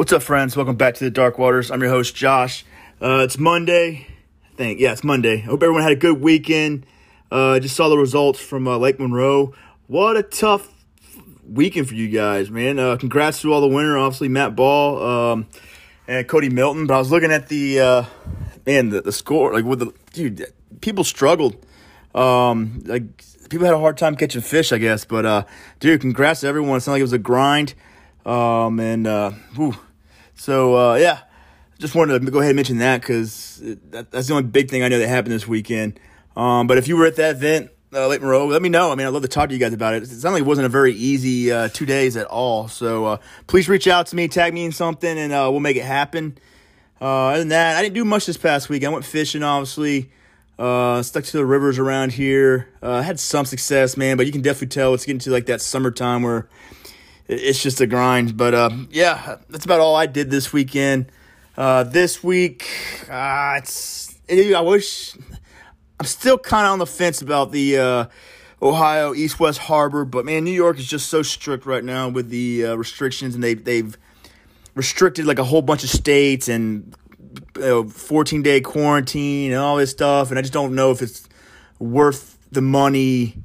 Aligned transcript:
What's 0.00 0.14
up, 0.14 0.22
friends? 0.22 0.56
Welcome 0.56 0.76
back 0.76 0.94
to 0.94 1.04
the 1.04 1.10
Dark 1.10 1.38
Waters. 1.38 1.70
I'm 1.70 1.82
your 1.82 1.90
host, 1.90 2.16
Josh. 2.16 2.64
Uh, 3.02 3.18
it's 3.18 3.36
Monday. 3.36 4.06
I 4.50 4.56
think, 4.56 4.80
yeah, 4.80 4.92
it's 4.92 5.04
Monday. 5.04 5.34
I 5.34 5.40
hope 5.40 5.62
everyone 5.62 5.82
had 5.82 5.92
a 5.92 5.96
good 5.96 6.22
weekend. 6.22 6.86
Uh, 7.30 7.60
just 7.60 7.76
saw 7.76 7.90
the 7.90 7.98
results 7.98 8.40
from 8.40 8.66
uh, 8.66 8.78
Lake 8.78 8.98
Monroe. 8.98 9.52
What 9.88 10.16
a 10.16 10.22
tough 10.22 10.66
weekend 11.46 11.86
for 11.86 11.96
you 11.96 12.08
guys, 12.08 12.50
man. 12.50 12.78
Uh, 12.78 12.96
congrats 12.96 13.42
to 13.42 13.52
all 13.52 13.60
the 13.60 13.68
winner, 13.68 13.98
obviously 13.98 14.28
Matt 14.28 14.56
Ball 14.56 15.02
um, 15.02 15.46
and 16.08 16.26
Cody 16.26 16.48
Milton. 16.48 16.86
But 16.86 16.94
I 16.94 16.98
was 16.98 17.10
looking 17.10 17.30
at 17.30 17.50
the 17.50 17.80
uh, 17.80 18.04
man, 18.64 18.88
the, 18.88 19.02
the 19.02 19.12
score, 19.12 19.52
like 19.52 19.66
with 19.66 19.80
the 19.80 19.92
dude, 20.14 20.46
people 20.80 21.04
struggled. 21.04 21.62
Um, 22.14 22.82
like 22.86 23.22
people 23.50 23.66
had 23.66 23.74
a 23.74 23.78
hard 23.78 23.98
time 23.98 24.16
catching 24.16 24.40
fish, 24.40 24.72
I 24.72 24.78
guess. 24.78 25.04
But 25.04 25.26
uh, 25.26 25.44
dude, 25.78 26.00
congrats 26.00 26.40
to 26.40 26.46
everyone. 26.46 26.78
It 26.78 26.80
sounded 26.80 26.94
like 26.94 27.00
it 27.00 27.02
was 27.02 27.12
a 27.12 27.18
grind. 27.18 27.74
Um, 28.24 28.80
and 28.80 29.06
uh, 29.06 29.32
whew. 29.56 29.76
So 30.40 30.74
uh, 30.74 30.94
yeah, 30.94 31.18
just 31.78 31.94
wanted 31.94 32.24
to 32.24 32.30
go 32.30 32.38
ahead 32.38 32.52
and 32.52 32.56
mention 32.56 32.78
that 32.78 33.02
because 33.02 33.60
that, 33.90 34.10
that's 34.10 34.28
the 34.28 34.32
only 34.32 34.48
big 34.48 34.70
thing 34.70 34.82
I 34.82 34.88
know 34.88 34.98
that 34.98 35.06
happened 35.06 35.34
this 35.34 35.46
weekend. 35.46 36.00
Um, 36.34 36.66
but 36.66 36.78
if 36.78 36.88
you 36.88 36.96
were 36.96 37.04
at 37.04 37.16
that 37.16 37.36
event, 37.36 37.70
uh, 37.92 38.08
Lake 38.08 38.22
Monroe, 38.22 38.46
let 38.46 38.62
me 38.62 38.70
know. 38.70 38.90
I 38.90 38.94
mean, 38.94 39.06
I'd 39.06 39.12
love 39.12 39.20
to 39.20 39.28
talk 39.28 39.50
to 39.50 39.54
you 39.54 39.60
guys 39.60 39.74
about 39.74 39.92
it. 39.92 40.02
It 40.02 40.06
sounded 40.06 40.36
like 40.36 40.40
it 40.44 40.46
wasn't 40.46 40.64
a 40.64 40.70
very 40.70 40.94
easy 40.94 41.52
uh, 41.52 41.68
two 41.68 41.84
days 41.84 42.16
at 42.16 42.26
all. 42.26 42.68
So 42.68 43.04
uh, 43.04 43.16
please 43.48 43.68
reach 43.68 43.86
out 43.86 44.06
to 44.06 44.16
me, 44.16 44.28
tag 44.28 44.54
me 44.54 44.64
in 44.64 44.72
something, 44.72 45.18
and 45.18 45.30
uh, 45.30 45.48
we'll 45.50 45.60
make 45.60 45.76
it 45.76 45.84
happen. 45.84 46.38
Uh, 47.02 47.26
other 47.26 47.40
than 47.40 47.48
that, 47.48 47.76
I 47.76 47.82
didn't 47.82 47.94
do 47.94 48.06
much 48.06 48.24
this 48.24 48.38
past 48.38 48.70
week. 48.70 48.82
I 48.82 48.88
went 48.88 49.04
fishing, 49.04 49.42
obviously. 49.42 50.10
Uh, 50.58 51.02
stuck 51.02 51.24
to 51.24 51.36
the 51.36 51.44
rivers 51.44 51.78
around 51.78 52.12
here. 52.12 52.70
Uh, 52.80 53.02
had 53.02 53.20
some 53.20 53.44
success, 53.44 53.94
man, 53.98 54.16
but 54.16 54.24
you 54.24 54.32
can 54.32 54.40
definitely 54.40 54.68
tell 54.68 54.94
it's 54.94 55.04
getting 55.04 55.20
to 55.20 55.30
like 55.30 55.46
that 55.46 55.60
summertime 55.60 56.22
where 56.22 56.48
it's 57.30 57.62
just 57.62 57.80
a 57.80 57.86
grind. 57.86 58.36
But 58.36 58.54
uh, 58.54 58.70
yeah, 58.90 59.36
that's 59.48 59.64
about 59.64 59.80
all 59.80 59.96
I 59.96 60.06
did 60.06 60.30
this 60.30 60.52
weekend. 60.52 61.12
Uh, 61.56 61.84
this 61.84 62.22
week, 62.22 62.68
uh, 63.08 63.54
it's 63.58 64.18
I 64.28 64.60
wish 64.60 65.16
I'm 65.98 66.06
still 66.06 66.38
kind 66.38 66.66
of 66.66 66.72
on 66.72 66.78
the 66.78 66.86
fence 66.86 67.22
about 67.22 67.52
the 67.52 67.78
uh, 67.78 68.04
Ohio 68.62 69.14
East 69.14 69.38
West 69.38 69.58
Harbor, 69.58 70.04
but 70.04 70.24
man, 70.24 70.44
New 70.44 70.52
York 70.52 70.78
is 70.78 70.86
just 70.86 71.08
so 71.08 71.22
strict 71.22 71.66
right 71.66 71.84
now 71.84 72.08
with 72.08 72.30
the 72.30 72.66
uh, 72.66 72.74
restrictions, 72.74 73.34
and 73.34 73.44
they 73.44 73.54
they've 73.54 73.96
restricted 74.74 75.26
like 75.26 75.38
a 75.38 75.44
whole 75.44 75.62
bunch 75.62 75.84
of 75.84 75.90
states 75.90 76.48
and 76.48 76.94
14 77.54 78.42
day 78.42 78.60
quarantine 78.60 79.52
and 79.52 79.60
all 79.60 79.76
this 79.76 79.90
stuff, 79.90 80.30
and 80.30 80.38
I 80.38 80.42
just 80.42 80.52
don't 80.52 80.74
know 80.74 80.90
if 80.90 81.02
it's 81.02 81.28
worth 81.78 82.38
the 82.50 82.62
money 82.62 83.36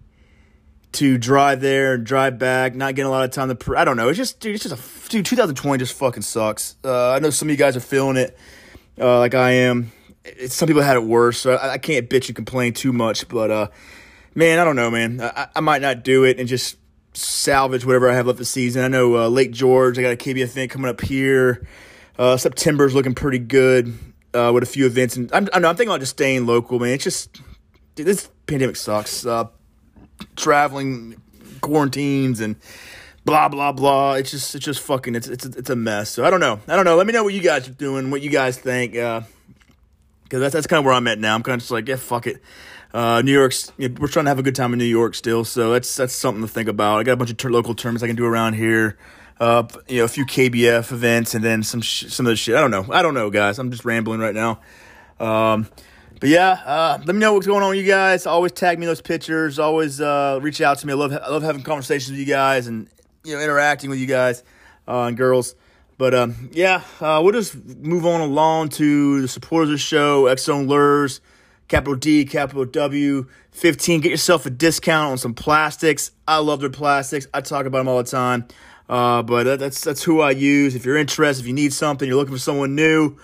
to 0.95 1.17
drive 1.17 1.61
there 1.61 1.93
and 1.93 2.05
drive 2.05 2.37
back, 2.37 2.75
not 2.75 2.95
getting 2.95 3.07
a 3.07 3.11
lot 3.11 3.23
of 3.23 3.31
time 3.31 3.49
to. 3.49 3.55
Pr- 3.55 3.77
I 3.77 3.85
don't 3.85 3.97
know. 3.97 4.09
It's 4.09 4.17
just, 4.17 4.39
dude, 4.39 4.55
it's 4.55 4.63
just 4.63 4.75
a 4.75 5.09
dude. 5.09 5.25
2020 5.25 5.77
just 5.79 5.97
fucking 5.97 6.23
sucks. 6.23 6.75
Uh, 6.83 7.11
I 7.11 7.19
know 7.19 7.29
some 7.29 7.47
of 7.47 7.51
you 7.51 7.57
guys 7.57 7.77
are 7.77 7.81
feeling 7.81 8.17
it, 8.17 8.37
uh, 8.99 9.19
like 9.19 9.33
I 9.33 9.51
am 9.51 9.91
some 10.47 10.67
people 10.67 10.81
had 10.81 10.95
it 10.95 11.03
worse, 11.03 11.39
so 11.39 11.53
I, 11.53 11.73
I, 11.73 11.77
can't 11.77 12.09
bitch 12.09 12.27
and 12.27 12.35
complain 12.35 12.73
too 12.73 12.93
much. 12.93 13.27
But 13.27 13.51
uh, 13.51 13.67
man, 14.33 14.59
I 14.59 14.63
don't 14.63 14.75
know, 14.75 14.89
man. 14.89 15.21
I, 15.21 15.47
I, 15.55 15.59
might 15.59 15.81
not 15.81 16.03
do 16.03 16.23
it 16.23 16.39
and 16.39 16.47
just 16.47 16.77
salvage 17.13 17.85
whatever 17.85 18.09
I 18.09 18.15
have 18.15 18.27
left 18.27 18.39
the 18.39 18.45
season. 18.45 18.83
I 18.83 18.87
know 18.87 19.15
uh, 19.15 19.27
Lake 19.27 19.51
George, 19.51 19.97
I 19.99 20.01
got 20.01 20.13
a 20.13 20.17
KB 20.17 20.37
event 20.39 20.71
coming 20.71 20.89
up 20.89 21.01
here. 21.01 21.65
Uh, 22.17 22.37
September's 22.37 22.95
looking 22.95 23.13
pretty 23.13 23.39
good 23.39 23.93
uh, 24.33 24.51
with 24.53 24.63
a 24.63 24.67
few 24.67 24.85
events, 24.85 25.15
and 25.15 25.31
I'm, 25.33 25.47
I 25.53 25.59
know 25.59 25.69
I'm 25.69 25.75
thinking 25.75 25.91
about 25.91 25.99
just 25.99 26.13
staying 26.13 26.45
local, 26.45 26.79
man. 26.79 26.89
It's 26.89 27.03
just 27.03 27.41
dude, 27.95 28.07
this 28.07 28.29
pandemic 28.47 28.75
sucks. 28.75 29.25
Traveling, 30.35 31.21
quarantines, 31.61 32.39
and 32.39 32.55
blah 33.25 33.49
blah 33.49 33.71
blah. 33.71 34.13
It's 34.13 34.31
just 34.31 34.55
it's 34.55 34.65
just 34.65 34.81
fucking 34.81 35.15
it's 35.15 35.27
it's 35.27 35.45
it's 35.45 35.69
a 35.69 35.75
mess. 35.75 36.09
So 36.09 36.25
I 36.25 36.29
don't 36.29 36.39
know. 36.39 36.59
I 36.67 36.75
don't 36.75 36.85
know. 36.85 36.95
Let 36.95 37.07
me 37.07 37.13
know 37.13 37.23
what 37.23 37.33
you 37.33 37.41
guys 37.41 37.67
are 37.67 37.73
doing, 37.73 38.11
what 38.11 38.21
you 38.21 38.29
guys 38.29 38.57
think. 38.57 38.95
Uh, 38.95 39.21
because 40.23 40.41
that's 40.41 40.53
that's 40.53 40.67
kind 40.67 40.79
of 40.79 40.85
where 40.85 40.93
I'm 40.93 41.07
at 41.07 41.19
now. 41.19 41.35
I'm 41.35 41.43
kind 41.43 41.55
of 41.55 41.61
just 41.61 41.71
like, 41.71 41.87
yeah, 41.87 41.95
fuck 41.97 42.27
it. 42.27 42.41
Uh, 42.93 43.21
New 43.21 43.31
York's 43.31 43.71
you 43.77 43.89
know, 43.89 43.95
we're 43.99 44.07
trying 44.07 44.25
to 44.25 44.29
have 44.29 44.39
a 44.39 44.43
good 44.43 44.55
time 44.55 44.71
in 44.73 44.79
New 44.79 44.85
York 44.85 45.15
still, 45.15 45.43
so 45.43 45.73
that's 45.73 45.95
that's 45.95 46.13
something 46.13 46.41
to 46.41 46.47
think 46.47 46.69
about. 46.69 46.99
I 46.99 47.03
got 47.03 47.13
a 47.13 47.17
bunch 47.17 47.29
of 47.29 47.37
ter- 47.37 47.49
local 47.49 47.75
tournaments 47.75 48.03
I 48.03 48.07
can 48.07 48.15
do 48.15 48.25
around 48.25 48.53
here. 48.53 48.97
Uh, 49.37 49.63
you 49.89 49.97
know, 49.97 50.05
a 50.05 50.07
few 50.07 50.25
KBF 50.25 50.93
events, 50.93 51.35
and 51.35 51.43
then 51.43 51.61
some 51.61 51.81
sh- 51.81 52.05
some 52.07 52.25
of 52.25 52.29
the 52.29 52.37
shit. 52.37 52.55
I 52.55 52.61
don't 52.61 52.71
know. 52.71 52.85
I 52.89 53.01
don't 53.01 53.13
know, 53.13 53.29
guys. 53.29 53.59
I'm 53.59 53.69
just 53.69 53.83
rambling 53.83 54.21
right 54.21 54.33
now. 54.33 54.61
Um, 55.19 55.67
but 56.19 56.29
yeah, 56.29 56.61
uh, 56.65 56.97
let 57.05 57.13
me 57.13 57.19
know 57.19 57.33
what's 57.33 57.47
going 57.47 57.63
on 57.63 57.69
with 57.69 57.79
you 57.79 57.85
guys. 57.85 58.25
Always 58.25 58.51
tag 58.51 58.79
me 58.79 58.85
those 58.85 59.01
pictures. 59.01 59.59
Always 59.59 59.99
uh, 59.99 60.39
reach 60.41 60.61
out 60.61 60.79
to 60.79 60.87
me. 60.87 60.93
I 60.93 60.95
love 60.95 61.11
I 61.11 61.29
love 61.29 61.43
having 61.43 61.63
conversations 61.63 62.11
with 62.11 62.19
you 62.19 62.25
guys 62.25 62.67
and 62.67 62.87
you 63.23 63.35
know 63.35 63.41
interacting 63.41 63.89
with 63.89 63.99
you 63.99 64.07
guys 64.07 64.43
uh, 64.87 65.03
and 65.03 65.17
girls. 65.17 65.55
But 65.97 66.13
um, 66.13 66.49
yeah, 66.51 66.83
uh, 66.99 67.21
we'll 67.23 67.33
just 67.33 67.55
move 67.55 68.05
on 68.05 68.21
along 68.21 68.69
to 68.69 69.21
the 69.21 69.27
supporters 69.27 69.69
of 69.69 69.73
the 69.73 69.77
show, 69.77 70.33
Zone 70.35 70.67
Lures, 70.67 71.21
capital 71.67 71.95
D, 71.95 72.25
capital 72.25 72.65
W, 72.65 73.27
15. 73.51 74.01
Get 74.01 74.11
yourself 74.11 74.45
a 74.45 74.49
discount 74.49 75.11
on 75.11 75.17
some 75.17 75.33
plastics. 75.33 76.11
I 76.27 76.39
love 76.39 76.59
their 76.59 76.69
plastics. 76.69 77.27
I 77.33 77.41
talk 77.41 77.65
about 77.65 77.79
them 77.79 77.87
all 77.87 77.97
the 77.97 78.03
time. 78.03 78.45
Uh, 78.89 79.23
but 79.23 79.57
that's 79.57 79.81
that's 79.81 80.03
who 80.03 80.21
I 80.21 80.31
use. 80.31 80.75
If 80.75 80.85
you're 80.85 80.97
interested, 80.97 81.43
if 81.43 81.47
you 81.47 81.53
need 81.53 81.73
something, 81.73 82.07
you're 82.07 82.17
looking 82.17 82.35
for 82.35 82.39
someone 82.39 82.75
new, 82.75 83.17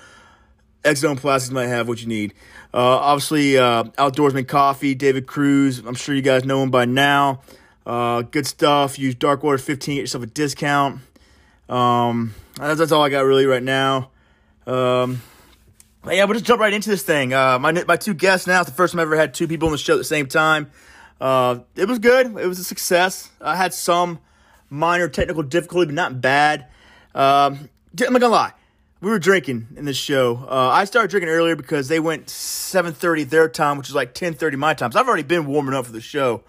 Zone 0.96 1.18
Plastics 1.18 1.52
might 1.52 1.68
have 1.68 1.88
what 1.88 2.02
you 2.02 2.08
need. 2.08 2.34
Uh, 2.74 2.78
obviously, 2.78 3.58
uh, 3.58 3.84
Outdoorsman 3.84 4.48
Coffee, 4.48 4.96
David 4.96 5.28
Cruz. 5.28 5.80
I'm 5.80 5.96
sure 5.96 6.16
you 6.16 6.22
guys 6.22 6.46
know 6.46 6.64
him 6.64 6.72
by 6.72 6.86
now. 6.86 7.42
Uh, 7.86 8.22
good 8.22 8.48
stuff. 8.48 8.98
Use 8.98 9.16
Dark 9.16 9.44
Water 9.44 9.58
15, 9.58 9.96
get 9.96 10.02
yourself 10.02 10.24
a 10.24 10.28
discount. 10.28 11.02
Um, 11.68 12.34
that's, 12.56 12.80
that's 12.80 12.92
all 12.92 13.04
I 13.04 13.10
got 13.10 13.22
really 13.22 13.46
right 13.46 13.64
now. 13.64 14.12
Um, 14.68 15.22
yeah, 16.10 16.26
we'll 16.26 16.34
just 16.34 16.46
jump 16.46 16.62
right 16.62 16.74
into 16.74 16.90
this 16.90 17.04
thing. 17.04 17.34
Uh, 17.34 17.60
my 17.60 17.72
my 17.72 17.96
two 17.96 18.14
guests 18.14 18.48
now. 18.48 18.62
It's 18.62 18.70
the 18.70 18.76
first 18.76 18.94
time 18.94 19.00
I 19.00 19.04
ever 19.04 19.16
had 19.16 19.34
two 19.34 19.48
people 19.48 19.68
on 19.68 19.72
the 19.72 19.78
show 19.78 19.94
at 19.94 19.98
the 19.98 20.04
same 20.04 20.28
time. 20.28 20.72
Uh, 21.20 21.60
it 21.76 21.88
was 21.88 22.00
good. 22.00 22.26
It 22.26 22.48
was 22.48 22.60
a 22.60 22.64
success. 22.64 23.30
I 23.40 23.56
had 23.56 23.74
some 23.74 24.20
minor 24.70 25.08
technical 25.08 25.44
difficulty, 25.44 25.88
but 25.88 25.96
not 25.96 26.20
bad. 26.20 26.68
Um, 27.14 27.70
I'm 28.00 28.14
not 28.14 28.22
gonna 28.22 28.30
lie. 28.30 28.54
We 29.02 29.10
were 29.10 29.18
drinking 29.18 29.70
in 29.76 29.86
this 29.86 29.98
show. 29.98 30.46
Uh, 30.48 30.70
I 30.70 30.86
started 30.86 31.10
drinking 31.10 31.30
earlier 31.30 31.56
because 31.56 31.88
they 31.88 32.00
went 32.00 32.28
7:30 32.28 33.24
their 33.24 33.50
time, 33.50 33.80
which 33.80 33.90
is 33.90 33.96
like 33.96 34.14
10:30 34.14 34.58
my 34.58 34.76
time. 34.76 34.92
So 34.92 35.00
I've 35.00 35.08
already 35.08 35.24
been 35.24 35.48
warming 35.48 35.74
up 35.74 35.88
for 35.88 35.92
the 35.92 36.00
show, 36.00 36.44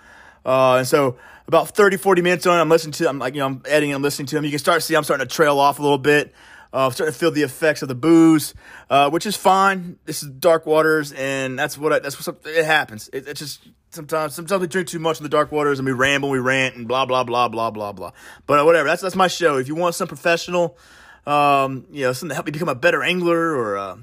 uh, 0.45 0.77
and 0.77 0.87
so 0.87 1.17
about 1.49 1.71
30, 1.71 1.97
40 1.97 2.21
minutes 2.21 2.47
on, 2.47 2.61
I'm 2.61 2.69
listening 2.69 2.93
to, 2.93 3.09
I'm 3.09 3.19
like, 3.19 3.35
you 3.35 3.41
know, 3.41 3.47
I'm 3.47 3.63
editing, 3.65 3.95
I'm 3.95 4.03
listening 4.03 4.27
to 4.27 4.37
them. 4.37 4.45
You 4.45 4.51
can 4.51 4.59
start 4.59 4.81
to 4.81 4.87
see 4.87 4.95
I'm 4.95 5.03
starting 5.03 5.27
to 5.27 5.35
trail 5.35 5.59
off 5.59 5.79
a 5.79 5.83
little 5.83 5.99
bit. 5.99 6.33
Uh, 6.75 6.87
I'm 6.87 6.93
starting 6.93 7.13
to 7.13 7.19
feel 7.19 7.31
the 7.31 7.43
effects 7.43 7.81
of 7.81 7.89
the 7.89 7.95
booze, 7.95 8.53
uh, 8.91 9.09
which 9.09 9.25
is 9.25 9.35
fine. 9.35 9.99
This 10.05 10.23
is 10.23 10.29
dark 10.29 10.67
waters, 10.67 11.13
and 11.13 11.59
that's 11.59 11.79
what 11.79 11.95
I, 11.95 11.99
that's 12.01 12.27
what 12.27 12.37
it 12.47 12.65
happens. 12.67 13.09
It, 13.15 13.29
it's 13.29 13.41
just 13.41 13.67
sometimes 13.91 14.35
sometimes 14.35 14.61
we 14.61 14.67
drink 14.67 14.89
too 14.89 14.99
much 14.99 15.19
in 15.19 15.23
the 15.23 15.31
dark 15.31 15.53
waters 15.53 15.79
and 15.79 15.87
we 15.87 15.93
ramble, 15.93 16.29
we 16.29 16.39
rant, 16.39 16.77
and 16.77 16.87
blah 16.87 17.07
blah 17.07 17.25
blah 17.25 17.49
blah 17.49 17.71
blah 17.71 17.93
blah. 17.93 18.13
But 18.47 18.61
uh, 18.61 18.65
whatever. 18.67 18.89
That's 18.89 19.01
that's 19.01 19.17
my 19.17 19.29
show. 19.29 19.57
If 19.57 19.69
you 19.69 19.75
want 19.75 19.95
some 19.95 20.09
professional, 20.09 20.79
um, 21.27 21.87
you 21.91 22.03
know, 22.03 22.13
something 22.13 22.31
to 22.31 22.35
help 22.35 22.47
you 22.47 22.53
become 22.53 22.69
a 22.69 22.75
better 22.75 23.03
angler 23.03 23.55
or 23.57 23.79
uh, 23.79 23.97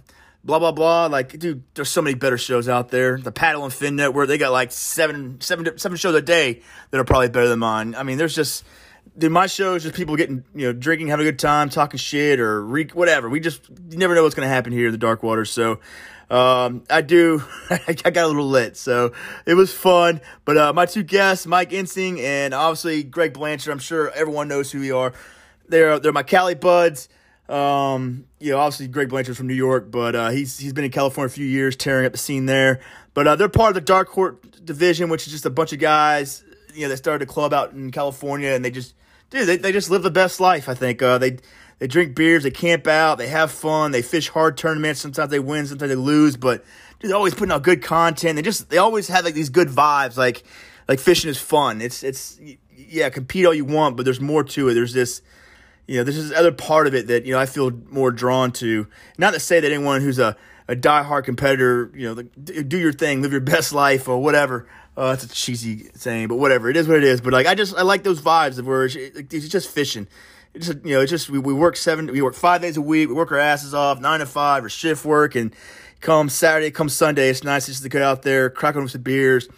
blah 0.43 0.59
blah 0.59 0.71
blah. 0.71 1.07
Like, 1.07 1.37
dude, 1.37 1.63
there's 1.73 1.89
so 1.89 2.01
many 2.01 2.15
better 2.15 2.37
shows 2.37 2.69
out 2.69 2.89
there. 2.89 3.17
The 3.17 3.31
Paddle 3.31 3.65
and 3.65 3.73
Fin 3.73 3.95
Network, 3.95 4.27
they 4.27 4.37
got 4.37 4.51
like 4.51 4.71
seven, 4.71 5.41
seven, 5.41 5.77
seven 5.77 5.97
shows 5.97 6.15
a 6.15 6.21
day 6.21 6.61
that 6.91 6.99
are 6.99 7.03
probably 7.03 7.29
better 7.29 7.47
than 7.47 7.59
mine. 7.59 7.95
I 7.95 8.03
mean, 8.03 8.17
there's 8.17 8.35
just, 8.35 8.63
dude, 9.17 9.31
my 9.31 9.47
show 9.47 9.75
is 9.75 9.83
just 9.83 9.95
people 9.95 10.15
getting, 10.15 10.43
you 10.55 10.67
know, 10.67 10.73
drinking, 10.73 11.07
having 11.07 11.25
a 11.25 11.31
good 11.31 11.39
time, 11.39 11.69
talking 11.69 11.97
shit 11.97 12.39
or 12.39 12.63
re- 12.63 12.89
whatever. 12.93 13.29
We 13.29 13.39
just 13.39 13.67
you 13.69 13.97
never 13.97 14.15
know 14.15 14.23
what's 14.23 14.35
gonna 14.35 14.47
happen 14.47 14.71
here 14.71 14.87
in 14.87 14.91
the 14.91 14.97
dark 14.97 15.23
water. 15.23 15.45
So. 15.45 15.79
Um, 16.31 16.83
I 16.91 17.01
do. 17.01 17.41
I 17.71 17.93
got 17.93 18.17
a 18.17 18.27
little 18.27 18.49
lit, 18.49 18.77
so 18.77 19.13
it 19.47 19.55
was 19.55 19.73
fun. 19.73 20.21
But 20.45 20.57
uh, 20.57 20.73
my 20.73 20.85
two 20.85 21.01
guests, 21.01 21.47
Mike 21.47 21.73
Ensign 21.73 22.19
and 22.19 22.53
obviously 22.53 23.01
Greg 23.01 23.33
Blanchard. 23.33 23.71
I'm 23.71 23.79
sure 23.79 24.11
everyone 24.11 24.47
knows 24.47 24.71
who 24.71 24.79
we 24.79 24.91
are. 24.91 25.11
They're 25.69 25.99
they're 25.99 26.13
my 26.13 26.23
Cali 26.23 26.55
buds. 26.55 27.09
Um, 27.47 28.25
you 28.39 28.51
know, 28.51 28.59
obviously 28.59 28.87
Greg 28.87 29.09
Blanchard's 29.09 29.37
from 29.37 29.47
New 29.47 29.55
York, 29.55 29.89
but 29.89 30.15
uh, 30.15 30.29
he's 30.29 30.57
he's 30.59 30.73
been 30.73 30.85
in 30.85 30.91
California 30.91 31.27
a 31.27 31.31
few 31.31 31.45
years, 31.45 31.75
tearing 31.75 32.05
up 32.05 32.11
the 32.11 32.17
scene 32.17 32.45
there. 32.45 32.79
But 33.13 33.27
uh, 33.27 33.35
they're 33.35 33.49
part 33.49 33.69
of 33.69 33.75
the 33.75 33.81
Dark 33.81 34.09
Horse 34.09 34.35
division, 34.63 35.09
which 35.09 35.25
is 35.25 35.33
just 35.33 35.45
a 35.45 35.49
bunch 35.49 35.73
of 35.73 35.79
guys, 35.79 36.43
you 36.75 36.83
know, 36.83 36.89
that 36.89 36.97
started 36.97 37.27
a 37.27 37.31
club 37.31 37.53
out 37.53 37.73
in 37.73 37.91
California, 37.91 38.51
and 38.51 38.63
they 38.63 38.69
just, 38.69 38.93
dude, 39.31 39.47
they, 39.47 39.57
they 39.57 39.71
just 39.71 39.89
live 39.89 40.03
the 40.03 40.11
best 40.11 40.39
life. 40.39 40.69
I 40.69 40.75
think 40.75 41.01
uh, 41.01 41.17
they 41.17 41.37
they 41.79 41.87
drink 41.87 42.15
beers, 42.15 42.43
they 42.43 42.51
camp 42.51 42.85
out, 42.85 43.17
they 43.17 43.27
have 43.27 43.51
fun, 43.51 43.91
they 43.91 44.03
fish 44.03 44.29
hard 44.29 44.55
tournaments. 44.55 45.01
Sometimes 45.01 45.31
they 45.31 45.39
win, 45.39 45.65
sometimes 45.65 45.89
they 45.89 45.95
lose, 45.95 46.37
but 46.37 46.63
dude, 46.99 47.09
they're 47.09 47.17
always 47.17 47.33
putting 47.33 47.51
out 47.51 47.63
good 47.63 47.81
content. 47.81 48.35
They 48.35 48.41
just 48.43 48.69
they 48.69 48.77
always 48.77 49.07
have 49.07 49.25
like 49.25 49.33
these 49.33 49.49
good 49.49 49.69
vibes, 49.69 50.17
like 50.17 50.43
like 50.87 50.99
fishing 50.99 51.31
is 51.31 51.39
fun. 51.39 51.81
It's 51.81 52.03
it's 52.03 52.39
yeah, 52.75 53.09
compete 53.09 53.45
all 53.45 53.53
you 53.53 53.65
want, 53.65 53.97
but 53.97 54.03
there's 54.03 54.21
more 54.21 54.43
to 54.43 54.69
it. 54.69 54.75
There's 54.75 54.93
this 54.93 55.21
you 55.89 55.97
know, 55.97 56.03
this 56.03 56.17
is 56.17 56.31
other 56.31 56.51
part 56.51 56.85
of 56.85 56.93
it 56.93 57.07
that, 57.07 57.25
you 57.25 57.33
know, 57.33 57.39
I 57.39 57.47
feel 57.47 57.71
more 57.89 58.11
drawn 58.11 58.51
to. 58.53 58.85
Not 59.17 59.33
to 59.33 59.39
say 59.39 59.59
that 59.59 59.71
anyone 59.71 60.01
who's 60.01 60.19
a, 60.19 60.37
a 60.67 60.75
diehard 60.75 61.23
competitor, 61.23 61.91
you 61.95 62.07
know, 62.07 62.13
like, 62.13 62.27
do 62.69 62.77
your 62.77 62.93
thing, 62.93 63.23
live 63.23 63.31
your 63.31 63.41
best 63.41 63.73
life 63.73 64.07
or 64.07 64.21
whatever. 64.21 64.67
Uh, 64.95 65.17
a 65.19 65.27
cheesy 65.29 65.89
saying, 65.95 66.27
but 66.27 66.35
whatever. 66.35 66.69
It 66.69 66.77
is 66.77 66.87
what 66.87 66.97
it 66.97 67.03
is. 67.03 67.21
But 67.21 67.33
like, 67.33 67.47
I 67.47 67.55
just, 67.55 67.75
I 67.75 67.81
like 67.81 68.03
those 68.03 68.21
vibes 68.21 68.59
of 68.59 68.67
where 68.67 68.85
it's, 68.85 68.95
it's 68.95 69.47
just 69.47 69.67
fishing. 69.71 70.07
it's 70.53 70.67
just, 70.67 70.85
you 70.85 70.93
know, 70.93 71.01
it's 71.01 71.09
just 71.09 71.27
we, 71.27 71.39
we 71.39 71.53
work 71.53 71.75
seven, 71.75 72.05
we 72.05 72.21
work 72.21 72.35
five 72.35 72.61
days 72.61 72.77
a 72.77 72.81
week, 72.81 73.09
we 73.09 73.15
work 73.15 73.31
our 73.31 73.39
asses 73.39 73.73
off, 73.73 73.99
nine 73.99 74.19
to 74.19 74.27
five 74.27 74.63
or 74.63 74.69
shift 74.69 75.05
work, 75.05 75.33
and 75.33 75.55
come 76.01 76.29
Saturday, 76.29 76.69
come 76.69 76.89
Sunday, 76.89 77.29
it's 77.29 77.43
nice 77.43 77.65
just 77.65 77.81
to 77.81 77.89
get 77.89 78.03
out 78.03 78.21
there, 78.21 78.51
crack 78.51 78.75
on 78.75 78.87
some 78.87 79.01
beers, 79.01 79.49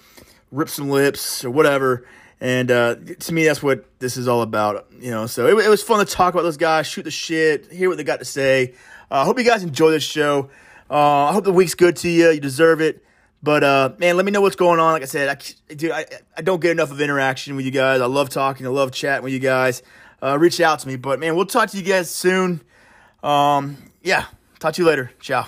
rip 0.50 0.69
some 0.69 0.89
lips 0.89 1.44
or 1.44 1.51
whatever. 1.51 2.06
And 2.42 2.72
uh, 2.72 2.96
to 2.96 3.34
me, 3.34 3.46
that's 3.46 3.62
what 3.62 3.86
this 4.00 4.18
is 4.18 4.28
all 4.28 4.42
about, 4.42 4.88
you 5.00 5.12
know. 5.12 5.28
So 5.28 5.46
it, 5.46 5.64
it 5.64 5.70
was 5.70 5.84
fun 5.84 6.04
to 6.04 6.12
talk 6.12 6.34
about 6.34 6.42
those 6.42 6.58
guys, 6.58 6.88
shoot 6.88 7.04
the 7.04 7.12
shit, 7.12 7.72
hear 7.72 7.88
what 7.88 8.00
they 8.00 8.04
got 8.04 8.18
to 8.18 8.26
say. 8.26 8.74
I 9.12 9.22
uh, 9.22 9.26
hope 9.26 9.38
you 9.38 9.46
guys 9.46 9.62
enjoy 9.62 9.92
this 9.92 10.04
show. 10.04 10.50
Uh, 10.90 11.26
I 11.26 11.34
hope 11.34 11.44
the 11.44 11.54
week's 11.54 11.76
good 11.76 11.96
to 11.98 12.10
you. 12.10 12.32
You 12.32 12.40
deserve 12.40 12.82
it. 12.82 13.06
But 13.44 13.64
uh, 13.64 13.94
man, 14.00 14.18
let 14.18 14.26
me 14.26 14.32
know 14.32 14.42
what's 14.42 14.56
going 14.56 14.80
on. 14.80 14.92
Like 14.94 15.04
I 15.04 15.06
said, 15.06 15.30
I, 15.30 15.74
dude, 15.74 15.92
I, 15.92 16.06
I 16.36 16.42
don't 16.42 16.60
get 16.60 16.72
enough 16.72 16.92
of 16.92 17.00
interaction 17.00 17.56
with 17.56 17.66
you 17.66 17.72
guys. 17.72 18.02
I 18.02 18.06
love 18.08 18.30
talking. 18.30 18.66
I 18.66 18.70
love 18.70 18.92
chatting 18.92 19.24
with 19.24 19.34
you 19.34 19.40
guys. 19.40 19.84
Uh, 20.22 20.38
reach 20.38 20.60
out 20.60 20.80
to 20.80 20.88
me. 20.88 20.96
But 20.96 21.20
man, 21.20 21.36
we'll 21.36 21.46
talk 21.46 21.70
to 21.70 21.78
you 21.78 21.84
guys 21.84 22.10
soon. 22.10 22.62
Um, 23.24 23.78
yeah, 24.02 24.26
talk 24.60 24.74
to 24.76 24.82
you 24.82 24.88
later. 24.88 25.12
Ciao. 25.20 25.48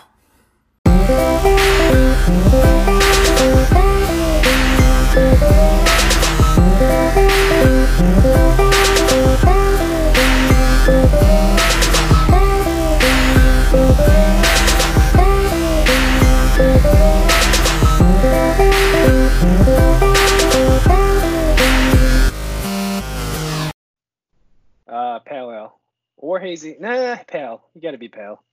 Uh, 24.87 25.19
pale 25.19 25.51
ale 25.51 25.79
or 26.17 26.39
hazy. 26.39 26.75
Nah, 26.79 27.17
pale. 27.27 27.63
You 27.73 27.81
got 27.81 27.91
to 27.91 27.97
be 27.97 28.09
pale. 28.09 28.43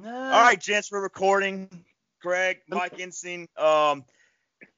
Nah. 0.00 0.32
All 0.32 0.42
right, 0.42 0.60
gents, 0.60 0.92
we're 0.92 1.02
recording. 1.02 1.68
Greg, 2.20 2.58
Mike 2.68 3.00
Ensign. 3.00 3.48
Um, 3.56 4.04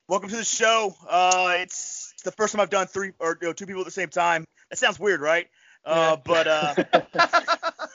welcome 0.09 0.31
to 0.31 0.37
the 0.37 0.45
show. 0.45 0.95
Uh, 1.09 1.57
it's, 1.59 2.00
it's 2.21 2.25
the 2.27 2.33
first 2.33 2.53
time 2.53 2.61
I've 2.61 2.69
done 2.69 2.87
three 2.87 3.13
or 3.19 3.39
you 3.41 3.49
know, 3.49 3.53
two 3.55 3.65
people 3.65 3.81
at 3.81 3.87
the 3.87 3.91
same 3.91 4.11
time. 4.11 4.45
That 4.69 4.77
sounds 4.77 5.01
weird, 5.01 5.23
right? 5.23 5.49
Uh, 5.87 6.17
yeah. 6.19 6.23
but 6.25 6.47
uh, 6.47 6.75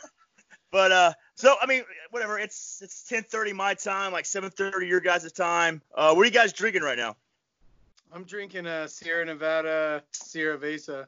but 0.71 0.91
uh, 0.91 1.13
so 1.35 1.55
I 1.61 1.67
mean, 1.67 1.83
whatever. 2.09 2.39
It's 2.39 2.81
it's 2.81 3.07
10:30 3.07 3.53
my 3.53 3.75
time, 3.75 4.11
like 4.11 4.25
7:30 4.25 4.87
your 4.87 4.99
guys' 4.99 5.31
time. 5.31 5.81
Uh, 5.93 6.13
what 6.15 6.23
are 6.23 6.25
you 6.25 6.31
guys 6.31 6.53
drinking 6.53 6.81
right 6.81 6.97
now? 6.97 7.15
I'm 8.11 8.23
drinking 8.23 8.65
a 8.65 8.87
Sierra 8.87 9.25
Nevada 9.25 10.01
Cerveza. 10.11 11.05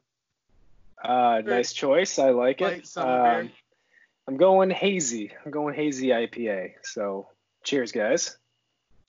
Uh, 1.03 1.41
nice 1.43 1.73
choice. 1.73 2.19
I 2.19 2.29
like 2.29 2.61
it. 2.61 2.97
Um, 2.97 3.49
I'm 4.27 4.37
going 4.37 4.69
hazy. 4.69 5.31
I'm 5.43 5.51
going 5.51 5.73
hazy 5.73 6.09
IPA. 6.09 6.73
So 6.83 7.27
Cheers, 7.63 7.91
guys. 7.91 8.37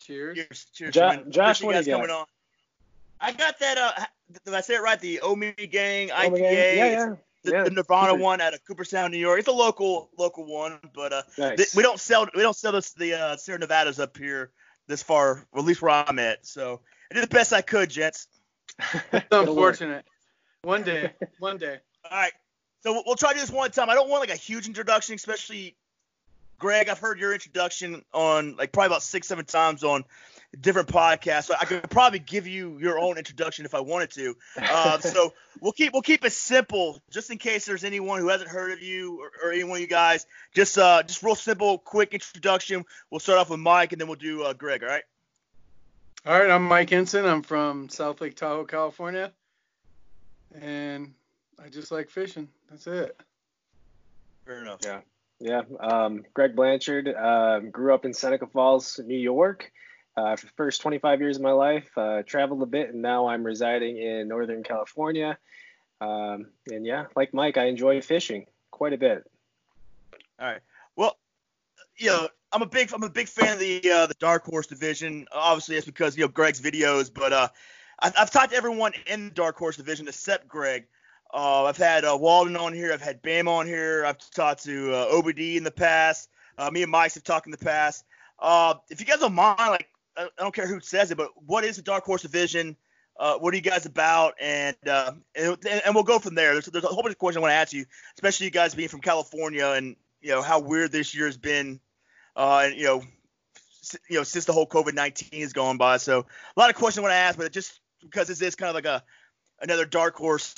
Cheers. 0.00 0.36
Cheers. 0.36 0.66
Cheers. 0.72 0.94
Jo- 0.94 1.24
Josh, 1.28 1.62
what 1.62 1.76
are 1.76 1.80
you 1.80 1.86
got? 1.86 2.26
On. 3.20 3.28
I 3.28 3.32
got 3.32 3.58
that. 3.60 3.78
Uh, 3.78 4.04
did 4.44 4.54
I 4.54 4.60
say 4.60 4.74
it 4.74 4.82
right? 4.82 5.00
The 5.00 5.20
Ommegang 5.22 6.10
IPA. 6.10 6.10
Ommegang. 6.10 6.40
Yeah, 6.40 6.74
yeah. 6.74 7.14
The, 7.44 7.52
yeah. 7.52 7.62
the, 7.64 7.70
Nirvana 7.70 8.14
one 8.16 8.40
out 8.40 8.52
of 8.52 8.64
Cooperstown, 8.64 9.12
New 9.12 9.18
York. 9.18 9.38
It's 9.38 9.48
a 9.48 9.52
local 9.52 10.10
local 10.18 10.44
one, 10.44 10.78
but 10.94 11.12
uh, 11.12 11.22
nice. 11.38 11.56
th- 11.56 11.74
we 11.74 11.82
don't 11.82 12.00
sell 12.00 12.28
we 12.34 12.42
don't 12.42 12.56
sell 12.56 12.72
this, 12.72 12.92
the 12.92 13.14
uh, 13.14 13.36
Sierra 13.36 13.60
Nevadas 13.60 14.00
up 14.00 14.16
here 14.16 14.50
this 14.88 15.02
far, 15.02 15.46
at 15.54 15.64
least 15.64 15.80
where 15.80 15.92
I'm 15.92 16.18
at. 16.18 16.44
So 16.44 16.80
I 17.10 17.14
did 17.14 17.22
the 17.22 17.28
best 17.28 17.52
I 17.52 17.60
could, 17.60 17.90
gents. 17.90 18.26
it's 19.12 19.26
unfortunate. 19.30 20.04
One 20.62 20.82
day, 20.82 21.12
one 21.38 21.58
day. 21.58 21.78
All 22.10 22.18
right. 22.18 22.32
So 22.80 23.02
we'll 23.06 23.16
try 23.16 23.30
to 23.30 23.34
do 23.36 23.40
this 23.40 23.50
one 23.50 23.70
time. 23.70 23.90
I 23.90 23.94
don't 23.94 24.08
want 24.08 24.20
like 24.20 24.36
a 24.36 24.40
huge 24.40 24.66
introduction, 24.66 25.14
especially 25.14 25.76
Greg, 26.58 26.88
I've 26.88 26.98
heard 26.98 27.18
your 27.18 27.32
introduction 27.32 28.04
on 28.12 28.56
like 28.56 28.72
probably 28.72 28.88
about 28.88 29.02
six, 29.02 29.28
seven 29.28 29.44
times 29.44 29.84
on 29.84 30.04
different 30.60 30.88
podcasts. 30.88 31.44
So 31.44 31.54
I 31.60 31.64
could 31.64 31.88
probably 31.90 32.18
give 32.18 32.46
you 32.46 32.78
your 32.78 32.98
own 32.98 33.18
introduction 33.18 33.64
if 33.64 33.74
I 33.74 33.80
wanted 33.80 34.10
to. 34.12 34.36
Uh, 34.56 34.98
so 34.98 35.34
we'll 35.60 35.72
keep 35.72 35.92
we'll 35.92 36.02
keep 36.02 36.24
it 36.24 36.32
simple, 36.32 37.00
just 37.10 37.30
in 37.30 37.38
case 37.38 37.66
there's 37.66 37.84
anyone 37.84 38.20
who 38.20 38.28
hasn't 38.28 38.50
heard 38.50 38.72
of 38.72 38.82
you 38.82 39.20
or, 39.20 39.30
or 39.42 39.52
any 39.52 39.64
one 39.64 39.76
of 39.76 39.80
you 39.80 39.86
guys. 39.86 40.26
Just 40.54 40.78
uh, 40.78 41.02
just 41.02 41.22
real 41.22 41.34
simple, 41.34 41.78
quick 41.78 42.14
introduction. 42.14 42.84
We'll 43.10 43.20
start 43.20 43.38
off 43.38 43.50
with 43.50 43.60
Mike, 43.60 43.92
and 43.92 44.00
then 44.00 44.08
we'll 44.08 44.16
do 44.16 44.44
uh, 44.44 44.52
Greg. 44.52 44.82
All 44.82 44.88
right. 44.88 45.04
All 46.26 46.38
right. 46.38 46.50
I'm 46.50 46.64
Mike 46.64 46.92
Ensign. 46.92 47.24
I'm 47.24 47.42
from 47.42 47.88
South 47.88 48.20
Lake 48.20 48.36
Tahoe, 48.36 48.64
California, 48.64 49.32
and 50.60 51.14
I 51.62 51.68
just 51.68 51.92
like 51.92 52.10
fishing. 52.10 52.48
That's 52.70 52.86
it. 52.86 53.20
Fair 54.44 54.62
enough. 54.62 54.80
Yeah. 54.84 55.00
Yeah, 55.40 55.62
um, 55.78 56.24
Greg 56.34 56.56
Blanchard 56.56 57.08
uh, 57.08 57.60
grew 57.60 57.94
up 57.94 58.04
in 58.04 58.12
Seneca 58.12 58.48
Falls, 58.48 58.98
New 58.98 59.16
York. 59.16 59.70
Uh, 60.18 60.34
for 60.34 60.46
the 60.46 60.52
first 60.56 60.80
25 60.80 61.20
years 61.20 61.36
of 61.36 61.42
my 61.42 61.52
life, 61.52 61.96
uh, 61.96 62.24
traveled 62.24 62.60
a 62.60 62.66
bit, 62.66 62.90
and 62.92 63.00
now 63.00 63.28
I'm 63.28 63.44
residing 63.44 63.98
in 63.98 64.26
Northern 64.26 64.64
California. 64.64 65.38
Um, 66.00 66.48
and 66.66 66.84
yeah, 66.84 67.04
like 67.14 67.32
Mike, 67.32 67.56
I 67.56 67.66
enjoy 67.66 68.00
fishing 68.00 68.46
quite 68.72 68.92
a 68.92 68.98
bit. 68.98 69.30
All 70.40 70.46
right. 70.48 70.60
Well, 70.96 71.16
you 71.96 72.08
know, 72.08 72.28
I'm 72.50 72.62
a 72.62 72.66
big 72.66 72.92
I'm 72.92 73.04
a 73.04 73.08
big 73.08 73.28
fan 73.28 73.52
of 73.52 73.60
the 73.60 73.88
uh, 73.88 74.06
the 74.06 74.14
Dark 74.14 74.44
Horse 74.44 74.66
division. 74.66 75.26
Obviously, 75.30 75.76
it's 75.76 75.86
because 75.86 76.16
you 76.16 76.24
know 76.24 76.28
Greg's 76.28 76.60
videos, 76.60 77.14
but 77.14 77.32
uh, 77.32 77.48
I've, 78.00 78.14
I've 78.18 78.30
talked 78.32 78.50
to 78.50 78.56
everyone 78.56 78.94
in 79.06 79.26
the 79.26 79.34
Dark 79.34 79.56
Horse 79.56 79.76
division 79.76 80.08
except 80.08 80.48
Greg. 80.48 80.88
Uh, 81.32 81.66
I've 81.66 81.76
had 81.76 82.04
uh, 82.04 82.18
Walden 82.20 82.56
on 82.56 82.72
here. 82.72 82.92
I've 82.92 83.00
had 83.00 83.22
Bam 83.22 83.46
on 83.46 83.68
here. 83.68 84.04
I've 84.04 84.18
talked 84.32 84.64
to 84.64 84.92
uh, 84.92 85.12
OBD 85.12 85.54
in 85.54 85.62
the 85.62 85.70
past. 85.70 86.28
Uh, 86.56 86.70
me 86.72 86.82
and 86.82 86.90
Mike 86.90 87.14
have 87.14 87.22
talked 87.22 87.46
in 87.46 87.52
the 87.52 87.58
past. 87.58 88.04
Uh, 88.40 88.74
if 88.90 88.98
you 88.98 89.06
guys 89.06 89.20
don't 89.20 89.34
mind, 89.34 89.58
like 89.58 89.88
I 90.18 90.28
don't 90.38 90.54
care 90.54 90.66
who 90.66 90.80
says 90.80 91.10
it, 91.10 91.16
but 91.16 91.30
what 91.46 91.64
is 91.64 91.76
the 91.76 91.82
Dark 91.82 92.04
Horse 92.04 92.22
Division? 92.22 92.76
Uh, 93.18 93.36
what 93.38 93.52
are 93.52 93.56
you 93.56 93.62
guys 93.62 93.86
about? 93.86 94.34
And, 94.40 94.76
uh, 94.86 95.12
and 95.34 95.56
and 95.64 95.94
we'll 95.94 96.04
go 96.04 96.18
from 96.18 96.34
there. 96.34 96.52
There's, 96.52 96.66
there's 96.66 96.84
a 96.84 96.88
whole 96.88 97.02
bunch 97.02 97.12
of 97.12 97.18
questions 97.18 97.38
I 97.38 97.40
want 97.40 97.52
to 97.52 97.56
ask 97.56 97.72
you, 97.72 97.84
especially 98.16 98.46
you 98.46 98.52
guys 98.52 98.74
being 98.74 98.88
from 98.88 99.00
California 99.00 99.66
and 99.66 99.96
you 100.20 100.30
know 100.30 100.42
how 100.42 100.60
weird 100.60 100.92
this 100.92 101.14
year 101.14 101.26
has 101.26 101.36
been, 101.36 101.80
uh, 102.36 102.62
and 102.64 102.76
you 102.76 102.84
know, 102.84 103.02
you 104.08 104.18
know 104.18 104.22
since 104.22 104.44
the 104.44 104.52
whole 104.52 104.66
COVID 104.66 104.94
nineteen 104.94 105.40
has 105.40 105.52
gone 105.52 105.78
by. 105.78 105.96
So 105.96 106.20
a 106.20 106.60
lot 106.60 106.70
of 106.70 106.76
questions 106.76 106.98
I 106.98 107.02
want 107.02 107.12
to 107.12 107.16
ask, 107.16 107.38
but 107.38 107.52
just 107.52 107.80
because 108.02 108.28
this 108.28 108.40
is 108.40 108.54
kind 108.54 108.68
of 108.68 108.74
like 108.74 108.86
a 108.86 109.02
another 109.60 109.84
Dark 109.84 110.14
Horse 110.16 110.54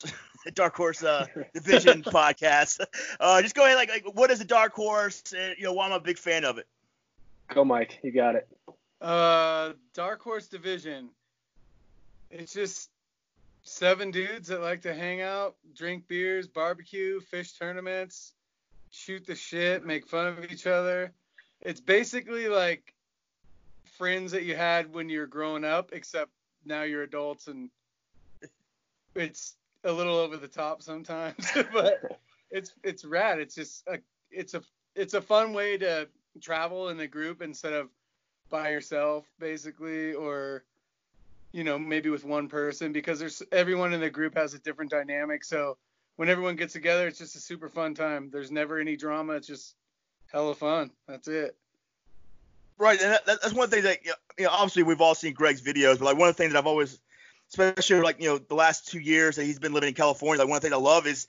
Dark 0.54 0.74
Horse 0.76 1.02
uh, 1.02 1.26
Division 1.54 2.02
podcast. 2.02 2.80
Uh, 3.18 3.42
just 3.42 3.54
go 3.54 3.64
ahead, 3.64 3.76
like, 3.76 3.90
like, 3.90 4.04
what 4.14 4.30
is 4.30 4.38
the 4.38 4.44
Dark 4.44 4.72
Horse? 4.72 5.22
And, 5.36 5.54
you 5.58 5.64
know, 5.64 5.72
why 5.72 5.86
I'm 5.86 5.92
a 5.92 6.00
big 6.00 6.18
fan 6.18 6.44
of 6.44 6.58
it. 6.58 6.66
Go, 7.48 7.64
Mike. 7.64 7.98
You 8.02 8.12
got 8.12 8.36
it. 8.36 8.48
Uh, 9.00 9.72
Dark 9.94 10.22
Horse 10.22 10.48
Division. 10.48 11.10
It's 12.30 12.52
just 12.52 12.90
seven 13.62 14.10
dudes 14.10 14.48
that 14.48 14.60
like 14.60 14.82
to 14.82 14.94
hang 14.94 15.20
out, 15.20 15.56
drink 15.74 16.06
beers, 16.06 16.46
barbecue, 16.46 17.20
fish 17.20 17.52
tournaments, 17.52 18.34
shoot 18.90 19.26
the 19.26 19.34
shit, 19.34 19.84
make 19.84 20.06
fun 20.06 20.26
of 20.26 20.50
each 20.50 20.66
other. 20.66 21.12
It's 21.60 21.80
basically 21.80 22.48
like 22.48 22.94
friends 23.98 24.32
that 24.32 24.44
you 24.44 24.56
had 24.56 24.92
when 24.92 25.08
you 25.08 25.20
were 25.20 25.26
growing 25.26 25.64
up, 25.64 25.90
except 25.92 26.30
now 26.64 26.82
you're 26.82 27.02
adults 27.02 27.48
and 27.48 27.70
it's 29.14 29.56
a 29.84 29.92
little 29.92 30.16
over 30.16 30.36
the 30.36 30.48
top 30.48 30.82
sometimes, 30.82 31.50
but 31.72 32.20
it's 32.50 32.72
it's 32.82 33.04
rad. 33.04 33.40
It's 33.40 33.54
just 33.54 33.86
a 33.86 33.98
it's 34.30 34.54
a 34.54 34.62
it's 34.94 35.14
a 35.14 35.22
fun 35.22 35.52
way 35.52 35.78
to 35.78 36.08
travel 36.40 36.88
in 36.88 37.00
a 37.00 37.06
group 37.06 37.42
instead 37.42 37.72
of 37.72 37.88
by 38.50 38.70
yourself 38.70 39.26
basically 39.38 40.12
or 40.14 40.64
you 41.52 41.64
know 41.64 41.78
maybe 41.78 42.10
with 42.10 42.24
one 42.24 42.48
person 42.48 42.92
because 42.92 43.18
there's 43.18 43.42
everyone 43.52 43.92
in 43.92 44.00
the 44.00 44.10
group 44.10 44.36
has 44.36 44.54
a 44.54 44.58
different 44.58 44.90
dynamic. 44.90 45.44
So 45.44 45.76
when 46.16 46.28
everyone 46.28 46.56
gets 46.56 46.72
together 46.72 47.06
it's 47.06 47.18
just 47.18 47.36
a 47.36 47.40
super 47.40 47.68
fun 47.68 47.94
time. 47.94 48.30
There's 48.30 48.50
never 48.50 48.78
any 48.78 48.96
drama. 48.96 49.34
It's 49.34 49.46
just 49.46 49.74
hella 50.32 50.54
fun. 50.54 50.90
That's 51.08 51.28
it. 51.28 51.56
Right 52.78 53.00
and 53.00 53.12
that, 53.12 53.26
that's 53.26 53.52
one 53.52 53.70
thing 53.70 53.84
that 53.84 53.98
you 54.04 54.44
know 54.44 54.50
obviously 54.50 54.82
we've 54.82 55.00
all 55.00 55.14
seen 55.14 55.34
greg's 55.34 55.62
videos 55.62 55.98
but 55.98 56.06
like 56.06 56.18
one 56.18 56.28
of 56.28 56.36
the 56.36 56.42
things 56.42 56.52
that 56.52 56.58
i've 56.58 56.66
always 56.66 56.98
especially 57.50 58.00
like 58.00 58.20
you 58.20 58.28
know 58.28 58.38
the 58.38 58.54
last 58.54 58.88
two 58.88 59.00
years 59.00 59.36
that 59.36 59.44
he's 59.44 59.58
been 59.58 59.72
living 59.72 59.88
in 59.88 59.94
California. 59.94 60.40
Like 60.40 60.50
one 60.50 60.60
thing 60.60 60.72
I 60.72 60.76
love 60.76 61.06
is 61.06 61.26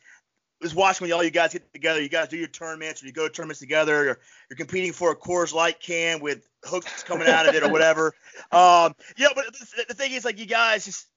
is 0.62 0.76
watching 0.76 1.06
when 1.06 1.14
all 1.14 1.24
you 1.24 1.32
guys 1.32 1.54
get 1.54 1.74
together. 1.74 2.02
You 2.02 2.10
guys 2.10 2.28
do 2.28 2.38
your 2.38 2.48
tournaments, 2.48 3.02
or 3.02 3.08
you 3.08 3.12
go 3.12 3.28
to 3.28 3.34
tournaments 3.34 3.60
together, 3.60 4.12
or 4.12 4.20
you're 4.50 4.58
competing 4.58 4.94
for 4.94 5.12
a 5.12 5.16
Coors 5.16 5.54
Light 5.54 5.80
can 5.80 6.20
with 6.20 6.48
hooks 6.64 7.04
coming 7.04 7.28
out 7.28 7.48
of 7.48 7.56
it, 7.56 7.64
or 7.64 7.72
whatever. 7.72 8.14
Um, 8.52 8.96
yeah, 9.18 9.28
but 9.34 9.46
the 9.88 9.94
thing 9.94 10.12
is, 10.12 10.26
like 10.26 10.40
you 10.40 10.46
guys 10.46 10.86
just. 10.86 11.08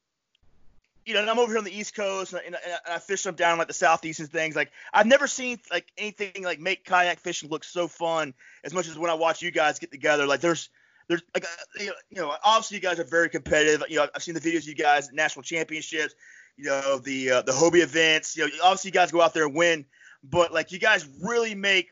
You 1.05 1.13
know, 1.13 1.21
and 1.21 1.29
I'm 1.29 1.39
over 1.39 1.53
here 1.53 1.59
on 1.59 1.65
the 1.65 1.77
East 1.77 1.95
Coast, 1.95 2.33
and, 2.33 2.41
and, 2.47 2.55
and 2.55 2.79
I 2.89 2.99
fish 2.99 3.25
them 3.25 3.35
down 3.35 3.59
like 3.59 3.67
the 3.67 3.75
Southeast 3.75 4.21
and 4.21 4.31
things. 4.31 4.57
Like 4.57 4.71
I've 4.93 5.07
never 5.07 5.27
seen 5.27 5.59
like 5.71 5.87
anything 5.99 6.45
like 6.45 6.61
make 6.61 6.85
kayak 6.85 7.19
fishing 7.21 7.51
look 7.51 7.63
so 7.63 7.89
fun 7.89 8.33
as 8.63 8.73
much 8.73 8.89
as 8.89 8.97
when 8.97 9.11
I 9.11 9.15
watch 9.15 9.43
you 9.43 9.51
guys 9.51 9.79
get 9.79 9.91
together. 9.91 10.27
Like 10.27 10.41
there's 10.41 10.71
there's 11.09 11.23
like 11.35 11.45
uh, 11.45 11.85
you 12.09 12.23
know 12.23 12.35
obviously 12.43 12.77
you 12.77 12.81
guys 12.81 12.99
are 12.99 13.05
very 13.05 13.29
competitive. 13.29 13.83
You 13.89 13.97
know 13.97 14.09
I've 14.15 14.23
seen 14.23 14.35
the 14.35 14.41
videos 14.41 14.67
you 14.67 14.75
guys 14.75 15.13
national 15.13 15.43
championships, 15.43 16.15
you 16.57 16.65
know 16.65 16.99
the 16.99 17.31
uh, 17.31 17.43
the 17.43 17.53
Hobie 17.53 17.83
events. 17.83 18.37
You 18.37 18.47
know 18.47 18.53
obviously 18.63 18.89
you 18.89 18.93
guys 18.93 19.11
go 19.11 19.21
out 19.21 19.35
there 19.35 19.47
and 19.47 19.55
win, 19.55 19.85
but 20.23 20.53
like 20.53 20.73
you 20.73 20.79
guys 20.79 21.07
really 21.23 21.55
make 21.55 21.91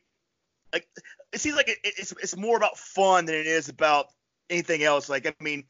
like 0.72 0.86
it 1.32 1.40
seems 1.40 1.56
like 1.56 1.68
it, 1.68 1.78
it's 1.84 2.12
it's 2.12 2.36
more 2.36 2.56
about 2.56 2.78
fun 2.78 3.26
than 3.26 3.34
it 3.34 3.46
is 3.46 3.68
about 3.68 4.06
anything 4.50 4.82
else. 4.82 5.08
Like 5.08 5.26
I 5.26 5.34
mean, 5.40 5.64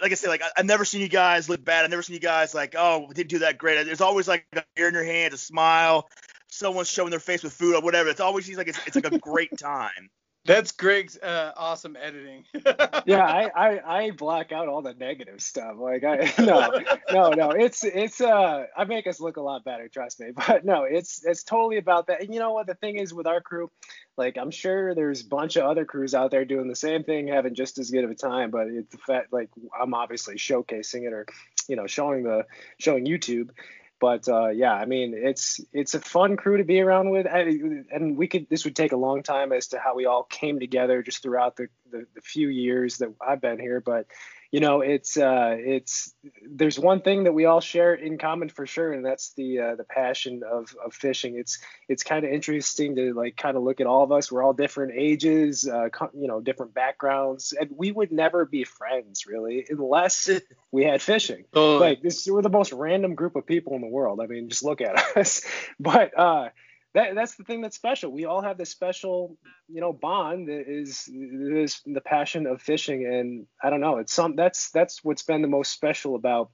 like 0.00 0.12
I 0.12 0.14
said, 0.14 0.28
like 0.28 0.42
I, 0.42 0.50
have 0.56 0.66
never 0.66 0.84
seen 0.84 1.00
you 1.00 1.08
guys 1.08 1.48
look 1.48 1.64
bad. 1.64 1.84
I've 1.84 1.90
never 1.90 2.02
seen 2.02 2.14
you 2.14 2.20
guys 2.20 2.54
like, 2.54 2.74
oh, 2.76 3.06
we 3.08 3.14
didn't 3.14 3.30
do 3.30 3.40
that 3.40 3.58
great. 3.58 3.84
There's 3.84 4.00
always 4.00 4.28
like 4.28 4.46
a 4.54 4.62
beer 4.74 4.88
in 4.88 4.94
your 4.94 5.04
hand, 5.04 5.34
a 5.34 5.36
smile, 5.36 6.08
someone's 6.48 6.90
showing 6.90 7.10
their 7.10 7.20
face 7.20 7.42
with 7.42 7.52
food 7.52 7.74
or 7.74 7.82
whatever. 7.82 8.08
It's 8.08 8.20
always 8.20 8.46
seems 8.46 8.58
like 8.58 8.68
it's, 8.68 8.80
it's 8.86 8.96
like 8.96 9.12
a 9.12 9.18
great 9.18 9.56
time. 9.58 10.10
That's 10.44 10.72
Greg's 10.72 11.18
uh, 11.18 11.52
awesome 11.56 11.96
editing. 12.00 12.44
yeah, 13.04 13.24
I, 13.24 13.50
I 13.54 13.98
I 13.98 14.10
black 14.12 14.50
out 14.50 14.68
all 14.68 14.80
the 14.80 14.94
negative 14.94 15.42
stuff. 15.42 15.74
Like 15.78 16.04
I 16.04 16.32
no 16.38 16.72
no 17.12 17.30
no 17.30 17.50
it's 17.50 17.84
it's 17.84 18.20
uh 18.20 18.64
I 18.76 18.84
make 18.84 19.06
us 19.06 19.20
look 19.20 19.36
a 19.36 19.42
lot 19.42 19.64
better, 19.64 19.88
trust 19.88 20.20
me. 20.20 20.28
But 20.48 20.64
no, 20.64 20.84
it's 20.84 21.22
it's 21.24 21.42
totally 21.42 21.76
about 21.76 22.06
that. 22.06 22.22
And 22.22 22.32
you 22.32 22.40
know 22.40 22.52
what 22.52 22.66
the 22.66 22.74
thing 22.74 22.96
is 22.96 23.12
with 23.12 23.26
our 23.26 23.42
crew, 23.42 23.70
like 24.16 24.38
I'm 24.38 24.50
sure 24.50 24.94
there's 24.94 25.20
a 25.20 25.26
bunch 25.26 25.56
of 25.56 25.64
other 25.64 25.84
crews 25.84 26.14
out 26.14 26.30
there 26.30 26.46
doing 26.46 26.68
the 26.68 26.76
same 26.76 27.04
thing, 27.04 27.28
having 27.28 27.54
just 27.54 27.78
as 27.78 27.90
good 27.90 28.04
of 28.04 28.10
a 28.10 28.14
time. 28.14 28.50
But 28.50 28.68
it's 28.68 28.90
the 28.90 28.98
fact 28.98 29.32
like 29.32 29.50
I'm 29.78 29.92
obviously 29.92 30.36
showcasing 30.36 31.06
it 31.06 31.12
or 31.12 31.26
you 31.68 31.76
know 31.76 31.86
showing 31.86 32.22
the 32.22 32.46
showing 32.78 33.04
YouTube 33.04 33.50
but 34.00 34.28
uh, 34.28 34.48
yeah, 34.48 34.72
I 34.72 34.84
mean, 34.84 35.14
it's 35.16 35.60
it's 35.72 35.94
a 35.94 36.00
fun 36.00 36.36
crew 36.36 36.58
to 36.58 36.64
be 36.64 36.80
around 36.80 37.10
with, 37.10 37.26
and 37.26 38.16
we 38.16 38.28
could 38.28 38.48
this 38.48 38.64
would 38.64 38.76
take 38.76 38.92
a 38.92 38.96
long 38.96 39.22
time 39.22 39.52
as 39.52 39.68
to 39.68 39.78
how 39.78 39.94
we 39.94 40.06
all 40.06 40.22
came 40.24 40.60
together 40.60 41.02
just 41.02 41.22
throughout 41.22 41.56
the, 41.56 41.68
the, 41.90 42.06
the 42.14 42.20
few 42.20 42.48
years 42.48 42.98
that 42.98 43.12
I've 43.26 43.40
been 43.40 43.58
here. 43.58 43.80
But 43.80 44.06
you 44.50 44.60
know, 44.60 44.80
it's 44.80 45.18
uh, 45.18 45.56
it's 45.58 46.14
there's 46.42 46.78
one 46.78 47.02
thing 47.02 47.24
that 47.24 47.32
we 47.32 47.44
all 47.44 47.60
share 47.60 47.92
in 47.92 48.16
common 48.16 48.48
for 48.48 48.66
sure, 48.66 48.92
and 48.92 49.04
that's 49.04 49.34
the 49.34 49.58
uh, 49.58 49.74
the 49.76 49.84
passion 49.84 50.42
of, 50.42 50.74
of 50.82 50.94
fishing. 50.94 51.36
It's 51.36 51.58
it's 51.86 52.02
kind 52.02 52.24
of 52.24 52.32
interesting 52.32 52.96
to 52.96 53.12
like 53.12 53.36
kind 53.36 53.58
of 53.58 53.62
look 53.62 53.82
at 53.82 53.86
all 53.86 54.04
of 54.04 54.10
us. 54.10 54.32
We're 54.32 54.42
all 54.42 54.54
different 54.54 54.92
ages, 54.96 55.68
uh, 55.68 55.88
you 56.14 56.28
know, 56.28 56.40
different 56.40 56.72
backgrounds, 56.72 57.52
and 57.52 57.68
we 57.76 57.92
would 57.92 58.10
never 58.10 58.46
be 58.46 58.64
friends 58.64 59.26
really 59.26 59.66
unless 59.68 60.30
we 60.72 60.84
had 60.84 61.02
fishing. 61.02 61.44
Oh. 61.52 61.76
Like 61.76 62.00
this, 62.00 62.26
we're 62.26 62.40
the 62.40 62.48
most 62.48 62.72
random 62.72 63.14
group 63.14 63.36
of 63.36 63.44
people 63.44 63.74
in 63.74 63.82
the 63.82 63.88
world. 63.88 64.18
I 64.22 64.26
mean, 64.26 64.48
just 64.48 64.64
look 64.64 64.80
at 64.80 64.96
us. 65.16 65.42
but 65.78 66.18
uh, 66.18 66.48
that 66.94 67.14
that's 67.14 67.36
the 67.36 67.44
thing 67.44 67.60
that's 67.60 67.76
special. 67.76 68.10
We 68.10 68.24
all 68.24 68.42
have 68.42 68.56
this 68.56 68.70
special, 68.70 69.36
you 69.68 69.80
know, 69.80 69.92
bond 69.92 70.48
that 70.48 70.64
is 70.68 71.08
is 71.08 71.80
the 71.86 72.00
passion 72.00 72.46
of 72.46 72.62
fishing, 72.62 73.06
and 73.06 73.46
I 73.62 73.70
don't 73.70 73.80
know. 73.80 73.98
It's 73.98 74.12
some 74.12 74.36
that's 74.36 74.70
that's 74.70 75.04
what's 75.04 75.22
been 75.22 75.42
the 75.42 75.48
most 75.48 75.72
special 75.72 76.14
about 76.14 76.50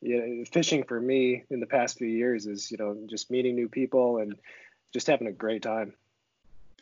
you 0.00 0.18
know, 0.18 0.44
fishing 0.50 0.84
for 0.84 1.00
me 1.00 1.44
in 1.50 1.60
the 1.60 1.66
past 1.66 1.98
few 1.98 2.08
years 2.08 2.46
is 2.46 2.70
you 2.70 2.78
know 2.78 2.96
just 3.08 3.30
meeting 3.30 3.54
new 3.54 3.68
people 3.68 4.18
and 4.18 4.36
just 4.92 5.06
having 5.06 5.26
a 5.26 5.32
great 5.32 5.62
time. 5.62 5.94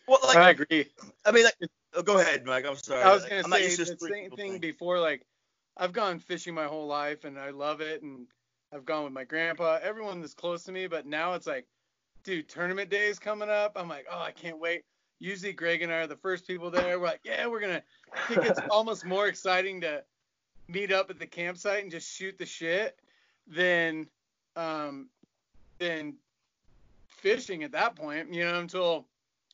Well, 0.07 0.19
like, 0.25 0.37
I 0.37 0.51
agree. 0.51 0.87
I 1.25 1.31
mean, 1.31 1.45
like, 1.45 1.55
oh, 1.95 2.03
go 2.03 2.19
ahead, 2.19 2.45
Mike. 2.45 2.67
I'm 2.67 2.77
sorry. 2.77 3.03
I 3.03 3.15
was 3.15 3.25
gonna 3.25 3.43
I'm 3.45 3.51
say 3.51 3.77
the 3.77 3.97
same 3.99 4.31
thing 4.33 4.59
before. 4.59 4.99
Like, 5.01 5.25
I've 5.77 5.93
gone 5.93 6.19
fishing 6.19 6.55
my 6.55 6.67
whole 6.67 6.87
life 6.87 7.25
and 7.25 7.39
I 7.39 7.51
love 7.51 7.81
it, 7.81 8.03
and 8.03 8.27
I've 8.73 8.85
gone 8.85 9.05
with 9.05 9.13
my 9.13 9.25
grandpa, 9.25 9.79
everyone 9.83 10.21
that's 10.21 10.35
close 10.35 10.65
to 10.65 10.73
me. 10.73 10.87
But 10.87 11.07
now 11.07 11.35
it's 11.35 11.47
like 11.47 11.67
dude, 12.25 12.49
tournament 12.49 12.91
day 12.91 13.07
is 13.07 13.19
coming 13.19 13.49
up. 13.49 13.73
I'm 13.77 13.89
like, 13.89 14.07
oh, 14.11 14.21
I 14.21 14.31
can't 14.31 14.59
wait. 14.59 14.85
Usually 15.19 15.53
Greg 15.53 15.83
and 15.83 15.93
I 15.93 15.97
are 15.97 16.07
the 16.07 16.17
first 16.17 16.47
people 16.47 16.71
there. 16.71 16.99
We're 16.99 17.07
like, 17.07 17.21
yeah, 17.25 17.47
we're 17.47 17.61
gonna. 17.61 17.83
I 18.13 18.35
think 18.35 18.47
it's 18.47 18.61
almost 18.71 19.05
more 19.05 19.29
exciting 19.29 19.81
to 19.83 20.03
meet 20.69 20.93
up 20.93 21.11
at 21.11 21.19
the 21.19 21.27
campsite 21.27 21.83
and 21.83 21.91
just 21.91 22.11
shoot 22.11 22.39
the 22.39 22.47
shit 22.47 22.99
than 23.47 24.07
um 24.57 25.09
than 25.79 26.15
fishing 27.09 27.63
at 27.63 27.73
that 27.73 27.95
point. 27.95 28.33
You 28.35 28.45
know, 28.45 28.59
until 28.59 29.07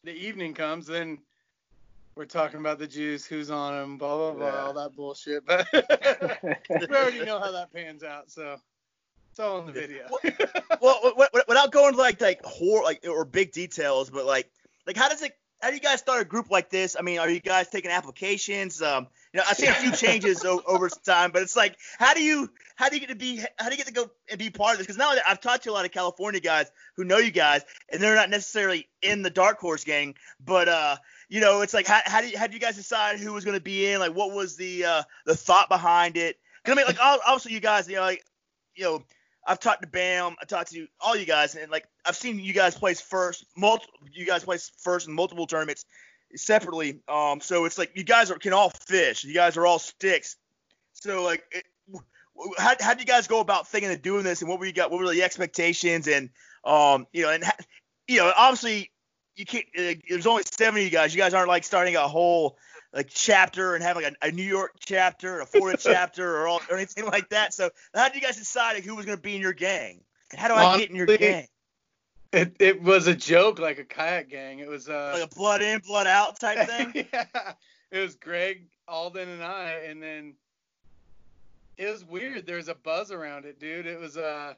the 0.04 0.12
evening 0.12 0.54
comes, 0.54 0.86
then 0.86 1.18
we're 2.14 2.24
talking 2.24 2.60
about 2.60 2.78
the 2.78 2.86
juice, 2.86 3.24
who's 3.24 3.50
on 3.50 3.74
them, 3.74 3.98
blah 3.98 4.16
blah 4.16 4.32
blah, 4.32 4.46
yeah. 4.46 4.62
all 4.62 4.72
that 4.74 4.96
bullshit. 4.96 5.44
But 5.46 5.66
we 6.90 6.96
already 6.96 7.24
know 7.24 7.38
how 7.38 7.52
that 7.52 7.72
pans 7.72 8.02
out, 8.02 8.30
so 8.30 8.56
it's 9.38 9.44
all 9.44 9.60
in 9.60 9.66
the 9.66 9.72
video. 9.72 10.04
well, 10.80 11.12
without 11.46 11.70
going 11.70 11.94
like 11.96 12.20
like 12.20 12.44
horror 12.44 12.82
like 12.82 13.06
or 13.08 13.24
big 13.24 13.52
details, 13.52 14.10
but 14.10 14.26
like 14.26 14.50
like 14.86 14.96
how 14.96 15.08
does 15.08 15.22
it? 15.22 15.32
How 15.62 15.68
do 15.68 15.74
you 15.74 15.80
guys 15.80 15.98
start 15.98 16.22
a 16.22 16.24
group 16.24 16.50
like 16.50 16.70
this? 16.70 16.96
I 16.96 17.02
mean, 17.02 17.18
are 17.18 17.28
you 17.28 17.40
guys 17.40 17.68
taking 17.68 17.90
applications? 17.90 18.80
Um, 18.80 19.08
you 19.32 19.38
know, 19.38 19.44
I've 19.48 19.56
seen 19.56 19.70
a 19.70 19.74
few 19.74 19.90
changes 20.06 20.44
o- 20.44 20.62
over 20.66 20.88
time, 20.88 21.32
but 21.32 21.42
it's 21.42 21.56
like, 21.56 21.76
how 21.98 22.14
do 22.14 22.22
you 22.22 22.50
how 22.76 22.88
do 22.88 22.96
you 22.96 23.00
get 23.00 23.10
to 23.10 23.16
be 23.16 23.38
how 23.58 23.66
do 23.66 23.70
you 23.70 23.76
get 23.76 23.86
to 23.86 23.92
go 23.92 24.10
and 24.28 24.38
be 24.38 24.50
part 24.50 24.72
of 24.72 24.78
this? 24.78 24.86
Because 24.86 24.98
now 24.98 25.14
I've 25.26 25.40
talked 25.40 25.64
to 25.64 25.70
a 25.70 25.72
lot 25.72 25.84
of 25.84 25.92
California 25.92 26.40
guys 26.40 26.70
who 26.96 27.04
know 27.04 27.18
you 27.18 27.30
guys, 27.30 27.64
and 27.92 28.02
they're 28.02 28.16
not 28.16 28.30
necessarily 28.30 28.88
in 29.02 29.22
the 29.22 29.30
Dark 29.30 29.58
Horse 29.60 29.84
gang, 29.84 30.16
but 30.44 30.68
uh, 30.68 30.96
you 31.28 31.40
know, 31.40 31.60
it's 31.60 31.74
like 31.74 31.86
how 31.86 32.00
how 32.04 32.20
do 32.20 32.28
you, 32.28 32.38
how 32.38 32.48
do 32.48 32.54
you 32.54 32.60
guys 32.60 32.74
decide 32.74 33.20
who 33.20 33.32
was 33.32 33.44
going 33.44 33.56
to 33.56 33.62
be 33.62 33.86
in? 33.86 34.00
Like, 34.00 34.14
what 34.14 34.32
was 34.32 34.56
the 34.56 34.84
uh 34.84 35.02
the 35.26 35.36
thought 35.36 35.68
behind 35.68 36.16
it? 36.16 36.38
Cause 36.64 36.72
I 36.72 36.76
mean, 36.76 36.86
like 36.86 36.98
also 37.00 37.48
you 37.48 37.60
guys, 37.60 37.88
you 37.88 37.96
know, 37.96 38.02
like 38.02 38.24
you 38.74 38.84
know 38.84 39.02
I've 39.46 39.60
talked 39.60 39.82
to 39.82 39.88
Bam, 39.88 40.36
I 40.40 40.44
talked 40.44 40.72
to 40.72 40.86
all 41.00 41.16
you 41.16 41.26
guys, 41.26 41.54
and 41.54 41.70
like 41.70 41.86
I've 42.04 42.16
seen 42.16 42.38
you 42.38 42.52
guys 42.52 42.74
place 42.74 43.00
first, 43.00 43.46
multiple 43.56 43.94
you 44.12 44.26
guys 44.26 44.44
place 44.44 44.70
first 44.78 45.08
in 45.08 45.14
multiple 45.14 45.46
tournaments 45.46 45.84
separately. 46.36 47.00
Um, 47.08 47.40
so 47.40 47.64
it's 47.64 47.78
like 47.78 47.92
you 47.94 48.04
guys 48.04 48.30
are, 48.30 48.38
can 48.38 48.52
all 48.52 48.70
fish. 48.70 49.24
You 49.24 49.34
guys 49.34 49.56
are 49.56 49.66
all 49.66 49.78
sticks. 49.78 50.36
So 50.92 51.22
like, 51.22 51.44
it, 51.50 51.64
how 52.58 52.74
how 52.80 52.94
do 52.94 53.00
you 53.00 53.06
guys 53.06 53.26
go 53.26 53.40
about 53.40 53.68
thinking 53.68 53.90
of 53.90 54.02
doing 54.02 54.24
this, 54.24 54.42
and 54.42 54.50
what 54.50 54.58
were 54.58 54.66
you 54.66 54.72
got? 54.72 54.90
What 54.90 55.00
were 55.00 55.12
the 55.12 55.22
expectations, 55.22 56.08
and 56.08 56.30
um, 56.64 57.06
you 57.12 57.22
know, 57.22 57.30
and 57.30 57.44
you 58.08 58.18
know, 58.18 58.32
obviously 58.36 58.90
you 59.36 59.46
can't. 59.46 59.64
Uh, 59.76 59.94
there's 60.08 60.26
only 60.26 60.42
70 60.50 60.84
you 60.84 60.90
guys. 60.90 61.14
You 61.14 61.20
guys 61.20 61.34
aren't 61.34 61.48
like 61.48 61.64
starting 61.64 61.96
a 61.96 62.06
whole 62.06 62.58
like 62.92 63.08
chapter 63.10 63.74
and 63.74 63.84
have 63.84 63.96
like 63.96 64.16
a, 64.22 64.26
a 64.28 64.32
New 64.32 64.42
York 64.42 64.72
chapter, 64.80 65.40
a 65.40 65.46
Florida 65.46 65.78
chapter, 65.82 66.38
or, 66.38 66.48
all, 66.48 66.60
or 66.70 66.76
anything 66.76 67.06
like 67.06 67.28
that. 67.30 67.54
So 67.54 67.70
how 67.94 68.08
did 68.08 68.14
you 68.14 68.22
guys 68.22 68.36
decide 68.36 68.82
who 68.82 68.96
was 68.96 69.04
going 69.04 69.18
to 69.18 69.22
be 69.22 69.36
in 69.36 69.42
your 69.42 69.52
gang? 69.52 70.00
And 70.30 70.40
how 70.40 70.48
do 70.48 70.54
I 70.54 70.78
get 70.78 70.90
in 70.90 70.96
your 70.96 71.06
gang? 71.06 71.46
It, 72.32 72.56
it 72.58 72.82
was 72.82 73.06
a 73.06 73.14
joke, 73.14 73.58
like 73.58 73.78
a 73.78 73.84
kayak 73.84 74.28
gang. 74.28 74.58
It 74.58 74.68
was 74.68 74.88
uh, 74.88 75.12
like 75.14 75.32
a 75.32 75.34
blood 75.34 75.62
in, 75.62 75.80
blood 75.80 76.06
out 76.06 76.38
type 76.38 76.68
thing. 76.92 77.06
yeah, 77.12 77.52
it 77.90 78.00
was 78.00 78.16
Greg, 78.16 78.66
Alden, 78.86 79.28
and 79.28 79.42
I, 79.42 79.70
and 79.86 80.02
then 80.02 80.34
it 81.78 81.90
was 81.90 82.04
weird. 82.04 82.44
There 82.46 82.56
was 82.56 82.68
a 82.68 82.74
buzz 82.74 83.10
around 83.12 83.46
it, 83.46 83.58
dude. 83.58 83.86
It 83.86 83.98
was 83.98 84.18
uh, 84.18 84.52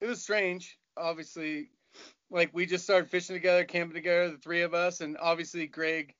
it 0.00 0.06
was 0.06 0.20
strange. 0.20 0.78
Obviously, 0.96 1.70
like 2.28 2.50
we 2.52 2.66
just 2.66 2.82
started 2.82 3.08
fishing 3.08 3.36
together, 3.36 3.62
camping 3.64 3.94
together, 3.94 4.30
the 4.30 4.38
three 4.38 4.62
of 4.62 4.74
us, 4.74 5.00
and 5.00 5.16
obviously 5.20 5.68
Greg 5.68 6.14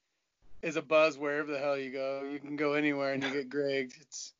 is 0.62 0.76
a 0.76 0.82
buzz 0.82 1.16
wherever 1.16 1.50
the 1.50 1.58
hell 1.58 1.78
you 1.78 1.90
go. 1.90 2.28
You 2.30 2.38
can 2.38 2.56
go 2.56 2.74
anywhere 2.74 3.12
and 3.12 3.22
you 3.22 3.30
get 3.30 3.48
Greg. 3.48 3.92
It's 4.00 4.32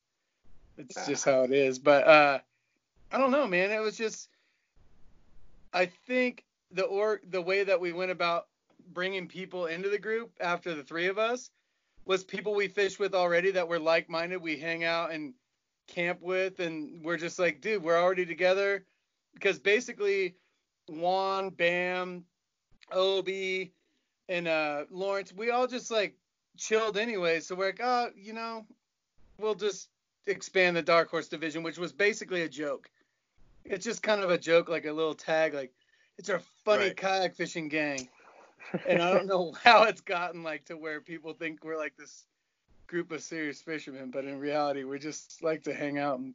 it's 0.77 1.07
just 1.07 1.25
how 1.25 1.43
it 1.43 1.53
is. 1.53 1.79
But 1.79 2.07
uh, 2.07 2.39
I 3.13 3.19
don't 3.19 3.31
know, 3.31 3.47
man. 3.47 3.71
It 3.71 3.81
was 3.81 3.97
just 3.97 4.29
I 5.73 5.87
think 5.87 6.45
the 6.73 6.85
or 6.85 7.21
the 7.29 7.43
way 7.43 7.65
that 7.65 7.81
we 7.81 7.93
went 7.93 8.11
about 8.11 8.47
bringing 8.93 9.29
people 9.29 9.67
into 9.67 9.89
the 9.89 9.99
group 9.99 10.33
after 10.41 10.75
the 10.75 10.83
three 10.83 11.07
of 11.07 11.19
us 11.19 11.51
was 12.05 12.25
people 12.25 12.55
we 12.55 12.69
fished 12.69 12.99
with 12.99 13.15
already 13.15 13.53
that 13.53 13.69
were 13.69 13.79
like-minded. 13.79 14.43
We 14.43 14.57
hang 14.57 14.85
out 14.85 15.13
and 15.13 15.35
camp 15.87 16.21
with, 16.23 16.61
and 16.61 17.05
we're 17.05 17.19
just 17.19 17.39
like, 17.39 17.61
dude, 17.61 17.83
we're 17.83 18.01
already 18.01 18.27
together. 18.27 18.85
Because 19.35 19.59
basically, 19.59 20.35
Juan, 20.89 21.51
Bam, 21.51 22.25
Obi, 22.91 23.73
and 24.31 24.47
uh, 24.47 24.85
Lawrence, 24.91 25.35
we 25.37 25.51
all 25.51 25.67
just 25.67 25.91
like 25.91 26.15
chilled 26.57 26.97
anyway. 26.97 27.41
So 27.41 27.57
we're 27.57 27.67
like, 27.67 27.81
oh, 27.83 28.11
you 28.17 28.33
know, 28.33 28.65
we'll 29.39 29.57
just 29.57 29.89
expand 30.27 30.77
the 30.77 30.83
Dark 30.83 31.11
Horse 31.11 31.27
division, 31.27 31.65
which 31.65 31.79
was 31.79 31.93
basically 31.93 32.43
a 32.43 32.49
joke. 32.49 32.89
It's 33.65 33.85
just 33.85 34.05
kind 34.05 34.23
of 34.23 34.31
a 34.31 34.39
joke, 34.39 34.69
like 34.69 34.87
a 34.87 34.93
little 34.93 35.15
tag, 35.15 35.53
like 35.53 35.73
it's 36.17 36.31
our 36.31 36.41
funny 36.65 36.85
right. 36.85 36.97
kayak 36.97 37.35
fishing 37.35 37.69
gang. 37.69 38.09
And 38.87 39.03
I 39.03 39.13
don't 39.13 39.27
know 39.27 39.53
how 39.65 39.85
it's 39.85 40.03
gotten 40.03 40.45
like 40.45 40.67
to 40.67 40.77
where 40.77 41.01
people 41.01 41.33
think 41.33 41.65
we're 41.65 41.79
like 41.79 41.97
this 41.97 42.27
group 42.87 43.11
of 43.11 43.21
serious 43.21 43.61
fishermen, 43.61 44.11
but 44.13 44.27
in 44.27 44.39
reality, 44.39 44.85
we 44.85 44.99
just 44.99 45.43
like 45.43 45.65
to 45.65 45.75
hang 45.75 45.99
out 45.99 46.21
and 46.21 46.35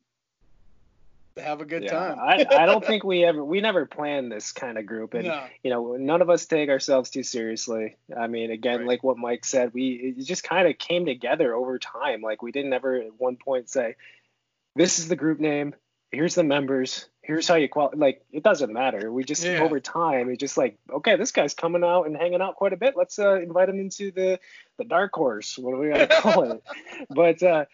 have 1.38 1.62
a 1.62 1.66
good 1.66 1.84
yeah, 1.84 1.92
time. 1.92 2.20
I, 2.20 2.46
I 2.50 2.66
don't 2.66 2.84
think 2.84 3.04
we 3.04 3.26
ever 3.26 3.44
we 3.44 3.62
never 3.62 3.86
planned 3.86 4.32
this 4.32 4.52
kind 4.52 4.78
of 4.78 4.86
group, 4.86 5.14
and 5.14 5.26
no. 5.28 5.44
you 5.64 5.70
know 5.70 5.96
none 5.98 6.22
of 6.22 6.30
us 6.30 6.46
take 6.46 6.70
ourselves 6.70 7.10
too 7.10 7.24
seriously. 7.24 7.98
I 8.16 8.28
mean, 8.28 8.52
again, 8.52 8.80
right. 8.80 8.88
like 8.88 9.04
what 9.04 9.18
Mike 9.18 9.46
said, 9.46 9.74
we 9.74 10.16
it 10.18 10.24
just 10.24 10.44
kind 10.44 10.68
of 10.68 10.78
came 10.78 11.06
together 11.06 11.54
over 11.54 11.78
time. 11.80 12.22
Like 12.22 12.42
we 12.42 12.52
didn't 12.52 12.74
ever 12.74 12.96
at 12.96 13.20
one 13.20 13.38
point 13.38 13.70
say, 13.70 13.96
"This 14.76 15.00
is 15.00 15.08
the 15.08 15.16
group 15.16 15.40
name. 15.40 15.76
Here's 16.12 16.36
the 16.36 16.44
members. 16.44 17.10
Here's 17.22 17.48
how 17.48 17.56
you 17.56 17.68
qualify." 17.68 17.98
Like 17.98 18.26
it 18.32 18.44
doesn't 18.44 18.72
matter. 18.72 19.12
We 19.12 19.24
just 19.24 19.44
yeah. 19.44 19.60
over 19.60 19.80
time, 19.80 20.30
it's 20.30 20.40
just 20.40 20.58
like, 20.58 20.78
okay, 20.90 21.18
this 21.18 21.32
guy's 21.32 21.54
coming 21.54 21.84
out 21.84 22.04
and 22.04 22.16
hanging 22.16 22.42
out 22.42 22.56
quite 22.56 22.74
a 22.74 22.78
bit. 22.78 22.96
Let's 22.96 23.20
uh, 23.20 23.42
invite 23.42 23.70
him 23.70 23.80
into 23.80 24.12
the 24.12 24.40
the 24.78 24.86
dark 24.86 25.14
horse. 25.14 25.58
What 25.58 25.72
do 25.72 25.78
we 25.80 25.90
gotta 25.90 26.08
call 26.08 26.52
it? 26.52 26.64
but 27.10 27.44
uh, 27.44 27.66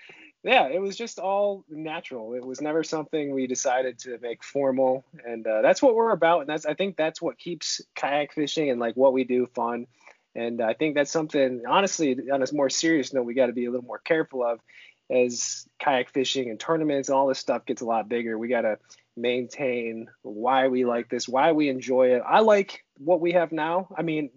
yeah, 0.44 0.68
it 0.68 0.82
was 0.82 0.98
just 0.98 1.20
all 1.20 1.64
natural. 1.70 2.34
It 2.34 2.46
was 2.46 2.62
never 2.62 2.84
something 2.84 3.34
we 3.34 3.46
decided 3.46 4.00
to 4.00 4.18
make 4.22 4.44
formal, 4.44 5.06
and 5.26 5.46
uh, 5.46 5.62
that's 5.62 5.82
what 5.82 5.96
we're 5.96 6.12
about. 6.12 6.42
And 6.42 6.50
that's 6.50 6.66
I 6.66 6.74
think 6.74 6.98
that's 6.98 7.22
what 7.22 7.38
keeps 7.38 7.82
kayak 7.96 8.34
fishing 8.34 8.70
and 8.70 8.80
like 8.80 8.96
what 8.96 9.14
we 9.14 9.24
do 9.24 9.46
fun. 9.54 9.86
And 10.34 10.62
I 10.62 10.74
think 10.74 10.96
that's 10.96 11.12
something, 11.12 11.64
honestly, 11.68 12.18
on 12.32 12.42
a 12.42 12.46
more 12.54 12.70
serious 12.70 13.14
note, 13.14 13.24
we 13.24 13.34
got 13.34 13.48
to 13.48 13.54
be 13.54 13.66
a 13.66 13.72
little 13.72 13.86
more 13.86 14.00
careful 14.00 14.44
of 14.44 14.60
as 15.12 15.68
kayak 15.78 16.10
fishing 16.10 16.50
and 16.50 16.60
tournaments 16.60 17.10
and 17.10 17.18
all 17.18 17.28
this 17.28 17.40
stuff 17.40 17.66
gets 17.66 17.82
a 17.82 17.86
lot 17.86 18.08
bigger. 18.08 18.38
We 18.38 18.48
got 18.48 18.62
to 18.62 18.78
maintain 19.18 20.08
why 20.22 20.70
we 20.70 20.86
like 20.86 21.10
this, 21.10 21.28
why 21.28 21.52
we 21.52 21.70
enjoy 21.70 22.16
it. 22.16 22.24
I 22.26 22.40
like 22.40 22.84
what 22.98 23.20
we 23.20 23.34
have 23.34 23.52
now. 23.52 23.90
I 23.96 24.04
mean, 24.04 24.32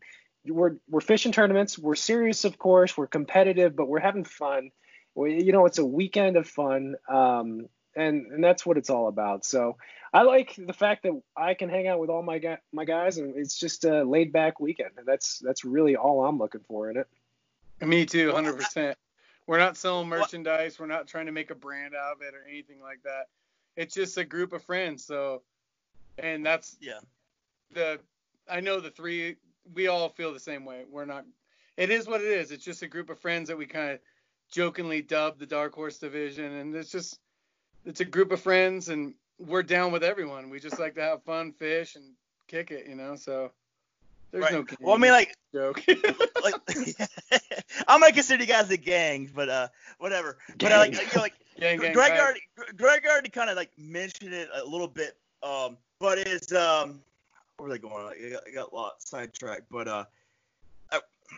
we're 0.47 0.77
we're 0.91 1.01
fishing 1.01 1.33
tournaments. 1.33 1.79
We're 1.79 1.95
serious, 1.95 2.45
of 2.45 2.59
course. 2.59 2.97
We're 2.97 3.07
competitive, 3.07 3.77
but 3.77 3.89
we're 3.89 4.01
having 4.01 4.25
fun. 4.25 4.71
We, 5.15 5.43
you 5.43 5.53
know, 5.53 5.67
it's 5.67 5.79
a 5.79 5.85
weekend 5.85 6.37
of 6.37 6.49
fun, 6.49 6.97
um, 7.09 7.69
and 7.95 8.27
and 8.33 8.43
that's 8.43 8.67
what 8.67 8.77
it's 8.77 8.91
all 8.91 9.09
about. 9.09 9.45
So 9.45 9.77
I 10.13 10.23
like 10.23 10.55
the 10.57 10.73
fact 10.73 11.03
that 11.05 11.21
I 11.37 11.55
can 11.55 11.69
hang 11.69 11.87
out 11.89 11.99
with 11.99 12.11
all 12.11 12.23
my 12.23 12.39
guy, 12.39 12.59
my 12.73 12.85
guys, 12.85 13.19
and 13.19 13.37
it's 13.37 13.59
just 13.59 13.85
a 13.85 14.05
laid 14.05 14.33
back 14.33 14.61
weekend. 14.61 14.91
And 14.97 15.07
that's 15.07 15.39
that's 15.39 15.65
really 15.65 15.97
all 15.97 16.25
I'm 16.25 16.39
looking 16.39 16.63
for 16.67 16.91
in 16.91 16.97
it. 16.97 17.09
Me 17.81 18.07
too, 18.07 18.33
hundred 18.33 18.57
percent. 18.57 18.97
We're 19.47 19.59
not 19.59 19.77
selling 19.77 20.09
merchandise. 20.09 20.79
We're 20.79 20.87
not 20.87 21.07
trying 21.07 21.27
to 21.27 21.33
make 21.33 21.51
a 21.51 21.55
brand 21.55 21.95
out 21.95 22.17
of 22.17 22.23
it 22.23 22.35
or 22.35 22.49
anything 22.49 22.81
like 22.81 23.03
that. 23.03 23.29
It's 23.77 23.95
just 23.95 24.17
a 24.17 24.25
group 24.25 24.53
of 24.53 24.63
friends. 24.63 25.05
So, 25.05 25.43
and 26.19 26.45
that's 26.45 26.77
yeah. 26.81 27.01
The 27.73 28.01
I 28.49 28.61
know 28.61 28.81
the 28.81 28.91
three 28.91 29.37
we 29.75 29.89
all 29.89 30.09
feel 30.09 30.33
the 30.33 30.41
same 30.41 30.65
way. 30.65 30.85
We're 30.91 31.05
not. 31.05 31.25
It 31.77 31.91
is 31.91 32.07
what 32.07 32.21
it 32.21 32.29
is. 32.29 32.53
It's 32.53 32.65
just 32.65 32.83
a 32.83 32.87
group 32.87 33.11
of 33.11 33.19
friends 33.19 33.49
that 33.49 33.59
we 33.59 33.67
kind 33.67 33.93
of 33.93 33.99
jokingly 34.55 35.03
dubbed 35.03 35.41
the 35.41 35.47
Dark 35.47 35.75
Horse 35.75 35.99
Division, 35.99 36.53
and 36.53 36.75
it's 36.75 36.91
just 36.91 37.19
it's 37.85 38.01
a 38.01 38.05
group 38.05 38.31
of 38.31 38.41
friends, 38.41 38.89
and 38.89 39.15
we're 39.39 39.65
down 39.65 39.93
with 39.93 40.05
everyone. 40.05 40.49
We 40.49 40.61
just 40.61 40.79
like 40.79 40.95
to 40.95 41.03
have 41.03 41.23
fun, 41.25 41.53
fish, 41.53 41.97
and 41.97 42.05
kick 42.47 42.71
it, 42.71 42.87
you 42.89 42.95
know. 42.95 43.17
So 43.17 43.51
there's 44.31 44.45
right. 44.45 44.53
no. 44.53 44.65
Well, 44.81 44.95
I 44.95 44.99
mean, 44.99 45.11
like 45.11 45.37
joke. 45.53 45.83
like 46.45 46.55
I 47.89 47.99
might 47.99 48.15
consider 48.15 48.45
you 48.45 48.49
guys 48.49 48.71
a 48.71 48.77
gang, 48.77 49.29
but 49.35 49.49
uh, 49.49 49.69
whatever. 49.99 50.39
Gang. 50.57 50.71
But 50.71 50.73
uh, 50.73 50.79
like, 50.79 50.93
you 50.93 50.99
know, 50.99 51.23
like 51.23 51.35
gang, 51.59 51.79
gang, 51.79 51.93
Greg 51.93 52.13
already, 52.13 52.41
Greg 52.77 53.03
already 53.11 53.31
kind 53.31 53.51
of 53.51 53.57
like 53.57 53.73
mentioned 53.77 54.33
it 54.33 54.49
a 54.55 54.65
little 54.65 54.89
bit. 54.89 55.17
Um, 55.43 55.77
but 55.99 56.19
is 56.19 56.53
um, 56.53 57.01
where 57.57 57.71
they 57.71 57.79
going? 57.79 58.07
I 58.07 58.31
got, 58.31 58.43
I 58.47 58.55
got 58.55 58.73
a 58.73 58.75
lot 58.75 58.95
sidetracked, 58.99 59.65
but 59.71 59.89
uh, 59.89 60.05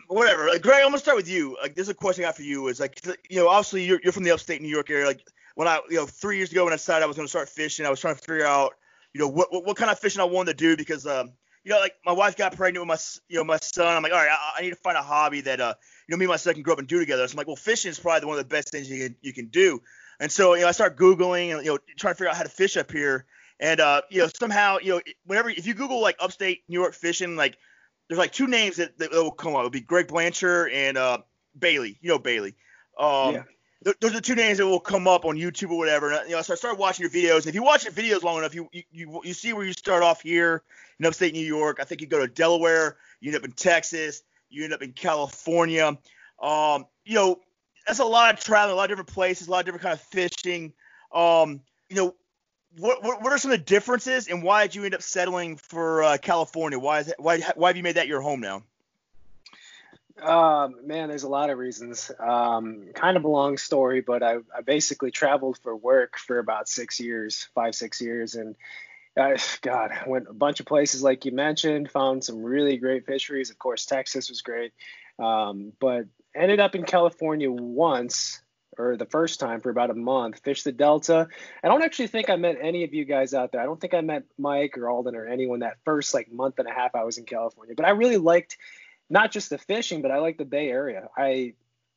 whatever. 0.07 0.47
Like, 0.47 0.61
Greg, 0.61 0.81
I'm 0.83 0.89
gonna 0.89 0.99
start 0.99 1.17
with 1.17 1.29
you. 1.29 1.57
Like, 1.61 1.75
this 1.75 1.83
is 1.83 1.89
a 1.89 1.93
question 1.93 2.23
I 2.23 2.27
got 2.27 2.35
for 2.35 2.43
you. 2.43 2.67
Is 2.67 2.79
like, 2.79 3.05
you 3.29 3.37
know, 3.37 3.47
obviously 3.47 3.85
you're, 3.85 3.99
you're 4.03 4.13
from 4.13 4.23
the 4.23 4.31
upstate 4.31 4.61
New 4.61 4.67
York 4.67 4.89
area. 4.89 5.05
Like, 5.05 5.21
when 5.55 5.67
I, 5.67 5.79
you 5.89 5.97
know, 5.97 6.05
three 6.05 6.37
years 6.37 6.51
ago 6.51 6.63
when 6.65 6.73
I 6.73 6.77
decided 6.77 7.03
I 7.03 7.07
was 7.07 7.15
gonna 7.15 7.27
start 7.27 7.49
fishing, 7.49 7.85
I 7.85 7.89
was 7.89 7.99
trying 7.99 8.15
to 8.15 8.21
figure 8.21 8.45
out, 8.45 8.73
you 9.13 9.21
know, 9.21 9.27
what 9.27 9.51
what, 9.51 9.65
what 9.65 9.77
kind 9.77 9.91
of 9.91 9.99
fishing 9.99 10.21
I 10.21 10.25
wanted 10.25 10.57
to 10.57 10.57
do 10.57 10.77
because 10.77 11.05
um, 11.05 11.31
you 11.63 11.73
know, 11.73 11.79
like 11.79 11.95
my 12.05 12.13
wife 12.13 12.37
got 12.37 12.55
pregnant 12.55 12.87
with 12.87 12.87
my, 12.87 12.97
you 13.27 13.37
know, 13.37 13.43
my 13.43 13.57
son. 13.57 13.97
I'm 13.97 14.03
like, 14.03 14.13
all 14.13 14.19
right, 14.19 14.29
I, 14.31 14.59
I 14.59 14.61
need 14.61 14.69
to 14.69 14.75
find 14.77 14.97
a 14.97 15.01
hobby 15.01 15.41
that 15.41 15.59
uh, 15.59 15.73
you 16.07 16.13
know, 16.13 16.17
me 16.17 16.25
and 16.25 16.29
my 16.29 16.37
son 16.37 16.53
can 16.53 16.63
grow 16.63 16.73
up 16.73 16.79
and 16.79 16.87
do 16.87 16.99
together. 16.99 17.27
So 17.27 17.33
I'm 17.33 17.37
like, 17.37 17.47
well, 17.47 17.55
fishing 17.55 17.91
is 17.91 17.99
probably 17.99 18.27
one 18.27 18.37
of 18.37 18.43
the 18.43 18.49
best 18.49 18.71
things 18.71 18.89
you 18.89 19.03
can 19.03 19.15
you 19.21 19.33
can 19.33 19.47
do. 19.47 19.81
And 20.19 20.31
so, 20.31 20.53
you 20.53 20.61
know, 20.61 20.67
I 20.67 20.71
start 20.71 20.97
googling 20.97 21.55
and 21.55 21.65
you 21.65 21.71
know, 21.71 21.77
trying 21.97 22.13
to 22.13 22.17
figure 22.17 22.29
out 22.29 22.37
how 22.37 22.43
to 22.43 22.49
fish 22.49 22.77
up 22.77 22.91
here. 22.91 23.25
And 23.59 23.79
uh, 23.79 24.01
you 24.09 24.21
know, 24.21 24.29
somehow, 24.39 24.77
you 24.81 24.93
know, 24.93 25.01
whenever 25.25 25.49
if 25.49 25.65
you 25.65 25.73
Google 25.73 26.01
like 26.01 26.15
upstate 26.19 26.61
New 26.69 26.79
York 26.79 26.93
fishing, 26.93 27.35
like 27.35 27.57
there's 28.07 28.19
like 28.19 28.31
two 28.31 28.47
names 28.47 28.77
that, 28.77 28.97
that 28.99 29.11
will 29.11 29.31
come 29.31 29.53
up. 29.55 29.59
It'll 29.59 29.69
be 29.69 29.81
Greg 29.81 30.07
Blanchard 30.07 30.71
and 30.71 30.97
uh, 30.97 31.19
Bailey. 31.57 31.97
You 32.01 32.09
know 32.09 32.19
Bailey. 32.19 32.55
Um, 32.99 33.35
yeah. 33.35 33.43
Th- 33.83 33.95
those 33.99 34.15
are 34.15 34.21
two 34.21 34.35
names 34.35 34.57
that 34.57 34.65
will 34.65 34.79
come 34.79 35.07
up 35.07 35.25
on 35.25 35.35
YouTube 35.35 35.69
or 35.69 35.77
whatever. 35.77 36.11
And, 36.11 36.29
you 36.29 36.35
know, 36.35 36.41
so 36.41 36.53
I 36.53 36.55
started 36.55 36.79
watching 36.79 37.03
your 37.03 37.11
videos. 37.11 37.39
And 37.39 37.47
if 37.47 37.55
you 37.55 37.63
watch 37.63 37.83
your 37.83 37.93
videos 37.93 38.23
long 38.23 38.39
enough, 38.39 38.55
you, 38.55 38.67
you 38.71 38.83
you 38.91 39.21
you 39.23 39.33
see 39.33 39.53
where 39.53 39.65
you 39.65 39.73
start 39.73 40.03
off 40.03 40.21
here 40.21 40.63
in 40.99 41.05
upstate 41.05 41.33
New 41.33 41.45
York. 41.45 41.77
I 41.79 41.83
think 41.83 42.01
you 42.01 42.07
go 42.07 42.19
to 42.19 42.27
Delaware, 42.27 42.97
you 43.19 43.29
end 43.29 43.37
up 43.37 43.45
in 43.45 43.51
Texas, 43.51 44.23
you 44.49 44.63
end 44.63 44.73
up 44.73 44.81
in 44.81 44.93
California. 44.93 45.97
Um, 46.41 46.85
you 47.05 47.15
know, 47.15 47.39
that's 47.85 47.99
a 47.99 48.05
lot 48.05 48.33
of 48.33 48.39
traveling, 48.39 48.73
a 48.73 48.75
lot 48.75 48.85
of 48.85 48.89
different 48.89 49.09
places, 49.09 49.47
a 49.47 49.51
lot 49.51 49.59
of 49.59 49.65
different 49.65 49.83
kind 49.83 49.93
of 49.93 50.01
fishing. 50.01 50.73
Um, 51.13 51.61
you 51.89 51.95
know, 51.95 52.15
what, 52.77 53.03
what, 53.03 53.33
are 53.33 53.37
some 53.37 53.51
of 53.51 53.59
the 53.59 53.63
differences, 53.63 54.27
and 54.27 54.43
why 54.43 54.65
did 54.67 54.75
you 54.75 54.85
end 54.85 54.93
up 54.93 55.01
settling 55.01 55.57
for 55.57 56.03
uh, 56.03 56.17
California? 56.17 56.77
Why 56.77 56.99
is 56.99 57.07
it, 57.09 57.15
why 57.17 57.41
why 57.55 57.69
have 57.69 57.77
you 57.77 57.83
made 57.83 57.95
that 57.95 58.07
your 58.07 58.21
home 58.21 58.39
now? 58.39 58.63
Um, 60.21 60.87
man, 60.87 61.09
there's 61.09 61.23
a 61.23 61.29
lot 61.29 61.49
of 61.49 61.57
reasons. 61.57 62.11
Um, 62.19 62.87
kind 62.93 63.17
of 63.17 63.23
a 63.23 63.27
long 63.27 63.57
story, 63.57 64.01
but 64.01 64.23
I, 64.23 64.37
I 64.55 64.61
basically 64.65 65.11
traveled 65.11 65.59
for 65.61 65.75
work 65.75 66.17
for 66.17 66.39
about 66.39 66.67
six 66.67 66.99
years, 66.99 67.47
five 67.53 67.75
six 67.75 68.01
years, 68.01 68.35
and 68.35 68.55
I, 69.17 69.37
God, 69.61 69.91
I 69.91 70.07
went 70.07 70.27
a 70.29 70.33
bunch 70.33 70.59
of 70.59 70.65
places 70.65 71.01
like 71.01 71.25
you 71.25 71.31
mentioned. 71.31 71.91
Found 71.91 72.23
some 72.23 72.43
really 72.43 72.77
great 72.77 73.05
fisheries. 73.05 73.49
Of 73.49 73.57
course, 73.57 73.85
Texas 73.85 74.29
was 74.29 74.41
great, 74.41 74.73
um, 75.19 75.73
but 75.79 76.05
ended 76.35 76.59
up 76.59 76.75
in 76.75 76.83
California 76.83 77.51
once 77.51 78.41
or 78.77 78.97
the 78.97 79.05
first 79.05 79.39
time 79.39 79.61
for 79.61 79.69
about 79.69 79.89
a 79.89 79.95
month, 79.95 80.39
fish 80.43 80.63
the 80.63 80.71
Delta. 80.71 81.27
I 81.63 81.67
don't 81.67 81.83
actually 81.83 82.07
think 82.07 82.29
I 82.29 82.35
met 82.35 82.57
any 82.61 82.83
of 82.83 82.93
you 82.93 83.05
guys 83.05 83.33
out 83.33 83.51
there. 83.51 83.61
I 83.61 83.65
don't 83.65 83.79
think 83.79 83.93
I 83.93 84.01
met 84.01 84.23
Mike 84.37 84.77
or 84.77 84.89
Alden 84.89 85.15
or 85.15 85.25
anyone 85.25 85.59
that 85.59 85.77
first 85.83 86.13
like 86.13 86.31
month 86.31 86.59
and 86.59 86.67
a 86.67 86.71
half 86.71 86.95
I 86.95 87.03
was 87.03 87.17
in 87.17 87.25
California. 87.25 87.75
But 87.75 87.85
I 87.85 87.91
really 87.91 88.17
liked 88.17 88.57
not 89.09 89.31
just 89.31 89.49
the 89.49 89.57
fishing, 89.57 90.01
but 90.01 90.11
I 90.11 90.19
liked 90.19 90.37
the 90.37 90.45
Bay 90.45 90.69
Area. 90.69 91.07
I 91.17 91.53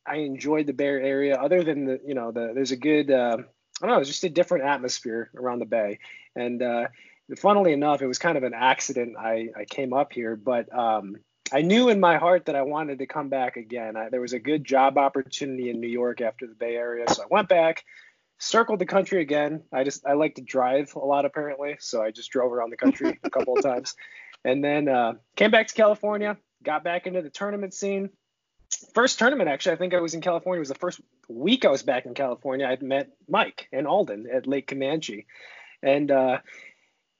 I 0.07 0.17
enjoyed 0.17 0.67
the 0.67 0.73
Bay 0.73 0.87
Area. 0.87 1.37
Other 1.37 1.63
than 1.63 1.85
the 1.85 2.01
you 2.07 2.15
know 2.15 2.33
the 2.33 2.53
there's 2.55 2.73
a 2.73 2.77
good 2.77 3.11
uh, 3.11 3.39
I 3.83 3.87
don't 3.87 3.95
know, 3.95 4.01
it's 4.01 4.09
just 4.09 4.25
a 4.25 4.31
different 4.31 4.65
atmosphere 4.65 5.31
around 5.37 5.61
the 5.61 5.67
Bay. 5.67 5.99
And 6.37 6.63
uh, 6.63 6.89
funnily 7.39 7.73
enough, 7.73 8.03
it 8.03 8.07
was 8.07 8.19
kind 8.19 8.37
of 8.37 8.45
an 8.45 8.55
accident. 8.55 9.17
I 9.19 9.49
I 9.57 9.65
came 9.65 9.93
up 9.93 10.13
here, 10.13 10.37
but 10.37 10.73
um, 10.77 11.17
I 11.53 11.63
knew 11.63 11.89
in 11.89 12.01
my 12.01 12.17
heart 12.17 12.47
that 12.47 12.57
I 12.57 12.63
wanted 12.63 12.99
to 12.99 13.07
come 13.07 13.29
back 13.29 13.57
again. 13.57 13.97
I, 13.97 14.09
there 14.09 14.21
was 14.21 14.33
a 14.33 14.39
good 14.39 14.65
job 14.65 14.99
opportunity 14.99 15.71
in 15.71 15.81
New 15.81 15.89
York 15.89 16.21
after 16.21 16.47
the 16.47 16.55
Bay 16.55 16.77
Area, 16.77 17.07
so 17.09 17.23
I 17.23 17.27
went 17.31 17.49
back, 17.49 17.85
circled 18.39 18.79
the 18.79 18.87
country 18.87 19.21
again. 19.21 19.63
I 19.73 19.85
just 19.85 20.07
I 20.07 20.15
like 20.15 20.37
to 20.37 20.43
drive 20.43 20.95
a 20.95 21.01
lot 21.01 21.25
apparently, 21.25 21.77
so 21.81 22.03
I 22.03 22.11
just 22.11 22.31
drove 22.31 22.53
around 22.53 22.71
the 22.71 22.77
country 22.77 23.19
a 23.23 23.31
couple 23.31 23.57
of 23.57 23.63
times, 23.63 23.97
and 24.45 24.63
then 24.63 24.89
uh, 24.89 25.15
came 25.37 25.51
back 25.51 25.69
to 25.69 25.75
California, 25.75 26.37
got 26.63 26.85
back 26.85 27.07
into 27.07 27.23
the 27.23 27.31
tournament 27.31 27.75
scene. 27.75 28.11
First 28.95 29.19
tournament 29.19 29.49
actually, 29.49 29.73
I 29.73 29.77
think 29.77 29.95
I 29.95 30.01
was 30.01 30.15
in 30.15 30.21
California. 30.21 30.59
It 30.59 30.61
was 30.61 30.69
the 30.69 30.75
first 30.77 31.01
week 31.29 31.65
I 31.65 31.71
was 31.71 31.83
back 31.83 32.07
in 32.07 32.15
California. 32.15 32.67
I'd 32.67 32.83
met 32.83 33.11
Mike 33.29 33.69
and 33.73 33.87
Alden 33.87 34.29
at 34.33 34.47
Lake 34.47 34.69
Camanche, 34.69 35.27
and 35.83 36.11
uh, 36.11 36.39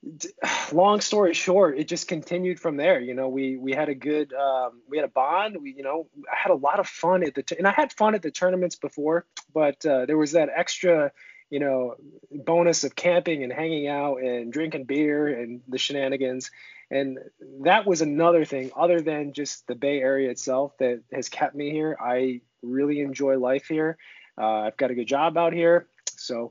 long 0.73 1.01
story 1.01 1.35
short, 1.35 1.79
it 1.79 1.89
just 1.89 2.09
continued 2.09 2.61
from 2.61 2.77
there. 2.77 3.01
You 3.01 3.15
know, 3.15 3.29
we 3.29 3.57
we 3.57 3.73
had 3.73 3.89
a 3.89 3.95
good 3.95 4.33
um, 4.33 4.81
we 4.89 4.97
had 4.97 5.05
a 5.05 5.13
bond. 5.13 5.57
We 5.61 5.73
you 5.73 5.83
know 5.83 6.09
I 6.31 6.37
had 6.37 6.51
a 6.51 6.57
lot 6.57 6.81
of 6.81 6.87
fun 6.87 7.23
at 7.23 7.35
the 7.35 7.43
t- 7.43 7.57
and 7.59 7.67
I 7.67 7.73
had 7.73 7.93
fun 7.93 8.15
at 8.15 8.23
the 8.23 8.31
tournaments 8.31 8.77
before, 8.77 9.27
but 9.53 9.85
uh, 9.85 10.07
there 10.07 10.19
was 10.19 10.33
that 10.33 10.49
extra 10.55 11.13
you 11.51 11.61
know 11.61 11.97
bonus 12.31 12.85
of 12.85 12.95
camping 12.95 13.43
and 13.43 13.53
hanging 13.53 13.89
out 13.89 14.17
and 14.17 14.53
drinking 14.53 14.85
beer 14.85 15.29
and 15.29 15.61
the 15.69 15.79
shenanigans. 15.79 16.51
And 16.93 17.19
that 17.63 17.87
was 17.87 18.01
another 18.01 18.45
thing 18.45 18.73
other 18.77 19.01
than 19.01 19.33
just 19.33 19.65
the 19.69 19.77
Bay 19.77 20.01
Area 20.01 20.29
itself 20.31 20.77
that 20.79 21.03
has 21.13 21.29
kept 21.29 21.55
me 21.55 21.71
here. 21.71 21.97
I 22.01 22.41
really 22.63 23.01
enjoy 23.01 23.39
life 23.39 23.69
here. 23.69 23.97
Uh, 24.37 24.63
I've 24.63 24.77
got 24.77 24.91
a 24.91 24.95
good 24.97 25.07
job 25.07 25.39
out 25.39 25.53
here, 25.53 25.87
so 26.17 26.51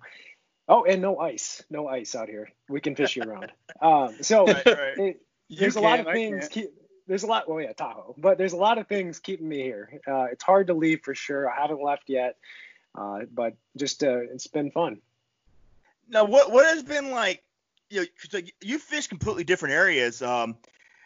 Oh, 0.71 0.83
and 0.85 1.01
no 1.01 1.17
ice, 1.17 1.63
no 1.71 1.87
ice 1.87 2.13
out 2.13 2.29
here. 2.29 2.51
We 2.69 2.79
can 2.79 2.95
fish 2.95 3.15
year 3.17 3.25
round. 3.25 3.51
Um, 3.81 4.15
so 4.21 4.45
right, 4.45 4.65
right. 4.65 4.97
It, 4.97 5.21
there's 5.49 5.77
a 5.77 5.81
lot 5.81 6.01
of 6.01 6.07
things. 6.07 6.49
Keep, 6.49 6.71
there's 7.07 7.23
a 7.23 7.27
lot. 7.27 7.47
Well, 7.47 7.61
yeah, 7.61 7.71
Tahoe, 7.71 8.13
but 8.17 8.37
there's 8.37 8.51
a 8.51 8.57
lot 8.57 8.77
of 8.77 8.87
things 8.87 9.19
keeping 9.19 9.47
me 9.47 9.61
here. 9.61 10.01
Uh, 10.05 10.25
it's 10.31 10.43
hard 10.43 10.67
to 10.67 10.73
leave 10.73 11.01
for 11.01 11.15
sure. 11.15 11.49
I 11.49 11.61
haven't 11.61 11.81
left 11.81 12.09
yet, 12.09 12.35
uh, 12.93 13.21
but 13.33 13.55
just 13.77 14.03
uh, 14.03 14.19
it's 14.19 14.47
been 14.47 14.69
fun. 14.69 14.99
Now, 16.09 16.25
what 16.25 16.51
what 16.51 16.65
has 16.65 16.83
been 16.83 17.11
like? 17.11 17.41
You 17.89 18.01
know, 18.01 18.05
like 18.33 18.53
you 18.61 18.79
fish 18.79 19.07
completely 19.07 19.45
different 19.45 19.75
areas. 19.75 20.21
Um, 20.21 20.57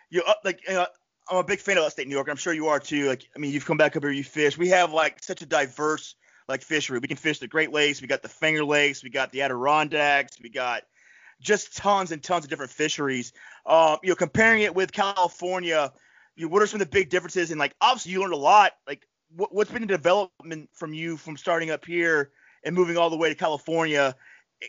you 0.10 0.24
up 0.24 0.40
like 0.44 0.68
you 0.68 0.84
I'm 1.30 1.38
a 1.38 1.44
big 1.44 1.60
fan 1.60 1.78
of 1.78 1.84
upstate 1.84 2.08
New 2.08 2.16
York. 2.16 2.28
I'm 2.28 2.38
sure 2.38 2.54
you 2.54 2.68
are 2.68 2.80
too. 2.80 3.08
Like, 3.08 3.30
I 3.36 3.40
mean, 3.40 3.52
you've 3.52 3.66
come 3.66 3.78
back 3.78 3.96
up 3.96 4.04
here, 4.04 4.12
you 4.12 4.24
fish. 4.24 4.58
We 4.58 4.70
have 4.70 4.92
like 4.92 5.22
such 5.24 5.42
a 5.42 5.46
diverse 5.46 6.16
like 6.48 6.62
fishery. 6.62 7.00
We 7.00 7.08
can 7.08 7.18
fish 7.18 7.40
the 7.40 7.48
Great 7.48 7.72
Lakes, 7.72 8.02
we 8.02 8.08
got 8.08 8.22
the 8.22 8.30
Finger 8.30 8.64
Lakes, 8.64 9.04
we 9.04 9.10
got 9.10 9.32
the 9.32 9.42
Adirondacks, 9.42 10.38
we 10.42 10.50
got 10.50 10.84
just 11.42 11.76
tons 11.76 12.12
and 12.12 12.24
tons 12.24 12.46
of 12.46 12.50
different 12.50 12.72
fisheries. 12.72 13.34
Um, 13.66 13.98
you 14.04 14.10
know, 14.10 14.16
comparing 14.16 14.62
it 14.62 14.74
with 14.74 14.92
California, 14.92 15.92
you 16.36 16.46
know, 16.46 16.52
what 16.52 16.62
are 16.62 16.68
some 16.68 16.82
of 16.82 16.88
the 16.88 16.92
big 16.92 17.10
differences? 17.10 17.52
And 17.52 17.60
like, 17.60 17.76
obviously, 17.82 18.14
you 18.14 18.22
learned 18.22 18.34
a 18.34 18.38
lot. 18.38 18.74
Like, 18.88 19.08
what, 19.36 19.54
what's 19.54 19.72
been 19.72 19.82
the 19.82 19.88
development 19.88 20.70
from 20.74 20.94
you 20.94 21.18
from 21.18 21.38
starting 21.38 21.70
up 21.70 21.86
here 21.86 22.32
and 22.64 22.76
moving 22.76 22.98
all 22.98 23.10
the 23.10 23.18
way 23.18 23.30
to 23.30 23.36
California? 23.36 24.16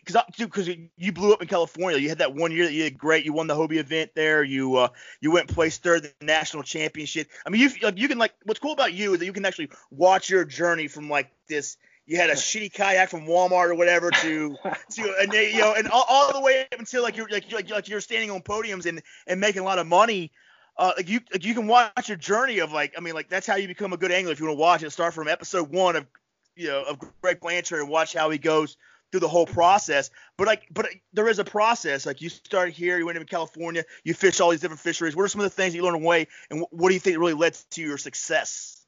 Because 0.04 0.22
because 0.38 0.68
you 0.96 1.12
blew 1.12 1.32
up 1.32 1.42
in 1.42 1.48
California. 1.48 1.98
You 1.98 2.08
had 2.08 2.18
that 2.18 2.34
one 2.34 2.52
year 2.52 2.64
that 2.64 2.72
you 2.72 2.84
did 2.84 2.98
great. 2.98 3.24
You 3.24 3.32
won 3.32 3.46
the 3.46 3.54
Hobie 3.54 3.76
event 3.76 4.12
there. 4.14 4.42
You 4.42 4.76
uh, 4.76 4.88
you 5.20 5.30
went 5.30 5.48
and 5.48 5.54
placed 5.54 5.82
third 5.82 6.04
in 6.04 6.12
the 6.20 6.26
national 6.26 6.62
championship. 6.62 7.28
I 7.46 7.50
mean, 7.50 7.60
you 7.60 7.70
like 7.82 7.98
you 7.98 8.08
can 8.08 8.18
like 8.18 8.34
what's 8.44 8.60
cool 8.60 8.72
about 8.72 8.92
you 8.92 9.12
is 9.12 9.20
that 9.20 9.26
you 9.26 9.32
can 9.32 9.44
actually 9.44 9.70
watch 9.90 10.30
your 10.30 10.44
journey 10.44 10.88
from 10.88 11.08
like 11.08 11.30
this 11.48 11.76
you 12.06 12.16
had 12.16 12.30
a 12.30 12.34
shitty 12.34 12.72
kayak 12.72 13.08
from 13.08 13.26
Walmart 13.26 13.70
or 13.70 13.74
whatever 13.74 14.10
to 14.10 14.56
to 14.90 15.14
and 15.20 15.30
they, 15.30 15.52
you 15.52 15.58
know 15.58 15.74
and 15.74 15.88
all, 15.88 16.04
all 16.08 16.32
the 16.32 16.40
way 16.40 16.62
up 16.72 16.78
until 16.78 17.02
like 17.02 17.16
you're 17.16 17.28
like, 17.28 17.50
like 17.52 17.70
like 17.70 17.88
you're 17.88 18.00
standing 18.00 18.30
on 18.30 18.42
podiums 18.42 18.86
and 18.86 19.02
and 19.26 19.40
making 19.40 19.62
a 19.62 19.64
lot 19.64 19.78
of 19.78 19.86
money. 19.86 20.32
Uh, 20.76 20.92
like 20.96 21.08
you 21.08 21.20
like 21.32 21.44
you 21.44 21.54
can 21.54 21.68
watch 21.68 22.08
your 22.08 22.18
journey 22.18 22.58
of 22.58 22.72
like 22.72 22.94
I 22.96 23.00
mean 23.00 23.14
like 23.14 23.28
that's 23.28 23.46
how 23.46 23.56
you 23.56 23.68
become 23.68 23.92
a 23.92 23.96
good 23.96 24.10
angler 24.10 24.32
if 24.32 24.40
you 24.40 24.46
want 24.46 24.56
to 24.56 24.60
watch 24.60 24.82
it. 24.82 24.90
Start 24.90 25.14
from 25.14 25.28
episode 25.28 25.70
one 25.70 25.96
of 25.96 26.06
you 26.56 26.68
know 26.68 26.82
of 26.82 26.98
Greg 27.22 27.40
Blanchard 27.40 27.80
and 27.80 27.88
watch 27.88 28.12
how 28.12 28.30
he 28.30 28.38
goes 28.38 28.76
through 29.14 29.20
the 29.20 29.28
whole 29.28 29.46
process. 29.46 30.10
But 30.36 30.48
like, 30.48 30.66
but 30.72 30.88
there 31.12 31.28
is 31.28 31.38
a 31.38 31.44
process. 31.44 32.04
Like 32.04 32.20
you 32.20 32.28
start 32.28 32.70
here, 32.70 32.98
you 32.98 33.06
went 33.06 33.16
into 33.16 33.30
California, 33.30 33.84
you 34.02 34.12
fish 34.12 34.40
all 34.40 34.50
these 34.50 34.60
different 34.60 34.80
fisheries. 34.80 35.14
What 35.14 35.22
are 35.22 35.28
some 35.28 35.40
of 35.40 35.44
the 35.44 35.50
things 35.50 35.72
you 35.72 35.84
learned 35.84 36.02
away, 36.02 36.26
and 36.50 36.66
what 36.70 36.88
do 36.88 36.94
you 36.94 37.00
think 37.00 37.16
really 37.16 37.32
led 37.32 37.56
to 37.70 37.80
your 37.80 37.96
success? 37.96 38.84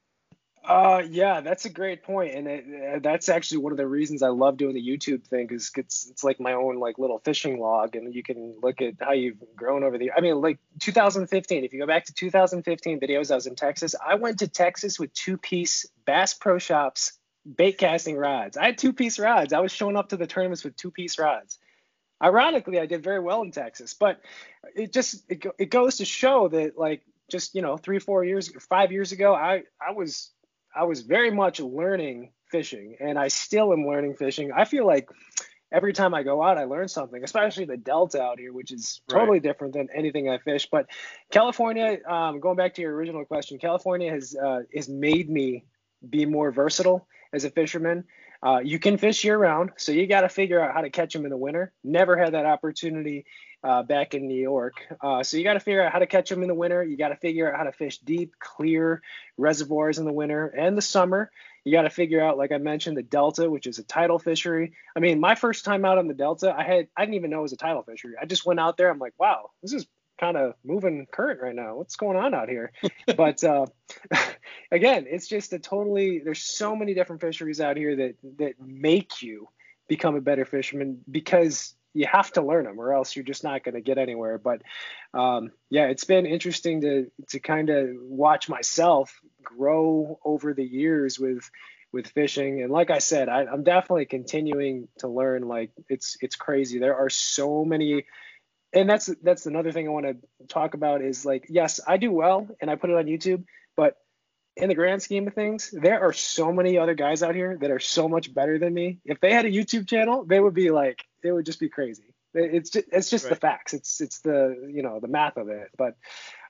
Uh, 0.64 1.00
yeah, 1.08 1.42
that's 1.42 1.64
a 1.64 1.68
great 1.68 2.02
point, 2.02 2.34
and 2.34 2.48
it, 2.48 2.64
uh, 2.66 2.98
that's 3.00 3.28
actually 3.28 3.58
one 3.58 3.70
of 3.70 3.78
the 3.78 3.86
reasons 3.86 4.20
I 4.20 4.30
love 4.30 4.56
doing 4.56 4.74
the 4.74 4.84
YouTube 4.84 5.24
thing 5.24 5.46
because 5.46 5.70
it's 5.76 6.10
it's 6.10 6.24
like 6.24 6.40
my 6.40 6.54
own 6.54 6.80
like 6.80 6.98
little 6.98 7.20
fishing 7.20 7.60
log, 7.60 7.94
and 7.94 8.12
you 8.12 8.24
can 8.24 8.56
look 8.60 8.82
at 8.82 8.94
how 9.00 9.12
you've 9.12 9.38
grown 9.54 9.84
over 9.84 9.96
the. 9.96 10.10
I 10.10 10.20
mean, 10.20 10.40
like 10.40 10.58
2015. 10.80 11.64
If 11.64 11.72
you 11.72 11.78
go 11.78 11.86
back 11.86 12.06
to 12.06 12.12
2015 12.14 12.98
videos, 12.98 13.30
I 13.30 13.36
was 13.36 13.46
in 13.46 13.54
Texas. 13.54 13.94
I 14.04 14.16
went 14.16 14.40
to 14.40 14.48
Texas 14.48 14.98
with 14.98 15.12
two 15.12 15.38
piece 15.38 15.86
Bass 16.04 16.34
Pro 16.34 16.58
Shops 16.58 17.12
bait 17.54 17.78
casting 17.78 18.16
rods. 18.16 18.56
I 18.56 18.66
had 18.66 18.78
two 18.78 18.92
piece 18.92 19.18
rods. 19.18 19.52
I 19.52 19.60
was 19.60 19.72
showing 19.72 19.96
up 19.96 20.10
to 20.10 20.16
the 20.16 20.26
tournaments 20.26 20.64
with 20.64 20.76
two 20.76 20.90
piece 20.90 21.18
rods. 21.18 21.58
Ironically, 22.22 22.80
I 22.80 22.86
did 22.86 23.02
very 23.02 23.20
well 23.20 23.42
in 23.42 23.50
Texas, 23.50 23.94
but 23.94 24.20
it 24.74 24.92
just 24.92 25.22
it, 25.28 25.44
it 25.58 25.70
goes 25.70 25.98
to 25.98 26.04
show 26.04 26.48
that 26.48 26.78
like 26.78 27.02
just 27.30 27.54
you 27.54 27.62
know 27.62 27.76
three 27.76 27.98
four 27.98 28.24
years 28.24 28.50
five 28.68 28.92
years 28.92 29.12
ago 29.12 29.34
I 29.34 29.64
I 29.80 29.92
was 29.92 30.30
I 30.74 30.84
was 30.84 31.02
very 31.02 31.30
much 31.30 31.60
learning 31.60 32.32
fishing, 32.50 32.96
and 33.00 33.18
I 33.18 33.28
still 33.28 33.72
am 33.72 33.86
learning 33.86 34.16
fishing. 34.16 34.52
I 34.52 34.64
feel 34.64 34.86
like 34.86 35.08
every 35.72 35.92
time 35.92 36.14
I 36.14 36.22
go 36.22 36.42
out, 36.42 36.58
I 36.58 36.64
learn 36.64 36.88
something, 36.88 37.22
especially 37.24 37.64
the 37.64 37.76
Delta 37.76 38.22
out 38.22 38.38
here, 38.38 38.52
which 38.52 38.72
is 38.72 39.00
totally 39.08 39.32
right. 39.38 39.42
different 39.42 39.74
than 39.74 39.88
anything 39.94 40.28
I 40.28 40.38
fish. 40.38 40.68
But 40.70 40.86
California, 41.30 41.98
um, 42.08 42.40
going 42.40 42.56
back 42.56 42.74
to 42.74 42.82
your 42.82 42.94
original 42.94 43.24
question, 43.24 43.58
California 43.58 44.10
has 44.10 44.36
uh, 44.36 44.60
has 44.74 44.88
made 44.88 45.28
me 45.30 45.64
be 46.08 46.26
more 46.26 46.50
versatile 46.50 47.06
as 47.32 47.44
a 47.44 47.50
fisherman. 47.50 48.04
Uh, 48.42 48.60
you 48.62 48.78
can 48.78 48.98
fish 48.98 49.24
year 49.24 49.36
round, 49.36 49.70
so 49.76 49.92
you 49.92 50.06
got 50.06 50.20
to 50.20 50.28
figure 50.28 50.60
out 50.60 50.74
how 50.74 50.82
to 50.82 50.90
catch 50.90 51.12
them 51.12 51.24
in 51.24 51.30
the 51.30 51.36
winter. 51.36 51.72
Never 51.82 52.16
had 52.16 52.34
that 52.34 52.46
opportunity 52.46 53.24
uh, 53.64 53.82
back 53.82 54.14
in 54.14 54.28
New 54.28 54.40
York. 54.40 54.74
Uh, 55.00 55.22
so 55.22 55.36
you 55.36 55.44
got 55.44 55.54
to 55.54 55.60
figure 55.60 55.82
out 55.82 55.92
how 55.92 55.98
to 55.98 56.06
catch 56.06 56.28
them 56.28 56.42
in 56.42 56.48
the 56.48 56.54
winter. 56.54 56.84
You 56.84 56.96
got 56.96 57.08
to 57.08 57.16
figure 57.16 57.50
out 57.50 57.58
how 57.58 57.64
to 57.64 57.72
fish 57.72 57.98
deep, 57.98 58.34
clear 58.38 59.02
reservoirs 59.36 59.98
in 59.98 60.04
the 60.04 60.12
winter 60.12 60.46
and 60.46 60.76
the 60.76 60.82
summer. 60.82 61.30
You 61.64 61.72
got 61.72 61.82
to 61.82 61.90
figure 61.90 62.24
out, 62.24 62.38
like 62.38 62.52
I 62.52 62.58
mentioned, 62.58 62.96
the 62.96 63.02
Delta, 63.02 63.50
which 63.50 63.66
is 63.66 63.78
a 63.78 63.82
tidal 63.82 64.20
fishery. 64.20 64.74
I 64.94 65.00
mean, 65.00 65.18
my 65.18 65.34
first 65.34 65.64
time 65.64 65.84
out 65.84 65.98
on 65.98 66.06
the 66.06 66.14
Delta, 66.14 66.54
I 66.56 66.62
had 66.62 66.88
I 66.96 67.02
didn't 67.02 67.16
even 67.16 67.30
know 67.30 67.40
it 67.40 67.42
was 67.42 67.52
a 67.54 67.56
tidal 67.56 67.82
fishery. 67.82 68.14
I 68.20 68.26
just 68.26 68.46
went 68.46 68.60
out 68.60 68.76
there. 68.76 68.88
I'm 68.88 69.00
like, 69.00 69.14
wow, 69.18 69.50
this 69.62 69.72
is 69.72 69.86
kind 70.18 70.36
of 70.36 70.54
moving 70.64 71.06
current 71.10 71.40
right 71.40 71.54
now. 71.54 71.76
What's 71.76 71.96
going 71.96 72.16
on 72.16 72.34
out 72.34 72.48
here? 72.48 72.72
but 73.16 73.42
uh, 73.44 73.66
again, 74.70 75.06
it's 75.08 75.28
just 75.28 75.52
a 75.52 75.58
totally. 75.58 76.20
There's 76.20 76.42
so 76.42 76.76
many 76.76 76.94
different 76.94 77.20
fisheries 77.20 77.60
out 77.60 77.76
here 77.76 77.96
that 77.96 78.14
that 78.38 78.54
make 78.60 79.22
you 79.22 79.48
become 79.88 80.16
a 80.16 80.20
better 80.20 80.44
fisherman 80.44 80.98
because 81.10 81.74
you 81.96 82.06
have 82.06 82.30
to 82.30 82.42
learn 82.42 82.64
them 82.64 82.78
or 82.78 82.92
else 82.92 83.16
you're 83.16 83.24
just 83.24 83.42
not 83.42 83.64
going 83.64 83.74
to 83.74 83.80
get 83.80 83.96
anywhere 83.98 84.36
but 84.36 84.60
um, 85.14 85.50
yeah 85.70 85.86
it's 85.86 86.04
been 86.04 86.26
interesting 86.26 86.82
to 86.82 87.10
to 87.28 87.40
kind 87.40 87.70
of 87.70 87.88
watch 88.02 88.48
myself 88.48 89.18
grow 89.42 90.18
over 90.24 90.52
the 90.52 90.64
years 90.64 91.18
with 91.18 91.50
with 91.92 92.08
fishing 92.08 92.62
and 92.62 92.70
like 92.70 92.90
i 92.90 92.98
said 92.98 93.28
I, 93.28 93.46
i'm 93.46 93.62
definitely 93.62 94.06
continuing 94.06 94.88
to 94.98 95.08
learn 95.08 95.48
like 95.48 95.70
it's 95.88 96.16
it's 96.20 96.36
crazy 96.36 96.78
there 96.78 96.96
are 96.96 97.08
so 97.08 97.64
many 97.64 98.04
and 98.72 98.88
that's 98.88 99.10
that's 99.22 99.46
another 99.46 99.72
thing 99.72 99.86
i 99.86 99.90
want 99.90 100.06
to 100.06 100.46
talk 100.48 100.74
about 100.74 101.02
is 101.02 101.24
like 101.24 101.46
yes 101.48 101.80
i 101.86 101.96
do 101.96 102.10
well 102.10 102.48
and 102.60 102.70
i 102.70 102.74
put 102.74 102.90
it 102.90 102.96
on 102.96 103.06
youtube 103.06 103.44
but 103.76 103.96
in 104.56 104.68
the 104.68 104.74
grand 104.74 105.02
scheme 105.02 105.26
of 105.26 105.34
things, 105.34 105.70
there 105.70 106.00
are 106.00 106.12
so 106.12 106.50
many 106.50 106.78
other 106.78 106.94
guys 106.94 107.22
out 107.22 107.34
here 107.34 107.58
that 107.60 107.70
are 107.70 107.78
so 107.78 108.08
much 108.08 108.32
better 108.32 108.58
than 108.58 108.72
me. 108.72 108.98
If 109.04 109.20
they 109.20 109.32
had 109.32 109.44
a 109.44 109.50
YouTube 109.50 109.86
channel, 109.86 110.24
they 110.24 110.40
would 110.40 110.54
be 110.54 110.70
like, 110.70 111.04
it 111.22 111.30
would 111.30 111.44
just 111.44 111.60
be 111.60 111.68
crazy. 111.68 112.14
It's 112.32 112.70
just, 112.70 112.86
it's 112.92 113.10
just 113.10 113.24
right. 113.24 113.30
the 113.30 113.36
facts. 113.36 113.72
It's 113.72 114.00
it's 114.00 114.20
the 114.20 114.70
you 114.70 114.82
know 114.82 115.00
the 115.00 115.08
math 115.08 115.38
of 115.38 115.48
it. 115.48 115.70
But 115.76 115.96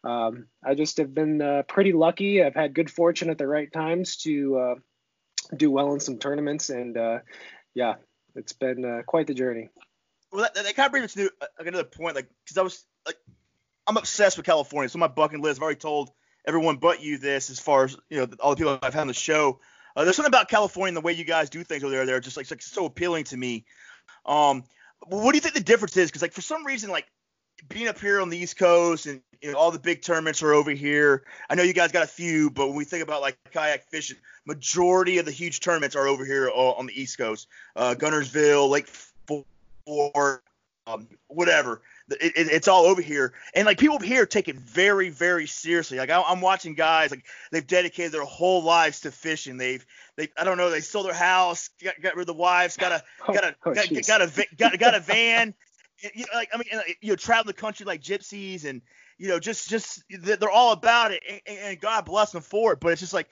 um, 0.03 0.49
I 0.65 0.75
just 0.75 0.97
have 0.97 1.15
been 1.15 1.41
uh, 1.41 1.63
pretty 1.69 1.93
lucky. 1.93 2.43
I've 2.43 2.57
had 2.57 2.75
good 2.75 2.91
fortune 2.91 3.31
at 3.31 3.39
the 3.39 3.47
right 3.47 3.73
times 3.73 4.17
to 4.19 4.59
uh, 4.59 4.75
do 5.57 5.71
well 5.71 5.93
in 5.93 6.01
some 6.01 6.19
tournaments, 6.19 6.71
and 6.71 6.97
uh, 6.97 7.19
yeah, 7.73 7.95
it's 8.35 8.53
been 8.53 8.85
uh, 8.85 9.03
quite 9.07 9.29
the 9.29 9.35
journey. 9.35 9.69
Well, 10.33 10.43
that, 10.43 10.55
that 10.55 10.75
kind 10.75 10.87
of 10.87 10.93
brings 10.93 11.17
me 11.17 11.25
to 11.25 11.33
uh, 11.41 11.47
another 11.59 11.85
point, 11.85 12.17
like 12.17 12.29
because 12.45 12.59
I 12.59 12.63
was 12.63 12.85
like, 13.07 13.17
I'm 13.87 13.97
obsessed 13.97 14.37
with 14.37 14.47
California. 14.47 14.89
So 14.89 14.99
my 14.99 15.09
bucket 15.09 15.41
list. 15.41 15.59
I've 15.59 15.63
already 15.63 15.79
told 15.79 16.11
everyone 16.47 16.77
but 16.77 17.03
you 17.03 17.19
this, 17.19 17.51
as 17.51 17.59
far 17.59 17.85
as 17.85 17.97
you 18.11 18.19
know, 18.19 18.29
all 18.41 18.51
the 18.51 18.57
people 18.57 18.79
I've 18.83 18.95
had 18.95 19.03
on 19.03 19.07
the 19.07 19.15
show. 19.15 19.61
Uh, 19.95 20.05
there's 20.05 20.17
something 20.17 20.31
about 20.31 20.49
California 20.49 20.89
and 20.89 20.97
the 20.97 21.01
way 21.01 21.13
you 21.13 21.25
guys 21.25 21.49
do 21.49 21.65
things 21.65 21.83
over 21.83 21.95
there. 21.95 22.05
They're 22.05 22.21
just 22.21 22.37
like, 22.37 22.51
like 22.51 22.63
so 22.63 22.85
appealing 22.85 23.25
to 23.25 23.37
me. 23.37 23.65
Um, 24.27 24.65
what 25.07 25.33
do 25.33 25.37
you 25.37 25.41
think 25.41 25.55
the 25.55 25.61
difference 25.61 25.97
is? 25.97 26.11
Because 26.11 26.23
like 26.23 26.33
for 26.33 26.43
some 26.43 26.67
reason, 26.67 26.91
like 26.91 27.07
being 27.69 27.89
up 27.89 27.99
here 27.99 28.21
on 28.21 28.29
the 28.29 28.37
East 28.37 28.59
Coast 28.59 29.07
and 29.07 29.23
you 29.41 29.53
know, 29.53 29.59
all 29.59 29.71
the 29.71 29.79
big 29.79 30.03
tournaments 30.03 30.43
are 30.43 30.53
over 30.53 30.71
here. 30.71 31.25
I 31.49 31.55
know 31.55 31.63
you 31.63 31.73
guys 31.73 31.93
got 31.93 32.03
a 32.03 32.09
few, 32.09 32.51
but 32.51 32.67
when 32.69 32.77
we 32.77 32.85
think 32.85 33.03
about 33.03 33.23
like 33.23 33.39
kayak 33.53 33.89
fishing, 33.91 34.19
majority 34.47 35.19
of 35.19 35.25
the 35.25 35.33
huge 35.33 35.61
tournaments 35.61 35.97
are 35.97 36.07
over 36.07 36.25
here 36.25 36.51
on 36.51 36.87
the 36.87 37.01
East 37.01 37.17
Coast. 37.19 37.49
Uh, 37.75 37.95
Guntersville, 37.97 38.69
Lake 38.69 38.89
Fork, 39.87 40.45
um, 40.87 41.09
whatever. 41.29 41.83
It, 42.09 42.37
it, 42.37 42.49
it's 42.53 42.69
all 42.69 42.85
over 42.85 43.03
here, 43.03 43.33
and 43.55 43.67
like 43.67 43.79
people 43.79 43.99
here 43.99 44.27
take 44.27 44.49
it 44.49 44.57
very, 44.57 45.09
very 45.09 45.47
seriously. 45.47 45.99
Like 45.99 46.11
I, 46.11 46.21
am 46.31 46.41
watching 46.41 46.75
guys 46.75 47.11
like 47.11 47.25
they've 47.51 47.67
dedicated 47.67 48.13
their 48.13 48.23
whole 48.23 48.63
lives 48.63 49.01
to 49.01 49.11
fishing. 49.11 49.57
They've 49.57 49.85
they 50.17 50.29
I 50.39 50.45
don't 50.45 50.57
know 50.57 50.71
they 50.71 50.81
sold 50.81 51.07
their 51.07 51.15
house, 51.15 51.71
got, 51.83 52.01
got 52.01 52.15
rid 52.15 52.23
of 52.23 52.27
the 52.29 52.35
wives, 52.35 52.77
got 52.77 52.93
a 52.93 53.03
oh, 53.29 53.33
got 53.33 53.45
a 53.45 53.57
oh, 53.65 53.75
got, 53.75 53.89
got, 54.07 54.23
a 54.23 54.47
got, 54.57 54.79
got 54.79 54.95
a 54.95 55.01
van. 55.01 55.53
you 56.15 56.21
know, 56.21 56.39
like 56.39 56.51
I 56.55 56.59
mean, 56.59 56.67
you 57.01 57.11
know, 57.11 57.17
travel 57.17 57.45
the 57.45 57.53
country 57.53 57.85
like 57.87 58.03
gypsies, 58.03 58.65
and 58.65 58.83
you 59.19 59.27
know, 59.29 59.41
just 59.41 59.69
just 59.69 60.05
they're 60.09 60.51
all 60.51 60.73
about 60.73 61.11
it, 61.11 61.23
and, 61.47 61.59
and 61.59 61.81
God 61.81 62.05
bless 62.05 62.31
them 62.31 62.43
for 62.43 62.73
it. 62.73 62.81
But 62.81 62.93
it's 62.93 63.01
just 63.01 63.15
like 63.15 63.29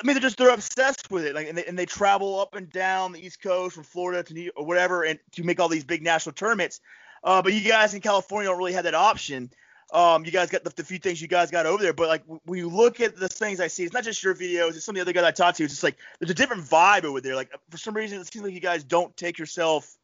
I 0.00 0.06
mean, 0.06 0.14
they're 0.14 0.22
just 0.22 0.38
they're 0.38 0.50
obsessed 0.50 1.10
with 1.10 1.24
it, 1.24 1.34
like, 1.34 1.48
and 1.48 1.58
they, 1.58 1.64
and 1.64 1.78
they 1.78 1.86
travel 1.86 2.40
up 2.40 2.54
and 2.54 2.70
down 2.70 3.12
the 3.12 3.24
East 3.24 3.42
Coast 3.42 3.74
from 3.74 3.84
Florida 3.84 4.22
to 4.22 4.34
New 4.34 4.50
or 4.56 4.64
whatever, 4.64 5.02
and 5.02 5.18
to 5.32 5.44
make 5.44 5.60
all 5.60 5.68
these 5.68 5.84
big 5.84 6.02
national 6.02 6.32
tournaments. 6.32 6.80
Uh, 7.22 7.42
but 7.42 7.52
you 7.52 7.60
guys 7.60 7.94
in 7.94 8.00
California 8.00 8.48
don't 8.48 8.58
really 8.58 8.72
have 8.72 8.84
that 8.84 8.94
option. 8.94 9.50
Um, 9.92 10.24
you 10.24 10.32
guys 10.32 10.48
got 10.48 10.64
the, 10.64 10.70
the, 10.70 10.82
few 10.82 10.98
things 10.98 11.20
you 11.20 11.28
guys 11.28 11.50
got 11.50 11.66
over 11.66 11.82
there, 11.82 11.92
but 11.92 12.08
like 12.08 12.22
when 12.46 12.58
you 12.58 12.70
look 12.70 13.00
at 13.00 13.14
the 13.14 13.28
things 13.28 13.60
I 13.60 13.66
see, 13.66 13.84
it's 13.84 13.92
not 13.92 14.04
just 14.04 14.22
your 14.22 14.34
videos, 14.34 14.70
it's 14.70 14.84
some 14.84 14.94
of 14.94 14.96
the 14.96 15.02
other 15.02 15.12
guys 15.12 15.24
I 15.24 15.32
talked 15.32 15.58
to. 15.58 15.64
It's 15.64 15.74
just 15.74 15.82
like 15.82 15.98
there's 16.18 16.30
a 16.30 16.34
different 16.34 16.64
vibe 16.64 17.04
over 17.04 17.20
there. 17.20 17.36
Like 17.36 17.50
for 17.68 17.76
some 17.76 17.94
reason, 17.94 18.18
it 18.18 18.32
seems 18.32 18.42
like 18.42 18.54
you 18.54 18.60
guys 18.60 18.84
don't 18.84 19.14
take 19.18 19.38
yourself 19.38 19.94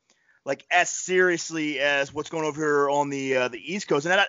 like 0.49 0.65
as 0.71 0.89
seriously 0.89 1.79
as 1.79 2.13
what's 2.13 2.31
going 2.31 2.47
over 2.47 2.59
here 2.59 2.91
on 2.91 3.11
the 3.11 3.37
uh, 3.37 3.49
the 3.49 3.75
East 3.75 3.87
Coast. 3.87 4.07
And 4.07 4.19
I, 4.19 4.27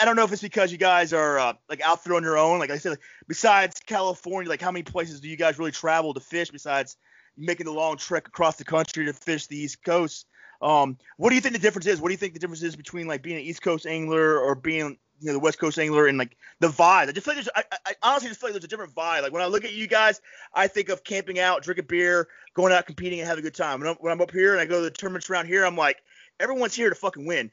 I 0.00 0.04
don't 0.04 0.16
know 0.16 0.24
if 0.24 0.32
it's 0.32 0.42
because 0.42 0.72
you 0.72 0.76
guys 0.76 1.12
are 1.12 1.38
uh, 1.38 1.52
like 1.70 1.80
out 1.80 2.02
there 2.02 2.14
on 2.14 2.24
your 2.24 2.36
own. 2.36 2.58
Like 2.58 2.72
I 2.72 2.78
said, 2.78 2.90
like, 2.90 3.00
besides 3.28 3.80
California, 3.86 4.50
like 4.50 4.60
how 4.60 4.72
many 4.72 4.82
places 4.82 5.20
do 5.20 5.28
you 5.28 5.36
guys 5.36 5.60
really 5.60 5.70
travel 5.70 6.14
to 6.14 6.20
fish 6.20 6.50
besides 6.50 6.96
making 7.38 7.66
the 7.66 7.72
long 7.72 7.96
trek 7.96 8.26
across 8.26 8.56
the 8.56 8.64
country 8.64 9.06
to 9.06 9.12
fish 9.12 9.46
the 9.46 9.56
East 9.56 9.84
Coast? 9.84 10.26
Um, 10.60 10.98
what 11.16 11.28
do 11.28 11.36
you 11.36 11.40
think 11.40 11.54
the 11.54 11.60
difference 11.60 11.86
is? 11.86 12.00
What 12.00 12.08
do 12.08 12.12
you 12.12 12.18
think 12.18 12.34
the 12.34 12.40
difference 12.40 12.64
is 12.64 12.74
between 12.74 13.06
like 13.06 13.22
being 13.22 13.36
an 13.36 13.44
East 13.44 13.62
Coast 13.62 13.86
angler 13.86 14.40
or 14.40 14.56
being 14.56 14.98
you 15.22 15.28
know 15.28 15.34
the 15.34 15.38
West 15.38 15.58
Coast 15.58 15.78
angler 15.78 16.06
and 16.06 16.18
like 16.18 16.36
the 16.60 16.68
vibe? 16.68 17.08
I 17.08 17.12
just 17.12 17.24
feel 17.24 17.34
like 17.34 17.44
there's, 17.44 17.66
I, 17.70 17.76
I 17.86 17.94
honestly 18.02 18.28
just 18.28 18.40
feel 18.40 18.48
like 18.48 18.54
there's 18.54 18.64
a 18.64 18.68
different 18.68 18.94
vibe. 18.94 19.22
Like 19.22 19.32
when 19.32 19.42
I 19.42 19.46
look 19.46 19.64
at 19.64 19.72
you 19.72 19.86
guys, 19.86 20.20
I 20.52 20.66
think 20.66 20.88
of 20.88 21.04
camping 21.04 21.38
out, 21.38 21.62
drinking 21.62 21.86
beer, 21.88 22.28
going 22.54 22.72
out 22.72 22.86
competing 22.86 23.20
and 23.20 23.28
having 23.28 23.42
a 23.42 23.46
good 23.46 23.54
time. 23.54 23.80
When 23.80 23.88
I'm, 23.88 23.96
when 23.96 24.12
I'm 24.12 24.20
up 24.20 24.32
here 24.32 24.52
and 24.52 24.60
I 24.60 24.66
go 24.66 24.76
to 24.76 24.82
the 24.82 24.90
tournaments 24.90 25.30
around 25.30 25.46
here, 25.46 25.64
I'm 25.64 25.76
like 25.76 26.02
everyone's 26.40 26.74
here 26.74 26.88
to 26.88 26.94
fucking 26.94 27.24
win. 27.24 27.50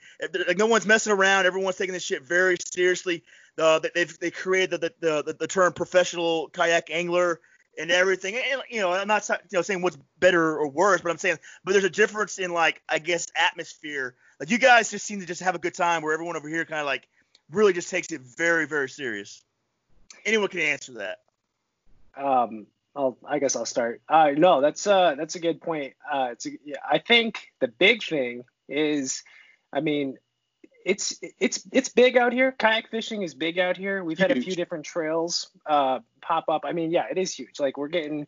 Like 0.48 0.58
no 0.58 0.66
one's 0.66 0.86
messing 0.86 1.14
around. 1.14 1.46
Everyone's 1.46 1.78
taking 1.78 1.94
this 1.94 2.04
shit 2.04 2.24
very 2.24 2.58
seriously. 2.74 3.24
Uh, 3.58 3.80
they've 3.94 4.20
they 4.20 4.32
created 4.32 4.82
the, 4.82 4.94
the 5.00 5.24
the, 5.24 5.34
the 5.34 5.48
term 5.48 5.74
professional 5.74 6.50
kayak 6.50 6.90
angler 6.90 7.40
and 7.78 7.92
everything. 7.92 8.36
And 8.36 8.62
you 8.70 8.82
know, 8.82 8.92
I'm 8.92 9.08
not 9.08 9.28
you 9.30 9.58
know 9.58 9.62
saying 9.62 9.82
what's 9.82 9.98
better 10.20 10.58
or 10.58 10.68
worse, 10.68 11.02
but 11.02 11.12
I'm 11.12 11.18
saying, 11.18 11.40
but 11.64 11.72
there's 11.72 11.84
a 11.84 11.90
difference 11.90 12.40
in 12.40 12.52
like 12.52 12.82
I 12.90 13.00
guess 13.00 13.28
atmosphere. 13.36 14.16
Like 14.40 14.50
you 14.50 14.58
guys 14.58 14.92
just 14.92 15.06
seem 15.06 15.20
to 15.20 15.26
just 15.26 15.42
have 15.42 15.56
a 15.56 15.60
good 15.60 15.74
time, 15.74 16.02
where 16.02 16.14
everyone 16.14 16.36
over 16.36 16.48
here 16.48 16.66
kind 16.66 16.80
of 16.80 16.86
like 16.86 17.08
really 17.52 17.74
just 17.74 17.90
takes 17.90 18.12
it 18.12 18.22
very 18.22 18.66
very 18.68 18.90
serious. 18.90 19.44
Anyone 20.26 20.50
can 20.50 20.60
answer 20.60 20.94
that. 20.94 21.20
Um, 22.16 22.68
I'll, 22.96 23.18
I 23.26 23.40
guess 23.40 23.56
I'll 23.56 23.66
start. 23.66 24.02
Uh, 24.10 24.32
no, 24.36 24.62
that's 24.62 24.86
uh, 24.86 25.16
that's 25.16 25.36
a 25.36 25.40
good 25.40 25.62
point. 25.62 25.94
Uh, 26.12 26.30
it's 26.32 26.46
a, 26.46 26.52
yeah, 26.66 26.78
I 26.88 26.98
think 26.98 27.52
the 27.60 27.68
big 27.68 28.04
thing 28.04 28.44
is, 28.68 29.24
I 29.72 29.80
mean, 29.80 30.18
it's 30.86 31.18
it's 31.40 31.68
it's 31.72 31.90
big 31.90 32.18
out 32.18 32.34
here. 32.34 32.52
Kayak 32.52 32.90
fishing 32.90 33.22
is 33.22 33.34
big 33.34 33.60
out 33.60 33.78
here. 33.78 34.04
We've 34.04 34.18
huge. 34.18 34.30
had 34.30 34.38
a 34.38 34.42
few 34.42 34.56
different 34.56 34.86
trails 34.86 35.50
uh, 35.66 36.00
pop 36.22 36.46
up. 36.50 36.64
I 36.66 36.74
mean, 36.74 36.92
yeah, 36.92 37.06
it 37.10 37.18
is 37.18 37.34
huge. 37.34 37.60
Like 37.60 37.78
we're 37.78 37.90
getting 37.90 38.28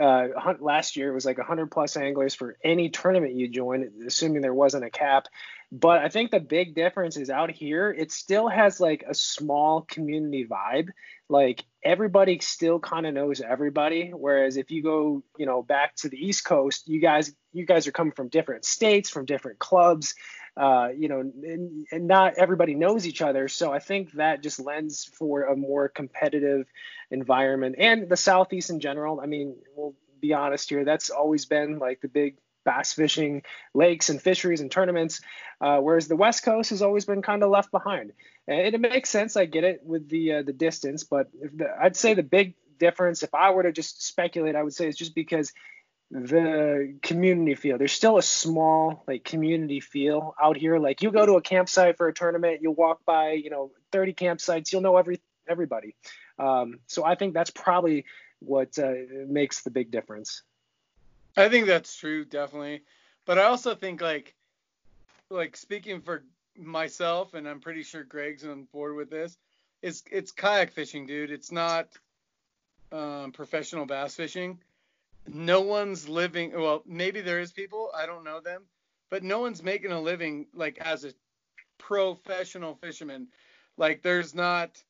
uh, 0.00 0.28
last 0.60 0.96
year 0.96 1.10
it 1.10 1.14
was 1.14 1.24
like 1.24 1.38
100 1.38 1.70
plus 1.70 1.96
anglers 1.96 2.34
for 2.34 2.56
any 2.62 2.90
tournament 2.90 3.34
you 3.34 3.48
join, 3.48 3.90
assuming 4.06 4.42
there 4.42 4.54
wasn't 4.54 4.84
a 4.84 4.90
cap. 4.90 5.28
But 5.76 6.02
I 6.02 6.08
think 6.08 6.30
the 6.30 6.38
big 6.38 6.76
difference 6.76 7.16
is 7.16 7.30
out 7.30 7.50
here, 7.50 7.90
it 7.90 8.12
still 8.12 8.48
has 8.48 8.78
like 8.78 9.04
a 9.08 9.12
small 9.12 9.80
community 9.80 10.46
vibe. 10.46 10.90
Like 11.28 11.64
everybody 11.82 12.38
still 12.38 12.78
kind 12.78 13.06
of 13.06 13.14
knows 13.14 13.40
everybody. 13.40 14.10
Whereas 14.10 14.56
if 14.56 14.70
you 14.70 14.84
go, 14.84 15.24
you 15.36 15.46
know, 15.46 15.64
back 15.64 15.96
to 15.96 16.08
the 16.08 16.16
East 16.16 16.44
Coast, 16.44 16.86
you 16.86 17.00
guys, 17.00 17.34
you 17.52 17.66
guys 17.66 17.88
are 17.88 17.92
coming 17.92 18.12
from 18.12 18.28
different 18.28 18.64
states, 18.64 19.10
from 19.10 19.24
different 19.24 19.58
clubs. 19.58 20.14
Uh, 20.56 20.90
you 20.96 21.08
know, 21.08 21.18
and, 21.18 21.86
and 21.90 22.06
not 22.06 22.34
everybody 22.34 22.76
knows 22.76 23.04
each 23.04 23.20
other. 23.20 23.48
So 23.48 23.72
I 23.72 23.80
think 23.80 24.12
that 24.12 24.44
just 24.44 24.60
lends 24.60 25.10
for 25.18 25.42
a 25.42 25.56
more 25.56 25.88
competitive 25.88 26.68
environment. 27.10 27.74
And 27.80 28.08
the 28.08 28.16
Southeast 28.16 28.70
in 28.70 28.78
general, 28.78 29.20
I 29.20 29.26
mean, 29.26 29.56
we'll 29.74 29.96
be 30.20 30.34
honest 30.34 30.70
here, 30.70 30.84
that's 30.84 31.10
always 31.10 31.46
been 31.46 31.80
like 31.80 32.00
the 32.00 32.06
big 32.06 32.36
bass 32.64 32.92
fishing 32.92 33.42
lakes 33.74 34.08
and 34.08 34.20
fisheries 34.20 34.60
and 34.60 34.70
tournaments, 34.70 35.20
uh, 35.60 35.78
whereas 35.78 36.08
the 36.08 36.16
West 36.16 36.42
Coast 36.42 36.70
has 36.70 36.82
always 36.82 37.04
been 37.04 37.22
kind 37.22 37.42
of 37.42 37.50
left 37.50 37.70
behind. 37.70 38.12
And 38.48 38.74
it 38.74 38.80
makes 38.80 39.10
sense. 39.10 39.36
I 39.36 39.44
get 39.46 39.64
it 39.64 39.82
with 39.84 40.08
the 40.08 40.34
uh, 40.34 40.42
the 40.42 40.52
distance, 40.52 41.04
but 41.04 41.28
the, 41.32 41.68
I'd 41.80 41.96
say 41.96 42.14
the 42.14 42.22
big 42.22 42.54
difference, 42.78 43.22
if 43.22 43.34
I 43.34 43.50
were 43.50 43.62
to 43.62 43.72
just 43.72 44.04
speculate, 44.04 44.56
I 44.56 44.62
would 44.62 44.74
say 44.74 44.88
it's 44.88 44.98
just 44.98 45.14
because 45.14 45.52
the 46.10 46.96
community 47.02 47.54
feel. 47.54 47.78
There's 47.78 47.92
still 47.92 48.18
a 48.18 48.22
small 48.22 49.04
like 49.08 49.24
community 49.24 49.80
feel 49.80 50.34
out 50.40 50.56
here. 50.56 50.78
Like 50.78 51.02
you 51.02 51.10
go 51.10 51.26
to 51.26 51.34
a 51.34 51.42
campsite 51.42 51.96
for 51.96 52.08
a 52.08 52.14
tournament, 52.14 52.60
you'll 52.62 52.74
walk 52.74 53.04
by, 53.04 53.32
you 53.32 53.50
know, 53.50 53.72
30 53.92 54.14
campsites, 54.14 54.72
you'll 54.72 54.82
know 54.82 54.96
every 54.96 55.20
everybody. 55.48 55.96
Um, 56.38 56.80
so 56.86 57.04
I 57.04 57.14
think 57.14 57.34
that's 57.34 57.50
probably 57.50 58.04
what 58.40 58.78
uh, 58.78 58.92
makes 59.26 59.62
the 59.62 59.70
big 59.70 59.90
difference. 59.90 60.42
I 61.36 61.48
think 61.48 61.66
that's 61.66 61.96
true, 61.96 62.24
definitely. 62.24 62.82
But 63.26 63.38
I 63.38 63.44
also 63.44 63.74
think 63.74 64.00
like 64.00 64.34
like 65.30 65.56
speaking 65.56 66.00
for 66.00 66.24
myself, 66.56 67.34
and 67.34 67.48
I'm 67.48 67.60
pretty 67.60 67.82
sure 67.82 68.04
Greg's 68.04 68.44
on 68.44 68.64
board 68.72 68.96
with 68.96 69.10
this. 69.10 69.36
It's 69.82 70.02
it's 70.10 70.32
kayak 70.32 70.72
fishing, 70.72 71.06
dude. 71.06 71.30
It's 71.30 71.52
not 71.52 71.88
um, 72.92 73.32
professional 73.32 73.86
bass 73.86 74.14
fishing 74.14 74.58
no 75.26 75.60
one's 75.60 76.08
living 76.08 76.52
well 76.52 76.82
maybe 76.86 77.20
there 77.20 77.40
is 77.40 77.52
people 77.52 77.90
i 77.96 78.06
don't 78.06 78.24
know 78.24 78.40
them 78.40 78.62
but 79.10 79.22
no 79.22 79.40
one's 79.40 79.62
making 79.62 79.92
a 79.92 80.00
living 80.00 80.46
like 80.54 80.78
as 80.78 81.04
a 81.04 81.12
professional 81.78 82.74
fisherman 82.74 83.26
like 83.76 84.02
there's 84.02 84.34
not 84.34 84.82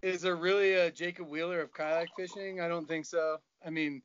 is 0.00 0.22
there 0.22 0.36
really 0.36 0.72
a 0.74 0.90
jacob 0.90 1.28
wheeler 1.28 1.60
of 1.60 1.72
kayak 1.72 2.08
fishing 2.16 2.60
i 2.60 2.68
don't 2.68 2.88
think 2.88 3.04
so 3.04 3.36
i 3.66 3.70
mean 3.70 4.02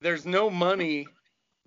there's 0.00 0.26
no 0.26 0.50
money 0.50 1.06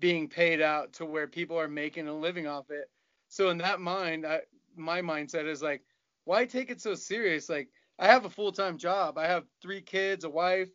being 0.00 0.28
paid 0.28 0.60
out 0.60 0.92
to 0.94 1.04
where 1.04 1.26
people 1.26 1.58
are 1.58 1.68
making 1.68 2.08
a 2.08 2.14
living 2.14 2.46
off 2.46 2.70
it 2.70 2.90
so 3.28 3.50
in 3.50 3.58
that 3.58 3.80
mind 3.80 4.26
I, 4.26 4.40
my 4.76 5.02
mindset 5.02 5.46
is 5.46 5.62
like 5.62 5.82
why 6.24 6.44
take 6.44 6.70
it 6.70 6.80
so 6.80 6.94
serious 6.94 7.48
like 7.48 7.68
i 7.98 8.06
have 8.06 8.24
a 8.24 8.30
full-time 8.30 8.78
job 8.78 9.18
i 9.18 9.26
have 9.26 9.44
three 9.60 9.82
kids 9.82 10.24
a 10.24 10.30
wife 10.30 10.70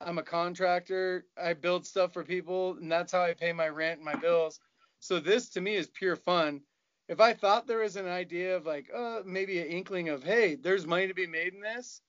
I'm 0.00 0.18
a 0.18 0.22
contractor. 0.22 1.26
I 1.40 1.52
build 1.52 1.86
stuff 1.86 2.12
for 2.12 2.24
people, 2.24 2.76
and 2.80 2.90
that's 2.90 3.12
how 3.12 3.22
I 3.22 3.34
pay 3.34 3.52
my 3.52 3.68
rent 3.68 3.98
and 3.98 4.04
my 4.04 4.14
bills. 4.14 4.60
So 4.98 5.20
this 5.20 5.50
to 5.50 5.60
me 5.60 5.76
is 5.76 5.88
pure 5.88 6.16
fun. 6.16 6.62
If 7.08 7.20
I 7.20 7.34
thought 7.34 7.66
there 7.66 7.80
was 7.80 7.96
an 7.96 8.08
idea 8.08 8.56
of 8.56 8.66
like, 8.66 8.88
uh, 8.94 9.20
maybe 9.26 9.60
an 9.60 9.66
inkling 9.66 10.08
of, 10.08 10.22
hey, 10.22 10.54
there's 10.54 10.86
money 10.86 11.08
to 11.08 11.14
be 11.14 11.26
made 11.26 11.54
in 11.54 11.60
this, 11.60 12.00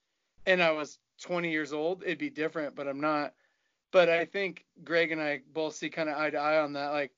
and 0.46 0.62
I 0.62 0.70
was 0.70 0.98
20 1.20 1.50
years 1.50 1.72
old, 1.72 2.02
it'd 2.02 2.18
be 2.18 2.30
different. 2.30 2.74
But 2.74 2.88
I'm 2.88 3.00
not. 3.00 3.34
But 3.92 4.08
I 4.08 4.24
think 4.24 4.64
Greg 4.82 5.12
and 5.12 5.20
I 5.20 5.40
both 5.52 5.76
see 5.76 5.90
kind 5.90 6.08
of 6.08 6.16
eye 6.16 6.30
to 6.30 6.38
eye 6.38 6.58
on 6.58 6.72
that. 6.72 6.88
Like, 6.88 7.12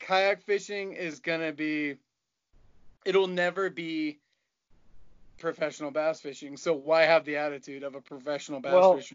kayak 0.00 0.42
fishing 0.42 0.92
is 0.92 1.20
gonna 1.20 1.52
be, 1.52 1.96
it'll 3.06 3.28
never 3.28 3.70
be 3.70 4.18
professional 5.38 5.90
bass 5.90 6.20
fishing. 6.20 6.56
So 6.56 6.74
why 6.74 7.02
have 7.04 7.24
the 7.24 7.36
attitude 7.36 7.84
of 7.84 7.94
a 7.94 8.00
professional 8.00 8.60
bass 8.60 8.72
well, 8.72 8.96
fisher? 8.96 9.14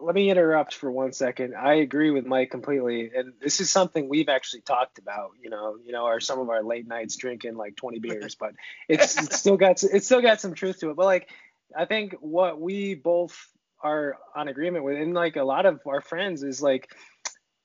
let 0.00 0.14
me 0.14 0.30
interrupt 0.30 0.74
for 0.74 0.90
one 0.90 1.12
second. 1.12 1.54
I 1.54 1.74
agree 1.74 2.10
with 2.10 2.26
Mike 2.26 2.50
completely, 2.50 3.10
and 3.14 3.32
this 3.40 3.60
is 3.60 3.70
something 3.70 4.08
we've 4.08 4.28
actually 4.28 4.60
talked 4.60 4.98
about. 4.98 5.32
You 5.40 5.50
know, 5.50 5.76
you 5.84 5.92
know, 5.92 6.06
our 6.06 6.20
some 6.20 6.38
of 6.38 6.50
our 6.50 6.62
late 6.62 6.86
nights 6.86 7.16
drinking 7.16 7.56
like 7.56 7.76
20 7.76 7.98
beers, 8.00 8.34
but 8.34 8.52
it's, 8.88 9.20
it's 9.22 9.38
still 9.38 9.56
got 9.56 9.82
it's 9.82 10.06
still 10.06 10.22
got 10.22 10.40
some 10.40 10.54
truth 10.54 10.80
to 10.80 10.90
it. 10.90 10.96
But 10.96 11.06
like, 11.06 11.28
I 11.76 11.84
think 11.84 12.14
what 12.20 12.60
we 12.60 12.94
both 12.94 13.50
are 13.82 14.16
on 14.34 14.48
agreement 14.48 14.84
with, 14.84 14.96
and 14.96 15.14
like 15.14 15.36
a 15.36 15.44
lot 15.44 15.66
of 15.66 15.80
our 15.86 16.00
friends, 16.00 16.42
is 16.42 16.62
like, 16.62 16.88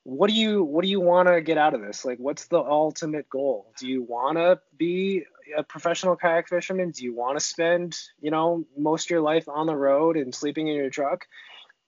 what 0.04 0.30
do 0.30 0.36
you 0.36 0.63
what 0.63 0.84
do 0.84 0.89
you 0.89 0.99
want 0.99 1.28
to 1.28 1.41
get 1.41 1.58
out 1.58 1.73
of 1.73 1.82
this? 1.82 2.06
Like, 2.06 2.19
what's 2.19 2.47
the 2.47 2.60
ultimate 2.60 3.30
goal? 3.30 3.73
Do 3.80 3.88
you 3.88 4.04
want 4.04 4.38
to 4.38 4.60
be 4.78 5.23
a 5.58 5.63
professional 5.63 6.15
kayak 6.15 6.47
fisherman? 6.47 6.91
Do 6.91 7.04
you 7.04 7.15
want 7.15 7.38
to 7.38 7.43
spend, 7.43 7.97
you 8.21 8.32
know, 8.32 8.65
most 8.78 9.08
of 9.08 9.10
your 9.10 9.21
life 9.21 9.47
on 9.49 9.67
the 9.67 9.75
road 9.75 10.17
and 10.17 10.34
sleeping 10.34 10.67
in 10.67 10.75
your 10.75 10.89
truck? 10.89 11.25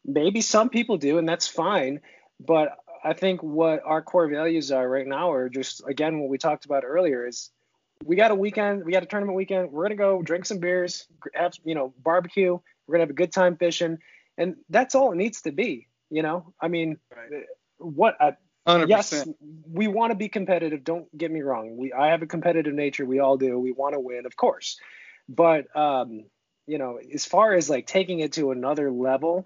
maybe 0.07 0.41
some 0.41 0.69
people 0.69 0.97
do, 0.97 1.17
and 1.17 1.27
that's 1.27 1.47
fine. 1.47 1.99
But 2.39 2.77
I 3.03 3.13
think 3.13 3.43
what 3.43 3.81
our 3.85 4.01
core 4.01 4.27
values 4.27 4.71
are 4.71 4.87
right 4.87 5.05
now 5.05 5.31
are 5.31 5.49
just 5.49 5.83
again 5.87 6.19
what 6.19 6.29
we 6.29 6.37
talked 6.37 6.65
about 6.65 6.83
earlier 6.85 7.27
is 7.27 7.51
we 8.03 8.15
got 8.15 8.31
a 8.31 8.35
weekend, 8.35 8.85
we 8.85 8.91
got 8.91 9.03
a 9.03 9.07
tournament 9.07 9.35
weekend. 9.35 9.71
We're 9.71 9.83
gonna 9.83 9.95
go 9.95 10.21
drink 10.21 10.45
some 10.45 10.59
beers, 10.59 11.07
have 11.33 11.53
you 11.63 11.75
know 11.75 11.93
barbecue. 12.01 12.57
We're 12.87 12.93
gonna 12.93 13.03
have 13.03 13.09
a 13.09 13.13
good 13.13 13.33
time 13.33 13.57
fishing, 13.57 13.99
and 14.37 14.55
that's 14.69 14.95
all 14.95 15.11
it 15.11 15.15
needs 15.15 15.41
to 15.41 15.51
be. 15.51 15.87
You 16.09 16.21
know, 16.21 16.53
I 16.59 16.67
mean, 16.69 16.97
right. 17.15 17.43
what? 17.77 18.15
I, 18.21 18.37
100%. 18.67 18.89
Yes, 18.89 19.25
we 19.71 19.87
want 19.87 20.11
to 20.11 20.15
be 20.15 20.27
competitive. 20.27 20.83
Don't 20.83 21.15
get 21.17 21.31
me 21.31 21.41
wrong. 21.41 21.77
We 21.77 21.93
I 21.93 22.07
have 22.07 22.21
a 22.21 22.27
competitive 22.27 22.73
nature. 22.73 23.05
We 23.05 23.19
all 23.19 23.37
do. 23.37 23.57
We 23.57 23.71
want 23.71 23.93
to 23.93 23.99
win, 23.99 24.25
of 24.25 24.35
course. 24.35 24.77
But 25.29 25.73
um, 25.75 26.25
you 26.65 26.77
know, 26.77 26.99
as 27.13 27.25
far 27.25 27.53
as 27.53 27.69
like 27.69 27.87
taking 27.87 28.19
it 28.19 28.33
to 28.33 28.51
another 28.51 28.91
level, 28.91 29.45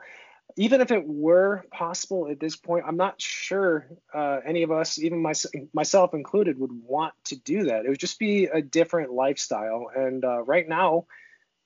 even 0.58 0.82
if 0.82 0.92
it 0.92 1.08
were 1.08 1.64
possible 1.72 2.28
at 2.30 2.40
this 2.40 2.56
point, 2.56 2.86
I'm 2.88 2.98
not 2.98 3.22
sure 3.22 3.88
uh, 4.14 4.40
any 4.46 4.64
of 4.64 4.72
us, 4.72 5.00
even 5.00 5.22
my, 5.22 5.34
myself 5.74 6.14
included, 6.14 6.60
would 6.60 6.72
want 6.72 7.14
to 7.26 7.36
do 7.36 7.66
that. 7.66 7.86
It 7.86 7.90
would 7.90 8.00
just 8.00 8.20
be 8.20 8.46
a 8.46 8.62
different 8.62 9.12
lifestyle. 9.12 9.92
And 9.96 10.26
uh, 10.26 10.42
right 10.44 10.68
now, 10.68 11.06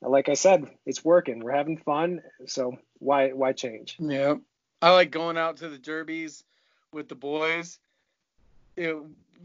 like 0.08 0.30
I 0.30 0.34
said, 0.34 0.66
it's 0.86 1.04
working. 1.04 1.40
We're 1.40 1.56
having 1.56 1.78
fun. 1.78 2.22
So 2.46 2.78
why 3.00 3.30
why 3.30 3.54
change? 3.54 3.96
Yeah, 4.00 4.36
I 4.82 4.92
like 4.92 5.12
going 5.12 5.38
out 5.38 5.58
to 5.58 5.70
the 5.70 5.78
derbies 5.78 6.44
with 6.92 7.08
the 7.08 7.16
boys. 7.16 7.80
It, 8.76 8.96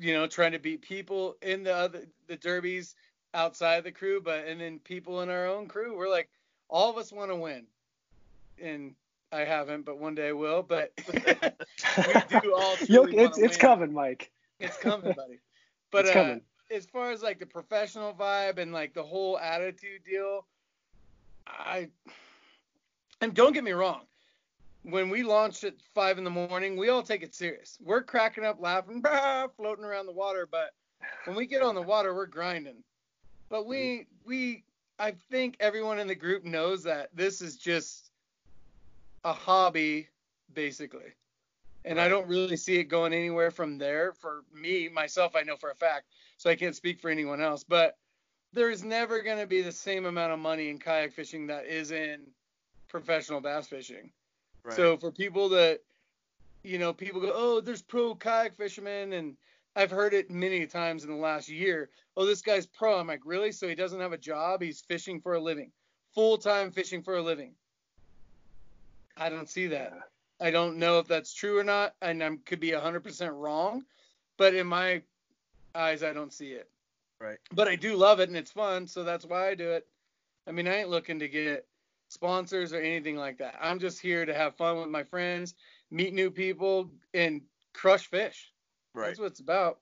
you 0.00 0.14
know, 0.14 0.26
trying 0.26 0.52
to 0.52 0.58
beat 0.58 0.82
people 0.82 1.36
in 1.42 1.62
the 1.64 1.74
other 1.74 2.06
the 2.26 2.36
derbies 2.36 2.94
outside 3.34 3.84
the 3.84 3.92
crew, 3.92 4.20
but 4.20 4.46
and 4.46 4.60
then 4.60 4.78
people 4.80 5.22
in 5.22 5.30
our 5.30 5.46
own 5.46 5.68
crew. 5.68 5.96
We're 5.96 6.10
like, 6.10 6.28
all 6.68 6.90
of 6.90 6.96
us 6.96 7.12
want 7.12 7.30
to 7.30 7.36
win, 7.36 7.64
and 8.60 8.94
I 9.32 9.40
haven't, 9.40 9.84
but 9.84 9.98
one 9.98 10.14
day 10.14 10.28
I 10.28 10.32
will. 10.32 10.62
But 10.62 10.92
we 11.12 12.40
do 12.40 12.54
all. 12.54 12.76
it's 12.80 13.38
it's 13.38 13.56
coming, 13.56 13.92
Mike. 13.92 14.30
It's 14.58 14.76
coming, 14.76 15.12
buddy. 15.12 15.38
But 15.92 16.02
it's 16.02 16.10
uh, 16.10 16.14
coming. 16.14 16.40
As 16.70 16.86
far 16.86 17.10
as 17.10 17.22
like 17.22 17.38
the 17.38 17.46
professional 17.46 18.14
vibe 18.14 18.58
and 18.58 18.72
like 18.72 18.94
the 18.94 19.02
whole 19.02 19.38
attitude 19.38 20.02
deal, 20.04 20.46
I 21.46 21.88
and 23.20 23.34
don't 23.34 23.52
get 23.52 23.64
me 23.64 23.72
wrong. 23.72 24.02
When 24.82 25.10
we 25.10 25.22
launched 25.22 25.64
at 25.64 25.74
five 25.94 26.16
in 26.16 26.24
the 26.24 26.30
morning, 26.30 26.76
we 26.76 26.88
all 26.88 27.02
take 27.02 27.22
it 27.22 27.34
serious. 27.34 27.76
We're 27.82 28.02
cracking 28.02 28.44
up, 28.44 28.60
laughing, 28.60 29.00
bah, 29.02 29.48
floating 29.56 29.84
around 29.84 30.06
the 30.06 30.12
water. 30.12 30.48
But 30.50 30.70
when 31.24 31.36
we 31.36 31.46
get 31.46 31.62
on 31.62 31.74
the 31.74 31.82
water, 31.82 32.14
we're 32.14 32.26
grinding. 32.26 32.82
But 33.48 33.66
we 33.66 33.76
mm-hmm. 33.76 34.28
we 34.28 34.64
I 34.98 35.12
think 35.30 35.56
everyone 35.60 35.98
in 35.98 36.06
the 36.06 36.14
group 36.14 36.44
knows 36.44 36.82
that 36.84 37.08
this 37.14 37.42
is 37.42 37.56
just 37.56 38.10
a 39.24 39.32
hobby 39.32 40.08
basically. 40.54 41.14
And. 41.84 42.00
I 42.00 42.08
don't 42.08 42.28
really 42.28 42.56
see 42.56 42.76
it 42.76 42.84
going 42.84 43.12
anywhere 43.12 43.50
from 43.50 43.78
there. 43.78 44.12
For 44.12 44.42
me, 44.54 44.88
myself, 44.88 45.34
I 45.34 45.42
know 45.42 45.56
for 45.56 45.70
a 45.70 45.74
fact, 45.74 46.06
so 46.36 46.50
I 46.50 46.56
can't 46.56 46.76
speak 46.76 47.00
for 47.00 47.10
anyone 47.10 47.40
else. 47.40 47.64
But 47.64 47.96
there's 48.52 48.82
never 48.84 49.22
going 49.22 49.38
to 49.38 49.46
be 49.46 49.62
the 49.62 49.72
same 49.72 50.06
amount 50.06 50.32
of 50.32 50.38
money 50.38 50.68
in 50.68 50.78
kayak 50.78 51.12
fishing 51.12 51.46
that 51.46 51.66
is 51.66 51.90
in 51.90 52.20
professional 52.88 53.40
bass 53.40 53.68
fishing. 53.68 54.10
Right. 54.64 54.76
So 54.76 54.96
for 54.96 55.10
people 55.10 55.48
that, 55.50 55.80
you 56.62 56.78
know, 56.78 56.92
people 56.92 57.20
go, 57.20 57.32
oh, 57.34 57.60
there's 57.60 57.82
pro 57.82 58.14
kayak 58.14 58.56
fishermen, 58.56 59.12
and 59.14 59.36
I've 59.76 59.90
heard 59.90 60.12
it 60.14 60.30
many 60.30 60.66
times 60.66 61.04
in 61.04 61.10
the 61.10 61.16
last 61.16 61.48
year. 61.48 61.90
Oh, 62.16 62.26
this 62.26 62.42
guy's 62.42 62.66
pro. 62.66 62.98
I'm 62.98 63.06
like, 63.06 63.22
really? 63.24 63.52
So 63.52 63.68
he 63.68 63.74
doesn't 63.74 64.00
have 64.00 64.12
a 64.12 64.18
job? 64.18 64.60
He's 64.60 64.80
fishing 64.80 65.20
for 65.20 65.34
a 65.34 65.40
living, 65.40 65.70
full 66.14 66.36
time 66.36 66.72
fishing 66.72 67.02
for 67.02 67.16
a 67.16 67.22
living. 67.22 67.54
I 69.16 69.28
don't 69.28 69.48
see 69.48 69.68
that. 69.68 69.92
I 70.40 70.50
don't 70.50 70.78
know 70.78 70.98
if 70.98 71.06
that's 71.06 71.34
true 71.34 71.58
or 71.58 71.64
not, 71.64 71.94
and 72.00 72.22
I 72.22 72.36
could 72.46 72.60
be 72.60 72.70
100% 72.70 73.30
wrong, 73.34 73.84
but 74.38 74.54
in 74.54 74.66
my 74.66 75.02
eyes, 75.74 76.02
I 76.02 76.12
don't 76.12 76.32
see 76.32 76.52
it. 76.52 76.68
Right. 77.20 77.38
But 77.52 77.68
I 77.68 77.76
do 77.76 77.94
love 77.96 78.20
it, 78.20 78.28
and 78.28 78.36
it's 78.36 78.50
fun, 78.50 78.86
so 78.86 79.04
that's 79.04 79.26
why 79.26 79.48
I 79.48 79.54
do 79.54 79.70
it. 79.70 79.86
I 80.46 80.52
mean, 80.52 80.66
I 80.66 80.78
ain't 80.78 80.88
looking 80.88 81.18
to 81.18 81.28
get 81.28 81.66
sponsors 82.08 82.72
or 82.72 82.80
anything 82.80 83.16
like 83.16 83.38
that. 83.38 83.54
I'm 83.60 83.78
just 83.78 84.00
here 84.00 84.24
to 84.24 84.34
have 84.34 84.56
fun 84.56 84.78
with 84.78 84.88
my 84.88 85.02
friends, 85.02 85.54
meet 85.90 86.14
new 86.14 86.30
people, 86.30 86.90
and 87.12 87.42
crush 87.74 88.06
fish. 88.06 88.50
Right. 88.94 89.08
That's 89.08 89.20
what 89.20 89.26
it's 89.26 89.40
about. 89.40 89.78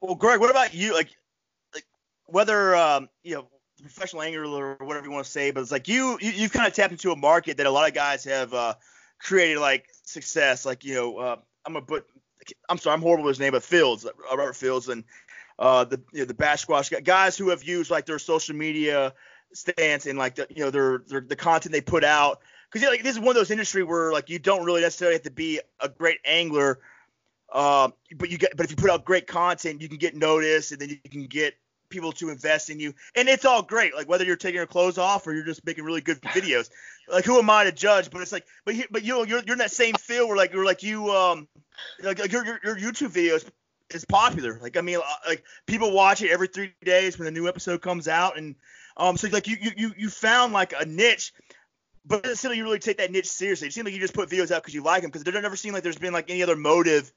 Well, 0.00 0.14
Greg, 0.14 0.40
what 0.40 0.50
about 0.50 0.72
you? 0.72 0.94
Like, 0.94 1.10
like 1.74 1.84
whether 2.26 2.74
um, 2.74 3.08
you 3.22 3.34
know 3.34 3.46
professional 3.82 4.22
angler 4.22 4.76
or 4.80 4.86
whatever 4.86 5.06
you 5.06 5.12
want 5.12 5.26
to 5.26 5.30
say, 5.30 5.50
but 5.50 5.60
it's 5.60 5.70
like 5.70 5.88
you, 5.88 6.18
you 6.20 6.30
you've 6.30 6.52
kind 6.52 6.66
of 6.66 6.72
tapped 6.72 6.92
into 6.92 7.12
a 7.12 7.16
market 7.16 7.58
that 7.58 7.66
a 7.66 7.70
lot 7.70 7.86
of 7.86 7.94
guys 7.94 8.24
have 8.24 8.54
uh, 8.54 8.74
created 9.20 9.58
like 9.58 9.86
success. 10.04 10.66
Like 10.66 10.84
you 10.84 10.94
know, 10.94 11.18
uh, 11.18 11.36
I'm 11.64 11.76
a 11.76 11.80
but 11.80 12.06
I'm 12.68 12.78
sorry, 12.78 12.94
I'm 12.94 13.02
horrible 13.02 13.24
with 13.24 13.36
his 13.36 13.40
name, 13.40 13.52
but 13.52 13.62
Fields, 13.62 14.04
uh, 14.06 14.10
Robert 14.30 14.56
Fields, 14.56 14.88
and 14.88 15.04
uh, 15.58 15.84
the 15.84 16.00
you 16.12 16.20
know, 16.20 16.24
the 16.24 16.34
bass 16.34 16.62
squash 16.62 16.90
guys 17.04 17.36
who 17.36 17.50
have 17.50 17.62
used 17.62 17.90
like 17.90 18.06
their 18.06 18.18
social 18.18 18.56
media 18.56 19.12
stance 19.52 20.06
and 20.06 20.18
like 20.18 20.36
the 20.36 20.46
you 20.50 20.64
know 20.64 20.70
their, 20.70 20.98
their 21.06 21.20
the 21.20 21.36
content 21.36 21.72
they 21.72 21.80
put 21.80 22.04
out 22.04 22.40
because 22.70 22.86
like 22.88 23.02
this 23.02 23.16
is 23.16 23.18
one 23.18 23.30
of 23.30 23.34
those 23.34 23.50
industry 23.50 23.82
where 23.82 24.12
like 24.12 24.30
you 24.30 24.38
don't 24.38 24.64
really 24.64 24.80
necessarily 24.80 25.16
have 25.16 25.22
to 25.22 25.30
be 25.30 25.60
a 25.80 25.88
great 25.88 26.18
angler 26.24 26.78
um, 27.52 27.92
but 28.16 28.30
you 28.30 28.38
get 28.38 28.56
but 28.56 28.64
if 28.64 28.70
you 28.70 28.76
put 28.76 28.90
out 28.90 29.04
great 29.04 29.26
content 29.26 29.80
you 29.80 29.88
can 29.88 29.98
get 29.98 30.14
noticed 30.14 30.70
and 30.70 30.80
then 30.80 30.88
you 30.88 31.10
can 31.10 31.26
get 31.26 31.54
people 31.90 32.12
to 32.12 32.30
invest 32.30 32.70
in 32.70 32.80
you 32.80 32.94
and 33.16 33.28
it's 33.28 33.44
all 33.44 33.62
great 33.62 33.94
like 33.94 34.08
whether 34.08 34.24
you're 34.24 34.36
taking 34.36 34.56
your 34.56 34.66
clothes 34.66 34.98
off 34.98 35.26
or 35.26 35.32
you're 35.32 35.44
just 35.44 35.64
making 35.66 35.84
really 35.84 36.00
good 36.00 36.20
videos 36.22 36.70
like 37.12 37.24
who 37.24 37.38
am 37.38 37.50
i 37.50 37.64
to 37.64 37.72
judge 37.72 38.10
but 38.10 38.22
it's 38.22 38.32
like 38.32 38.46
but 38.64 38.74
but 38.90 39.02
you 39.02 39.12
know 39.12 39.24
you're, 39.24 39.42
you're 39.44 39.54
in 39.54 39.58
that 39.58 39.70
same 39.70 39.94
field 39.94 40.28
where 40.28 40.36
like 40.36 40.52
you're 40.52 40.64
like 40.64 40.82
you 40.82 41.10
um 41.10 41.48
like, 42.02 42.18
like 42.18 42.32
your, 42.32 42.44
your 42.44 42.60
your 42.64 42.76
youtube 42.76 43.10
videos 43.10 43.48
is 43.90 44.04
popular 44.04 44.58
like 44.62 44.76
i 44.76 44.80
mean 44.80 44.98
uh, 44.98 45.28
like 45.28 45.42
people 45.66 45.92
watch 45.92 46.22
it 46.22 46.30
every 46.30 46.46
three 46.46 46.72
days 46.84 47.18
when 47.18 47.26
the 47.26 47.30
new 47.32 47.48
episode 47.48 47.82
comes 47.82 48.08
out 48.08 48.38
and 48.38 48.54
um, 49.00 49.16
so 49.16 49.28
like 49.28 49.46
you 49.46 49.56
you 49.76 49.92
you 49.96 50.10
found 50.10 50.52
like 50.52 50.74
a 50.78 50.84
niche, 50.84 51.32
but 52.04 52.16
it 52.18 52.22
doesn't 52.24 52.36
seem 52.36 52.50
like 52.50 52.58
you 52.58 52.64
really 52.64 52.78
take 52.78 52.98
that 52.98 53.10
niche 53.10 53.28
seriously. 53.28 53.68
It 53.68 53.72
seems 53.72 53.86
like 53.86 53.94
you 53.94 54.00
just 54.00 54.14
put 54.14 54.28
videos 54.28 54.50
out 54.50 54.62
because 54.62 54.74
you 54.74 54.82
like 54.82 55.00
them. 55.00 55.10
Because 55.10 55.24
there 55.24 55.40
never 55.40 55.56
seemed 55.56 55.74
like 55.74 55.82
there's 55.82 55.98
been 55.98 56.12
like 56.12 56.30
any 56.30 56.42
other 56.42 56.54
motive 56.56 57.10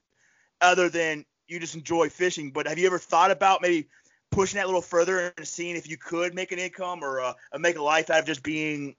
other 0.62 0.88
than 0.88 1.26
you 1.48 1.60
just 1.60 1.76
enjoy 1.76 2.10
fishing. 2.10 2.52
But 2.52 2.68
have 2.68 2.78
you 2.78 2.88
ever 2.88 3.00
thought 3.00 3.32
about 3.32 3.62
maybe 3.62 3.90
pushing 4.34 4.58
that 4.58 4.66
a 4.66 4.68
little 4.68 4.82
further 4.82 5.34
and 5.38 5.48
seeing 5.48 5.76
if 5.76 5.90
you 5.90 5.98
could 5.98 6.34
make 6.34 6.52
an 6.52 6.60
income 6.60 7.04
or 7.04 7.22
uh, 7.22 7.34
make 7.60 7.78
a 7.78 7.84
life 7.84 8.10
out 8.10 8.20
of 8.20 8.26
just 8.26 8.44
being, 8.44 8.96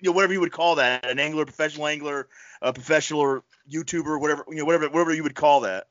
you 0.00 0.10
know, 0.10 0.12
whatever 0.12 0.32
you 0.32 0.40
would 0.40 0.52
call 0.52 0.76
that, 0.76 1.08
an 1.08 1.18
angler, 1.18 1.44
professional 1.44 1.86
angler, 1.86 2.28
a 2.62 2.72
professional 2.72 3.42
YouTuber, 3.70 4.20
whatever, 4.20 4.44
you 4.48 4.56
know, 4.56 4.64
whatever, 4.64 4.88
whatever 4.88 5.14
you 5.14 5.22
would 5.22 5.34
call 5.34 5.60
that. 5.60 5.86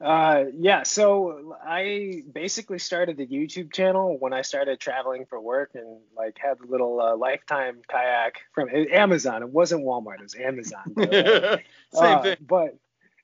Uh, 0.00 0.46
yeah, 0.58 0.82
so 0.82 1.56
I 1.64 2.24
basically 2.32 2.80
started 2.80 3.16
the 3.16 3.26
YouTube 3.26 3.72
channel 3.72 4.16
when 4.18 4.32
I 4.32 4.42
started 4.42 4.80
traveling 4.80 5.26
for 5.26 5.40
work 5.40 5.70
and 5.74 6.00
like 6.16 6.36
had 6.38 6.58
a 6.60 6.66
little 6.66 7.00
uh, 7.00 7.14
lifetime 7.14 7.82
kayak 7.88 8.40
from 8.52 8.68
Amazon. 8.68 9.42
It 9.42 9.50
wasn't 9.50 9.84
Walmart, 9.84 10.16
it 10.16 10.22
was 10.22 10.34
Amazon. 10.34 10.82
same 10.96 11.60
uh, 11.94 12.22
thing. 12.22 12.36
But 12.40 12.76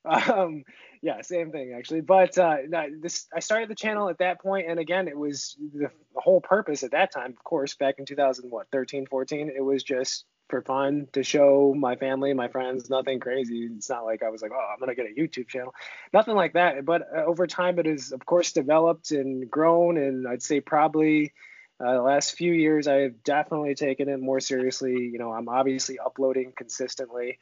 um, 0.04 0.64
yeah, 1.02 1.20
same 1.22 1.50
thing 1.50 1.74
actually. 1.76 2.00
But 2.00 2.37
uh, 2.38 2.56
this 3.00 3.26
I 3.34 3.40
started 3.40 3.68
the 3.68 3.74
channel 3.74 4.08
at 4.08 4.18
that 4.18 4.40
point, 4.40 4.68
and 4.68 4.78
again, 4.78 5.08
it 5.08 5.16
was 5.16 5.56
the, 5.72 5.90
the 6.14 6.20
whole 6.20 6.40
purpose 6.40 6.82
at 6.82 6.92
that 6.92 7.12
time, 7.12 7.30
of 7.30 7.44
course, 7.44 7.74
back 7.74 7.96
in 7.98 8.06
2000, 8.06 8.50
what 8.50 8.66
13, 8.72 9.06
14. 9.06 9.50
It 9.54 9.61
was 9.61 9.82
just 9.82 10.24
for 10.48 10.62
fun 10.62 11.08
to 11.12 11.22
show 11.22 11.74
my 11.76 11.96
family, 11.96 12.32
my 12.32 12.48
friends, 12.48 12.88
nothing 12.88 13.20
crazy. 13.20 13.68
It's 13.76 13.90
not 13.90 14.04
like 14.04 14.22
I 14.22 14.30
was 14.30 14.40
like, 14.40 14.50
oh, 14.54 14.70
I'm 14.72 14.78
gonna 14.80 14.94
get 14.94 15.06
a 15.06 15.20
YouTube 15.20 15.48
channel, 15.48 15.74
nothing 16.12 16.34
like 16.34 16.54
that. 16.54 16.84
But 16.84 17.02
uh, 17.14 17.24
over 17.24 17.46
time, 17.46 17.78
it 17.78 17.87
has 17.87 18.12
of 18.12 18.24
course 18.24 18.52
developed 18.52 19.11
and 19.11 19.50
grown, 19.50 19.96
and 19.98 20.26
I'd 20.26 20.42
say 20.42 20.61
probably 20.61 21.32
uh, 21.80 21.94
the 21.94 22.02
last 22.02 22.32
few 22.32 22.52
years, 22.52 22.88
I 22.88 23.02
have 23.02 23.22
definitely 23.22 23.74
taken 23.76 24.08
it 24.08 24.18
more 24.18 24.40
seriously. 24.40 24.94
You 24.94 25.18
know, 25.18 25.32
I'm 25.32 25.48
obviously 25.48 25.98
uploading 25.98 26.52
consistently. 26.56 27.38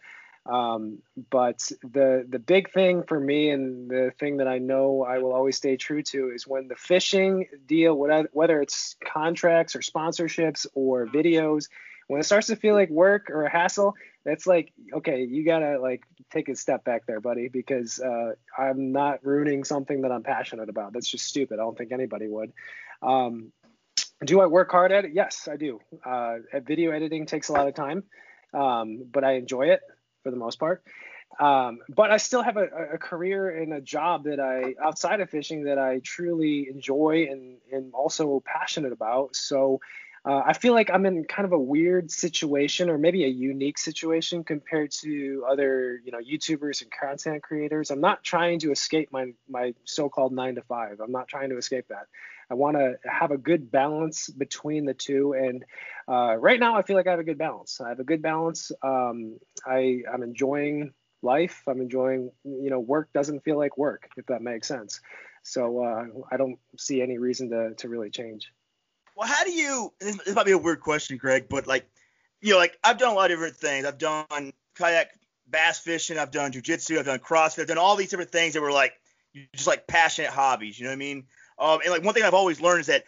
Um, 0.48 0.98
but 1.30 1.58
the 1.82 2.24
the 2.28 2.38
big 2.38 2.70
thing 2.72 3.02
for 3.02 3.18
me 3.18 3.50
and 3.50 3.90
the 3.90 4.12
thing 4.18 4.36
that 4.36 4.46
I 4.46 4.58
know 4.58 5.02
I 5.02 5.18
will 5.18 5.32
always 5.32 5.56
stay 5.56 5.76
true 5.76 6.02
to 6.04 6.30
is 6.30 6.46
when 6.46 6.68
the 6.68 6.76
fishing 6.76 7.46
deal, 7.66 7.96
whether 7.96 8.62
it's 8.62 8.96
contracts 9.04 9.74
or 9.74 9.80
sponsorships 9.80 10.66
or 10.74 11.06
videos, 11.06 11.68
when 12.06 12.20
it 12.20 12.24
starts 12.24 12.46
to 12.48 12.56
feel 12.56 12.74
like 12.74 12.90
work 12.90 13.28
or 13.30 13.44
a 13.44 13.50
hassle, 13.50 13.94
that's 14.24 14.46
like, 14.46 14.72
okay, 14.92 15.24
you 15.24 15.44
gotta 15.44 15.80
like 15.80 16.02
take 16.30 16.48
a 16.48 16.54
step 16.54 16.84
back 16.84 17.06
there, 17.06 17.20
buddy, 17.20 17.48
because 17.48 17.98
uh, 17.98 18.32
I'm 18.56 18.92
not 18.92 19.24
ruining 19.24 19.64
something 19.64 20.02
that 20.02 20.12
I'm 20.12 20.22
passionate 20.22 20.68
about. 20.68 20.92
That's 20.92 21.08
just 21.08 21.24
stupid. 21.24 21.54
I 21.54 21.62
don't 21.62 21.76
think 21.76 21.90
anybody 21.90 22.28
would. 22.28 22.52
Um, 23.02 23.52
do 24.24 24.40
I 24.40 24.46
work 24.46 24.70
hard 24.70 24.92
at 24.92 25.04
it? 25.04 25.12
Yes, 25.12 25.48
I 25.50 25.56
do. 25.56 25.80
Uh, 26.04 26.36
video 26.64 26.92
editing 26.92 27.26
takes 27.26 27.48
a 27.48 27.52
lot 27.52 27.66
of 27.66 27.74
time, 27.74 28.04
um, 28.54 29.04
but 29.10 29.24
I 29.24 29.32
enjoy 29.32 29.68
it 29.68 29.80
for 30.26 30.32
the 30.32 30.36
most 30.36 30.58
part. 30.58 30.82
Um, 31.38 31.78
but 31.88 32.10
I 32.10 32.16
still 32.16 32.42
have 32.42 32.56
a, 32.56 32.94
a, 32.94 32.98
career 32.98 33.62
and 33.62 33.72
a 33.72 33.80
job 33.80 34.24
that 34.24 34.40
I 34.40 34.74
outside 34.82 35.20
of 35.20 35.30
fishing 35.30 35.64
that 35.64 35.78
I 35.78 36.00
truly 36.02 36.68
enjoy 36.68 37.28
and 37.30 37.58
and 37.70 37.92
also 37.94 38.42
passionate 38.44 38.92
about. 38.92 39.36
So 39.36 39.80
uh, 40.26 40.42
I 40.44 40.54
feel 40.54 40.74
like 40.74 40.90
I'm 40.92 41.06
in 41.06 41.24
kind 41.24 41.46
of 41.46 41.52
a 41.52 41.58
weird 41.58 42.10
situation, 42.10 42.90
or 42.90 42.98
maybe 42.98 43.24
a 43.24 43.28
unique 43.28 43.78
situation 43.78 44.42
compared 44.42 44.90
to 45.02 45.44
other, 45.48 46.00
you 46.04 46.10
know, 46.10 46.18
YouTubers 46.18 46.82
and 46.82 46.90
content 46.90 47.44
creators. 47.44 47.92
I'm 47.92 48.00
not 48.00 48.24
trying 48.24 48.58
to 48.60 48.72
escape 48.72 49.12
my 49.12 49.34
my 49.48 49.74
so-called 49.84 50.32
nine 50.32 50.56
to 50.56 50.62
five. 50.62 50.98
I'm 51.00 51.12
not 51.12 51.28
trying 51.28 51.50
to 51.50 51.58
escape 51.58 51.86
that. 51.90 52.08
I 52.50 52.54
want 52.54 52.76
to 52.76 52.96
have 53.08 53.30
a 53.30 53.38
good 53.38 53.70
balance 53.70 54.28
between 54.28 54.84
the 54.84 54.94
two, 54.94 55.32
and 55.34 55.64
uh, 56.08 56.34
right 56.36 56.58
now 56.58 56.76
I 56.76 56.82
feel 56.82 56.96
like 56.96 57.06
I 57.06 57.10
have 57.10 57.20
a 57.20 57.24
good 57.24 57.38
balance. 57.38 57.80
I 57.80 57.90
have 57.90 58.00
a 58.00 58.04
good 58.04 58.22
balance. 58.22 58.72
Um, 58.82 59.38
I 59.64 60.02
I'm 60.12 60.24
enjoying 60.24 60.92
life. 61.22 61.62
I'm 61.68 61.80
enjoying, 61.80 62.32
you 62.44 62.70
know, 62.70 62.80
work 62.80 63.12
doesn't 63.12 63.44
feel 63.44 63.58
like 63.58 63.78
work, 63.78 64.08
if 64.16 64.26
that 64.26 64.42
makes 64.42 64.66
sense. 64.66 65.00
So 65.44 65.84
uh, 65.84 66.04
I 66.32 66.36
don't 66.36 66.58
see 66.76 67.00
any 67.00 67.18
reason 67.18 67.50
to 67.50 67.74
to 67.74 67.88
really 67.88 68.10
change. 68.10 68.50
Well, 69.16 69.26
how 69.26 69.44
do 69.44 69.52
you? 69.52 69.92
This, 69.98 70.34
might 70.34 70.46
be 70.46 70.52
a 70.52 70.58
weird 70.58 70.80
question, 70.80 71.16
Greg, 71.16 71.48
but 71.48 71.66
like, 71.66 71.88
you 72.42 72.52
know, 72.52 72.58
like 72.58 72.78
I've 72.84 72.98
done 72.98 73.10
a 73.10 73.14
lot 73.14 73.30
of 73.30 73.36
different 73.36 73.56
things. 73.56 73.86
I've 73.86 73.98
done 73.98 74.52
kayak 74.74 75.08
bass 75.48 75.78
fishing. 75.78 76.18
I've 76.18 76.30
done 76.30 76.52
jujitsu. 76.52 76.98
I've 76.98 77.06
done 77.06 77.18
CrossFit. 77.18 77.60
I've 77.60 77.66
done 77.66 77.78
all 77.78 77.96
these 77.96 78.10
different 78.10 78.30
things 78.30 78.52
that 78.54 78.60
were 78.60 78.72
like 78.72 78.92
just 79.54 79.66
like 79.66 79.86
passionate 79.86 80.30
hobbies. 80.30 80.78
You 80.78 80.84
know 80.84 80.90
what 80.90 80.96
I 80.96 80.98
mean? 80.98 81.24
Um, 81.58 81.80
and 81.82 81.90
like 81.90 82.04
one 82.04 82.12
thing 82.12 82.24
I've 82.24 82.34
always 82.34 82.60
learned 82.60 82.80
is 82.80 82.86
that 82.88 83.04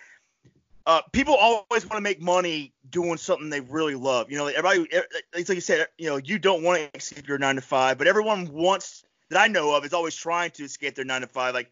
uh, 0.87 1.03
people 1.13 1.35
always 1.35 1.85
want 1.85 1.99
to 1.99 2.01
make 2.01 2.23
money 2.23 2.73
doing 2.89 3.19
something 3.19 3.51
they 3.51 3.61
really 3.61 3.95
love. 3.95 4.31
You 4.31 4.39
know, 4.39 4.47
everybody, 4.47 4.89
it's 5.35 5.51
like 5.51 5.57
you 5.57 5.61
said, 5.61 5.89
you 5.99 6.09
know, 6.09 6.17
you 6.17 6.39
don't 6.39 6.63
want 6.63 6.81
to 6.81 6.99
escape 6.99 7.29
your 7.29 7.37
nine 7.37 7.57
to 7.57 7.61
five, 7.61 7.99
but 7.99 8.07
everyone 8.07 8.51
wants 8.55 9.05
that 9.29 9.39
I 9.39 9.49
know 9.49 9.77
of 9.77 9.85
is 9.85 9.93
always 9.93 10.17
trying 10.17 10.53
to 10.53 10.65
escape 10.65 10.95
their 10.95 11.05
nine 11.05 11.21
to 11.21 11.27
five. 11.27 11.53
Like, 11.53 11.71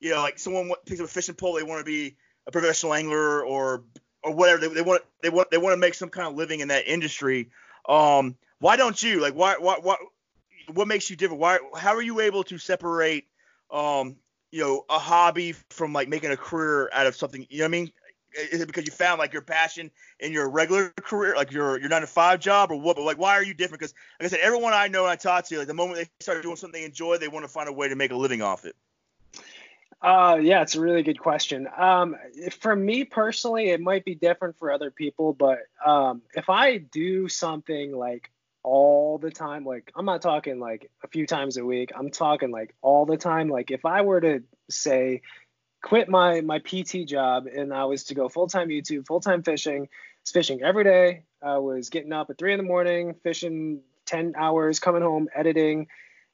you 0.00 0.12
know, 0.12 0.22
like 0.22 0.38
someone 0.38 0.70
picks 0.86 1.00
up 1.00 1.06
a 1.06 1.10
fishing 1.10 1.34
pole, 1.34 1.52
they 1.52 1.62
want 1.62 1.80
to 1.80 1.84
be 1.84 2.16
a 2.46 2.50
professional 2.50 2.94
angler 2.94 3.44
or 3.44 3.84
or 4.22 4.34
whatever. 4.34 4.60
They, 4.60 4.74
they 4.74 4.82
want 4.82 5.02
they 5.22 5.30
want 5.30 5.50
they 5.50 5.58
want 5.58 5.74
to 5.74 5.76
make 5.78 5.94
some 5.94 6.08
kind 6.08 6.28
of 6.28 6.34
living 6.34 6.60
in 6.60 6.68
that 6.68 6.86
industry. 6.86 7.50
Um, 7.88 8.36
why 8.58 8.76
don't 8.76 9.00
you? 9.02 9.20
Like, 9.20 9.34
why 9.34 9.56
why 9.58 9.76
what 9.80 9.98
what 10.72 10.88
makes 10.88 11.10
you 11.10 11.16
different? 11.16 11.40
Why 11.40 11.58
how 11.76 11.94
are 11.94 12.02
you 12.02 12.20
able 12.20 12.44
to 12.44 12.58
separate 12.58 13.26
um 13.70 14.16
you 14.50 14.60
know 14.60 14.84
a 14.88 14.98
hobby 14.98 15.52
from 15.70 15.92
like 15.92 16.08
making 16.08 16.30
a 16.30 16.36
career 16.36 16.90
out 16.92 17.06
of 17.06 17.16
something? 17.16 17.46
You 17.50 17.58
know 17.58 17.64
what 17.64 17.68
I 17.68 17.70
mean? 17.70 17.92
Is 18.50 18.60
it 18.60 18.66
because 18.66 18.84
you 18.84 18.90
found 18.90 19.20
like 19.20 19.32
your 19.32 19.42
passion 19.42 19.92
in 20.18 20.32
your 20.32 20.50
regular 20.50 20.92
career, 21.02 21.36
like 21.36 21.52
your 21.52 21.78
your 21.78 21.88
nine 21.88 22.00
to 22.00 22.06
five 22.06 22.40
job, 22.40 22.72
or 22.72 22.80
what? 22.80 22.96
But 22.96 23.04
like, 23.04 23.18
why 23.18 23.34
are 23.34 23.44
you 23.44 23.54
different? 23.54 23.80
Because 23.80 23.94
like 24.18 24.26
I 24.26 24.30
said, 24.30 24.40
everyone 24.42 24.72
I 24.72 24.88
know 24.88 25.04
and 25.04 25.10
I 25.12 25.16
talk 25.16 25.46
to, 25.46 25.58
like 25.58 25.68
the 25.68 25.74
moment 25.74 25.98
they 25.98 26.08
start 26.20 26.42
doing 26.42 26.56
something 26.56 26.80
they 26.80 26.86
enjoy, 26.86 27.18
they 27.18 27.28
want 27.28 27.44
to 27.44 27.48
find 27.48 27.68
a 27.68 27.72
way 27.72 27.88
to 27.88 27.94
make 27.94 28.10
a 28.10 28.16
living 28.16 28.42
off 28.42 28.64
it. 28.64 28.74
Uh, 30.04 30.36
yeah, 30.36 30.60
it's 30.60 30.74
a 30.74 30.80
really 30.82 31.02
good 31.02 31.18
question. 31.18 31.66
Um, 31.78 32.14
for 32.60 32.76
me 32.76 33.04
personally, 33.04 33.70
it 33.70 33.80
might 33.80 34.04
be 34.04 34.14
different 34.14 34.58
for 34.58 34.70
other 34.70 34.90
people, 34.90 35.32
but 35.32 35.60
um, 35.84 36.20
if 36.34 36.50
I 36.50 36.76
do 36.76 37.26
something 37.26 37.96
like 37.96 38.30
all 38.62 39.16
the 39.16 39.30
time, 39.30 39.64
like 39.64 39.90
I'm 39.96 40.04
not 40.04 40.20
talking 40.20 40.60
like 40.60 40.90
a 41.02 41.08
few 41.08 41.26
times 41.26 41.56
a 41.56 41.64
week, 41.64 41.90
I'm 41.96 42.10
talking 42.10 42.50
like 42.50 42.74
all 42.82 43.06
the 43.06 43.16
time. 43.16 43.48
Like 43.48 43.70
if 43.70 43.86
I 43.86 44.02
were 44.02 44.20
to 44.20 44.42
say, 44.68 45.22
quit 45.82 46.10
my 46.10 46.42
my 46.42 46.58
PT 46.58 47.06
job 47.06 47.46
and 47.46 47.72
I 47.72 47.86
was 47.86 48.04
to 48.04 48.14
go 48.14 48.28
full 48.28 48.46
time 48.46 48.68
YouTube, 48.68 49.06
full 49.06 49.20
time 49.20 49.42
fishing, 49.42 49.88
fishing 50.30 50.62
every 50.62 50.84
day. 50.84 51.24
I 51.42 51.56
was 51.56 51.88
getting 51.88 52.12
up 52.12 52.28
at 52.28 52.36
three 52.36 52.52
in 52.52 52.58
the 52.58 52.62
morning, 52.62 53.14
fishing 53.22 53.80
10 54.04 54.34
hours, 54.36 54.80
coming 54.80 55.00
home, 55.00 55.30
editing. 55.34 55.86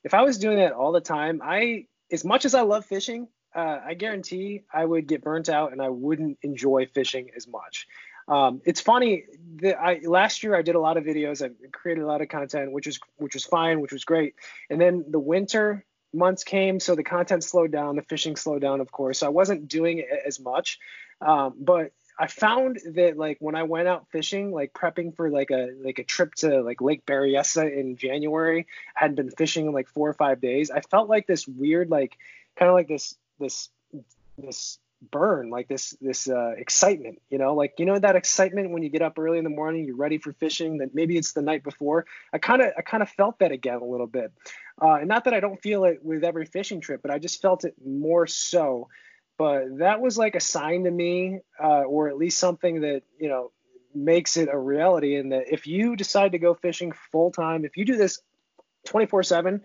If 0.03 0.13
I 0.13 0.23
was 0.23 0.39
doing 0.39 0.57
that 0.57 0.73
all 0.73 0.91
the 0.91 1.01
time, 1.01 1.41
I 1.45 1.87
as 2.11 2.25
much 2.25 2.45
as 2.45 2.57
I 2.57 2.63
love 2.63 2.85
fishing, 2.85 3.29
uh, 3.55 3.79
I 3.85 3.95
guarantee 3.95 4.63
I 4.73 4.85
would 4.85 5.07
get 5.07 5.23
burnt 5.23 5.49
out 5.49 5.73
and 5.73 5.83
I 5.83 5.89
wouldn't 5.89 6.39
enjoy 6.43 6.87
fishing 6.87 7.31
as 7.37 7.47
much. 7.49 7.87
Um, 8.29 8.61
it's 8.65 8.81
funny 8.81 9.25
that 9.57 9.81
I 9.81 10.01
last 10.05 10.43
year 10.43 10.55
I 10.55 10.63
did 10.63 10.77
a 10.77 10.81
lot 10.81 10.97
of 10.97 11.05
videos. 11.05 11.45
I 11.45 11.51
created 11.73 12.05
a 12.05 12.07
lot 12.07 12.21
of 12.21 12.29
content, 12.29 12.73
which 12.73 12.87
was 12.87 13.01
which 13.17 13.35
was 13.35 13.45
fine, 13.45 13.81
which 13.81 13.93
was 13.93 14.05
great. 14.05 14.35
And 14.69 14.81
then 14.81 15.05
the 15.09 15.19
winter 15.19 15.85
months 16.13 16.45
came, 16.45 16.81
so 16.81 16.95
the 16.95 17.03
content 17.03 17.45
slowed 17.45 17.73
down, 17.73 17.97
the 17.97 18.03
fishing 18.03 18.37
slowed 18.37 18.63
down, 18.63 18.81
of 18.81 18.93
course. 18.93 19.19
So 19.19 19.27
I 19.27 19.31
wasn't 19.31 19.69
doing 19.69 19.99
it 19.99 20.07
as 20.27 20.39
much. 20.41 20.79
Um, 21.21 21.55
but 21.59 21.93
I 22.19 22.27
found 22.27 22.81
that 22.95 23.17
like 23.17 23.39
when 23.41 23.55
I 23.55 23.63
went 23.65 23.89
out 23.89 24.07
fishing, 24.11 24.53
like 24.53 24.73
prepping 24.75 25.17
for 25.17 25.31
like 25.31 25.51
a 25.51 25.71
like 25.83 25.99
a 25.99 26.05
trip 26.05 26.35
to 26.37 26.63
like 26.63 26.81
Lake 26.81 27.07
Berryessa 27.07 27.73
in 27.73 27.97
January, 27.97 28.67
I 28.97 29.01
hadn't 29.01 29.17
been 29.17 29.31
fishing 29.31 29.67
in 29.67 29.73
like 29.73 29.89
four 29.89 30.09
or 30.09 30.15
five 30.15 30.41
days. 30.41 30.71
I 30.71 30.83
felt 30.83 31.09
like 31.09 31.27
this 31.27 31.49
weird 31.49 31.91
like 31.91 32.17
kind 32.57 32.69
of 32.69 32.75
like 32.75 32.89
this 32.89 33.17
this 33.41 33.71
this 34.39 34.79
burn 35.11 35.49
like 35.49 35.67
this 35.67 35.97
this 36.03 36.29
uh, 36.29 36.53
excitement 36.59 37.21
you 37.31 37.39
know 37.39 37.55
like 37.55 37.75
you 37.79 37.87
know 37.87 37.99
that 37.99 38.17
excitement 38.17 38.71
when 38.71 38.83
you 38.83 38.91
get 38.91 39.01
up 39.01 39.19
early 39.19 39.39
in 39.39 39.45
the 39.45 39.51
morning 39.51 39.85
you're 39.85 39.97
ready 39.97 40.19
for 40.19 40.33
fishing 40.35 40.79
that 40.79 40.95
maybe 40.95 41.17
it's 41.17 41.33
the 41.33 41.41
night 41.41 41.65
before. 41.65 42.05
I 42.33 42.39
kind 42.39 42.61
of 42.61 42.73
i 42.77 42.83
kind 42.83 43.03
of 43.03 43.09
felt 43.09 43.39
that 43.39 43.51
again 43.51 43.79
a 43.79 43.85
little 43.85 44.07
bit. 44.07 44.33
Uh, 44.81 44.97
and 44.97 45.09
not 45.09 45.25
that 45.25 45.35
i 45.35 45.41
don't 45.41 45.61
feel 45.61 45.85
it 45.85 46.05
with 46.05 46.23
every 46.23 46.45
fishing 46.45 46.81
trip 46.81 47.01
but 47.01 47.11
i 47.11 47.19
just 47.19 47.41
felt 47.41 47.65
it 47.65 47.75
more 47.85 48.27
so. 48.27 48.89
But 49.39 49.79
that 49.79 50.03
was 50.03 50.19
like 50.19 50.35
a 50.35 50.41
sign 50.41 50.85
to 50.85 50.91
me 50.91 51.39
uh, 51.59 51.85
or 51.85 52.09
at 52.09 52.19
least 52.19 52.37
something 52.37 52.83
that 52.83 53.03
you 53.19 53.31
know 53.31 53.53
makes 53.95 54.37
it 54.37 54.51
a 54.53 54.59
reality 54.59 55.17
and 55.17 55.33
that 55.33 55.51
if 55.51 55.67
you 55.67 55.97
decide 55.97 56.33
to 56.33 56.39
go 56.39 56.53
fishing 56.53 56.93
full 57.11 57.33
time 57.33 57.65
if 57.65 57.79
you 57.79 57.87
do 57.87 57.97
this 57.97 58.21
24 58.85 59.23
7 59.23 59.63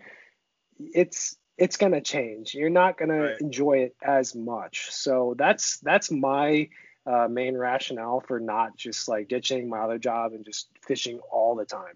it's 0.78 1.36
it's 1.58 1.76
going 1.76 1.92
to 1.92 2.00
change. 2.00 2.54
You're 2.54 2.70
not 2.70 2.98
going 2.98 3.10
right. 3.10 3.38
to 3.38 3.44
enjoy 3.44 3.78
it 3.78 3.96
as 4.02 4.34
much. 4.34 4.90
So 4.90 5.34
that's 5.38 5.78
that's 5.78 6.10
my 6.10 6.68
uh, 7.06 7.28
main 7.28 7.56
rationale 7.56 8.20
for 8.20 8.40
not 8.40 8.76
just 8.76 9.08
like 9.08 9.28
ditching 9.28 9.68
my 9.68 9.78
other 9.78 9.98
job 9.98 10.32
and 10.32 10.44
just 10.44 10.68
fishing 10.86 11.20
all 11.30 11.54
the 11.54 11.64
time. 11.64 11.94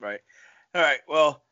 Right. 0.00 0.20
All 0.74 0.82
right. 0.82 0.98
Well, 1.08 1.42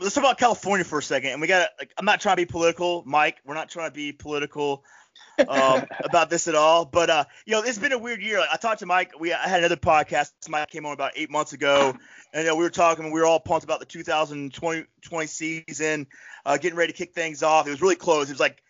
let's 0.00 0.14
talk 0.14 0.22
about 0.22 0.38
California 0.38 0.84
for 0.84 0.98
a 0.98 1.02
second. 1.02 1.30
And 1.30 1.40
we 1.40 1.46
got 1.46 1.70
like 1.78 1.92
I'm 1.96 2.04
not 2.04 2.20
trying 2.20 2.36
to 2.36 2.42
be 2.42 2.46
political, 2.46 3.02
Mike. 3.06 3.38
We're 3.44 3.54
not 3.54 3.68
trying 3.68 3.90
to 3.90 3.94
be 3.94 4.12
political 4.12 4.84
um, 5.48 5.84
about 6.04 6.30
this 6.30 6.48
at 6.48 6.54
all. 6.54 6.84
But 6.84 7.10
uh, 7.10 7.24
you 7.46 7.52
know, 7.52 7.62
it's 7.62 7.78
been 7.78 7.92
a 7.92 7.98
weird 7.98 8.22
year. 8.22 8.38
Like, 8.38 8.50
I 8.52 8.56
talked 8.56 8.80
to 8.80 8.86
Mike. 8.86 9.12
We 9.18 9.32
I 9.32 9.48
had 9.48 9.60
another 9.60 9.76
podcast. 9.76 10.30
Mike 10.48 10.70
came 10.70 10.86
on 10.86 10.92
about 10.92 11.12
eight 11.16 11.30
months 11.30 11.52
ago, 11.52 11.94
and 12.32 12.44
you 12.44 12.50
know, 12.50 12.56
we 12.56 12.64
were 12.64 12.70
talking. 12.70 13.10
We 13.10 13.20
were 13.20 13.26
all 13.26 13.40
pumped 13.40 13.64
about 13.64 13.80
the 13.80 13.86
2020 13.86 15.26
season, 15.26 16.06
uh, 16.44 16.56
getting 16.58 16.76
ready 16.76 16.92
to 16.92 16.98
kick 16.98 17.14
things 17.14 17.42
off. 17.42 17.66
It 17.66 17.70
was 17.70 17.82
really 17.82 17.96
close. 17.96 18.28
It 18.28 18.32
was 18.32 18.40
like 18.40 18.62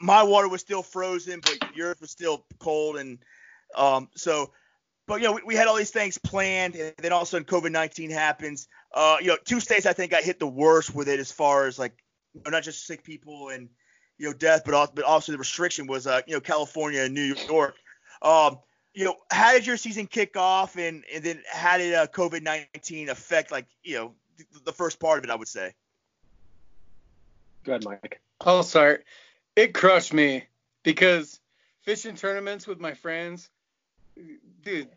my 0.00 0.22
water 0.22 0.48
was 0.48 0.60
still 0.60 0.82
frozen, 0.82 1.40
but 1.40 1.76
yours 1.76 2.00
was 2.00 2.10
still 2.10 2.44
cold, 2.58 2.96
and 2.96 3.18
um, 3.74 4.08
so. 4.14 4.52
But 5.06 5.20
you 5.20 5.26
know, 5.26 5.32
we, 5.34 5.42
we 5.44 5.54
had 5.54 5.66
all 5.66 5.76
these 5.76 5.90
things 5.90 6.16
planned, 6.16 6.76
and 6.76 6.94
then 6.96 7.12
all 7.12 7.20
of 7.20 7.28
a 7.28 7.30
sudden 7.30 7.44
COVID-19 7.44 8.10
happens. 8.10 8.68
Uh, 8.94 9.18
you 9.20 9.26
know, 9.26 9.36
two 9.44 9.60
states 9.60 9.84
I 9.84 9.92
think 9.92 10.14
I 10.14 10.22
hit 10.22 10.38
the 10.38 10.46
worst 10.46 10.94
with 10.94 11.08
it 11.08 11.20
as 11.20 11.30
far 11.30 11.66
as 11.66 11.78
like 11.78 11.92
not 12.46 12.62
just 12.62 12.86
sick 12.86 13.04
people 13.04 13.50
and 13.50 13.68
you 14.18 14.26
know, 14.26 14.32
death, 14.32 14.62
but 14.64 14.74
also, 14.74 14.92
but 14.94 15.04
also 15.04 15.32
the 15.32 15.38
restriction 15.38 15.86
was, 15.86 16.06
uh, 16.06 16.20
you 16.26 16.34
know, 16.34 16.40
California 16.40 17.02
and 17.02 17.14
New 17.14 17.34
York. 17.48 17.74
Um, 18.22 18.58
you 18.94 19.04
know, 19.04 19.16
how 19.30 19.52
did 19.52 19.66
your 19.66 19.76
season 19.76 20.06
kick 20.06 20.36
off, 20.36 20.76
and 20.76 21.04
and 21.12 21.24
then 21.24 21.42
how 21.50 21.78
did 21.78 21.94
uh, 21.94 22.06
COVID 22.06 22.42
nineteen 22.42 23.08
affect, 23.08 23.50
like, 23.50 23.66
you 23.82 23.96
know, 23.96 24.14
the 24.64 24.72
first 24.72 25.00
part 25.00 25.18
of 25.18 25.24
it? 25.24 25.30
I 25.30 25.34
would 25.34 25.48
say. 25.48 25.72
Go 27.64 27.72
ahead, 27.72 27.84
Mike. 27.84 28.20
I'll 28.40 28.62
start. 28.62 29.04
It 29.56 29.74
crushed 29.74 30.12
me 30.12 30.44
because 30.82 31.40
fishing 31.82 32.14
tournaments 32.14 32.66
with 32.66 32.78
my 32.78 32.94
friends, 32.94 33.48
dude, 34.62 34.88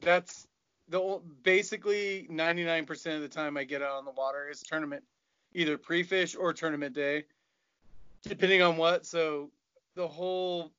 that's 0.00 0.46
the 0.88 1.20
basically 1.42 2.26
99% 2.30 3.16
of 3.16 3.22
the 3.22 3.28
time 3.28 3.56
I 3.56 3.64
get 3.64 3.82
out 3.82 3.98
on 3.98 4.04
the 4.04 4.10
water 4.10 4.48
is 4.48 4.60
tournament, 4.62 5.04
either 5.54 5.76
pre-fish 5.78 6.34
or 6.34 6.52
tournament 6.52 6.94
day 6.94 7.24
depending 8.22 8.62
on 8.62 8.76
what. 8.76 9.06
So 9.06 9.50
the 9.94 10.08
whole 10.08 10.72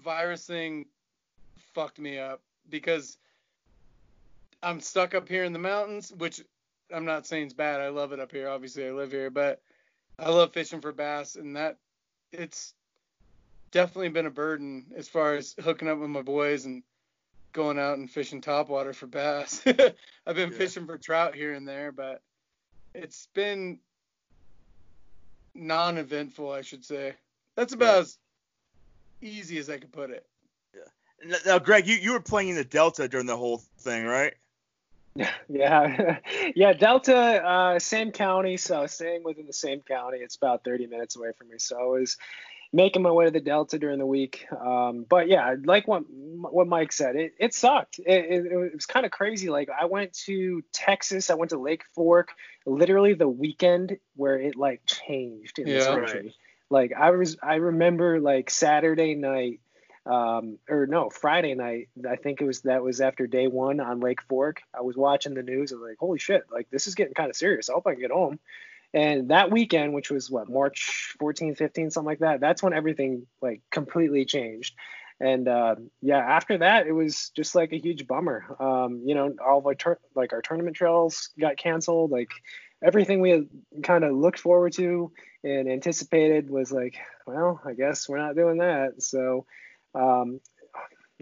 virus 0.00 0.46
thing 0.46 0.86
fucked 1.74 1.98
me 1.98 2.18
up 2.18 2.40
because 2.68 3.18
I'm 4.62 4.80
stuck 4.80 5.14
up 5.14 5.28
here 5.28 5.44
in 5.44 5.52
the 5.52 5.58
mountains, 5.58 6.12
which 6.16 6.42
I'm 6.92 7.04
not 7.04 7.26
saying 7.26 7.48
is 7.48 7.54
bad. 7.54 7.80
I 7.80 7.88
love 7.88 8.12
it 8.12 8.20
up 8.20 8.32
here. 8.32 8.48
Obviously, 8.48 8.86
I 8.86 8.90
live 8.90 9.12
here, 9.12 9.30
but 9.30 9.60
I 10.18 10.30
love 10.30 10.52
fishing 10.52 10.80
for 10.80 10.92
bass, 10.92 11.36
and 11.36 11.56
that 11.56 11.76
it's 12.32 12.74
definitely 13.70 14.10
been 14.10 14.26
a 14.26 14.30
burden 14.30 14.86
as 14.96 15.08
far 15.08 15.34
as 15.34 15.54
hooking 15.62 15.88
up 15.88 15.98
with 15.98 16.10
my 16.10 16.22
boys 16.22 16.64
and 16.64 16.82
going 17.52 17.78
out 17.78 17.98
and 17.98 18.10
fishing 18.10 18.40
topwater 18.40 18.94
for 18.94 19.06
bass. 19.06 19.62
I've 19.66 20.36
been 20.36 20.52
yeah. 20.52 20.58
fishing 20.58 20.86
for 20.86 20.98
trout 20.98 21.34
here 21.34 21.54
and 21.54 21.66
there, 21.66 21.92
but 21.92 22.22
it's 22.94 23.28
been 23.34 23.78
non-eventful, 25.54 26.50
I 26.50 26.62
should 26.62 26.84
say. 26.84 27.14
That's 27.56 27.72
about 27.72 28.00
as 28.00 28.18
easy 29.22 29.58
as 29.58 29.70
I 29.70 29.78
could 29.78 29.92
put 29.92 30.10
it. 30.10 30.26
Yeah. 30.74 31.36
Now, 31.46 31.58
Greg, 31.58 31.86
you, 31.86 31.94
you 31.96 32.12
were 32.12 32.20
playing 32.20 32.50
in 32.50 32.56
the 32.56 32.64
Delta 32.64 33.08
during 33.08 33.26
the 33.26 33.36
whole 33.36 33.62
thing, 33.78 34.04
right? 34.04 34.34
Yeah, 35.48 36.18
yeah, 36.56 36.72
Delta, 36.72 37.16
uh, 37.16 37.78
same 37.78 38.10
county, 38.10 38.56
so 38.56 38.84
staying 38.88 39.22
within 39.22 39.46
the 39.46 39.52
same 39.52 39.80
county. 39.80 40.18
It's 40.18 40.34
about 40.34 40.64
30 40.64 40.88
minutes 40.88 41.14
away 41.14 41.30
from 41.38 41.50
me, 41.50 41.58
so 41.58 41.78
I 41.78 41.84
was 41.84 42.16
making 42.74 43.02
my 43.02 43.10
way 43.12 43.24
to 43.24 43.30
the 43.30 43.40
Delta 43.40 43.78
during 43.78 44.00
the 44.00 44.06
week. 44.06 44.46
Um, 44.50 45.06
but 45.08 45.28
yeah, 45.28 45.54
like 45.64 45.86
what 45.86 46.02
what 46.08 46.66
Mike 46.66 46.92
said, 46.92 47.14
it, 47.14 47.34
it 47.38 47.54
sucked. 47.54 48.00
It, 48.00 48.24
it, 48.24 48.46
it 48.46 48.74
was 48.74 48.84
kind 48.84 49.06
of 49.06 49.12
crazy. 49.12 49.48
Like 49.48 49.68
I 49.70 49.84
went 49.84 50.12
to 50.24 50.62
Texas, 50.72 51.30
I 51.30 51.34
went 51.34 51.50
to 51.50 51.58
Lake 51.58 51.84
Fork, 51.94 52.32
literally 52.66 53.14
the 53.14 53.28
weekend 53.28 53.96
where 54.16 54.38
it 54.38 54.56
like 54.56 54.82
changed 54.86 55.60
in 55.60 55.68
yeah, 55.68 55.74
this 55.74 55.86
country. 55.86 56.20
Right. 56.20 56.32
Like 56.68 56.92
I 56.98 57.10
was, 57.10 57.36
I 57.40 57.54
remember 57.56 58.20
like 58.20 58.50
Saturday 58.50 59.14
night, 59.14 59.60
um, 60.04 60.58
or 60.68 60.86
no, 60.86 61.10
Friday 61.10 61.54
night. 61.54 61.90
I 62.10 62.16
think 62.16 62.40
it 62.40 62.44
was 62.44 62.62
that 62.62 62.82
was 62.82 63.00
after 63.00 63.28
day 63.28 63.46
one 63.46 63.78
on 63.78 64.00
Lake 64.00 64.20
Fork. 64.28 64.62
I 64.76 64.80
was 64.80 64.96
watching 64.96 65.34
the 65.34 65.44
news. 65.44 65.72
I 65.72 65.76
was 65.76 65.88
like, 65.90 65.98
holy 65.98 66.18
shit, 66.18 66.42
like 66.52 66.68
this 66.70 66.88
is 66.88 66.96
getting 66.96 67.14
kind 67.14 67.30
of 67.30 67.36
serious. 67.36 67.70
I 67.70 67.74
hope 67.74 67.86
I 67.86 67.92
can 67.92 68.00
get 68.00 68.10
home. 68.10 68.40
And 68.94 69.30
that 69.30 69.50
weekend, 69.50 69.92
which 69.92 70.10
was 70.10 70.30
what 70.30 70.48
March 70.48 71.16
14, 71.18 71.56
15, 71.56 71.90
something 71.90 72.06
like 72.06 72.20
that, 72.20 72.40
that's 72.40 72.62
when 72.62 72.72
everything 72.72 73.26
like 73.42 73.60
completely 73.70 74.24
changed. 74.24 74.74
And 75.20 75.48
uh, 75.48 75.74
yeah, 76.00 76.18
after 76.18 76.58
that, 76.58 76.86
it 76.86 76.92
was 76.92 77.30
just 77.36 77.56
like 77.56 77.72
a 77.72 77.78
huge 77.78 78.06
bummer. 78.06 78.56
Um, 78.60 79.02
you 79.04 79.16
know, 79.16 79.34
all 79.44 79.58
of 79.58 79.66
our 79.66 79.74
tur- 79.74 80.00
like 80.14 80.32
our 80.32 80.42
tournament 80.42 80.76
trails 80.76 81.30
got 81.38 81.56
canceled. 81.56 82.12
Like 82.12 82.30
everything 82.84 83.20
we 83.20 83.30
had 83.30 83.48
kind 83.82 84.04
of 84.04 84.14
looked 84.14 84.38
forward 84.38 84.72
to 84.74 85.10
and 85.42 85.68
anticipated 85.68 86.48
was 86.48 86.70
like, 86.70 86.96
well, 87.26 87.60
I 87.64 87.74
guess 87.74 88.08
we're 88.08 88.18
not 88.18 88.36
doing 88.36 88.58
that. 88.58 89.02
So 89.02 89.46
um, 89.94 90.40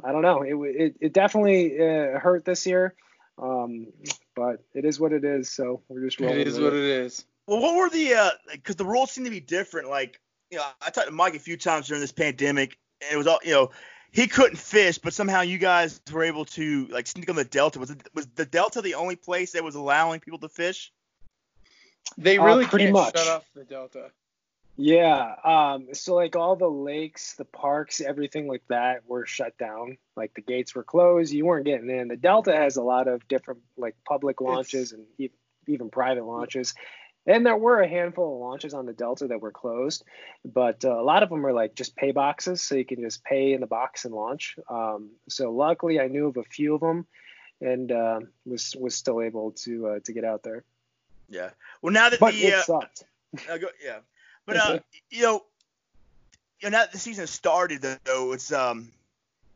I 0.04 0.12
don't 0.12 0.22
know. 0.22 0.42
It 0.42 0.54
it, 0.54 0.96
it 1.00 1.12
definitely 1.12 1.78
uh, 1.78 2.18
hurt 2.18 2.44
this 2.44 2.66
year, 2.66 2.94
um, 3.38 3.86
but 4.34 4.64
it 4.74 4.84
is 4.84 5.00
what 5.00 5.12
it 5.12 5.24
is. 5.24 5.50
So 5.50 5.82
we're 5.88 6.04
just 6.04 6.20
rolling. 6.20 6.40
It 6.40 6.48
is 6.48 6.60
what 6.60 6.72
it. 6.72 6.78
it 6.78 7.04
is. 7.04 7.24
Well, 7.46 7.60
what 7.60 7.76
were 7.76 7.90
the 7.90 8.14
uh? 8.14 8.30
Because 8.50 8.76
the 8.76 8.84
rules 8.84 9.10
seem 9.10 9.24
to 9.24 9.30
be 9.30 9.40
different. 9.40 9.88
Like, 9.88 10.20
you 10.50 10.58
know, 10.58 10.64
I 10.80 10.90
talked 10.90 11.08
to 11.08 11.12
Mike 11.12 11.34
a 11.34 11.40
few 11.40 11.56
times 11.56 11.88
during 11.88 12.00
this 12.00 12.12
pandemic, 12.12 12.78
and 13.00 13.12
it 13.12 13.16
was 13.16 13.26
all, 13.26 13.40
you 13.42 13.52
know, 13.52 13.70
he 14.12 14.26
couldn't 14.26 14.56
fish, 14.56 14.98
but 14.98 15.12
somehow 15.12 15.40
you 15.40 15.58
guys 15.58 16.00
were 16.12 16.22
able 16.22 16.44
to 16.44 16.86
like 16.88 17.06
sneak 17.06 17.28
on 17.30 17.36
the 17.36 17.44
Delta. 17.44 17.78
Was 17.78 17.90
it 17.90 18.08
was 18.14 18.26
the 18.34 18.44
Delta 18.44 18.80
the 18.82 18.94
only 18.94 19.16
place 19.16 19.52
that 19.52 19.64
was 19.64 19.74
allowing 19.74 20.20
people 20.20 20.38
to 20.40 20.48
fish? 20.48 20.92
They 22.18 22.38
uh, 22.38 22.44
really 22.44 22.64
uh, 22.66 22.68
pretty 22.68 22.86
can't 22.86 22.94
much. 22.94 23.18
shut 23.18 23.28
off 23.28 23.44
the 23.54 23.64
Delta. 23.64 24.10
Yeah. 24.76 25.34
Um. 25.44 25.88
So 25.94 26.14
like 26.14 26.36
all 26.36 26.56
the 26.56 26.70
lakes, 26.70 27.34
the 27.34 27.44
parks, 27.44 28.00
everything 28.00 28.48
like 28.48 28.62
that 28.68 29.02
were 29.06 29.26
shut 29.26 29.56
down. 29.58 29.96
Like 30.16 30.34
the 30.34 30.42
gates 30.42 30.74
were 30.74 30.84
closed. 30.84 31.32
You 31.32 31.46
weren't 31.46 31.64
getting 31.64 31.90
in. 31.90 32.08
The 32.08 32.16
Delta 32.16 32.54
has 32.54 32.76
a 32.76 32.82
lot 32.82 33.08
of 33.08 33.26
different 33.28 33.60
like 33.76 33.96
public 34.04 34.40
launches 34.40 34.92
it's, 34.92 35.06
and 35.20 35.30
even 35.66 35.90
private 35.90 36.24
launches. 36.24 36.74
And 37.26 37.46
there 37.46 37.56
were 37.56 37.80
a 37.80 37.88
handful 37.88 38.34
of 38.34 38.40
launches 38.40 38.74
on 38.74 38.84
the 38.84 38.92
Delta 38.92 39.28
that 39.28 39.40
were 39.40 39.52
closed, 39.52 40.04
but 40.44 40.84
uh, 40.84 41.00
a 41.00 41.04
lot 41.04 41.22
of 41.22 41.28
them 41.28 41.46
are 41.46 41.52
like 41.52 41.74
just 41.74 41.94
pay 41.94 42.10
boxes, 42.10 42.62
so 42.62 42.74
you 42.74 42.84
can 42.84 43.00
just 43.00 43.22
pay 43.22 43.52
in 43.52 43.60
the 43.60 43.66
box 43.66 44.04
and 44.04 44.12
launch. 44.12 44.56
Um, 44.68 45.10
so 45.28 45.52
luckily, 45.52 46.00
I 46.00 46.08
knew 46.08 46.26
of 46.26 46.36
a 46.36 46.42
few 46.42 46.74
of 46.74 46.80
them, 46.80 47.06
and 47.60 47.92
uh, 47.92 48.20
was 48.44 48.74
was 48.76 48.96
still 48.96 49.22
able 49.22 49.52
to 49.52 49.86
uh, 49.86 49.98
to 50.04 50.12
get 50.12 50.24
out 50.24 50.42
there. 50.42 50.64
Yeah. 51.28 51.50
Well, 51.80 51.92
now 51.92 52.10
that 52.10 52.18
but 52.18 52.34
the 52.34 52.46
it 52.46 52.54
uh, 52.54 52.62
sucked. 52.62 53.04
Uh, 53.48 53.56
go, 53.58 53.68
yeah, 53.84 53.98
but 54.44 54.56
uh, 54.58 54.78
you 55.10 55.22
know, 55.22 55.44
you 56.60 56.70
know, 56.70 56.70
now 56.70 56.84
that 56.84 56.92
the 56.92 56.98
season 56.98 57.28
started 57.28 57.82
though, 58.04 58.32
it's 58.32 58.52
um, 58.52 58.90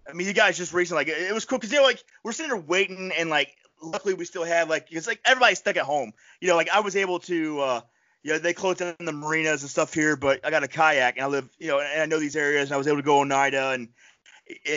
I 0.08 0.12
mean, 0.12 0.28
you 0.28 0.32
guys 0.32 0.56
just 0.56 0.72
recently 0.72 1.04
like 1.04 1.08
it 1.08 1.34
was 1.34 1.44
cool 1.44 1.58
because 1.58 1.70
they're 1.70 1.82
like 1.82 2.02
we're 2.22 2.32
sitting 2.32 2.50
there 2.50 2.60
waiting 2.60 3.12
and 3.18 3.28
like 3.28 3.56
luckily 3.82 4.14
we 4.14 4.24
still 4.24 4.44
have 4.44 4.68
like 4.68 4.88
it's 4.90 5.06
like 5.06 5.20
everybody's 5.24 5.58
stuck 5.58 5.76
at 5.76 5.84
home. 5.84 6.12
You 6.40 6.48
know, 6.48 6.56
like 6.56 6.70
I 6.70 6.80
was 6.80 6.96
able 6.96 7.18
to 7.20 7.60
uh 7.60 7.80
you 8.22 8.32
know, 8.32 8.38
they 8.38 8.52
closed 8.52 8.80
down 8.80 8.96
the 8.98 9.12
marinas 9.12 9.62
and 9.62 9.70
stuff 9.70 9.94
here, 9.94 10.16
but 10.16 10.44
I 10.44 10.50
got 10.50 10.64
a 10.64 10.68
kayak 10.68 11.16
and 11.16 11.24
I 11.24 11.28
live, 11.28 11.48
you 11.58 11.68
know, 11.68 11.78
and 11.78 12.02
I 12.02 12.06
know 12.06 12.18
these 12.18 12.34
areas 12.34 12.68
and 12.68 12.74
I 12.74 12.76
was 12.76 12.88
able 12.88 12.96
to 12.96 13.02
go 13.02 13.20
Oneida 13.20 13.70
and 13.70 13.88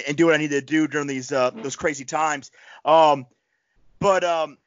and 0.07 0.17
do 0.17 0.25
what 0.25 0.35
I 0.35 0.37
needed 0.37 0.67
to 0.67 0.73
do 0.73 0.87
during 0.87 1.07
these 1.07 1.31
uh 1.31 1.49
those 1.51 1.75
crazy 1.75 2.05
times. 2.05 2.51
Um 2.85 3.25
but 3.99 4.23
um 4.23 4.57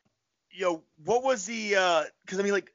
you 0.50 0.64
know, 0.64 0.82
what 1.04 1.22
was 1.22 1.46
the 1.46 1.76
uh 1.76 2.04
cuz 2.26 2.38
I 2.38 2.42
mean 2.42 2.52
like 2.52 2.72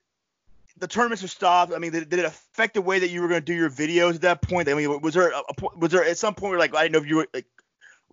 the 0.79 0.87
tournaments 0.87 1.23
are 1.23 1.27
stopped. 1.27 1.73
I 1.73 1.79
mean, 1.79 1.91
did, 1.91 2.07
did, 2.09 2.19
it 2.19 2.25
affect 2.25 2.75
the 2.75 2.81
way 2.81 2.99
that 2.99 3.09
you 3.09 3.21
were 3.21 3.27
going 3.27 3.41
to 3.41 3.45
do 3.45 3.53
your 3.55 3.69
videos 3.69 4.13
at 4.15 4.21
that 4.21 4.43
point? 4.43 4.69
I 4.69 4.75
mean, 4.75 5.01
was 5.01 5.15
there 5.15 5.31
a, 5.31 5.39
a 5.39 5.77
was 5.77 5.91
there 5.91 6.03
at 6.03 6.17
some 6.19 6.35
point 6.35 6.51
where 6.51 6.59
like 6.59 6.75
I 6.75 6.83
didn't 6.83 6.93
know 6.93 6.99
if 6.99 7.07
you 7.07 7.15
were 7.17 7.27
like 7.33 7.47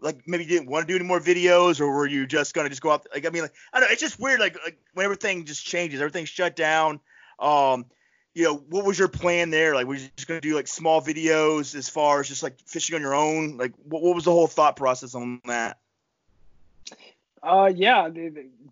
like 0.04 0.28
maybe 0.28 0.44
you 0.44 0.50
didn't 0.50 0.68
want 0.68 0.86
to 0.86 0.92
do 0.92 0.96
any 0.96 1.04
more 1.04 1.18
videos, 1.18 1.80
or 1.80 1.90
were 1.90 2.06
you 2.06 2.26
just 2.26 2.54
gonna 2.54 2.68
just 2.68 2.82
go 2.82 2.90
out? 2.90 3.06
Like 3.12 3.26
I 3.26 3.30
mean, 3.30 3.42
like 3.42 3.54
I 3.72 3.80
don't 3.80 3.88
know. 3.88 3.92
It's 3.92 4.02
just 4.02 4.20
weird. 4.20 4.38
Like, 4.38 4.56
like 4.62 4.78
when 4.92 5.04
everything 5.04 5.46
just 5.46 5.64
changes, 5.64 6.00
everything's 6.00 6.28
shut 6.28 6.54
down. 6.54 7.00
Um, 7.38 7.86
you 8.34 8.44
know, 8.44 8.54
what 8.68 8.84
was 8.84 8.98
your 8.98 9.08
plan 9.08 9.50
there? 9.50 9.74
Like, 9.74 9.86
were 9.86 9.94
you 9.94 10.08
just 10.14 10.28
gonna 10.28 10.42
do 10.42 10.54
like 10.54 10.68
small 10.68 11.00
videos 11.00 11.74
as 11.74 11.88
far 11.88 12.20
as 12.20 12.28
just 12.28 12.42
like 12.42 12.60
fishing 12.66 12.94
on 12.94 13.00
your 13.00 13.14
own? 13.14 13.56
Like, 13.56 13.72
what, 13.82 14.02
what 14.02 14.14
was 14.14 14.24
the 14.24 14.30
whole 14.30 14.46
thought 14.46 14.76
process 14.76 15.14
on 15.14 15.40
that? 15.46 15.78
Uh, 17.44 17.70
yeah, 17.74 18.08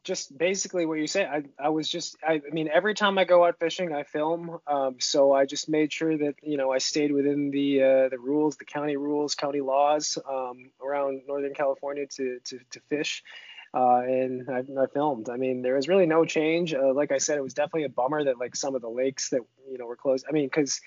just 0.03 0.37
basically 0.37 0.87
what 0.87 0.99
you 0.99 1.07
say. 1.07 1.27
I, 1.27 1.43
I 1.59 1.69
was 1.69 1.89
just, 1.89 2.17
I, 2.27 2.35
I 2.35 2.51
mean, 2.53 2.71
every 2.73 2.95
time 2.95 3.19
I 3.19 3.25
go 3.25 3.45
out 3.45 3.59
fishing, 3.59 3.93
I 3.93 4.03
film. 4.03 4.61
Um, 4.67 4.97
so 4.99 5.33
I 5.33 5.45
just 5.45 5.69
made 5.69 5.93
sure 5.93 6.17
that 6.17 6.37
you 6.43 6.57
know 6.57 6.73
I 6.73 6.79
stayed 6.79 7.13
within 7.13 7.51
the 7.51 7.83
uh, 7.83 8.09
the 8.09 8.19
rules, 8.19 8.57
the 8.57 8.65
county 8.65 8.97
rules, 8.97 9.35
county 9.35 9.61
laws 9.61 10.17
um, 10.29 10.71
around 10.83 11.23
Northern 11.29 11.53
California 11.53 12.07
to 12.17 12.39
to, 12.45 12.61
to 12.71 12.81
fish. 12.89 13.23
Uh, 13.75 14.01
and 14.05 14.51
I, 14.51 14.59
I, 14.83 14.87
filmed. 14.87 15.31
I 15.31 15.37
mean, 15.37 15.63
there 15.63 15.77
was 15.77 15.89
really 15.89 16.05
no 16.05 16.27
change. 16.27 16.75
Uh, 16.75 16.93
like 16.93 17.11
I 17.11 17.17
said, 17.19 17.39
it 17.39 17.43
was 17.43 17.55
definitely 17.55 17.85
a 17.85 17.89
bummer 17.89 18.25
that 18.25 18.39
like 18.39 18.55
some 18.55 18.75
of 18.75 18.83
the 18.83 18.91
lakes 18.91 19.31
that 19.31 19.41
you 19.71 19.77
know 19.77 19.87
were 19.87 19.97
closed. 19.97 20.25
I 20.27 20.33
mean, 20.33 20.47
because 20.47 20.81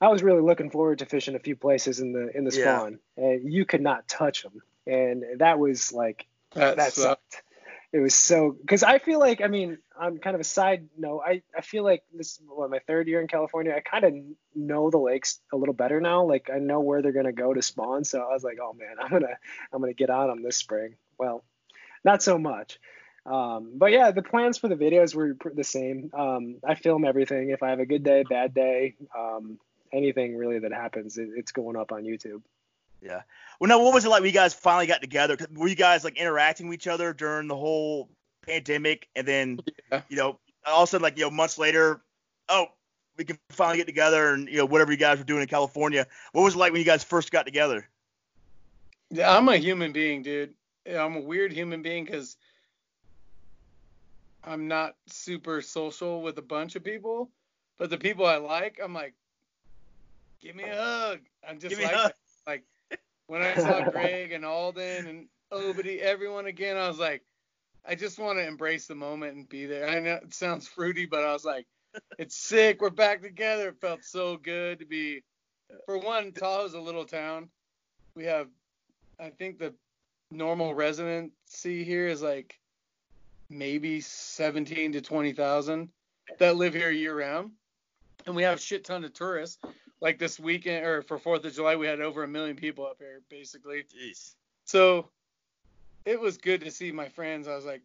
I 0.00 0.08
was 0.08 0.22
really 0.22 0.42
looking 0.42 0.70
forward 0.70 1.00
to 1.00 1.06
fishing 1.06 1.34
a 1.34 1.40
few 1.40 1.56
places 1.56 2.00
in 2.00 2.12
the 2.12 2.34
in 2.34 2.44
the 2.44 2.52
spawn, 2.52 3.00
yeah. 3.18 3.24
and 3.24 3.52
you 3.52 3.66
could 3.66 3.82
not 3.82 4.08
touch 4.08 4.42
them, 4.44 4.62
and 4.86 5.24
that 5.38 5.58
was 5.58 5.92
like 5.92 6.26
that, 6.54 6.76
that 6.76 6.92
sucked. 6.92 7.42
It 7.90 8.00
was 8.00 8.14
so 8.14 8.54
because 8.60 8.82
I 8.82 8.98
feel 8.98 9.18
like 9.18 9.40
I 9.40 9.46
mean 9.48 9.78
on 9.98 10.18
kind 10.18 10.34
of 10.34 10.40
a 10.40 10.44
side 10.44 10.88
note 10.98 11.22
I 11.26 11.42
I 11.56 11.62
feel 11.62 11.84
like 11.84 12.02
this 12.12 12.38
what 12.46 12.70
my 12.70 12.80
third 12.80 13.08
year 13.08 13.20
in 13.20 13.28
California 13.28 13.72
I 13.74 13.80
kind 13.80 14.04
of 14.04 14.14
know 14.54 14.90
the 14.90 14.98
lakes 14.98 15.40
a 15.52 15.56
little 15.56 15.74
better 15.74 15.98
now. 15.98 16.24
Like 16.24 16.50
I 16.54 16.58
know 16.58 16.80
where 16.80 17.00
they're 17.00 17.12
gonna 17.12 17.32
go 17.32 17.54
to 17.54 17.62
spawn. 17.62 18.04
So 18.04 18.20
I 18.20 18.34
was 18.34 18.44
like 18.44 18.58
oh 18.62 18.74
man 18.74 18.96
I'm 19.02 19.10
gonna 19.10 19.38
I'm 19.72 19.80
gonna 19.80 19.94
get 19.94 20.10
on 20.10 20.28
them 20.28 20.42
this 20.42 20.56
spring. 20.56 20.96
Well 21.18 21.44
not 22.04 22.22
so 22.22 22.38
much. 22.38 22.78
Um, 23.24 23.72
but 23.76 23.90
yeah 23.90 24.10
the 24.10 24.22
plans 24.22 24.58
for 24.58 24.68
the 24.68 24.76
videos 24.76 25.14
were 25.14 25.36
the 25.54 25.64
same. 25.64 26.10
Um, 26.12 26.56
I 26.66 26.74
film 26.74 27.06
everything. 27.06 27.50
If 27.50 27.62
I 27.62 27.70
have 27.70 27.80
a 27.80 27.86
good 27.86 28.02
day 28.02 28.22
bad 28.28 28.52
day 28.52 28.96
um, 29.18 29.58
anything 29.94 30.36
really 30.36 30.58
that 30.58 30.72
happens 30.72 31.16
it, 31.16 31.30
it's 31.34 31.52
going 31.52 31.76
up 31.76 31.90
on 31.90 32.02
YouTube. 32.02 32.42
Yeah. 33.00 33.22
Well, 33.60 33.68
now, 33.68 33.82
what 33.82 33.94
was 33.94 34.04
it 34.04 34.08
like 34.08 34.20
when 34.20 34.28
you 34.28 34.34
guys 34.34 34.54
finally 34.54 34.86
got 34.86 35.00
together? 35.00 35.36
Were 35.54 35.68
you 35.68 35.74
guys 35.74 36.04
like 36.04 36.16
interacting 36.16 36.68
with 36.68 36.74
each 36.74 36.86
other 36.86 37.12
during 37.12 37.48
the 37.48 37.56
whole 37.56 38.08
pandemic, 38.46 39.08
and 39.14 39.26
then 39.26 39.60
yeah. 39.92 40.02
you 40.08 40.16
know, 40.16 40.38
all 40.66 40.82
of 40.82 40.88
a 40.88 40.90
sudden, 40.90 41.02
like 41.02 41.16
you 41.16 41.24
know, 41.24 41.30
months 41.30 41.58
later, 41.58 42.02
oh, 42.48 42.66
we 43.16 43.24
can 43.24 43.38
finally 43.50 43.78
get 43.78 43.86
together, 43.86 44.32
and 44.32 44.48
you 44.48 44.56
know, 44.56 44.66
whatever 44.66 44.90
you 44.90 44.98
guys 44.98 45.18
were 45.18 45.24
doing 45.24 45.42
in 45.42 45.48
California. 45.48 46.06
What 46.32 46.42
was 46.42 46.54
it 46.54 46.58
like 46.58 46.72
when 46.72 46.80
you 46.80 46.86
guys 46.86 47.04
first 47.04 47.30
got 47.30 47.44
together? 47.44 47.88
Yeah, 49.10 49.34
I'm 49.34 49.48
a 49.48 49.56
human 49.56 49.92
being, 49.92 50.22
dude. 50.22 50.54
I'm 50.86 51.16
a 51.16 51.20
weird 51.20 51.52
human 51.52 51.82
being 51.82 52.04
because 52.04 52.36
I'm 54.44 54.68
not 54.68 54.96
super 55.06 55.60
social 55.62 56.22
with 56.22 56.38
a 56.38 56.42
bunch 56.42 56.76
of 56.76 56.84
people, 56.84 57.30
but 57.78 57.90
the 57.90 57.98
people 57.98 58.26
I 58.26 58.36
like, 58.36 58.80
I'm 58.82 58.94
like, 58.94 59.14
give 60.40 60.56
me 60.56 60.64
a 60.64 60.76
hug. 60.76 61.20
I'm 61.46 61.58
just 61.58 61.80
like, 61.80 61.94
like 61.94 62.14
when 63.28 63.42
I 63.42 63.54
saw 63.54 63.88
Greg 63.90 64.32
and 64.32 64.44
Alden 64.44 65.06
and 65.06 65.26
Obity, 65.52 66.00
everyone 66.00 66.46
again, 66.46 66.76
I 66.76 66.88
was 66.88 66.98
like, 66.98 67.22
I 67.86 67.94
just 67.94 68.18
want 68.18 68.38
to 68.38 68.46
embrace 68.46 68.86
the 68.86 68.94
moment 68.94 69.36
and 69.36 69.48
be 69.48 69.66
there. 69.66 69.88
I 69.88 70.00
know 70.00 70.14
it 70.14 70.34
sounds 70.34 70.66
fruity, 70.66 71.06
but 71.06 71.24
I 71.24 71.32
was 71.32 71.44
like, 71.44 71.66
it's 72.18 72.36
sick. 72.36 72.80
We're 72.80 72.90
back 72.90 73.22
together. 73.22 73.68
It 73.68 73.80
felt 73.80 74.04
so 74.04 74.36
good 74.38 74.80
to 74.80 74.86
be. 74.86 75.22
For 75.86 75.98
one, 75.98 76.32
Tahoe's 76.32 76.74
a 76.74 76.80
little 76.80 77.04
town. 77.04 77.50
We 78.14 78.24
have, 78.24 78.48
I 79.20 79.28
think 79.30 79.58
the 79.58 79.74
normal 80.30 80.74
residency 80.74 81.84
here 81.84 82.08
is 82.08 82.22
like 82.22 82.58
maybe 83.50 84.00
17 84.00 84.92
to 84.92 85.00
20,000 85.00 85.88
that 86.38 86.56
live 86.56 86.74
here 86.74 86.90
year 86.90 87.18
round. 87.18 87.52
And 88.28 88.36
we 88.36 88.42
have 88.42 88.58
a 88.58 88.60
shit 88.60 88.84
ton 88.84 89.04
of 89.04 89.14
tourists 89.14 89.58
like 90.02 90.18
this 90.18 90.38
weekend 90.38 90.84
or 90.84 91.00
for 91.00 91.18
Fourth 91.18 91.46
of 91.46 91.54
July, 91.54 91.76
we 91.76 91.86
had 91.86 92.02
over 92.02 92.24
a 92.24 92.28
million 92.28 92.56
people 92.56 92.84
up 92.84 92.98
here, 92.98 93.22
basically. 93.30 93.84
Jeez. 93.84 94.34
So 94.66 95.08
it 96.04 96.20
was 96.20 96.36
good 96.36 96.60
to 96.60 96.70
see 96.70 96.92
my 96.92 97.08
friends. 97.08 97.48
I 97.48 97.54
was 97.56 97.64
like, 97.64 97.80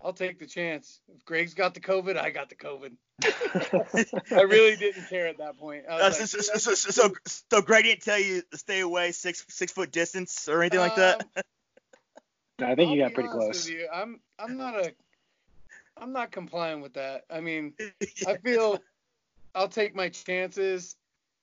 I'll 0.00 0.12
take 0.12 0.38
the 0.38 0.46
chance. 0.46 1.00
If 1.12 1.24
Greg's 1.24 1.54
got 1.54 1.74
the 1.74 1.80
COVID, 1.80 2.16
I 2.16 2.30
got 2.30 2.50
the 2.50 2.54
COVID. 2.54 2.92
I 4.30 4.42
really 4.42 4.76
didn't 4.76 5.08
care 5.08 5.26
at 5.26 5.38
that 5.38 5.58
point. 5.58 5.86
Uh, 5.88 5.98
like, 5.98 6.12
so, 6.12 6.24
so, 6.38 6.74
so, 6.74 7.12
so, 7.26 7.62
Greg 7.62 7.82
didn't 7.82 8.02
tell 8.02 8.20
you 8.20 8.42
to 8.52 8.58
stay 8.58 8.78
away 8.78 9.10
six 9.10 9.44
six 9.48 9.72
foot 9.72 9.90
distance 9.90 10.48
or 10.48 10.62
anything 10.62 10.78
um, 10.78 10.86
like 10.86 10.96
that. 10.96 11.26
Um, 11.36 11.42
I 12.60 12.74
think 12.76 12.90
I'll 12.90 12.96
you 12.96 13.02
got 13.02 13.14
pretty 13.14 13.30
close. 13.30 13.68
I'm 13.92 14.20
I'm 14.38 14.56
not 14.56 14.76
a 14.76 14.92
I'm 15.96 16.12
not 16.12 16.30
complying 16.30 16.80
with 16.80 16.94
that. 16.94 17.24
I 17.30 17.40
mean, 17.40 17.72
I 18.26 18.36
feel 18.36 18.78
I'll 19.56 19.68
take 19.68 19.96
my 19.96 20.10
chances. 20.10 20.96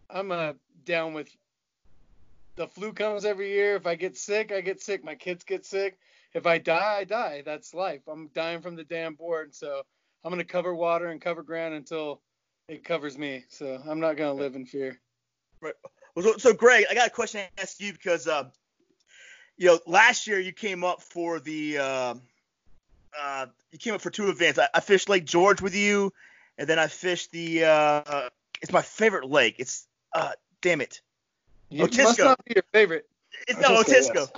I'm 0.07 0.31
uh, 0.31 0.53
down 0.85 1.13
with 1.13 1.35
the 2.55 2.67
flu 2.67 2.93
comes 2.93 3.25
every 3.25 3.49
year. 3.49 3.75
If 3.75 3.87
I 3.87 3.95
get 3.95 4.15
sick, 4.15 4.51
I 4.51 4.61
get 4.61 4.81
sick. 4.81 5.03
My 5.03 5.15
kids 5.15 5.43
get 5.43 5.65
sick. 5.65 5.97
If 6.35 6.45
I 6.45 6.59
die, 6.59 6.97
I 6.99 7.03
die. 7.05 7.41
That's 7.43 7.73
life. 7.73 8.01
I'm 8.07 8.29
dying 8.35 8.61
from 8.61 8.75
the 8.75 8.83
damn 8.83 9.15
board. 9.15 9.55
So 9.55 9.81
I'm 10.23 10.31
gonna 10.31 10.43
cover 10.43 10.75
water 10.75 11.07
and 11.07 11.19
cover 11.19 11.41
ground 11.41 11.73
until 11.73 12.21
it 12.67 12.83
covers 12.83 13.17
me. 13.17 13.45
So 13.49 13.81
I'm 13.87 13.99
not 13.99 14.15
gonna 14.15 14.33
live 14.33 14.55
in 14.55 14.67
fear. 14.67 14.99
Right. 15.59 15.73
So 16.37 16.53
Greg, 16.53 16.85
I 16.91 16.93
got 16.93 17.07
a 17.07 17.11
question 17.11 17.41
to 17.41 17.63
ask 17.63 17.81
you 17.81 17.93
because 17.93 18.27
uh, 18.27 18.49
you 19.57 19.67
know, 19.67 19.79
last 19.87 20.27
year 20.27 20.39
you 20.39 20.51
came 20.51 20.83
up 20.83 21.01
for 21.01 21.39
the 21.39 21.79
uh, 21.79 22.15
uh, 23.19 23.47
you 23.71 23.79
came 23.79 23.95
up 23.95 24.01
for 24.01 24.11
two 24.11 24.29
events. 24.29 24.59
I, 24.59 24.67
I 24.75 24.79
fished 24.81 25.09
Lake 25.09 25.25
George 25.25 25.61
with 25.61 25.75
you, 25.75 26.13
and 26.57 26.67
then 26.67 26.79
I 26.79 26.87
fished 26.87 27.31
the. 27.31 27.65
Uh, 27.65 28.29
it's 28.61 28.71
my 28.71 28.81
favorite 28.81 29.29
lake. 29.29 29.55
It's 29.59 29.87
uh, 30.13 30.31
damn 30.61 30.81
it. 30.81 31.01
You 31.69 31.85
Otisco. 31.85 32.03
must 32.03 32.19
not 32.19 32.45
be 32.45 32.53
your 32.55 32.63
favorite. 32.71 33.05
It's 33.47 33.59
no 33.59 33.81
Otisco. 33.81 34.15
Yes. 34.15 34.31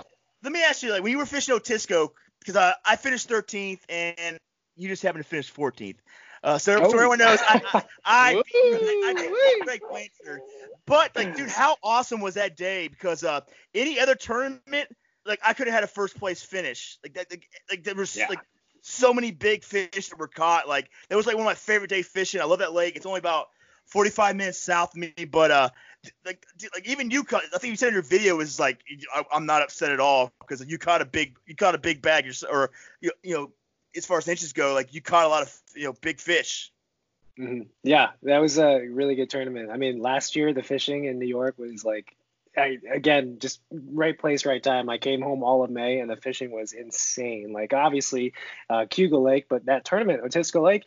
Let 0.43 0.53
me 0.53 0.63
ask 0.63 0.83
you, 0.83 0.91
like 0.91 1.03
when 1.03 1.11
you 1.11 1.17
were 1.17 1.25
fishing 1.25 1.55
Otisco, 1.55 2.11
because 2.39 2.55
I, 2.55 2.73
I 2.85 2.95
finished 2.95 3.29
13th 3.29 3.79
and 3.89 4.39
you 4.75 4.87
just 4.87 5.03
happened 5.03 5.23
to 5.23 5.29
finish 5.29 5.51
14th. 5.51 5.97
Uh, 6.43 6.59
so, 6.59 6.79
oh. 6.79 6.89
so 6.89 6.95
everyone 6.95 7.17
knows 7.17 7.39
I 7.41 7.61
I, 7.73 7.83
I, 8.05 8.43
I, 8.45 9.13
I 9.17 9.61
Greg 9.63 9.81
Blanchard. 9.89 10.41
But 10.85 11.15
like, 11.15 11.35
dude, 11.35 11.49
how 11.49 11.77
awesome 11.83 12.21
was 12.21 12.35
that 12.35 12.55
day? 12.55 12.87
Because 12.87 13.23
uh, 13.23 13.41
any 13.73 13.99
other 13.99 14.13
tournament, 14.13 14.95
like 15.25 15.39
I 15.43 15.53
could 15.53 15.65
have 15.65 15.73
had 15.73 15.83
a 15.83 15.87
first 15.87 16.17
place 16.19 16.43
finish. 16.43 16.99
Like 17.03 17.15
that, 17.15 17.31
like, 17.31 17.49
like 17.69 17.83
there 17.83 17.95
was 17.95 18.15
yeah. 18.15 18.27
like 18.29 18.39
so 18.87 19.11
many 19.11 19.31
big 19.31 19.63
fish 19.63 20.09
that 20.09 20.19
were 20.19 20.27
caught. 20.27 20.67
Like 20.67 20.91
that 21.09 21.15
was 21.15 21.25
like 21.25 21.35
one 21.35 21.43
of 21.43 21.49
my 21.49 21.55
favorite 21.55 21.89
day 21.89 22.03
fishing. 22.03 22.39
I 22.39 22.43
love 22.43 22.59
that 22.59 22.73
lake. 22.73 22.95
It's 22.95 23.05
only 23.05 23.17
about 23.17 23.47
45 23.87 24.35
minutes 24.35 24.59
south 24.59 24.91
of 24.93 24.97
me, 24.97 25.13
but 25.29 25.49
uh, 25.49 25.69
like 26.23 26.45
like 26.73 26.87
even 26.87 27.09
you 27.09 27.23
caught. 27.23 27.43
I 27.53 27.57
think 27.57 27.71
you 27.71 27.77
said 27.77 27.87
in 27.87 27.93
your 27.95 28.03
video 28.03 28.39
is 28.41 28.59
like 28.59 28.83
I, 29.13 29.23
am 29.33 29.47
not 29.47 29.63
upset 29.63 29.91
at 29.91 29.99
all 29.99 30.31
because 30.39 30.63
you 30.67 30.77
caught 30.77 31.01
a 31.01 31.05
big 31.05 31.35
you 31.47 31.55
caught 31.55 31.73
a 31.73 31.79
big 31.79 32.03
bag 32.03 32.31
or 32.49 32.69
you 33.01 33.11
you 33.23 33.33
know 33.33 33.51
as 33.95 34.05
far 34.05 34.19
as 34.19 34.27
inches 34.27 34.53
go, 34.53 34.73
like 34.73 34.93
you 34.93 35.01
caught 35.01 35.25
a 35.25 35.29
lot 35.29 35.41
of 35.41 35.61
you 35.75 35.85
know 35.85 35.93
big 35.93 36.19
fish. 36.19 36.71
Mm-hmm. 37.39 37.61
Yeah, 37.83 38.11
that 38.23 38.37
was 38.37 38.59
a 38.59 38.85
really 38.87 39.15
good 39.15 39.31
tournament. 39.31 39.71
I 39.71 39.77
mean, 39.77 39.99
last 39.99 40.35
year 40.35 40.53
the 40.53 40.63
fishing 40.63 41.05
in 41.05 41.17
New 41.17 41.27
York 41.27 41.57
was 41.57 41.83
like 41.83 42.15
I, 42.57 42.77
again, 42.93 43.37
just 43.39 43.61
right 43.71 44.17
place, 44.17 44.45
right 44.45 44.61
time. 44.61 44.89
I 44.89 44.97
came 44.97 45.21
home 45.21 45.43
all 45.43 45.63
of 45.63 45.69
May, 45.69 45.99
and 45.99 46.09
the 46.09 46.15
fishing 46.15 46.51
was 46.51 46.73
insane. 46.73 47.51
Like 47.53 47.73
obviously, 47.73 48.33
uh, 48.69 48.85
Lake, 48.97 49.47
but 49.49 49.65
that 49.65 49.85
tournament, 49.85 50.23
Otisco 50.23 50.61
Lake, 50.63 50.83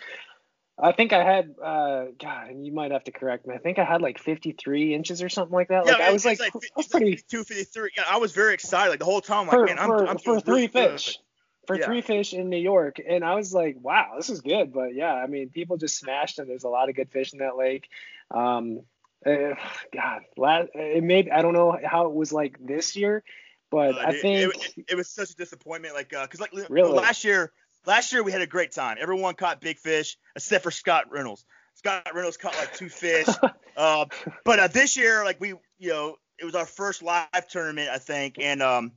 I 0.80 0.92
think 0.92 1.12
I 1.12 1.24
had, 1.24 1.54
uh, 1.62 2.04
God, 2.20 2.50
and 2.50 2.64
you 2.64 2.72
might 2.72 2.92
have 2.92 3.02
to 3.04 3.10
correct 3.10 3.46
me. 3.46 3.54
I 3.54 3.58
think 3.58 3.78
I 3.78 3.84
had 3.84 4.00
like 4.00 4.18
53 4.18 4.94
inches 4.94 5.22
or 5.22 5.28
something 5.28 5.54
like 5.54 5.68
that. 5.68 5.86
Yeah, 5.86 5.92
like 5.92 6.02
I 6.02 6.12
was 6.12 6.24
like, 6.24 6.38
like 6.38 6.54
I 6.54 6.58
was 6.76 6.86
pretty. 6.86 7.16
253. 7.16 7.90
Yeah, 7.96 8.04
I 8.08 8.18
was 8.18 8.32
very 8.32 8.54
excited. 8.54 8.90
Like 8.90 9.00
the 9.00 9.04
whole 9.04 9.20
time, 9.20 9.48
like, 9.48 9.56
for, 9.56 9.66
man, 9.66 9.78
I'm, 9.78 9.90
I'm 9.90 10.18
for 10.18 10.40
three 10.40 10.68
fish. 10.68 11.18
For 11.66 11.76
yeah. 11.76 11.84
three 11.84 12.00
fish 12.00 12.32
in 12.32 12.48
New 12.48 12.56
York, 12.56 12.98
and 13.06 13.22
I 13.22 13.34
was 13.34 13.52
like, 13.52 13.76
"Wow, 13.82 14.14
this 14.16 14.30
is 14.30 14.40
good." 14.40 14.72
But 14.72 14.94
yeah, 14.94 15.12
I 15.12 15.26
mean, 15.26 15.50
people 15.50 15.76
just 15.76 15.98
smashed, 15.98 16.38
and 16.38 16.48
there's 16.48 16.64
a 16.64 16.68
lot 16.70 16.88
of 16.88 16.94
good 16.94 17.10
fish 17.10 17.34
in 17.34 17.40
that 17.40 17.58
lake. 17.58 17.90
Um, 18.30 18.80
uh, 19.26 19.54
God, 19.92 20.22
last, 20.36 20.68
it 20.74 21.02
made 21.02 21.30
I 21.30 21.42
don't 21.42 21.54
know 21.54 21.78
how 21.84 22.06
it 22.06 22.14
was 22.14 22.32
like 22.32 22.56
this 22.60 22.96
year, 22.96 23.22
but 23.70 23.94
uh, 23.96 23.98
I 23.98 24.10
it, 24.10 24.22
think 24.22 24.54
it, 24.54 24.84
it, 24.90 24.94
was 24.94 25.08
such 25.10 25.30
a 25.30 25.34
disappointment. 25.34 25.94
Like, 25.94 26.12
uh, 26.14 26.26
cause 26.26 26.40
like 26.40 26.52
really? 26.68 26.92
last 26.92 27.24
year, 27.24 27.52
last 27.86 28.12
year 28.12 28.22
we 28.22 28.32
had 28.32 28.42
a 28.42 28.46
great 28.46 28.72
time. 28.72 28.96
Everyone 29.00 29.34
caught 29.34 29.60
big 29.60 29.78
fish, 29.78 30.16
except 30.36 30.62
for 30.62 30.70
Scott 30.70 31.06
Reynolds. 31.10 31.44
Scott 31.74 32.08
Reynolds 32.14 32.36
caught 32.36 32.56
like 32.56 32.74
two 32.74 32.88
fish. 32.88 33.26
uh, 33.76 34.06
but 34.44 34.58
uh, 34.58 34.68
this 34.68 34.96
year, 34.96 35.24
like 35.24 35.40
we, 35.40 35.54
you 35.78 35.90
know, 35.90 36.16
it 36.38 36.44
was 36.44 36.54
our 36.54 36.66
first 36.66 37.02
live 37.02 37.48
tournament, 37.48 37.88
I 37.88 37.98
think, 37.98 38.36
and 38.40 38.62
um, 38.62 38.92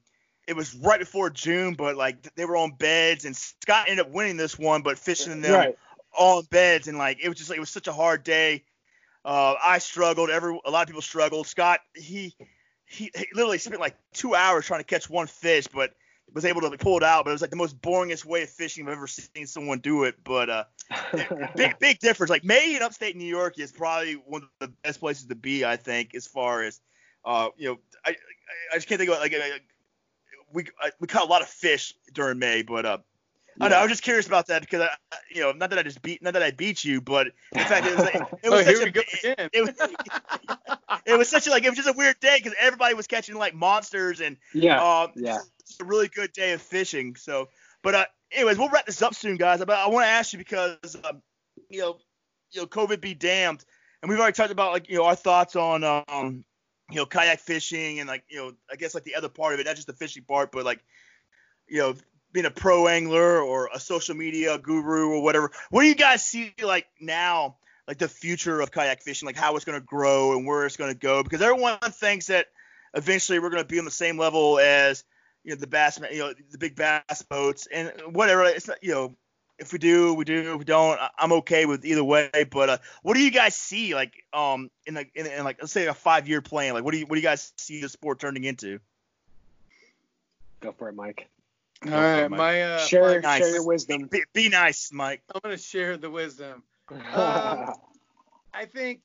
it 0.47 0.55
was 0.55 0.75
right 0.75 0.99
before 0.99 1.29
June. 1.31 1.73
But 1.73 1.95
like 1.95 2.35
they 2.35 2.45
were 2.45 2.57
on 2.57 2.71
beds, 2.73 3.25
and 3.25 3.35
Scott 3.35 3.87
ended 3.89 4.05
up 4.05 4.11
winning 4.11 4.37
this 4.37 4.57
one, 4.57 4.83
but 4.83 4.99
fishing 4.99 5.41
them 5.41 5.53
right. 5.53 5.77
on 6.17 6.43
beds, 6.51 6.87
and 6.87 6.97
like 6.97 7.19
it 7.23 7.29
was 7.29 7.37
just 7.39 7.49
like 7.49 7.57
it 7.57 7.61
was 7.61 7.69
such 7.71 7.87
a 7.87 7.93
hard 7.93 8.23
day 8.23 8.63
uh, 9.23 9.55
I 9.63 9.79
struggled. 9.79 10.29
Every 10.29 10.57
a 10.65 10.71
lot 10.71 10.81
of 10.81 10.87
people 10.87 11.01
struggled. 11.01 11.47
Scott 11.47 11.79
he 11.93 12.35
he, 12.85 13.11
he 13.15 13.27
literally 13.33 13.57
spent 13.57 13.79
like 13.79 13.95
two 14.13 14.35
hours 14.35 14.65
trying 14.65 14.79
to 14.81 14.85
catch 14.85 15.09
one 15.09 15.27
fish, 15.27 15.67
but 15.67 15.93
was 16.33 16.45
able 16.45 16.61
to 16.61 16.77
pull 16.77 16.97
it 16.97 17.03
out. 17.03 17.25
But 17.25 17.31
it 17.31 17.33
was 17.33 17.41
like 17.41 17.49
the 17.49 17.57
most 17.57 17.79
boringest 17.81 18.25
way 18.25 18.43
of 18.43 18.49
fishing 18.49 18.87
I've 18.87 18.93
ever 18.93 19.07
seen 19.07 19.47
someone 19.47 19.79
do 19.79 20.03
it. 20.05 20.15
But 20.23 20.49
uh, 20.49 20.63
big 21.55 21.77
big 21.79 21.99
difference. 21.99 22.29
Like 22.29 22.43
May 22.43 22.75
in 22.75 22.81
upstate 22.81 23.15
New 23.15 23.25
York 23.25 23.59
is 23.59 23.71
probably 23.71 24.13
one 24.13 24.43
of 24.43 24.49
the 24.59 24.67
best 24.83 24.99
places 24.99 25.27
to 25.27 25.35
be, 25.35 25.63
I 25.65 25.77
think, 25.77 26.15
as 26.15 26.27
far 26.27 26.63
as 26.63 26.79
uh, 27.25 27.49
you 27.57 27.69
know. 27.69 27.77
I 28.03 28.15
I 28.71 28.75
just 28.75 28.87
can't 28.87 28.99
think 28.99 29.11
of 29.11 29.19
like 29.19 29.33
uh, 29.33 29.39
we 30.53 30.65
we 30.99 31.07
caught 31.07 31.23
a 31.23 31.29
lot 31.29 31.41
of 31.41 31.47
fish 31.47 31.93
during 32.13 32.39
May, 32.39 32.63
but 32.63 32.85
uh, 32.85 32.97
I 33.61 33.67
know. 33.69 33.77
I 33.77 33.81
was 33.81 33.91
just 33.91 34.03
curious 34.03 34.27
about 34.27 34.47
that 34.47 34.61
because 34.61 34.81
I, 34.81 35.17
you 35.33 35.41
know, 35.41 35.51
not 35.51 35.69
that 35.69 35.79
I 35.79 35.83
just 35.83 36.01
beat, 36.01 36.21
not 36.21 36.33
that 36.33 36.43
I 36.43 36.51
beat 36.51 36.83
you, 36.83 37.01
but 37.01 37.27
in 37.53 37.63
fact, 37.63 37.85
it 37.85 37.95
was, 37.95 38.05
like, 38.05 38.15
it 38.43 38.49
was 38.49 38.67
oh, 38.67 38.73
such 38.73 38.75
a, 38.75 38.99
it, 39.23 39.49
it, 39.53 39.61
was, 39.61 40.99
it 41.05 41.17
was 41.17 41.29
such 41.29 41.47
a 41.47 41.51
like, 41.51 41.63
it 41.63 41.69
was 41.69 41.77
just 41.77 41.89
a 41.89 41.93
weird 41.93 42.19
day 42.19 42.37
because 42.37 42.55
everybody 42.59 42.93
was 42.93 43.07
catching 43.07 43.35
like 43.35 43.53
monsters 43.53 44.19
and 44.21 44.37
yeah, 44.53 44.81
um, 44.81 45.11
yeah, 45.15 45.39
a 45.79 45.85
really 45.85 46.07
good 46.07 46.33
day 46.33 46.53
of 46.53 46.61
fishing. 46.61 47.15
So, 47.15 47.49
but 47.83 47.95
uh, 47.95 48.05
anyways, 48.31 48.57
we'll 48.57 48.69
wrap 48.69 48.85
this 48.85 49.01
up 49.01 49.15
soon, 49.15 49.37
guys. 49.37 49.59
But 49.59 49.71
I 49.71 49.87
want 49.87 50.05
to 50.05 50.09
ask 50.09 50.33
you 50.33 50.39
because, 50.39 50.95
um, 51.03 51.21
you 51.69 51.81
know, 51.81 51.97
you 52.51 52.61
know, 52.61 52.67
COVID 52.67 52.99
be 52.99 53.13
damned, 53.13 53.63
and 54.01 54.09
we've 54.09 54.19
already 54.19 54.35
talked 54.35 54.51
about 54.51 54.71
like 54.71 54.89
you 54.89 54.97
know 54.97 55.05
our 55.05 55.15
thoughts 55.15 55.55
on 55.55 55.83
um, 55.83 56.43
you 56.89 56.97
know, 56.97 57.05
kayak 57.05 57.39
fishing 57.39 57.99
and 57.99 58.07
like 58.07 58.23
you 58.29 58.37
know, 58.37 58.51
I 58.71 58.75
guess 58.75 58.93
like 58.93 59.03
the 59.03 59.15
other 59.15 59.29
part 59.29 59.53
of 59.53 59.59
it, 59.59 59.65
not 59.65 59.75
just 59.75 59.87
the 59.87 59.93
fishing 59.93 60.23
part, 60.23 60.51
but 60.51 60.65
like 60.65 60.83
you 61.67 61.79
know 61.79 61.95
being 62.33 62.45
a 62.45 62.51
pro 62.51 62.87
angler 62.87 63.41
or 63.41 63.69
a 63.73 63.79
social 63.79 64.15
media 64.15 64.57
guru 64.57 65.09
or 65.09 65.23
whatever. 65.23 65.51
What 65.69 65.81
do 65.81 65.87
you 65.87 65.95
guys 65.95 66.23
see 66.25 66.53
like 66.61 66.87
now, 66.99 67.57
like 67.87 67.97
the 67.97 68.07
future 68.07 68.61
of 68.61 68.71
kayak 68.71 69.01
fishing, 69.01 69.25
like 69.25 69.35
how 69.35 69.55
it's 69.55 69.65
going 69.65 69.79
to 69.79 69.85
grow 69.85 70.35
and 70.35 70.45
where 70.45 70.65
it's 70.65 70.77
going 70.77 70.91
to 70.91 70.97
go? 70.97 71.23
Because 71.23 71.41
everyone 71.41 71.77
thinks 71.79 72.27
that 72.27 72.47
eventually 72.93 73.39
we're 73.39 73.49
going 73.49 73.63
to 73.63 73.67
be 73.67 73.79
on 73.79 73.85
the 73.85 73.91
same 73.91 74.17
level 74.17 74.59
as 74.59 75.03
you 75.43 75.51
know 75.51 75.59
the 75.59 75.67
bass, 75.67 75.99
you 76.11 76.19
know 76.19 76.33
the 76.51 76.57
big 76.57 76.75
bass 76.75 77.23
boats 77.23 77.67
and 77.71 77.91
whatever. 78.11 78.43
It's 78.45 78.67
not, 78.67 78.83
you 78.83 78.91
know 78.91 79.15
if 79.61 79.71
we 79.71 79.79
do, 79.79 80.13
we 80.15 80.25
do. 80.25 80.53
If 80.53 80.59
we 80.59 80.65
don't, 80.65 80.99
I'm 81.17 81.31
okay 81.33 81.65
with 81.65 81.85
either 81.85 82.03
way. 82.03 82.29
But 82.49 82.69
uh, 82.69 82.77
what 83.03 83.13
do 83.13 83.21
you 83.21 83.29
guys 83.29 83.55
see 83.55 83.93
like 83.93 84.25
um 84.33 84.71
in 84.85 84.95
like 84.95 85.11
in, 85.15 85.27
in 85.27 85.43
like 85.43 85.57
let's 85.61 85.71
say 85.71 85.85
a 85.85 85.93
five 85.93 86.27
year 86.27 86.41
plan? 86.41 86.73
Like 86.73 86.83
what 86.83 86.91
do 86.91 86.97
you 86.97 87.05
what 87.05 87.15
do 87.15 87.21
you 87.21 87.27
guys 87.27 87.53
see 87.57 87.79
the 87.79 87.87
sport 87.87 88.19
turning 88.19 88.43
into? 88.43 88.79
Go 90.61 90.71
for 90.71 90.89
it, 90.89 90.95
Mike. 90.95 91.29
All 91.87 91.91
right, 91.93 92.29
my 92.29 92.61
uh, 92.61 92.77
share, 92.79 93.19
nice. 93.21 93.39
share 93.39 93.53
your 93.55 93.65
wisdom. 93.65 94.05
Be, 94.05 94.23
be, 94.33 94.49
nice, 94.49 94.91
Mike. 94.93 95.23
I'm 95.33 95.41
gonna 95.43 95.57
share 95.57 95.97
the 95.97 96.09
wisdom. 96.09 96.63
Um, 97.13 97.73
I 98.53 98.65
think 98.65 98.99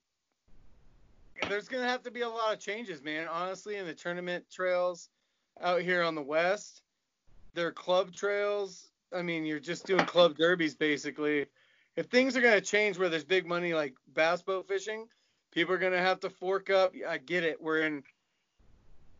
there's 1.48 1.68
gonna 1.68 1.88
have 1.88 2.02
to 2.02 2.10
be 2.10 2.22
a 2.22 2.28
lot 2.28 2.52
of 2.52 2.58
changes, 2.58 3.00
man. 3.00 3.28
Honestly, 3.28 3.76
in 3.76 3.86
the 3.86 3.94
tournament 3.94 4.44
trails 4.50 5.08
out 5.60 5.82
here 5.82 6.02
on 6.02 6.16
the 6.16 6.22
west, 6.22 6.82
they're 7.54 7.70
club 7.70 8.12
trails. 8.12 8.90
I 9.14 9.22
mean, 9.22 9.44
you're 9.44 9.60
just 9.60 9.86
doing 9.86 10.04
club 10.04 10.36
derbies 10.36 10.74
basically. 10.74 11.46
If 11.94 12.06
things 12.06 12.36
are 12.36 12.40
gonna 12.40 12.60
change 12.60 12.98
where 12.98 13.08
there's 13.08 13.24
big 13.24 13.46
money 13.46 13.72
like 13.72 13.94
bass 14.12 14.42
boat 14.42 14.66
fishing, 14.66 15.06
people 15.52 15.72
are 15.74 15.78
gonna 15.78 16.02
have 16.02 16.20
to 16.20 16.30
fork 16.30 16.70
up. 16.70 16.92
I 17.08 17.18
get 17.18 17.44
it. 17.44 17.62
We're 17.62 17.82
in. 17.82 18.02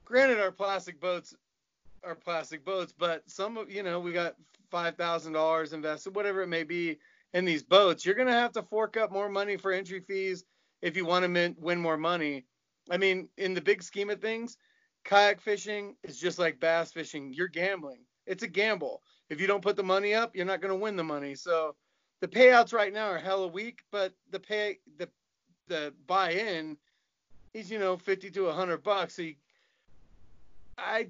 Granted, 0.04 0.40
our 0.40 0.52
plastic 0.52 1.00
boats 1.00 1.34
our 2.04 2.14
plastic 2.14 2.64
boats, 2.64 2.92
but 2.96 3.22
some 3.28 3.56
of 3.56 3.70
you 3.70 3.82
know 3.82 4.00
we 4.00 4.12
got 4.12 4.34
five 4.70 4.96
thousand 4.96 5.32
dollars 5.32 5.72
invested, 5.72 6.14
whatever 6.14 6.42
it 6.42 6.48
may 6.48 6.64
be, 6.64 6.98
in 7.34 7.44
these 7.44 7.62
boats. 7.62 8.04
You're 8.04 8.14
gonna 8.14 8.32
have 8.32 8.52
to 8.52 8.62
fork 8.62 8.96
up 8.96 9.12
more 9.12 9.28
money 9.28 9.56
for 9.56 9.72
entry 9.72 10.00
fees 10.00 10.44
if 10.82 10.96
you 10.96 11.04
want 11.04 11.24
to 11.24 11.54
win 11.58 11.80
more 11.80 11.96
money. 11.96 12.44
I 12.90 12.96
mean, 12.96 13.28
in 13.36 13.54
the 13.54 13.60
big 13.60 13.82
scheme 13.82 14.10
of 14.10 14.20
things, 14.20 14.56
kayak 15.04 15.40
fishing 15.40 15.96
is 16.04 16.18
just 16.18 16.38
like 16.38 16.60
bass 16.60 16.92
fishing. 16.92 17.32
You're 17.32 17.48
gambling. 17.48 18.04
It's 18.26 18.42
a 18.42 18.48
gamble. 18.48 19.02
If 19.28 19.40
you 19.40 19.46
don't 19.46 19.62
put 19.62 19.76
the 19.76 19.82
money 19.82 20.14
up, 20.14 20.34
you're 20.34 20.46
not 20.46 20.60
gonna 20.60 20.76
win 20.76 20.96
the 20.96 21.04
money. 21.04 21.34
So 21.34 21.74
the 22.20 22.28
payouts 22.28 22.72
right 22.72 22.92
now 22.92 23.08
are 23.08 23.18
hella 23.18 23.48
weak, 23.48 23.80
but 23.90 24.12
the 24.30 24.40
pay 24.40 24.78
the 24.98 25.08
the 25.68 25.92
buy-in 26.06 26.76
is 27.54 27.70
you 27.70 27.78
know 27.78 27.96
50 27.96 28.30
to 28.30 28.44
100 28.44 28.82
bucks. 28.82 29.16
So 29.16 29.22
you, 29.22 29.34
I 30.78 31.08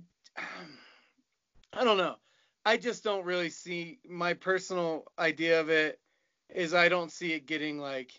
I 1.72 1.84
don't 1.84 1.98
know. 1.98 2.16
I 2.64 2.76
just 2.76 3.04
don't 3.04 3.24
really 3.24 3.50
see 3.50 3.98
my 4.08 4.34
personal 4.34 5.04
idea 5.18 5.60
of 5.60 5.68
it 5.70 6.00
is 6.54 6.74
I 6.74 6.88
don't 6.88 7.12
see 7.12 7.32
it 7.32 7.46
getting 7.46 7.78
like 7.78 8.10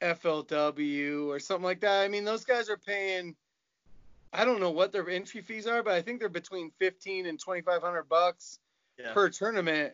FLW 0.00 1.28
or 1.28 1.38
something 1.38 1.64
like 1.64 1.80
that. 1.80 2.02
I 2.02 2.08
mean, 2.08 2.24
those 2.24 2.44
guys 2.44 2.68
are 2.68 2.76
paying 2.76 3.36
I 4.34 4.44
don't 4.44 4.58
know 4.60 4.70
what 4.70 4.90
their 4.90 5.08
entry 5.08 5.40
fees 5.40 5.68
are, 5.68 5.82
but 5.82 5.94
I 5.94 6.02
think 6.02 6.18
they're 6.18 6.28
between 6.28 6.72
15 6.80 7.26
and 7.26 7.38
2500 7.38 8.08
bucks 8.08 8.58
yeah. 8.98 9.12
per 9.12 9.30
tournament. 9.30 9.92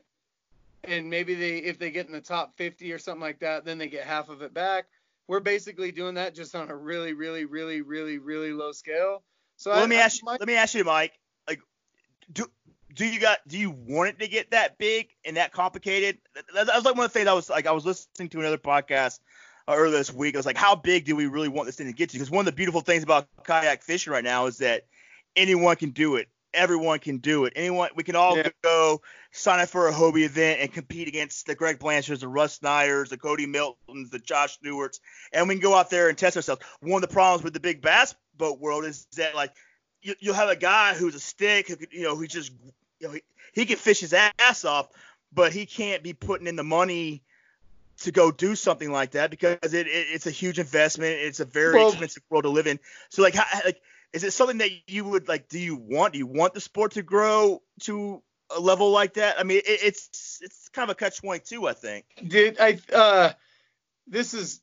And 0.84 1.11
maybe 1.11 1.34
they 1.34 1.59
if 1.59 1.78
they 1.78 1.90
get 1.90 2.07
in 2.07 2.12
the 2.12 2.22
top 2.22 2.57
50 2.57 2.90
or 2.90 2.98
something 2.98 3.20
like 3.20 3.40
that, 3.40 3.66
then 3.66 3.76
they 3.76 3.88
get 3.88 4.07
half 4.07 4.30
of 4.30 4.40
it 4.40 4.55
back. 4.55 4.86
We're 5.28 5.40
basically 5.40 5.92
doing 5.92 6.14
that 6.14 6.34
just 6.34 6.55
on 6.55 6.70
a 6.70 6.76
really 6.76 7.12
really 7.12 7.44
really 7.44 7.82
really 7.82 8.16
really 8.16 8.53
low 8.53 8.72
scale. 8.72 9.22
So 9.61 9.70
well, 9.70 9.78
I, 9.78 9.80
let 9.82 9.90
me 9.90 9.98
I, 9.98 10.00
ask 10.00 10.22
you, 10.22 10.26
let 10.26 10.46
me 10.46 10.54
ask 10.56 10.74
you, 10.74 10.84
Mike 10.84 11.12
Like, 11.46 11.61
do 12.32 12.46
do 12.94 13.06
you 13.06 13.20
got 13.20 13.38
do 13.46 13.58
you 13.58 13.70
want 13.70 14.08
it 14.08 14.18
to 14.20 14.26
get 14.26 14.52
that 14.52 14.78
big 14.78 15.11
and 15.22 15.36
that 15.36 15.52
complicated? 15.52 16.18
That, 16.54 16.66
that 16.66 16.74
was 16.74 16.84
like 16.86 16.96
one 16.96 17.04
of 17.04 17.12
the 17.12 17.18
things 17.18 17.28
I 17.28 17.34
was 17.34 17.50
like 17.50 17.66
I 17.66 17.72
was 17.72 17.84
listening 17.84 18.30
to 18.30 18.40
another 18.40 18.56
podcast 18.56 19.20
uh, 19.68 19.74
earlier 19.76 19.98
this 19.98 20.11
week. 20.14 20.34
I 20.34 20.38
was 20.38 20.46
like, 20.46 20.56
how 20.56 20.76
big 20.76 21.04
do 21.04 21.14
we 21.14 21.26
really 21.26 21.48
want 21.48 21.66
this 21.66 21.76
thing 21.76 21.88
to 21.88 21.92
get 21.92 22.08
to? 22.08 22.14
Because 22.16 22.30
one 22.30 22.40
of 22.40 22.46
the 22.46 22.56
beautiful 22.56 22.80
things 22.80 23.02
about 23.02 23.28
kayak 23.44 23.82
fishing 23.82 24.14
right 24.14 24.24
now 24.24 24.46
is 24.46 24.58
that 24.58 24.86
anyone 25.36 25.76
can 25.76 25.90
do 25.90 26.16
it. 26.16 26.28
Everyone 26.53 26.98
can 26.98 27.18
do 27.18 27.44
it. 27.44 27.53
Anyone, 27.57 27.90
we 27.94 28.03
can 28.03 28.16
all 28.16 28.36
yeah. 28.36 28.48
go 28.62 29.01
sign 29.30 29.61
up 29.61 29.68
for 29.68 29.88
a 29.88 29.92
Hobie 29.92 30.24
event 30.24 30.61
and 30.61 30.72
compete 30.72 31.09
against 31.09 31.46
the 31.46 31.55
Greg 31.55 31.78
Blanchards, 31.78 32.20
the 32.20 32.28
Russ 32.28 32.55
Snyders, 32.55 33.11
the 33.11 33.16
Cody 33.16 33.46
Miltons, 33.46 34.11
the 34.11 34.18
Josh 34.18 34.55
Stewarts, 34.55 35.01
and 35.32 35.48
we 35.48 35.55
can 35.55 35.62
go 35.62 35.74
out 35.74 35.90
there 35.90 36.09
and 36.09 36.18
test 36.18 36.36
ourselves. 36.36 36.62
One 36.80 37.03
of 37.03 37.09
the 37.09 37.12
problems 37.12 37.44
with 37.44 37.55
the 37.55 37.61
big 37.61 37.80
bass 37.80 38.14
boat 38.36 38.59
world 38.59 38.84
is 38.84 39.07
that 39.16 39.34
like 39.34 39.53
you, 40.03 40.14
will 40.24 40.34
have 40.34 40.48
a 40.48 40.57
guy 40.57 40.94
who's 40.94 41.14
a 41.14 41.20
stick, 41.20 41.68
who, 41.68 41.76
you 41.90 42.03
know, 42.03 42.16
who 42.16 42.26
just, 42.26 42.53
you 42.98 43.09
know, 43.09 43.12
he, 43.12 43.22
he 43.53 43.66
can 43.66 43.76
fish 43.76 44.01
his 44.01 44.14
ass 44.14 44.64
off, 44.64 44.88
but 45.32 45.53
he 45.53 45.66
can't 45.66 46.03
be 46.03 46.12
putting 46.12 46.46
in 46.46 46.57
the 46.57 46.64
money 46.64 47.22
to 47.98 48.11
go 48.11 48.30
do 48.30 48.55
something 48.55 48.90
like 48.90 49.11
that 49.11 49.30
because 49.30 49.74
it, 49.74 49.86
it 49.86 50.07
it's 50.11 50.26
a 50.26 50.30
huge 50.30 50.59
investment. 50.59 51.12
It's 51.12 51.40
a 51.40 51.44
very 51.44 51.74
well, 51.74 51.88
expensive 51.88 52.22
world 52.30 52.44
to 52.44 52.51
live 52.51 52.66
in. 52.66 52.78
So 53.11 53.22
like, 53.22 53.34
how, 53.34 53.44
like, 53.64 53.80
is 54.12 54.24
it 54.24 54.32
something 54.32 54.58
that 54.58 54.70
you 54.86 55.04
would 55.04 55.28
like? 55.28 55.48
Do 55.48 55.58
you 55.58 55.76
want? 55.76 56.12
Do 56.12 56.18
you 56.18 56.26
want 56.26 56.54
the 56.54 56.61
sport 56.61 56.92
to 56.92 57.02
grow 57.02 57.62
to 57.82 58.22
a 58.54 58.61
level 58.61 58.90
like 58.90 59.14
that? 59.14 59.38
I 59.38 59.44
mean, 59.44 59.58
it, 59.58 59.80
it's 59.82 60.40
it's 60.42 60.68
kind 60.68 60.90
of 60.90 60.94
a 60.94 60.98
catch 60.98 61.20
twenty 61.20 61.40
two, 61.40 61.66
I 61.66 61.72
think. 61.72 62.06
Did 62.26 62.58
I? 62.61 62.78
Uh, 62.92 63.32
this 64.06 64.34
is, 64.34 64.61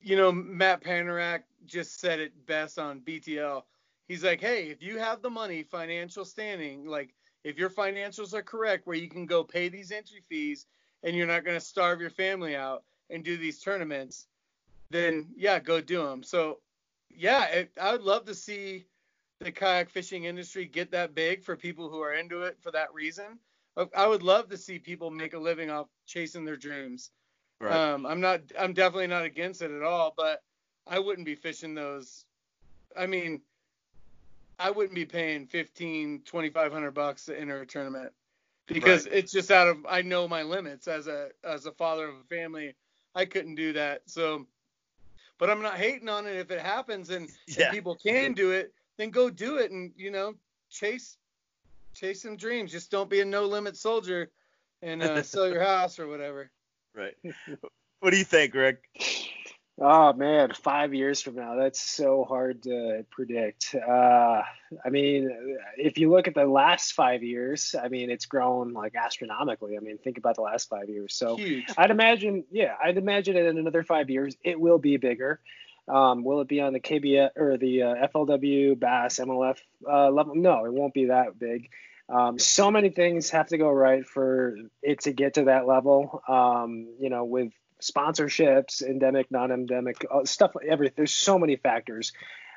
you 0.00 0.16
know, 0.16 0.30
Matt 0.30 0.84
Panarac 0.84 1.42
just 1.66 1.98
said 2.00 2.20
it 2.20 2.46
best 2.46 2.78
on 2.78 3.00
BTL 3.00 3.62
he's 4.08 4.24
like, 4.24 4.40
hey, 4.40 4.68
if 4.68 4.82
you 4.82 4.98
have 4.98 5.22
the 5.22 5.30
money, 5.30 5.62
financial 5.62 6.24
standing, 6.24 6.86
like 6.86 7.14
if 7.42 7.58
your 7.58 7.70
financials 7.70 8.34
are 8.34 8.42
correct, 8.42 8.86
where 8.86 8.96
you 8.96 9.08
can 9.08 9.26
go 9.26 9.44
pay 9.44 9.68
these 9.68 9.92
entry 9.92 10.22
fees 10.28 10.66
and 11.02 11.16
you're 11.16 11.26
not 11.26 11.44
going 11.44 11.58
to 11.58 11.64
starve 11.64 12.00
your 12.00 12.10
family 12.10 12.56
out 12.56 12.84
and 13.10 13.24
do 13.24 13.36
these 13.36 13.60
tournaments, 13.60 14.26
then 14.90 15.28
yeah, 15.36 15.58
go 15.58 15.80
do 15.80 16.04
them. 16.04 16.22
So 16.22 16.60
yeah, 17.10 17.44
it, 17.46 17.70
I 17.80 17.92
would 17.92 18.02
love 18.02 18.24
to 18.26 18.34
see 18.34 18.86
the 19.40 19.52
kayak 19.52 19.90
fishing 19.90 20.24
industry 20.24 20.64
get 20.64 20.90
that 20.92 21.14
big 21.14 21.42
for 21.42 21.56
people 21.56 21.88
who 21.88 22.00
are 22.00 22.14
into 22.14 22.42
it 22.42 22.56
for 22.60 22.70
that 22.72 22.92
reason. 22.94 23.38
I 23.94 24.06
would 24.06 24.22
love 24.22 24.48
to 24.50 24.56
see 24.56 24.78
people 24.78 25.10
make 25.10 25.34
a 25.34 25.38
living 25.38 25.68
off 25.68 25.88
chasing 26.06 26.44
their 26.44 26.56
dreams. 26.56 27.10
Right. 27.60 27.74
Um, 27.74 28.06
I'm 28.06 28.20
not, 28.20 28.40
I'm 28.56 28.72
definitely 28.72 29.08
not 29.08 29.24
against 29.24 29.62
it 29.62 29.72
at 29.72 29.82
all, 29.82 30.14
but 30.16 30.42
I 30.86 31.00
wouldn't 31.00 31.26
be 31.26 31.34
fishing 31.34 31.74
those. 31.74 32.24
I 32.96 33.06
mean, 33.06 33.40
I 34.60 34.70
wouldn't 34.70 34.94
be 34.94 35.06
paying 35.06 35.46
15, 35.46 36.22
2500 36.24 36.90
bucks 36.92 37.24
to 37.26 37.38
enter 37.38 37.60
a 37.60 37.66
tournament 37.66 38.12
because 38.66 39.06
right. 39.06 39.14
it's 39.14 39.32
just 39.32 39.50
out 39.50 39.68
of 39.68 39.84
I 39.88 40.02
know 40.02 40.26
my 40.28 40.42
limits 40.42 40.88
as 40.88 41.06
a 41.06 41.28
as 41.42 41.66
a 41.66 41.72
father 41.72 42.08
of 42.08 42.14
a 42.16 42.34
family. 42.34 42.74
I 43.14 43.24
couldn't 43.24 43.56
do 43.56 43.72
that. 43.74 44.02
So 44.06 44.46
but 45.38 45.50
I'm 45.50 45.62
not 45.62 45.76
hating 45.76 46.08
on 46.08 46.26
it 46.26 46.36
if 46.36 46.50
it 46.50 46.60
happens 46.60 47.10
and, 47.10 47.28
yeah. 47.46 47.66
and 47.66 47.74
people 47.74 47.96
can 47.96 48.32
do 48.32 48.52
it, 48.52 48.72
then 48.98 49.10
go 49.10 49.30
do 49.30 49.58
it 49.58 49.70
and 49.70 49.92
you 49.96 50.10
know, 50.10 50.34
chase 50.70 51.16
chase 51.94 52.22
some 52.22 52.36
dreams. 52.36 52.72
Just 52.72 52.90
don't 52.90 53.10
be 53.10 53.20
a 53.20 53.24
no 53.24 53.44
limit 53.44 53.76
soldier 53.76 54.30
and 54.82 55.02
uh, 55.02 55.22
sell 55.22 55.48
your 55.48 55.62
house 55.64 55.98
or 55.98 56.08
whatever. 56.08 56.50
Right. 56.94 57.14
What 58.00 58.10
do 58.10 58.18
you 58.18 58.24
think, 58.24 58.52
Greg? 58.52 58.76
Oh 59.80 60.12
man, 60.12 60.52
five 60.52 60.94
years 60.94 61.20
from 61.20 61.34
now, 61.34 61.56
that's 61.56 61.80
so 61.80 62.24
hard 62.24 62.62
to 62.62 63.04
predict. 63.10 63.74
Uh, 63.74 64.42
I 64.84 64.88
mean, 64.88 65.58
if 65.76 65.98
you 65.98 66.12
look 66.12 66.28
at 66.28 66.34
the 66.34 66.46
last 66.46 66.92
five 66.92 67.24
years, 67.24 67.74
I 67.80 67.88
mean, 67.88 68.08
it's 68.08 68.26
grown 68.26 68.72
like 68.72 68.94
astronomically. 68.94 69.76
I 69.76 69.80
mean, 69.80 69.98
think 69.98 70.16
about 70.16 70.36
the 70.36 70.42
last 70.42 70.68
five 70.68 70.88
years. 70.88 71.16
So 71.16 71.36
Huge. 71.36 71.64
I'd 71.76 71.90
imagine, 71.90 72.44
yeah, 72.52 72.74
I'd 72.82 72.98
imagine 72.98 73.36
in 73.36 73.58
another 73.58 73.82
five 73.82 74.10
years 74.10 74.36
it 74.44 74.60
will 74.60 74.78
be 74.78 74.96
bigger. 74.96 75.40
Um, 75.88 76.22
will 76.22 76.40
it 76.40 76.48
be 76.48 76.60
on 76.60 76.72
the 76.72 76.80
KBF 76.80 77.30
or 77.36 77.56
the 77.58 77.82
uh, 77.82 77.94
FLW, 78.14 78.78
Bass, 78.78 79.18
MLF 79.18 79.58
uh, 79.90 80.08
level? 80.10 80.36
No, 80.36 80.66
it 80.66 80.72
won't 80.72 80.94
be 80.94 81.06
that 81.06 81.36
big. 81.36 81.68
Um, 82.08 82.38
so 82.38 82.70
many 82.70 82.90
things 82.90 83.30
have 83.30 83.48
to 83.48 83.58
go 83.58 83.70
right 83.70 84.06
for 84.06 84.56
it 84.82 85.00
to 85.00 85.12
get 85.12 85.34
to 85.34 85.44
that 85.44 85.66
level. 85.66 86.22
Um, 86.28 86.94
you 87.00 87.10
know, 87.10 87.24
with 87.24 87.52
sponsorships, 87.84 88.82
endemic, 88.82 89.30
non-endemic 89.30 90.06
uh, 90.10 90.24
stuff. 90.24 90.52
Everything. 90.66 90.94
There's 90.96 91.12
so 91.12 91.38
many 91.38 91.56
factors. 91.56 92.12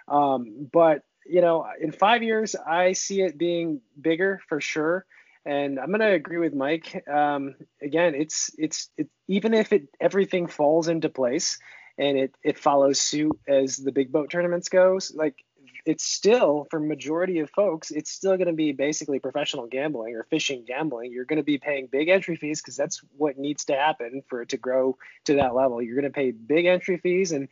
Um, 0.07 0.69
but 0.71 1.03
you 1.25 1.41
know, 1.41 1.67
in 1.79 1.91
five 1.91 2.23
years, 2.23 2.55
I 2.55 2.93
see 2.93 3.21
it 3.21 3.37
being 3.37 3.81
bigger 3.99 4.39
for 4.47 4.61
sure. 4.61 5.05
And 5.45 5.79
I'm 5.79 5.91
gonna 5.91 6.11
agree 6.11 6.37
with 6.37 6.53
Mike. 6.53 7.03
Um, 7.07 7.55
again, 7.81 8.15
it's 8.15 8.51
it's 8.57 8.89
it, 8.97 9.09
even 9.27 9.53
if 9.53 9.71
it 9.71 9.87
everything 9.99 10.47
falls 10.47 10.87
into 10.87 11.09
place 11.09 11.59
and 11.97 12.17
it 12.17 12.35
it 12.43 12.57
follows 12.57 12.99
suit 12.99 13.39
as 13.47 13.77
the 13.77 13.91
big 13.91 14.11
boat 14.11 14.29
tournaments 14.29 14.69
goes, 14.69 15.13
like 15.15 15.43
it's 15.87 16.03
still 16.03 16.67
for 16.69 16.79
majority 16.81 17.39
of 17.39 17.49
folks 17.49 17.91
it's 17.91 18.11
still 18.11 18.35
going 18.35 18.47
to 18.47 18.53
be 18.53 18.73
basically 18.73 19.19
professional 19.19 19.65
gambling 19.67 20.13
or 20.13 20.23
fishing 20.29 20.65
gambling 20.67 21.11
you're 21.11 21.25
going 21.25 21.37
to 21.37 21.43
be 21.43 21.57
paying 21.57 21.87
big 21.87 22.09
entry 22.09 22.35
fees 22.35 22.61
because 22.61 22.75
that's 22.75 23.01
what 23.15 23.37
needs 23.37 23.65
to 23.65 23.73
happen 23.73 24.21
for 24.27 24.41
it 24.41 24.49
to 24.49 24.57
grow 24.57 24.97
to 25.23 25.35
that 25.35 25.55
level 25.55 25.81
you're 25.81 25.95
going 25.95 26.03
to 26.03 26.09
pay 26.09 26.31
big 26.31 26.65
entry 26.65 26.97
fees 26.97 27.31
and 27.31 27.47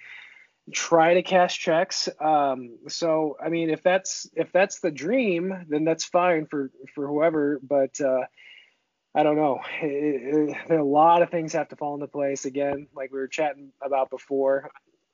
try 0.73 1.13
to 1.13 1.21
cash 1.21 1.57
checks 1.59 2.09
um, 2.19 2.77
so 2.89 3.38
i 3.41 3.47
mean 3.47 3.69
if 3.69 3.81
that's 3.81 4.27
if 4.36 4.51
that's 4.51 4.81
the 4.81 4.91
dream 4.91 5.65
then 5.69 5.86
that's 5.86 6.03
fine 6.03 6.45
for 6.45 6.71
for 6.93 7.07
whoever 7.07 7.59
but 7.63 7.99
uh, 8.01 8.21
I 9.17 9.23
don't 9.23 9.38
know. 9.38 9.61
It, 9.81 10.57
it, 10.69 10.77
a 10.77 10.83
lot 10.83 11.21
of 11.21 11.29
things 11.29 11.53
have 11.53 11.69
to 11.69 11.77
fall 11.77 11.93
into 11.93 12.07
place 12.07 12.43
again, 12.43 12.88
like 12.93 13.13
we 13.13 13.19
were 13.19 13.29
chatting 13.29 13.71
about 13.81 14.09
before. 14.09 14.69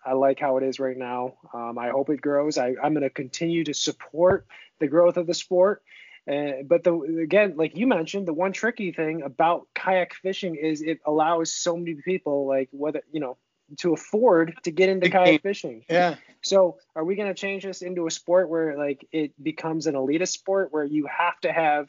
I 0.06 0.14
like 0.14 0.39
how 0.39 0.58
it 0.58 0.64
is 0.64 0.80
right 0.80 0.97
now. 0.97 1.36
Um, 1.54 1.78
I 1.78 1.89
hope 1.89 2.10
it 2.10 2.22
grows. 2.22 2.58
I, 2.58 2.70
am 2.84 2.93
going 2.93 3.02
to 3.02 3.10
continue 3.10 3.64
to 3.66 3.74
support 3.74 4.47
the 4.80 4.88
growth 4.88 5.18
of 5.18 5.28
the 5.28 5.34
sport. 5.34 5.84
Uh, 6.32 6.64
but 6.66 6.84
the 6.84 6.93
again, 7.24 7.56
like 7.58 7.76
you 7.76 7.88
mentioned, 7.88 8.28
the 8.28 8.34
one 8.34 8.54
tricky 8.54 8.91
thing 8.91 9.24
about 9.24 9.68
kayak 9.74 10.14
fishing 10.14 10.56
is 10.56 10.82
it 10.82 10.99
allows 11.06 11.52
so 11.54 11.76
many 11.76 11.95
people, 11.95 12.47
like 12.47 12.70
whether 12.72 13.02
you 13.12 13.20
know, 13.20 13.38
to 13.78 13.93
afford 13.93 14.54
to 14.64 14.72
get 14.72 14.89
into 14.89 15.10
kayak 15.10 15.41
fishing. 15.41 15.84
Yeah. 15.89 16.16
So 16.41 16.78
are 16.95 17.04
we 17.04 17.16
going 17.16 17.28
to 17.28 17.34
change 17.34 17.64
this 17.64 17.82
into 17.82 18.06
a 18.06 18.12
sport 18.12 18.49
where 18.49 18.78
like 18.78 19.08
it 19.12 19.32
becomes 19.41 19.88
an 19.88 19.95
elitist 19.95 20.30
sport 20.30 20.72
where 20.72 20.84
you 20.84 21.08
have 21.08 21.39
to 21.41 21.52
have 21.52 21.88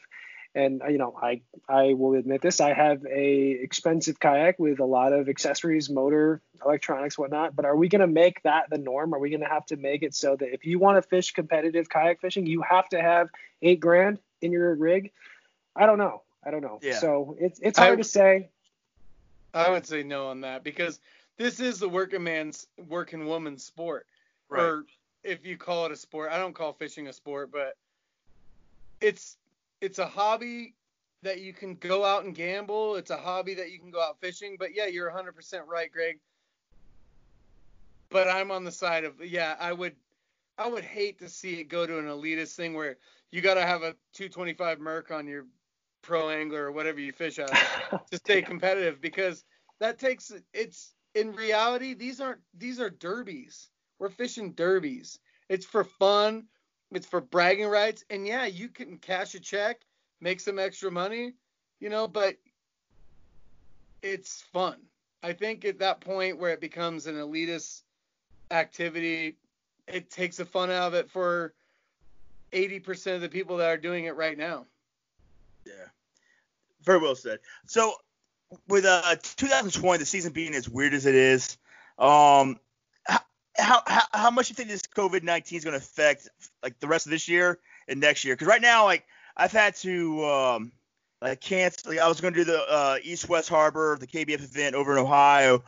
and 0.55 0.81
you 0.89 0.97
know 0.97 1.15
i 1.21 1.41
i 1.67 1.93
will 1.93 2.13
admit 2.13 2.41
this 2.41 2.61
i 2.61 2.73
have 2.73 3.05
a 3.05 3.51
expensive 3.51 4.19
kayak 4.19 4.59
with 4.59 4.79
a 4.79 4.85
lot 4.85 5.13
of 5.13 5.29
accessories 5.29 5.89
motor 5.89 6.41
electronics 6.63 7.17
whatnot 7.17 7.55
but 7.55 7.65
are 7.65 7.75
we 7.75 7.87
going 7.89 8.01
to 8.01 8.07
make 8.07 8.41
that 8.43 8.69
the 8.69 8.77
norm? 8.77 9.13
Are 9.13 9.19
we 9.19 9.29
going 9.29 9.41
to 9.41 9.47
have 9.47 9.65
to 9.67 9.77
make 9.77 10.03
it 10.03 10.13
so 10.13 10.35
that 10.35 10.53
if 10.53 10.65
you 10.65 10.79
want 10.79 10.97
to 10.97 11.01
fish 11.01 11.31
competitive 11.31 11.89
kayak 11.89 12.21
fishing 12.21 12.45
you 12.45 12.61
have 12.61 12.89
to 12.89 13.01
have 13.01 13.29
eight 13.61 13.79
grand 13.79 14.19
in 14.41 14.51
your 14.51 14.73
rig? 14.75 15.11
I 15.75 15.85
don't 15.85 15.97
know. 15.97 16.21
I 16.45 16.51
don't 16.51 16.61
know. 16.61 16.79
Yeah. 16.81 16.99
so 16.99 17.35
it's 17.39 17.59
it's 17.61 17.79
hard 17.79 17.93
I, 17.93 17.95
to 17.95 18.03
say. 18.03 18.49
I 19.53 19.69
would 19.69 19.85
say 19.85 20.03
no 20.03 20.27
on 20.27 20.41
that 20.41 20.63
because 20.63 20.99
this 21.37 21.59
is 21.59 21.79
the 21.79 21.89
working 21.89 22.23
man's 22.23 22.67
working 22.87 23.25
woman's 23.25 23.63
sport. 23.63 24.07
Right. 24.49 24.61
or 24.61 24.85
if 25.23 25.45
you 25.45 25.57
call 25.57 25.85
it 25.85 25.91
a 25.91 25.95
sport 25.95 26.29
i 26.31 26.37
don't 26.37 26.53
call 26.53 26.73
fishing 26.73 27.07
a 27.07 27.13
sport 27.13 27.49
but 27.51 27.77
it's 28.99 29.37
it's 29.83 29.99
a 29.99 30.07
hobby 30.07 30.75
that 31.23 31.41
you 31.41 31.51
can 31.51 31.75
go 31.75 32.05
out 32.05 32.23
and 32.23 32.33
gamble. 32.33 32.95
It's 32.95 33.11
a 33.11 33.17
hobby 33.17 33.53
that 33.55 33.69
you 33.69 33.79
can 33.79 33.91
go 33.91 34.01
out 34.01 34.19
fishing. 34.21 34.55
But 34.57 34.73
yeah, 34.73 34.85
you're 34.85 35.11
100% 35.11 35.67
right, 35.67 35.91
Greg. 35.91 36.19
But 38.09 38.29
I'm 38.29 38.49
on 38.49 38.63
the 38.63 38.71
side 38.71 39.03
of 39.03 39.13
yeah, 39.23 39.55
I 39.59 39.73
would 39.73 39.95
I 40.57 40.67
would 40.67 40.85
hate 40.85 41.19
to 41.19 41.27
see 41.27 41.59
it 41.59 41.65
go 41.65 41.85
to 41.85 41.97
an 41.97 42.05
elitist 42.05 42.55
thing 42.55 42.75
where 42.75 42.97
you 43.31 43.41
got 43.41 43.55
to 43.55 43.65
have 43.65 43.81
a 43.81 43.95
225 44.13 44.79
Merc 44.79 45.11
on 45.11 45.27
your 45.27 45.47
pro 46.01 46.29
angler 46.29 46.65
or 46.65 46.71
whatever 46.71 46.99
you 46.99 47.11
fish 47.11 47.39
on 47.39 47.47
to 48.11 48.17
stay 48.17 48.41
competitive 48.41 49.01
because 49.01 49.43
that 49.79 49.97
takes 49.97 50.31
it's 50.53 50.93
in 51.15 51.33
reality 51.33 51.93
these 51.93 52.21
aren't 52.21 52.41
these 52.57 52.79
are 52.79 52.89
derbies. 52.89 53.69
We're 53.99 54.09
fishing 54.09 54.53
derbies. 54.53 55.19
It's 55.49 55.65
for 55.65 55.83
fun. 55.83 56.45
It's 56.93 57.07
for 57.07 57.21
bragging 57.21 57.67
rights. 57.67 58.03
And 58.09 58.27
yeah, 58.27 58.45
you 58.45 58.69
can 58.69 58.97
cash 58.97 59.35
a 59.35 59.39
check, 59.39 59.81
make 60.21 60.39
some 60.39 60.59
extra 60.59 60.91
money, 60.91 61.33
you 61.79 61.89
know, 61.89 62.07
but 62.07 62.35
it's 64.01 64.41
fun. 64.53 64.77
I 65.23 65.33
think 65.33 65.65
at 65.65 65.79
that 65.79 66.01
point 66.01 66.37
where 66.37 66.51
it 66.51 66.61
becomes 66.61 67.07
an 67.07 67.15
elitist 67.15 67.81
activity, 68.51 69.37
it 69.87 70.11
takes 70.11 70.37
the 70.37 70.45
fun 70.45 70.69
out 70.69 70.89
of 70.89 70.93
it 70.93 71.09
for 71.09 71.53
80% 72.51 73.15
of 73.15 73.21
the 73.21 73.29
people 73.29 73.57
that 73.57 73.69
are 73.69 73.77
doing 73.77 74.05
it 74.05 74.15
right 74.15 74.37
now. 74.37 74.65
Yeah. 75.65 75.73
Very 76.83 76.99
well 76.99 77.15
said. 77.15 77.39
So 77.65 77.93
with 78.67 78.85
uh 78.85 79.15
2020, 79.21 79.97
the 79.97 80.05
season 80.05 80.33
being 80.33 80.53
as 80.53 80.69
weird 80.69 80.93
as 80.93 81.05
it 81.05 81.15
is, 81.15 81.57
um, 81.97 82.59
how, 83.63 83.81
how, 83.87 84.03
how 84.13 84.31
much 84.31 84.47
do 84.47 84.51
you 84.51 84.55
think 84.55 84.69
this 84.69 84.83
COVID 84.83 85.23
19 85.23 85.57
is 85.57 85.63
going 85.63 85.73
to 85.73 85.77
affect 85.77 86.29
like 86.61 86.79
the 86.79 86.87
rest 86.87 87.05
of 87.05 87.11
this 87.11 87.27
year 87.27 87.59
and 87.87 87.99
next 87.99 88.25
year? 88.25 88.35
Because 88.35 88.47
right 88.47 88.61
now, 88.61 88.85
like 88.85 89.05
I've 89.35 89.51
had 89.51 89.75
to 89.77 90.25
um, 90.25 90.71
like 91.21 91.41
cancel. 91.41 91.91
Like, 91.91 91.99
I 91.99 92.07
was 92.07 92.21
going 92.21 92.33
to 92.33 92.39
do 92.39 92.45
the 92.45 92.61
uh, 92.61 92.97
East 93.03 93.29
West 93.29 93.49
Harbor, 93.49 93.97
the 93.99 94.07
KBF 94.07 94.43
event 94.43 94.75
over 94.75 94.91
in 94.91 94.99
Ohio. 94.99 95.63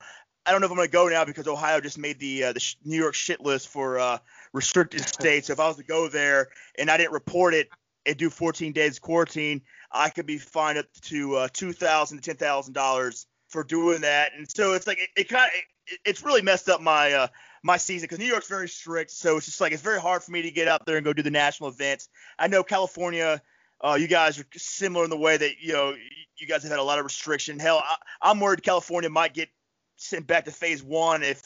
I 0.45 0.51
don't 0.51 0.61
know 0.61 0.65
if 0.65 0.71
I'm 0.71 0.77
going 0.77 0.87
to 0.87 0.91
go 0.91 1.07
now 1.07 1.25
because 1.25 1.47
Ohio 1.47 1.79
just 1.79 1.97
made 1.97 2.19
the 2.19 2.45
uh, 2.45 2.53
the 2.53 2.75
New 2.83 2.97
York 2.97 3.15
shit 3.15 3.41
list 3.41 3.69
for 3.69 3.99
uh, 3.99 4.17
restricted 4.53 5.01
states. 5.07 5.47
So 5.47 5.53
if 5.53 5.59
I 5.59 5.67
was 5.67 5.77
to 5.77 5.83
go 5.83 6.07
there 6.07 6.49
and 6.77 6.91
I 6.91 6.97
didn't 6.97 7.13
report 7.13 7.53
it 7.53 7.69
and 8.05 8.15
do 8.15 8.29
14 8.29 8.71
days 8.71 8.99
quarantine, 8.99 9.61
I 9.91 10.09
could 10.09 10.27
be 10.27 10.37
fined 10.37 10.77
up 10.77 10.85
to 11.03 11.35
uh, 11.35 11.47
two 11.51 11.73
thousand 11.73 12.19
to 12.19 12.23
ten 12.23 12.35
thousand 12.35 12.73
dollars 12.73 13.25
for 13.47 13.63
doing 13.63 14.01
that. 14.01 14.33
And 14.37 14.49
so 14.49 14.73
it's 14.73 14.85
like 14.85 14.99
it, 14.99 15.09
it 15.15 15.29
kind 15.29 15.45
of 15.45 15.51
it, 15.87 15.99
it's 16.05 16.23
really 16.23 16.41
messed 16.41 16.69
up 16.69 16.81
my 16.81 17.13
uh, 17.13 17.27
my 17.65 17.77
season 17.77 18.03
because 18.03 18.19
New 18.19 18.27
York's 18.27 18.47
very 18.47 18.69
strict. 18.69 19.09
So 19.09 19.37
it's 19.37 19.47
just 19.47 19.59
like 19.59 19.71
it's 19.71 19.81
very 19.81 19.99
hard 19.99 20.21
for 20.21 20.31
me 20.31 20.43
to 20.43 20.51
get 20.51 20.67
out 20.67 20.85
there 20.85 20.97
and 20.97 21.03
go 21.03 21.13
do 21.13 21.23
the 21.23 21.31
national 21.31 21.69
events. 21.69 22.09
I 22.37 22.47
know 22.47 22.61
California, 22.61 23.41
uh, 23.81 23.97
you 23.99 24.07
guys 24.07 24.39
are 24.39 24.45
similar 24.55 25.03
in 25.03 25.09
the 25.09 25.17
way 25.17 25.35
that 25.35 25.59
you 25.59 25.73
know 25.73 25.95
you 26.37 26.45
guys 26.47 26.61
have 26.61 26.69
had 26.69 26.79
a 26.79 26.83
lot 26.83 26.99
of 26.99 27.05
restriction. 27.05 27.57
Hell, 27.57 27.81
I, 28.21 28.29
am 28.29 28.39
worried 28.39 28.61
California 28.61 29.09
might 29.09 29.33
get 29.33 29.49
sent 29.95 30.27
back 30.27 30.45
to 30.45 30.51
phase 30.51 30.83
one 30.83 31.23
if 31.23 31.41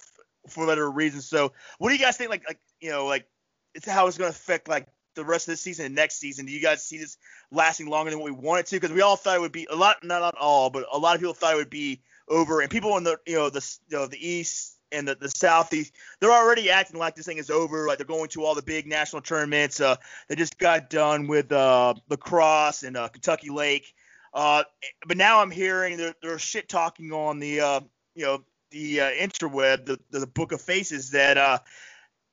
for 0.50 0.66
whatever 0.66 0.92
reason. 0.92 1.22
So 1.22 1.54
what 1.78 1.88
do 1.88 1.96
you 1.96 2.02
guys 2.02 2.18
think? 2.18 2.30
Like 2.30 2.44
like 2.46 2.60
you 2.82 2.90
know 2.90 3.06
like 3.06 3.26
it's 3.74 3.88
how 3.88 4.06
it's 4.08 4.18
going 4.18 4.30
to 4.30 4.38
affect 4.38 4.68
like 4.68 4.88
the 5.16 5.24
rest 5.24 5.48
of 5.48 5.54
the 5.54 5.58
season 5.58 5.86
and 5.86 5.96
next 5.96 6.20
season? 6.20 6.46
Do 6.46 6.52
you 6.52 6.62
guys 6.62 6.84
see 6.84 6.98
this 6.98 7.18
lasting 7.50 7.88
longer 7.88 8.12
than 8.12 8.20
what 8.20 8.26
we 8.26 8.32
wanted 8.32 8.66
to? 8.66 8.76
Because 8.76 8.92
we 8.92 9.02
all 9.02 9.16
thought 9.16 9.38
it 9.38 9.42
would 9.42 9.54
be 9.54 9.68
a 9.72 9.76
lot, 9.76 10.04
not, 10.04 10.20
not 10.20 10.36
all, 10.38 10.70
but 10.70 10.86
a 10.92 10.98
lot 10.98 11.16
of 11.16 11.22
people 11.22 11.34
thought 11.34 11.54
it 11.54 11.58
would 11.58 11.70
be 11.70 12.02
over, 12.28 12.60
and 12.60 12.70
people 12.70 12.98
in 12.98 13.06
the 13.06 13.18
you 13.26 13.36
know 13.36 13.50
the 13.50 13.78
you 13.88 13.98
know 13.98 14.06
the 14.06 14.28
East 14.28 14.79
and 14.92 15.08
the, 15.08 15.16
the 15.16 15.30
southeast 15.30 15.94
they're 16.20 16.32
already 16.32 16.70
acting 16.70 17.00
like 17.00 17.16
this 17.16 17.26
thing 17.26 17.38
is 17.38 17.50
over 17.50 17.88
like 17.88 17.98
they're 17.98 18.08
going 18.08 18.30
to 18.30 18.44
all 18.44 18.56
the 18.56 18.62
big 18.62 18.88
national 18.88 19.22
tournaments. 19.22 19.80
Uh, 19.80 19.96
they 20.28 20.36
just 20.36 20.58
got 20.58 20.90
done 20.90 21.28
with 21.28 21.52
uh, 21.52 21.94
La 22.10 22.18
Crosse 22.18 22.84
and 22.84 22.98
uh, 22.98 23.08
kentucky 23.08 23.50
lake. 23.50 23.94
Uh, 24.34 24.64
but 25.08 25.18
now 25.18 25.42
i'm 25.42 25.50
hearing 25.50 25.98
they're, 25.98 26.14
they're 26.22 26.38
shit 26.38 26.70
talking 26.70 27.12
on 27.12 27.40
the 27.40 27.60
uh, 27.60 27.80
you 28.14 28.24
know 28.26 28.44
the 28.72 29.02
uh, 29.02 29.10
interweb 29.10 29.86
the, 29.86 30.00
the 30.12 30.28
book 30.28 30.52
of 30.52 30.62
faces 30.62 31.12
that 31.12 31.38
uh, 31.38 31.58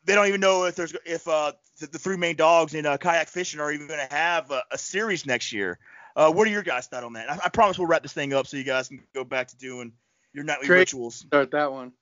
they 0.07 0.15
don't 0.15 0.29
even 0.29 0.41
know 0.41 0.65
if 0.65 0.75
there's 0.77 0.95
if 1.05 1.27
uh, 1.29 1.53
the, 1.81 1.87
the 1.89 1.99
three 1.99 2.17
main 2.17 2.37
dogs 2.37 2.75
in 2.75 2.87
uh, 2.87 2.97
kayak 2.97 3.29
fishing 3.29 3.61
are 3.61 3.73
even 3.73 3.87
going 3.87 4.01
to 4.07 4.15
have 4.15 4.51
a, 4.51 4.63
a, 4.71 4.79
series 4.79 5.27
next 5.27 5.53
year. 5.53 5.79
Uh, 6.15 6.31
what 6.31 6.47
are 6.47 6.51
your 6.51 6.63
guys' 6.63 6.87
thoughts 6.87 7.05
on 7.05 7.13
that? 7.15 7.31
I, 7.31 7.39
I, 7.45 7.49
promise 7.51 7.79
we'll 7.79 7.89
wrap 7.89 8.03
this 8.03 8.13
thing 8.13 8.33
up 8.33 8.47
so 8.47 8.57
you 8.57 8.65
guys 8.65 8.89
can 8.89 9.03
go 9.15 9.25
back 9.25 9.49
to 9.49 9.57
doing 9.57 9.93
your 10.33 10.45
nightly 10.45 10.69
rituals. 10.69 11.17
Start 11.17 11.51
that 11.51 11.73
one 11.73 11.93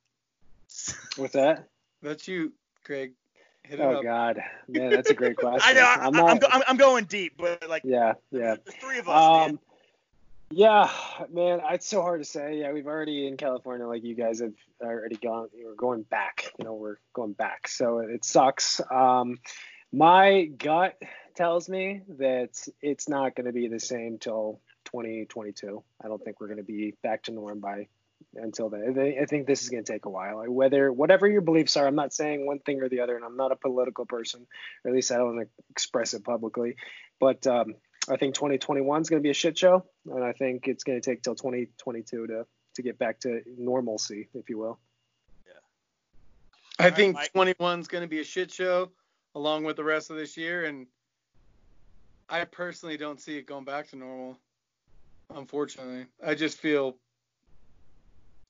What's 1.17 1.35
that? 1.35 1.69
That's 2.03 2.27
you, 2.29 2.53
Craig. 2.85 3.13
Hit 3.63 3.81
oh 3.81 4.03
God, 4.03 4.43
man, 4.69 4.91
that's 4.91 5.09
a 5.09 5.15
great 5.15 5.37
question. 5.39 5.63
I 5.65 5.73
know. 5.73 5.87
I'm, 5.87 6.13
not, 6.13 6.45
I'm, 6.53 6.63
I'm, 6.69 6.77
going 6.77 7.07
deep, 7.07 7.35
but 7.39 7.67
like. 7.69 7.83
Yeah, 7.85 8.15
yeah. 8.31 8.57
The 8.63 8.73
three 8.73 8.99
of 8.99 9.09
us. 9.09 9.17
Um, 9.17 9.41
man. 9.41 9.59
Yeah, 10.51 10.91
man, 11.33 11.61
it's 11.71 11.89
so 11.89 12.03
hard 12.03 12.21
to 12.21 12.25
say. 12.25 12.59
Yeah, 12.61 12.73
we've 12.73 12.87
already 12.87 13.27
in 13.27 13.37
California, 13.39 13.87
like 13.87 14.05
you 14.05 14.15
guys 14.15 14.41
have 14.41 14.53
already 14.83 15.17
gone. 15.17 15.49
We're 15.55 15.75
going 15.75 16.03
back. 16.03 16.53
You 16.59 16.67
know, 16.67 16.75
we're 16.75 16.99
going 17.15 17.33
back, 17.33 17.67
so 17.69 17.99
it 17.99 18.25
sucks. 18.25 18.81
Um, 18.91 19.39
my 19.93 20.45
gut 20.45 21.01
tells 21.35 21.69
me 21.69 22.03
that 22.19 22.69
it's 22.83 23.09
not 23.09 23.35
going 23.35 23.47
to 23.47 23.53
be 23.53 23.69
the 23.69 23.81
same 23.81 24.19
till 24.19 24.61
2022. 24.85 25.83
I 26.03 26.09
don't 26.09 26.23
think 26.23 26.41
we're 26.41 26.49
going 26.49 26.59
to 26.59 26.63
be 26.63 26.95
back 27.03 27.25
to 27.25 27.33
norm 27.33 27.61
by 27.61 27.89
until 28.35 28.69
then. 28.69 29.17
I 29.21 29.25
think 29.27 29.47
this 29.47 29.63
is 29.63 29.69
going 29.69 29.85
to 29.85 29.93
take 29.93 30.07
a 30.07 30.11
while. 30.11 30.43
Whether 30.49 30.93
whatever 30.93 31.29
your 31.29 31.41
beliefs 31.41 31.77
are, 31.77 31.87
I'm 31.87 31.95
not 31.95 32.13
saying 32.13 32.47
one 32.47 32.59
thing 32.59 32.83
or 32.83 32.89
the 32.89 33.01
other, 33.01 33.17
and 33.17 33.25
I'm 33.25 33.37
not 33.37 33.53
a 33.53 33.57
political 33.57 34.07
person, 34.07 34.47
or 34.85 34.91
at 34.91 34.95
least 34.95 35.13
I 35.13 35.17
don't 35.17 35.49
express 35.71 36.15
it 36.15 36.25
publicly. 36.25 36.77
But 37.21 37.47
um, 37.47 37.75
I 38.09 38.17
think 38.17 38.35
2021 38.35 39.03
is 39.03 39.09
going 39.09 39.21
to 39.21 39.23
be 39.23 39.31
a 39.31 39.35
shit 39.35 39.57
show, 39.57 39.85
and 40.07 40.23
I 40.23 40.33
think 40.33 40.69
it's 40.69 40.85
going 40.85 41.01
to 41.01 41.11
take 41.11 41.23
till 41.23 41.35
2022 41.35 42.27
to 42.27 42.47
to 42.75 42.83
get 42.83 42.99
back 42.99 43.21
to 43.21 43.41
normalcy, 43.57 44.29
if 44.35 44.51
you 44.51 44.59
will. 44.59 44.79
Yeah. 45.47 46.87
I 46.87 46.91
think 46.91 47.17
21 47.33 47.81
is 47.81 47.89
going 47.89 48.03
to 48.03 48.09
be 48.09 48.21
a 48.21 48.25
shit 48.25 48.51
show 48.51 48.91
along 49.37 49.65
with 49.65 49.77
the 49.77 49.85
rest 49.85 50.11
of 50.11 50.17
this 50.17 50.37
year, 50.37 50.65
and 50.65 50.87
I 52.29 52.45
personally 52.45 52.97
don't 52.97 53.21
see 53.21 53.37
it 53.37 53.47
going 53.47 53.65
back 53.65 53.89
to 53.91 53.97
normal. 53.97 54.39
Unfortunately, 55.35 56.07
I 56.25 56.35
just 56.35 56.59
feel 56.59 56.97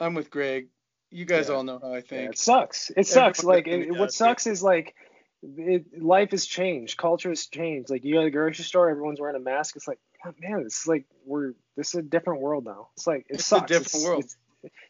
I'm 0.00 0.14
with 0.14 0.30
Greg. 0.30 0.68
You 1.10 1.24
guys 1.24 1.48
Yeah. 1.48 1.56
all 1.56 1.64
know 1.64 1.78
how 1.78 1.92
I 1.92 1.96
Yeah, 1.96 2.02
think. 2.02 2.30
it 2.30 2.38
sucks. 2.38 2.90
It 2.96 3.06
sucks. 3.06 3.40
Everyone 3.40 3.56
Like 3.56 3.64
definitely 3.64 3.88
it, 3.88 4.00
what 4.00 4.12
sucks 4.12 4.46
is 4.46 4.62
like 4.62 4.94
it, 5.42 6.02
life 6.02 6.30
has 6.30 6.46
changed. 6.46 6.96
Culture 6.96 7.28
has 7.28 7.46
changed. 7.46 7.90
Like 7.90 8.04
you 8.04 8.14
go 8.14 8.20
to 8.20 8.26
the 8.26 8.30
grocery 8.30 8.64
store, 8.64 8.90
everyone's 8.90 9.20
wearing 9.20 9.36
a 9.36 9.40
mask. 9.40 9.76
It's 9.76 9.86
like, 9.86 9.98
oh, 10.24 10.32
man, 10.40 10.60
it's 10.60 10.86
like 10.86 11.04
we're 11.24 11.54
this 11.76 11.88
is 11.88 11.94
a 11.96 12.02
different 12.02 12.40
world 12.40 12.64
now. 12.64 12.88
It's 12.96 13.06
like 13.06 13.26
it 13.28 13.34
It's 13.34 13.52
a 13.52 13.60
different 13.60 13.86
it's, 13.86 14.04
world. 14.04 14.24
It's, 14.24 14.36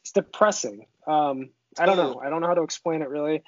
it's 0.01 0.13
depressing. 0.13 0.87
Um, 1.07 1.51
I 1.79 1.87
don't 1.87 1.97
know. 1.97 2.21
I 2.25 2.31
don't 2.31 2.41
know 2.41 2.47
how 2.47 2.55
to 2.55 2.63
explain 2.63 3.03
it 3.03 3.09
really, 3.09 3.43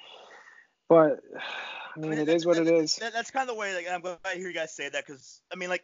but 0.89 1.21
I 1.95 1.99
mean, 1.99 2.19
it 2.19 2.29
is 2.29 2.45
what 2.45 2.57
it 2.57 2.67
is. 2.67 2.95
That's 2.97 3.31
kind 3.31 3.49
of 3.49 3.55
the 3.55 3.59
way. 3.59 3.73
Like, 3.73 3.87
I'm 3.91 4.01
glad 4.01 4.19
to 4.23 4.37
hear 4.37 4.49
you 4.49 4.53
guys 4.53 4.71
say 4.71 4.87
that 4.87 5.03
because 5.05 5.41
I 5.51 5.55
mean, 5.55 5.69
like, 5.69 5.83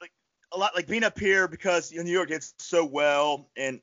like 0.00 0.12
a 0.52 0.58
lot, 0.58 0.74
like 0.74 0.86
being 0.86 1.04
up 1.04 1.18
here 1.18 1.46
because 1.46 1.92
you 1.92 1.98
know, 1.98 2.04
New 2.04 2.12
York 2.12 2.28
did 2.28 2.42
so 2.58 2.84
well 2.86 3.50
and 3.56 3.80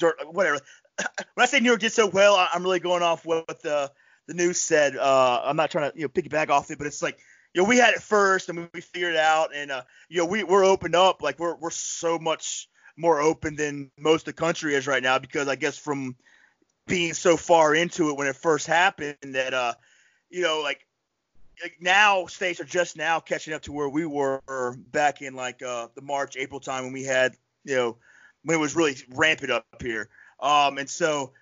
dirt, 0.00 0.16
whatever. 0.32 0.58
when 0.98 1.42
I 1.42 1.46
say 1.46 1.60
New 1.60 1.68
York 1.68 1.80
did 1.80 1.92
so 1.92 2.06
well, 2.06 2.34
I- 2.34 2.50
I'm 2.52 2.62
really 2.62 2.80
going 2.80 3.02
off 3.02 3.24
what 3.24 3.62
the 3.62 3.92
the 4.26 4.34
news 4.34 4.58
said. 4.58 4.96
Uh, 4.96 5.42
I'm 5.44 5.56
not 5.56 5.70
trying 5.70 5.90
to 5.90 5.96
you 5.96 6.04
know 6.04 6.08
piggyback 6.08 6.50
off 6.50 6.70
it, 6.70 6.78
but 6.78 6.86
it's 6.86 7.02
like 7.02 7.18
you 7.54 7.62
know 7.62 7.68
we 7.68 7.76
had 7.78 7.94
it 7.94 8.02
first 8.02 8.48
and 8.48 8.58
we, 8.58 8.68
we 8.74 8.80
figured 8.80 9.14
it 9.14 9.20
out, 9.20 9.54
and 9.54 9.70
uh, 9.70 9.82
you 10.08 10.18
know 10.18 10.26
we 10.26 10.42
we're 10.42 10.64
opened 10.64 10.94
up. 10.96 11.22
Like 11.22 11.38
we're 11.38 11.54
we're 11.56 11.70
so 11.70 12.18
much 12.18 12.68
more 12.96 13.20
open 13.20 13.56
than 13.56 13.90
most 13.98 14.22
of 14.22 14.34
the 14.34 14.40
country 14.40 14.74
is 14.74 14.86
right 14.86 15.02
now 15.02 15.18
because 15.18 15.48
I 15.48 15.56
guess 15.56 15.78
from 15.78 16.16
being 16.86 17.14
so 17.14 17.36
far 17.36 17.74
into 17.74 18.10
it 18.10 18.16
when 18.16 18.26
it 18.26 18.36
first 18.36 18.66
happened 18.66 19.16
that 19.22 19.54
uh 19.54 19.72
you 20.28 20.42
know 20.42 20.60
like 20.60 20.86
like 21.62 21.76
now 21.80 22.26
states 22.26 22.60
are 22.60 22.64
just 22.64 22.96
now 22.96 23.20
catching 23.20 23.54
up 23.54 23.62
to 23.62 23.72
where 23.72 23.88
we 23.88 24.04
were 24.04 24.42
back 24.90 25.22
in 25.22 25.34
like 25.34 25.62
uh 25.62 25.88
the 25.94 26.02
March 26.02 26.36
April 26.36 26.60
time 26.60 26.84
when 26.84 26.92
we 26.92 27.04
had 27.04 27.36
you 27.64 27.76
know 27.76 27.96
when 28.44 28.56
it 28.56 28.60
was 28.60 28.76
really 28.76 28.96
rampant 29.10 29.50
up 29.50 29.64
here 29.80 30.08
um 30.40 30.78
and 30.78 30.88
so 30.88 31.32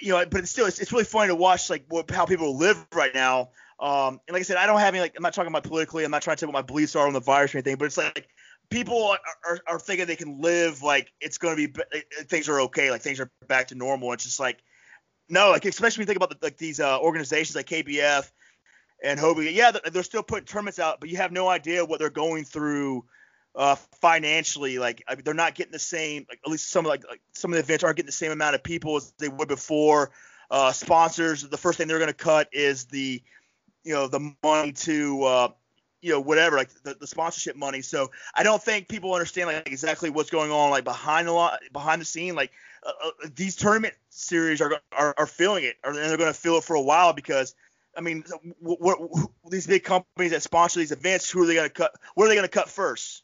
you 0.00 0.10
know 0.10 0.24
but 0.26 0.40
it's 0.40 0.50
still 0.50 0.66
it's, 0.66 0.78
it's 0.78 0.92
really 0.92 1.04
funny 1.04 1.28
to 1.28 1.34
watch 1.34 1.70
like 1.70 1.84
what, 1.88 2.10
how 2.10 2.26
people 2.26 2.56
live 2.56 2.84
right 2.94 3.14
now 3.14 3.50
um 3.80 4.20
and 4.26 4.32
like 4.32 4.40
I 4.40 4.42
said 4.42 4.56
I 4.56 4.66
don't 4.66 4.80
have 4.80 4.94
any 4.94 5.00
like 5.00 5.14
I'm 5.16 5.22
not 5.22 5.34
talking 5.34 5.50
about 5.50 5.64
politically 5.64 6.04
I'm 6.04 6.10
not 6.10 6.22
trying 6.22 6.36
to 6.36 6.40
tell 6.40 6.52
what 6.52 6.54
my 6.54 6.62
beliefs 6.62 6.96
are 6.96 7.06
on 7.06 7.12
the 7.12 7.20
virus 7.20 7.54
or 7.54 7.58
anything 7.58 7.76
but 7.76 7.86
it's 7.86 7.96
like 7.96 8.28
people 8.70 9.04
are, 9.04 9.18
are, 9.46 9.58
are 9.66 9.78
thinking 9.78 10.06
they 10.06 10.16
can 10.16 10.40
live 10.40 10.82
like 10.82 11.12
it's 11.20 11.38
going 11.38 11.56
to 11.56 11.68
be 11.68 11.82
things 12.24 12.48
are 12.48 12.60
okay 12.62 12.90
like 12.90 13.02
things 13.02 13.20
are 13.20 13.30
back 13.48 13.68
to 13.68 13.74
normal 13.74 14.12
it's 14.12 14.24
just 14.24 14.40
like 14.40 14.62
no, 15.28 15.50
like 15.50 15.64
especially 15.64 16.02
when 16.02 16.04
you 16.04 16.06
think 16.06 16.16
about 16.16 16.30
the, 16.30 16.44
like 16.44 16.58
these 16.58 16.80
uh, 16.80 16.98
organizations 17.00 17.56
like 17.56 17.66
KBF 17.66 18.30
and 19.02 19.18
Hobie. 19.18 19.54
Yeah, 19.54 19.70
they're, 19.70 19.90
they're 19.90 20.02
still 20.02 20.22
putting 20.22 20.44
tournaments 20.44 20.78
out, 20.78 21.00
but 21.00 21.08
you 21.08 21.16
have 21.16 21.32
no 21.32 21.48
idea 21.48 21.84
what 21.84 21.98
they're 21.98 22.10
going 22.10 22.44
through 22.44 23.04
uh, 23.54 23.76
financially. 24.00 24.78
Like 24.78 25.04
I 25.08 25.14
mean, 25.14 25.24
they're 25.24 25.34
not 25.34 25.54
getting 25.54 25.72
the 25.72 25.78
same. 25.78 26.26
Like 26.28 26.40
at 26.44 26.50
least 26.50 26.70
some 26.70 26.84
of 26.84 26.90
like, 26.90 27.04
like 27.08 27.20
some 27.32 27.52
of 27.52 27.56
the 27.56 27.62
events 27.62 27.84
aren't 27.84 27.96
getting 27.96 28.06
the 28.06 28.12
same 28.12 28.32
amount 28.32 28.54
of 28.54 28.62
people 28.62 28.96
as 28.96 29.12
they 29.18 29.28
would 29.28 29.48
before. 29.48 30.10
Uh, 30.50 30.72
sponsors, 30.72 31.42
the 31.42 31.56
first 31.56 31.78
thing 31.78 31.88
they're 31.88 31.98
going 31.98 32.08
to 32.08 32.14
cut 32.14 32.48
is 32.52 32.84
the 32.86 33.22
you 33.82 33.94
know 33.94 34.08
the 34.08 34.34
money 34.42 34.72
to 34.72 35.24
uh, 35.24 35.48
you 36.00 36.12
know 36.12 36.20
whatever 36.20 36.56
like 36.56 36.70
the, 36.82 36.94
the 36.94 37.06
sponsorship 37.06 37.56
money. 37.56 37.82
So 37.82 38.10
I 38.34 38.42
don't 38.42 38.62
think 38.62 38.88
people 38.88 39.14
understand 39.14 39.48
like 39.48 39.66
exactly 39.66 40.10
what's 40.10 40.30
going 40.30 40.50
on 40.50 40.70
like 40.70 40.84
behind 40.84 41.28
the 41.28 41.32
lot 41.32 41.60
behind 41.72 42.00
the 42.00 42.04
scene 42.04 42.34
like 42.34 42.52
uh, 42.84 42.92
uh, 43.02 43.28
these 43.34 43.56
tournament 43.56 43.94
series 44.10 44.60
are 44.60 44.80
are, 44.92 45.14
are 45.16 45.26
feeling 45.26 45.64
it, 45.64 45.76
and 45.82 45.96
they're 45.96 46.16
going 46.16 46.32
to 46.32 46.38
feel 46.38 46.58
it 46.58 46.64
for 46.64 46.76
a 46.76 46.80
while 46.80 47.14
because, 47.14 47.54
I 47.96 48.02
mean, 48.02 48.24
what, 48.60 48.80
what, 48.80 49.30
these 49.50 49.66
big 49.66 49.84
companies 49.84 50.32
that 50.32 50.42
sponsor 50.42 50.80
these 50.80 50.92
events, 50.92 51.30
who 51.30 51.42
are 51.42 51.46
they 51.46 51.54
going 51.54 51.68
to 51.68 51.74
cut? 51.74 51.92
What 52.14 52.26
are 52.26 52.28
they 52.28 52.34
going 52.34 52.46
to 52.46 52.48
cut 52.48 52.68
first? 52.68 53.23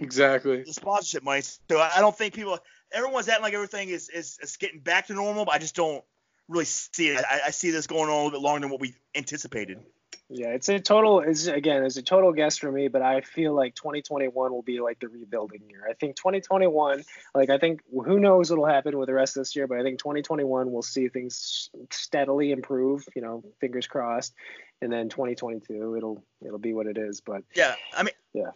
Exactly. 0.00 0.62
The 0.62 0.72
sponsorship 0.72 1.22
money. 1.22 1.42
So 1.42 1.78
I 1.78 1.92
I 1.96 2.00
don't 2.00 2.16
think 2.16 2.34
people, 2.34 2.58
everyone's 2.92 3.28
acting 3.28 3.42
like 3.42 3.54
everything 3.54 3.88
is, 3.90 4.08
is, 4.08 4.38
is 4.42 4.56
getting 4.56 4.80
back 4.80 5.06
to 5.06 5.14
normal, 5.14 5.44
but 5.44 5.54
I 5.54 5.58
just 5.58 5.76
don't 5.76 6.04
really 6.48 6.64
see 6.64 7.08
it. 7.08 7.24
I, 7.24 7.40
I 7.46 7.50
see 7.50 7.70
this 7.70 7.86
going 7.86 8.04
on 8.04 8.10
a 8.10 8.14
little 8.16 8.30
bit 8.30 8.40
longer 8.40 8.60
than 8.60 8.70
what 8.70 8.80
we 8.80 8.94
anticipated. 9.14 9.80
Yeah, 10.32 10.48
it's 10.48 10.68
a 10.68 10.78
total. 10.78 11.20
Is 11.20 11.48
again, 11.48 11.84
it's 11.84 11.96
a 11.96 12.02
total 12.02 12.32
guess 12.32 12.56
for 12.56 12.70
me, 12.70 12.86
but 12.86 13.02
I 13.02 13.20
feel 13.20 13.52
like 13.52 13.74
2021 13.74 14.52
will 14.52 14.62
be 14.62 14.80
like 14.80 15.00
the 15.00 15.08
rebuilding 15.08 15.62
year. 15.68 15.84
I 15.90 15.94
think 15.94 16.14
2021, 16.14 17.02
like 17.34 17.50
I 17.50 17.58
think 17.58 17.80
who 17.90 18.20
knows 18.20 18.48
what'll 18.48 18.66
happen 18.66 18.96
with 18.96 19.08
the 19.08 19.14
rest 19.14 19.36
of 19.36 19.40
this 19.40 19.56
year, 19.56 19.66
but 19.66 19.78
I 19.78 19.82
think 19.82 19.98
2021 19.98 20.70
we'll 20.70 20.82
see 20.82 21.08
things 21.08 21.68
steadily 21.90 22.52
improve. 22.52 23.08
You 23.16 23.22
know, 23.22 23.44
fingers 23.60 23.88
crossed, 23.88 24.32
and 24.80 24.92
then 24.92 25.08
2022 25.08 25.96
it'll 25.96 26.22
it'll 26.44 26.58
be 26.58 26.74
what 26.74 26.86
it 26.86 26.96
is. 26.96 27.20
But 27.20 27.42
Yeah, 27.56 27.74
I 27.92 28.04
mean, 28.04 28.14
Yeah. 28.32 28.50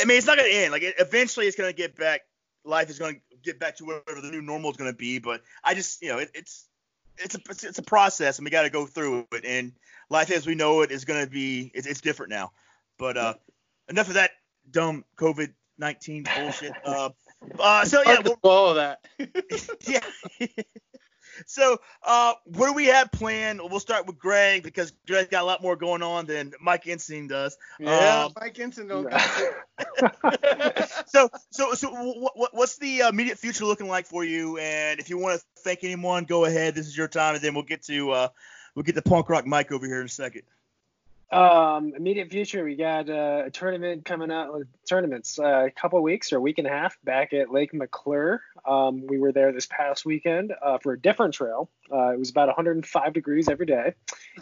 I 0.00 0.04
mean, 0.04 0.18
it's 0.18 0.26
not 0.26 0.36
going 0.36 0.50
to 0.50 0.56
end. 0.56 0.72
Like, 0.72 0.82
it, 0.82 0.94
eventually, 0.98 1.46
it's 1.46 1.56
going 1.56 1.70
to 1.70 1.76
get 1.76 1.96
back. 1.96 2.22
Life 2.64 2.90
is 2.90 2.98
going 2.98 3.14
to 3.14 3.20
get 3.42 3.58
back 3.58 3.76
to 3.76 3.84
whatever 3.84 4.20
the 4.20 4.30
new 4.30 4.42
normal 4.42 4.70
is 4.70 4.76
going 4.76 4.90
to 4.90 4.96
be. 4.96 5.18
But 5.18 5.42
I 5.64 5.74
just, 5.74 6.02
you 6.02 6.08
know, 6.08 6.18
it, 6.18 6.30
it's 6.34 6.68
it's 7.18 7.34
a 7.34 7.38
it's, 7.48 7.64
it's 7.64 7.78
a 7.78 7.82
process, 7.82 8.38
and 8.38 8.44
we 8.44 8.50
got 8.50 8.62
to 8.62 8.70
go 8.70 8.86
through 8.86 9.26
it. 9.32 9.44
And 9.44 9.72
life 10.10 10.30
as 10.30 10.46
we 10.46 10.54
know 10.54 10.82
it 10.82 10.90
is 10.90 11.04
going 11.04 11.24
to 11.24 11.30
be 11.30 11.70
it's, 11.74 11.86
it's 11.86 12.00
different 12.00 12.30
now. 12.30 12.52
But 12.98 13.16
uh, 13.16 13.34
enough 13.88 14.08
of 14.08 14.14
that 14.14 14.32
dumb 14.70 15.04
COVID 15.16 15.52
nineteen 15.78 16.24
bullshit. 16.24 16.72
uh, 16.84 17.10
uh, 17.58 17.84
so 17.84 18.02
yeah, 18.04 18.20
we'll, 18.24 18.36
swallow 18.40 18.74
that. 18.74 19.00
yeah. 19.86 20.00
so, 21.46 21.78
uh, 22.02 22.34
what 22.44 22.66
do 22.68 22.72
we 22.72 22.86
have 22.86 23.10
planned? 23.12 23.60
We'll 23.62 23.80
start 23.80 24.06
with 24.06 24.18
Greg 24.18 24.62
because 24.62 24.92
Greg's 25.06 25.28
got 25.28 25.42
a 25.42 25.46
lot 25.46 25.62
more 25.62 25.76
going 25.76 26.02
on 26.02 26.26
than 26.26 26.52
Mike 26.60 26.86
Ensign 26.86 27.28
does. 27.28 27.56
yeah, 27.78 28.24
Um, 28.24 28.32
Mike 28.40 28.58
Ensign 28.58 28.88
don't 28.88 29.10
Yeah. 29.10 30.86
so, 31.06 31.30
so, 31.50 31.74
so, 31.74 31.90
what, 31.90 32.36
what, 32.36 32.54
what's 32.54 32.78
the 32.78 33.02
uh, 33.02 33.08
immediate 33.08 33.38
future 33.38 33.64
looking 33.64 33.88
like 33.88 34.06
for 34.06 34.24
you? 34.24 34.58
And 34.58 35.00
if 35.00 35.10
you 35.10 35.18
want 35.18 35.40
to 35.40 35.46
thank 35.62 35.84
anyone, 35.84 36.24
go 36.24 36.44
ahead. 36.44 36.74
This 36.74 36.86
is 36.86 36.96
your 36.96 37.08
time, 37.08 37.34
and 37.34 37.44
then 37.44 37.54
we'll 37.54 37.64
get 37.64 37.82
to 37.84 38.10
uh, 38.10 38.28
we'll 38.74 38.84
get 38.84 38.94
the 38.94 39.02
punk 39.02 39.28
rock 39.28 39.46
Mike 39.46 39.72
over 39.72 39.86
here 39.86 40.00
in 40.00 40.06
a 40.06 40.10
second. 40.10 40.42
Um, 41.30 41.92
immediate 41.94 42.30
future, 42.30 42.64
we 42.64 42.74
got 42.74 43.10
uh, 43.10 43.42
a 43.46 43.50
tournament 43.50 44.04
coming 44.04 44.30
out. 44.30 44.54
uh, 44.54 44.64
Tournaments, 44.88 45.38
uh, 45.38 45.66
a 45.66 45.70
couple 45.70 46.02
weeks 46.02 46.32
or 46.32 46.38
a 46.38 46.40
week 46.40 46.56
and 46.56 46.66
a 46.66 46.70
half 46.70 46.96
back 47.04 47.34
at 47.34 47.52
Lake 47.52 47.74
McClure. 47.74 48.42
Um, 48.66 49.06
we 49.06 49.18
were 49.18 49.32
there 49.32 49.52
this 49.52 49.66
past 49.66 50.06
weekend 50.06 50.54
uh, 50.62 50.78
for 50.78 50.94
a 50.94 51.00
different 51.00 51.34
trail. 51.34 51.68
Uh, 51.92 52.12
it 52.12 52.18
was 52.18 52.30
about 52.30 52.46
105 52.48 53.12
degrees 53.12 53.48
every 53.48 53.66
day, 53.66 53.94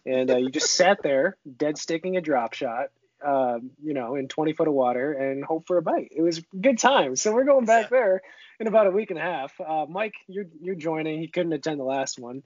and 0.04 0.30
uh, 0.30 0.36
you 0.36 0.48
just 0.50 0.74
sat 0.74 1.02
there, 1.02 1.36
dead 1.56 1.76
sticking 1.76 2.16
a 2.16 2.20
drop 2.20 2.52
shot, 2.52 2.90
um, 3.24 3.70
you 3.82 3.94
know, 3.94 4.14
in 4.14 4.28
20 4.28 4.52
foot 4.52 4.68
of 4.68 4.74
water, 4.74 5.12
and 5.12 5.44
hope 5.44 5.66
for 5.66 5.78
a 5.78 5.82
bite. 5.82 6.12
It 6.14 6.22
was 6.22 6.42
good 6.60 6.78
time. 6.78 7.16
So 7.16 7.32
we're 7.32 7.44
going 7.44 7.64
back 7.64 7.90
there 7.90 8.22
in 8.60 8.66
about 8.66 8.86
a 8.86 8.90
week 8.90 9.10
and 9.10 9.18
a 9.18 9.22
half. 9.22 9.58
Uh, 9.60 9.86
Mike, 9.88 10.14
you're 10.26 10.46
you're 10.60 10.74
joining. 10.74 11.20
He 11.20 11.28
couldn't 11.28 11.52
attend 11.52 11.80
the 11.80 11.84
last 11.84 12.18
one. 12.18 12.42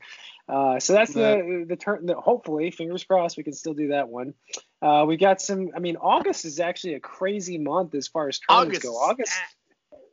Uh, 0.49 0.81
so 0.81 0.93
that's 0.93 1.13
the 1.13 1.65
the 1.69 1.77
turn. 1.77 2.07
The, 2.07 2.15
hopefully, 2.15 2.71
fingers 2.71 3.05
crossed, 3.05 3.37
we 3.37 3.43
can 3.43 3.53
still 3.53 3.75
do 3.75 3.89
that 3.89 4.09
one. 4.09 4.35
Uh, 4.81 5.05
we 5.07 5.17
got 5.17 5.41
some. 5.41 5.71
I 5.75 5.81
mean, 5.81 5.97
August 5.97 6.45
is 6.45 6.61
actually 6.61 6.95
a 6.95 7.01
crazy 7.01 7.59
month 7.59 7.95
as 7.95 8.09
far 8.09 8.29
as 8.29 8.39
tournaments 8.39 8.79
August. 8.79 8.85
go. 8.85 8.95
August, 8.97 9.33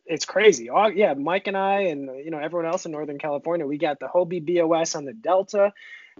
it's 0.05 0.25
crazy. 0.25 0.69
Au- 0.69 0.87
yeah, 0.87 1.13
Mike 1.13 1.47
and 1.47 1.57
I, 1.57 1.81
and 1.81 2.09
you 2.23 2.31
know 2.31 2.39
everyone 2.39 2.67
else 2.67 2.85
in 2.85 2.91
Northern 2.91 3.19
California, 3.19 3.65
we 3.65 3.77
got 3.77 3.99
the 3.99 4.07
Hobie 4.07 4.43
BOS 4.43 4.95
on 4.95 5.05
the 5.05 5.13
Delta. 5.13 5.73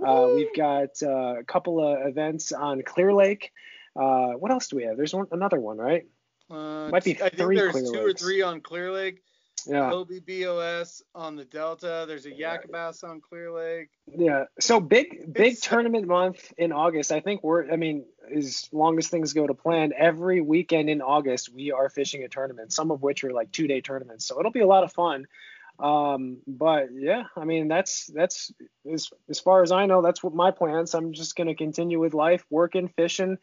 Uh, 0.06 0.30
we've 0.36 0.54
got 0.56 1.02
uh, 1.02 1.40
a 1.40 1.44
couple 1.44 1.84
of 1.84 2.08
events 2.08 2.52
on 2.52 2.84
Clear 2.84 3.14
Lake. 3.14 3.52
Uh, 3.98 4.34
what 4.34 4.52
else 4.52 4.68
do 4.68 4.76
we 4.76 4.84
have? 4.84 4.98
There's 4.98 5.14
one, 5.14 5.28
another 5.32 5.60
one, 5.60 5.78
right? 5.78 6.06
Uh, 6.50 6.90
Might 6.90 7.04
be 7.04 7.16
I 7.16 7.30
think 7.30 7.36
three 7.38 7.56
there's 7.58 7.92
two 7.92 8.06
or 8.06 8.14
three 8.14 8.42
on 8.42 8.62
Clear 8.62 8.92
Lake. 8.92 9.22
Yeah. 9.66 9.90
Hobie 9.92 10.24
BOS 10.26 11.02
on 11.14 11.36
the 11.36 11.44
Delta. 11.44 12.06
There's 12.08 12.26
a 12.26 12.32
Yakabas 12.32 13.04
on 13.04 13.20
Clear 13.20 13.52
Lake. 13.52 13.90
Yeah. 14.16 14.46
So 14.60 14.80
big, 14.80 15.34
big 15.34 15.54
It's- 15.54 15.62
tournament 15.62 16.08
month 16.08 16.54
in 16.58 16.72
August. 16.72 17.12
I 17.12 17.20
think 17.20 17.44
we're. 17.44 17.70
I 17.70 17.76
mean, 17.76 18.06
as 18.34 18.70
long 18.72 18.98
as 18.98 19.10
things 19.10 19.34
go 19.34 19.46
to 19.46 19.54
plan, 19.54 19.92
every 19.98 20.40
weekend 20.40 20.90
in 20.90 21.02
August 21.02 21.50
we 21.54 21.72
are 21.72 21.90
fishing 21.90 22.24
a 22.24 22.30
tournament. 22.30 22.72
Some 22.72 22.92
of 22.92 23.02
which 23.02 23.24
are 23.26 23.34
like 23.34 23.52
two 23.52 23.68
day 23.68 23.82
tournaments. 23.82 24.26
So 24.26 24.40
it'll 24.40 24.52
be 24.52 24.62
a 24.62 24.68
lot 24.68 24.84
of 24.86 24.94
fun. 24.94 25.28
Um, 25.80 26.38
but 26.48 26.88
yeah, 26.94 27.26
I 27.36 27.44
mean 27.44 27.68
that's 27.68 28.08
that's 28.08 28.52
as 28.92 29.10
as 29.30 29.40
far 29.40 29.64
as 29.64 29.72
I 29.72 29.86
know, 29.86 30.02
that's 30.02 30.24
what 30.24 30.34
my 30.34 30.52
plans. 30.52 30.94
I'm 30.96 31.14
just 31.14 31.36
gonna 31.36 31.56
continue 31.56 32.00
with 32.00 32.14
life, 32.14 32.46
working, 32.50 32.88
fishing, 32.88 33.38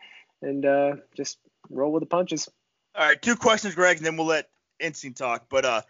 and 0.45 0.67
uh, 0.67 0.97
just 1.15 1.39
roll 1.71 1.93
with 1.93 2.03
the 2.03 2.07
punches. 2.07 2.49
All 2.95 3.07
right, 3.07 3.21
two 3.21 3.37
questions, 3.37 3.75
Greg, 3.75 3.97
and 3.97 4.07
then 4.07 4.17
we'll 4.17 4.27
let 4.27 4.49
Ensign 4.81 5.15
talk. 5.15 5.47
But 5.49 5.65
uh, 5.65 5.83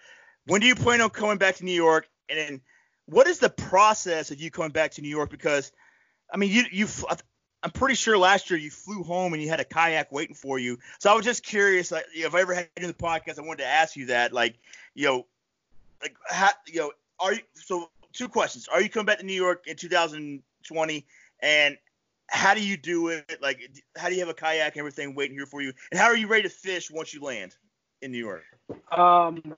when 0.47 0.61
do 0.61 0.67
you 0.67 0.75
plan 0.75 1.01
on 1.01 1.11
coming 1.11 1.39
back 1.39 1.57
to 1.57 1.65
New 1.65 1.73
York? 1.73 2.09
And 2.29 2.39
then 2.39 2.61
what 3.07 3.27
is 3.27 3.39
the 3.39 3.51
process 3.51 4.31
of 4.31 4.41
you 4.41 4.51
coming 4.51 4.71
back 4.71 4.93
to 4.93 5.03
New 5.03 5.09
York? 5.09 5.31
Because 5.31 5.73
I 6.33 6.37
mean, 6.37 6.51
you 6.51 6.65
you 6.71 6.87
I'm 7.63 7.71
pretty 7.71 7.95
sure 7.95 8.17
last 8.19 8.51
year 8.51 8.59
you 8.59 8.71
flew 8.71 9.03
home 9.03 9.33
and 9.33 9.43
you 9.43 9.49
had 9.49 9.61
a 9.61 9.65
kayak 9.65 10.13
waiting 10.13 10.35
for 10.35 10.59
you. 10.59 10.79
So 10.99 11.11
I 11.11 11.15
was 11.15 11.25
just 11.25 11.43
curious, 11.43 11.91
like, 11.91 12.05
you 12.15 12.23
know, 12.23 12.29
if 12.29 12.35
I 12.35 12.41
ever 12.41 12.55
had 12.55 12.69
you 12.77 12.83
in 12.83 12.89
the 12.89 12.95
podcast, 12.95 13.39
I 13.39 13.43
wanted 13.43 13.63
to 13.63 13.69
ask 13.69 13.97
you 13.97 14.07
that, 14.07 14.35
like, 14.35 14.59
you 14.95 15.07
know, 15.07 15.27
like, 16.03 16.15
how, 16.29 16.51
you 16.67 16.81
know, 16.81 16.93
are 17.19 17.33
you? 17.33 17.41
So 17.55 17.91
two 18.13 18.29
questions: 18.29 18.69
Are 18.69 18.83
you 18.83 18.89
coming 18.89 19.07
back 19.07 19.19
to 19.19 19.27
New 19.27 19.33
York 19.33 19.67
in 19.67 19.77
2020, 19.77 21.07
and 21.41 21.79
how 22.29 22.55
do 22.55 22.65
you 22.65 22.77
do 22.77 23.09
it? 23.09 23.39
Like, 23.41 23.61
how 23.97 24.09
do 24.09 24.15
you 24.15 24.21
have 24.21 24.29
a 24.29 24.35
kayak 24.35 24.73
and 24.73 24.81
everything 24.81 25.15
waiting 25.15 25.37
here 25.37 25.47
for 25.47 25.61
you? 25.61 25.73
And 25.91 26.01
how 26.01 26.07
are 26.07 26.17
you 26.17 26.27
ready 26.27 26.45
to 26.45 26.49
fish 26.49 26.91
once 26.91 27.13
you 27.13 27.23
land 27.23 27.55
in 28.03 28.13
New 28.13 28.19
York? 28.19 28.45
Um, 28.91 29.57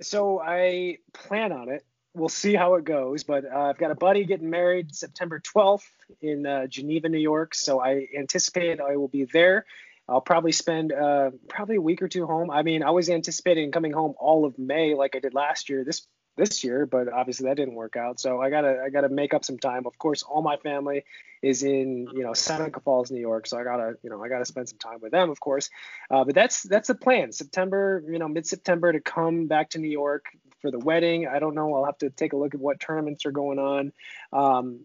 so 0.00 0.40
I 0.40 0.98
plan 1.12 1.52
on 1.52 1.68
it. 1.68 1.84
We'll 2.14 2.28
see 2.30 2.54
how 2.54 2.76
it 2.76 2.84
goes, 2.84 3.24
but 3.24 3.44
uh, 3.44 3.58
I've 3.58 3.78
got 3.78 3.90
a 3.90 3.94
buddy 3.94 4.24
getting 4.24 4.48
married 4.48 4.94
September 4.94 5.38
12th 5.38 5.84
in 6.22 6.46
uh, 6.46 6.66
Geneva, 6.66 7.10
New 7.10 7.18
York. 7.18 7.54
So 7.54 7.80
I 7.80 8.06
anticipate 8.16 8.80
I 8.80 8.96
will 8.96 9.08
be 9.08 9.24
there. 9.24 9.66
I'll 10.08 10.20
probably 10.20 10.52
spend 10.52 10.92
uh, 10.92 11.32
probably 11.48 11.76
a 11.76 11.80
week 11.80 12.00
or 12.00 12.08
two 12.08 12.26
home. 12.26 12.50
I 12.50 12.62
mean, 12.62 12.82
I 12.82 12.90
was 12.90 13.10
anticipating 13.10 13.72
coming 13.72 13.92
home 13.92 14.14
all 14.18 14.44
of 14.44 14.58
May 14.58 14.94
like 14.94 15.16
I 15.16 15.18
did 15.18 15.34
last 15.34 15.68
year. 15.68 15.84
This 15.84 16.06
this 16.36 16.62
year, 16.62 16.86
but 16.86 17.12
obviously 17.12 17.48
that 17.48 17.56
didn't 17.56 17.74
work 17.74 17.96
out. 17.96 18.20
So 18.20 18.40
I 18.40 18.50
gotta 18.50 18.82
I 18.84 18.90
gotta 18.90 19.08
make 19.08 19.34
up 19.34 19.44
some 19.44 19.58
time. 19.58 19.86
Of 19.86 19.98
course, 19.98 20.22
all 20.22 20.42
my 20.42 20.56
family 20.56 21.04
is 21.42 21.62
in 21.62 22.08
you 22.12 22.22
know 22.22 22.34
Seneca 22.34 22.80
Falls, 22.80 23.10
New 23.10 23.20
York, 23.20 23.46
so 23.46 23.58
I 23.58 23.64
gotta 23.64 23.94
you 24.02 24.10
know 24.10 24.22
I 24.22 24.28
gotta 24.28 24.44
spend 24.44 24.68
some 24.68 24.78
time 24.78 24.98
with 25.00 25.12
them, 25.12 25.30
of 25.30 25.40
course. 25.40 25.70
Uh, 26.10 26.24
but 26.24 26.34
that's 26.34 26.62
that's 26.62 26.88
the 26.88 26.94
plan. 26.94 27.32
September, 27.32 28.04
you 28.08 28.18
know, 28.18 28.28
mid 28.28 28.46
September 28.46 28.92
to 28.92 29.00
come 29.00 29.46
back 29.46 29.70
to 29.70 29.78
New 29.78 29.90
York 29.90 30.26
for 30.60 30.70
the 30.70 30.78
wedding. 30.78 31.26
I 31.26 31.38
don't 31.38 31.54
know. 31.54 31.74
I'll 31.74 31.84
have 31.84 31.98
to 31.98 32.10
take 32.10 32.32
a 32.32 32.36
look 32.36 32.54
at 32.54 32.60
what 32.60 32.80
tournaments 32.80 33.26
are 33.26 33.32
going 33.32 33.58
on. 33.58 33.92
Um, 34.32 34.80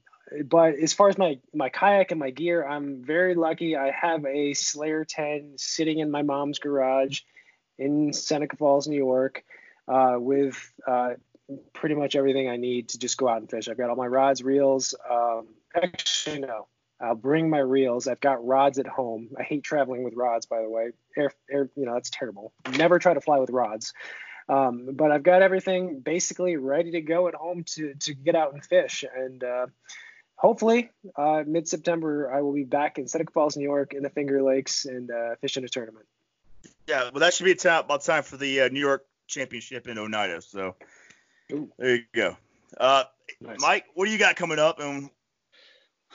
but 0.46 0.76
as 0.76 0.94
far 0.94 1.10
as 1.10 1.18
my 1.18 1.40
my 1.54 1.70
kayak 1.70 2.12
and 2.12 2.20
my 2.20 2.30
gear, 2.30 2.66
I'm 2.66 3.04
very 3.04 3.36
lucky. 3.36 3.76
I 3.76 3.92
have 3.92 4.26
a 4.26 4.54
Slayer 4.54 5.04
10 5.04 5.54
sitting 5.58 6.00
in 6.00 6.10
my 6.10 6.22
mom's 6.22 6.60
garage 6.60 7.22
in 7.78 8.14
Seneca 8.14 8.56
Falls, 8.56 8.88
New 8.88 8.98
York, 8.98 9.44
uh, 9.88 10.16
with 10.18 10.72
uh, 10.88 11.12
pretty 11.74 11.96
much 11.96 12.16
everything 12.16 12.50
I 12.50 12.58
need 12.58 12.90
to 12.90 13.00
just 13.00 13.18
go 13.18 13.28
out 13.28 13.38
and 13.38 13.50
fish. 13.50 13.68
I've 13.68 13.78
got 13.78 13.90
all 13.90 13.96
my 13.96 14.08
rods, 14.08 14.44
reels. 14.44 14.94
Um, 15.10 15.48
actually, 15.76 16.40
no. 16.40 16.68
I'll 17.00 17.16
bring 17.16 17.50
my 17.50 17.60
reels. 17.60 18.08
I've 18.08 18.20
got 18.20 18.46
rods 18.46 18.78
at 18.78 18.86
home. 18.86 19.30
I 19.38 19.44
hate 19.44 19.64
traveling 19.64 20.04
with 20.04 20.14
rods, 20.14 20.46
by 20.46 20.62
the 20.62 20.70
way. 20.70 20.92
Air, 21.18 21.32
air, 21.50 21.70
you 21.76 21.86
know, 21.86 21.96
that's 21.96 22.12
terrible. 22.12 22.54
Never 22.78 23.00
try 23.00 23.14
to 23.14 23.22
fly 23.22 23.40
with 23.40 23.50
rods. 23.50 23.94
Um, 24.48 24.90
but 24.94 25.12
I've 25.12 25.24
got 25.24 25.42
everything 25.42 26.00
basically 26.00 26.58
ready 26.58 26.92
to 26.92 27.02
go 27.02 27.28
at 27.28 27.34
home 27.34 27.64
to 27.76 27.94
to 28.02 28.14
get 28.14 28.36
out 28.36 28.54
and 28.54 28.64
fish. 28.64 29.04
And 29.16 29.44
uh, 29.44 29.68
hopefully, 30.36 30.92
uh, 31.16 31.44
mid 31.48 31.68
September, 31.68 32.32
I 32.32 32.42
will 32.42 32.54
be 32.54 32.66
back 32.66 32.98
in 32.98 33.08
Seneca 33.08 33.32
Falls, 33.32 33.58
New 33.58 33.64
York, 33.64 33.94
in 33.94 34.04
the 34.04 34.10
Finger 34.10 34.44
Lakes, 34.44 34.86
and 34.86 35.10
uh, 35.10 35.36
fishing 35.42 35.64
a 35.64 35.70
tournament. 35.70 36.06
Yeah, 36.88 37.10
well, 37.12 37.22
that 37.22 37.34
should 37.34 37.46
be 37.46 37.54
about 37.70 38.04
time 38.04 38.24
for 38.24 38.38
the 38.38 38.62
uh, 38.62 38.68
New 38.68 38.80
York 38.80 39.06
Championship 39.28 39.88
in 39.88 39.98
Oneida. 39.98 40.42
So 40.42 40.76
Ooh. 41.52 41.72
There 41.78 41.96
you 41.96 42.04
go. 42.14 42.38
Uh, 42.78 43.04
nice. 43.42 43.60
Mike, 43.60 43.86
what 43.94 44.06
do 44.06 44.12
you 44.12 44.18
got 44.18 44.36
coming 44.36 44.60
up? 44.60 44.80
And 44.80 45.10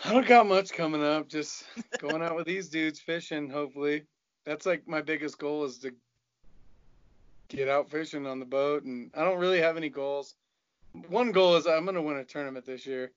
I 0.04 0.12
don't 0.12 0.26
got 0.26 0.46
much 0.46 0.72
coming 0.72 1.02
up. 1.02 1.28
Just 1.28 1.64
going 1.98 2.22
out 2.22 2.36
with 2.36 2.46
these 2.46 2.68
dudes 2.68 3.00
fishing. 3.00 3.50
Hopefully, 3.50 4.04
that's 4.44 4.66
like 4.66 4.86
my 4.86 5.02
biggest 5.02 5.38
goal 5.38 5.64
is 5.64 5.78
to 5.78 5.92
get 7.48 7.68
out 7.68 7.90
fishing 7.90 8.26
on 8.26 8.38
the 8.38 8.46
boat. 8.46 8.84
And 8.84 9.10
I 9.14 9.24
don't 9.24 9.38
really 9.38 9.60
have 9.60 9.76
any 9.76 9.88
goals. 9.88 10.34
One 11.08 11.32
goal 11.32 11.56
is 11.56 11.66
I'm 11.66 11.84
gonna 11.84 12.02
win 12.02 12.16
a 12.16 12.24
tournament 12.24 12.64
this 12.64 12.86
year 12.86 13.12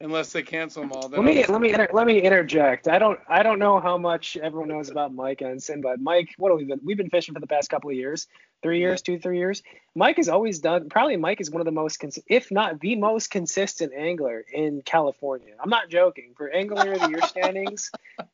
unless 0.00 0.32
they 0.32 0.42
cancel 0.42 0.82
them 0.82 0.92
all. 0.92 1.08
let 1.08 1.22
me 1.22 1.44
let 1.46 1.60
me 1.60 1.70
inter- 1.70 1.88
let 1.92 2.06
me 2.06 2.20
interject. 2.20 2.88
I 2.88 2.98
don't 2.98 3.20
I 3.28 3.42
don't 3.42 3.58
know 3.58 3.78
how 3.78 3.98
much 3.98 4.36
everyone 4.36 4.68
knows 4.68 4.90
about 4.90 5.14
Mike 5.14 5.42
Ensign, 5.42 5.80
but 5.80 6.00
Mike, 6.00 6.30
what 6.38 6.50
have 6.50 6.58
we 6.58 6.64
been? 6.64 6.80
We've 6.82 6.96
been 6.96 7.10
fishing 7.10 7.34
for 7.34 7.40
the 7.40 7.46
past 7.46 7.70
couple 7.70 7.90
of 7.90 7.96
years, 7.96 8.26
three 8.62 8.80
years, 8.80 9.02
two 9.02 9.18
three 9.18 9.38
years. 9.38 9.62
Mike 9.94 10.16
has 10.16 10.28
always 10.28 10.58
done. 10.58 10.88
Probably 10.88 11.16
Mike 11.16 11.40
is 11.40 11.50
one 11.50 11.60
of 11.60 11.64
the 11.64 11.72
most, 11.72 11.98
cons- 11.98 12.18
if 12.26 12.50
not 12.50 12.80
the 12.80 12.96
most 12.96 13.30
consistent 13.30 13.92
angler 13.94 14.44
in 14.52 14.82
California. 14.82 15.54
I'm 15.62 15.70
not 15.70 15.88
joking. 15.88 16.34
For 16.36 16.48
angler 16.50 16.92
of 16.92 17.00
the 17.00 17.08
year 17.10 17.22
standings, 17.26 17.90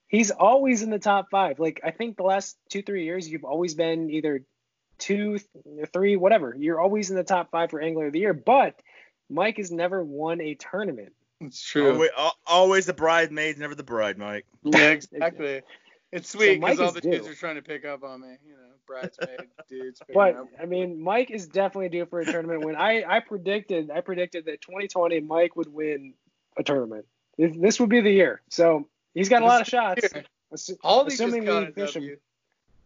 he's 0.09 0.31
always 0.31 0.83
in 0.83 0.91
the 0.91 0.99
top 0.99 1.31
five. 1.31 1.59
Like 1.59 1.81
I 1.85 1.91
think 1.91 2.17
the 2.17 2.25
last 2.25 2.57
two 2.69 2.83
three 2.83 3.05
years, 3.05 3.29
you've 3.29 3.45
always 3.45 3.75
been 3.75 4.11
either 4.11 4.45
two, 4.99 5.39
three, 5.93 6.17
whatever. 6.17 6.55
You're 6.59 6.81
always 6.81 7.11
in 7.11 7.17
the 7.17 7.25
top 7.25 7.51
five 7.51 7.71
for 7.71 7.81
angler 7.81 8.07
of 8.07 8.13
the 8.13 8.21
year, 8.21 8.35
but 8.35 8.81
Mike 9.29 9.57
has 9.59 9.71
never 9.71 10.03
won 10.03 10.41
a 10.41 10.55
tournament. 10.55 11.13
It's 11.41 11.63
true. 11.63 11.93
Always, 11.93 12.11
always 12.47 12.87
the 12.87 12.95
bridesmaids, 12.95 13.59
never 13.59 13.75
the 13.75 13.83
bride, 13.83 14.17
Mike. 14.17 14.47
Yeah, 14.65 14.91
exactly. 14.91 15.63
It's 16.17 16.31
sweet 16.31 16.61
because 16.61 16.79
so 16.79 16.85
all 16.87 16.93
the 16.93 17.03
due. 17.03 17.11
dudes 17.11 17.29
are 17.29 17.35
trying 17.35 17.57
to 17.57 17.63
pick 17.63 17.85
up 17.85 18.03
on 18.03 18.23
me. 18.23 18.39
You 18.47 18.53
know, 18.53 18.73
bridesmaid 18.87 19.49
dudes. 19.69 20.01
But 20.15 20.37
up. 20.37 20.49
I 20.61 20.65
mean, 20.65 21.03
Mike 21.03 21.31
is 21.31 21.47
definitely 21.47 21.91
due 21.91 22.07
for 22.07 22.21
a 22.21 22.25
tournament 22.25 22.65
win. 22.65 22.75
I 22.75 23.05
I 23.07 23.21
predicted 23.21 23.91
I 23.91 24.01
predicted 24.01 24.47
that 24.47 24.63
2020 24.63 25.21
Mike 25.21 25.57
would 25.57 25.71
win 25.71 26.15
a 26.57 26.63
tournament. 26.63 27.05
This 27.37 27.79
would 27.79 27.91
be 27.91 28.01
the 28.01 28.11
year. 28.11 28.41
So 28.49 28.89
he's 29.13 29.29
got 29.29 29.43
a 29.43 29.45
lot 29.45 29.61
of 29.61 29.67
shots. 29.67 30.09
Aldi 30.55 31.07
assuming 31.09 31.45
just 31.45 31.47
got 31.47 31.67
we 31.67 31.73
fish 31.73 31.95
w. 31.95 32.13
him. 32.13 32.19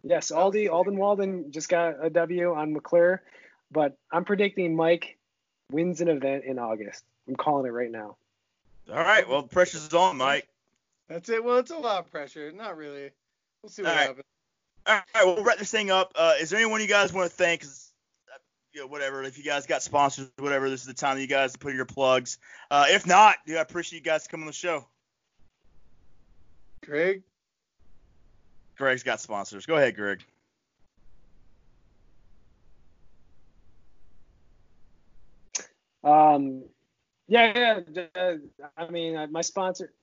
Yes, 0.03 0.31
Aldi 0.31 0.69
Alden 0.69 0.97
Walden 0.97 1.51
just 1.51 1.69
got 1.69 2.03
a 2.03 2.09
W 2.09 2.53
on 2.53 2.73
McClure, 2.73 3.21
but 3.71 3.95
I'm 4.11 4.25
predicting 4.25 4.75
Mike 4.75 5.17
wins 5.71 6.01
an 6.01 6.09
event 6.09 6.43
in 6.43 6.59
August. 6.59 7.05
I'm 7.29 7.37
calling 7.37 7.65
it 7.65 7.69
right 7.69 7.91
now. 7.91 8.17
All 8.91 8.97
right. 8.97 9.27
Well, 9.29 9.43
the 9.43 9.47
pressure's 9.47 9.93
on, 9.93 10.17
Mike. 10.17 10.49
That's 11.07 11.29
it. 11.29 11.43
Well, 11.43 11.59
it's 11.59 11.71
a 11.71 11.77
lot 11.77 11.99
of 11.99 12.11
pressure. 12.11 12.51
Not 12.51 12.75
really. 12.75 13.11
We'll 13.61 13.69
see 13.69 13.83
what 13.83 13.91
All 13.91 13.97
right. 13.97 14.07
happens. 14.07 14.25
All 14.87 14.95
right. 15.15 15.25
We'll 15.25 15.43
wrap 15.43 15.57
this 15.57 15.71
thing 15.71 15.91
up. 15.91 16.13
Uh, 16.15 16.33
is 16.39 16.49
there 16.49 16.59
anyone 16.59 16.81
you 16.81 16.87
guys 16.87 17.13
want 17.13 17.29
to 17.29 17.35
thank? 17.35 17.63
Uh, 17.63 17.67
you 18.73 18.81
know, 18.81 18.87
whatever. 18.87 19.23
If 19.23 19.37
you 19.37 19.43
guys 19.43 19.65
got 19.65 19.83
sponsors, 19.83 20.31
whatever, 20.39 20.69
this 20.69 20.81
is 20.81 20.87
the 20.87 20.93
time 20.93 21.15
that 21.15 21.21
you 21.21 21.27
guys 21.27 21.53
to 21.53 21.59
put 21.59 21.71
in 21.71 21.75
your 21.75 21.85
plugs. 21.85 22.39
Uh, 22.69 22.85
if 22.89 23.05
not, 23.05 23.35
dude, 23.45 23.57
I 23.57 23.61
appreciate 23.61 23.99
you 23.99 24.05
guys 24.05 24.27
coming 24.27 24.43
on 24.43 24.47
the 24.47 24.53
show. 24.53 24.87
Greg. 26.83 27.21
Greg's 28.77 29.03
got 29.03 29.19
sponsors. 29.19 29.67
Go 29.67 29.75
ahead, 29.75 29.95
Greg. 29.95 30.23
Um, 36.03 36.63
yeah, 37.27 37.79
yeah. 37.95 38.35
I 38.75 38.89
mean, 38.89 39.15
uh, 39.15 39.27
my 39.29 39.41
sponsor. 39.41 39.93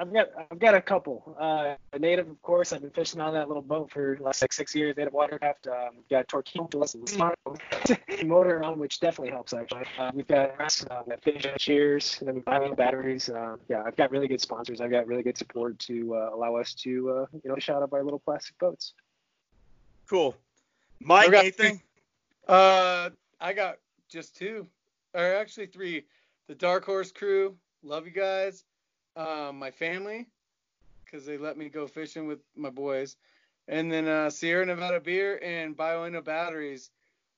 I've 0.00 0.12
got 0.12 0.28
I've 0.50 0.58
got 0.60 0.74
a 0.76 0.80
couple. 0.80 1.36
Uh, 1.38 1.74
native, 1.98 2.28
of 2.28 2.40
course. 2.40 2.72
I've 2.72 2.82
been 2.82 2.90
fishing 2.90 3.20
on 3.20 3.34
that 3.34 3.48
little 3.48 3.62
boat 3.62 3.90
for 3.90 4.16
last 4.20 4.40
like 4.40 4.52
six 4.52 4.72
years. 4.72 4.96
Native 4.96 5.12
watercraft. 5.12 5.66
Um, 5.66 5.96
we've 5.96 6.08
got 6.08 6.28
Torqeedo 6.28 8.24
motor 8.24 8.62
on, 8.62 8.78
which 8.78 9.00
definitely 9.00 9.32
helps 9.32 9.52
actually. 9.52 9.84
Uh, 9.98 10.12
we've 10.14 10.26
got 10.28 10.60
uh, 10.60 11.02
fish 11.20 11.46
shears, 11.58 12.16
and 12.20 12.28
then 12.28 12.36
we 12.36 12.40
buy 12.42 12.70
batteries. 12.76 13.28
Uh, 13.28 13.56
yeah, 13.68 13.82
I've 13.84 13.96
got 13.96 14.12
really 14.12 14.28
good 14.28 14.40
sponsors. 14.40 14.80
I've 14.80 14.92
got 14.92 15.08
really 15.08 15.24
good 15.24 15.36
support 15.36 15.76
to 15.80 16.14
uh, 16.14 16.30
allow 16.32 16.54
us 16.54 16.74
to 16.74 17.10
uh, 17.10 17.26
you 17.42 17.50
know 17.50 17.56
shout 17.58 17.82
out 17.82 17.92
our 17.92 18.04
little 18.04 18.20
plastic 18.20 18.56
boats. 18.58 18.94
Cool. 20.08 20.36
Mike, 21.00 21.32
anything? 21.32 21.82
Uh, 22.46 23.10
I 23.40 23.52
got 23.52 23.78
just 24.08 24.36
two, 24.36 24.68
or 25.12 25.34
actually 25.34 25.66
three 25.66 26.04
the 26.46 26.54
Dark 26.54 26.84
Horse 26.84 27.10
crew, 27.10 27.56
love 27.82 28.06
you 28.06 28.12
guys. 28.12 28.64
Um, 29.18 29.58
my 29.58 29.72
family, 29.72 30.28
because 31.04 31.26
they 31.26 31.38
let 31.38 31.58
me 31.58 31.68
go 31.68 31.88
fishing 31.88 32.28
with 32.28 32.38
my 32.54 32.70
boys. 32.70 33.16
And 33.66 33.90
then 33.90 34.06
uh, 34.06 34.30
Sierra 34.30 34.64
Nevada 34.64 35.00
Beer 35.00 35.40
and 35.42 35.76
Bioenno 35.76 36.24
Batteries. 36.24 36.90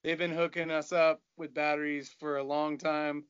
They've 0.05 0.19
been 0.19 0.31
hooking 0.31 0.71
us 0.71 0.93
up 0.93 1.23
with 1.39 1.55
batteries 1.55 2.15
for 2.21 2.37
a 2.37 2.45
long 2.45 2.77
time. 2.77 3.25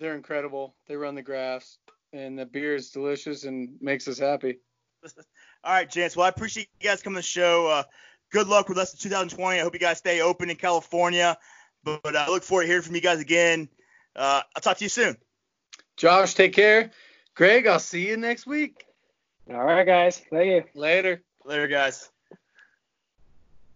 They're 0.00 0.16
incredible. 0.16 0.74
They 0.88 0.96
run 0.96 1.14
the 1.14 1.22
graphs, 1.22 1.78
and 2.12 2.36
the 2.36 2.46
beer 2.46 2.74
is 2.74 2.90
delicious 2.90 3.44
and 3.44 3.70
makes 3.80 4.08
us 4.08 4.18
happy. 4.18 4.58
All 5.62 5.72
right, 5.72 5.88
gents. 5.88 6.16
Well, 6.16 6.26
I 6.26 6.30
appreciate 6.30 6.68
you 6.80 6.88
guys 6.88 7.00
coming 7.00 7.14
to 7.14 7.20
the 7.20 7.22
show. 7.22 7.68
Uh, 7.68 7.82
good 8.32 8.48
luck 8.48 8.68
with 8.68 8.78
us 8.78 8.92
in 8.92 8.98
2020. 8.98 9.60
I 9.60 9.62
hope 9.62 9.74
you 9.74 9.78
guys 9.78 9.98
stay 9.98 10.20
open 10.20 10.50
in 10.50 10.56
California. 10.56 11.38
But, 11.84 12.02
but 12.02 12.16
uh, 12.16 12.24
I 12.26 12.30
look 12.30 12.42
forward 12.42 12.62
to 12.62 12.68
hearing 12.68 12.82
from 12.82 12.96
you 12.96 13.00
guys 13.00 13.20
again. 13.20 13.68
Uh, 14.16 14.42
I'll 14.56 14.62
talk 14.62 14.78
to 14.78 14.84
you 14.84 14.88
soon. 14.88 15.16
Josh, 15.96 16.34
take 16.34 16.52
care. 16.52 16.90
Greg, 17.38 17.68
I'll 17.68 17.78
see 17.78 18.08
you 18.08 18.16
next 18.16 18.48
week. 18.48 18.84
All 19.48 19.64
right, 19.64 19.86
guys. 19.86 20.20
Thank 20.28 20.46
you. 20.46 20.64
Later. 20.74 21.22
Later, 21.44 21.68
guys. 21.68 22.10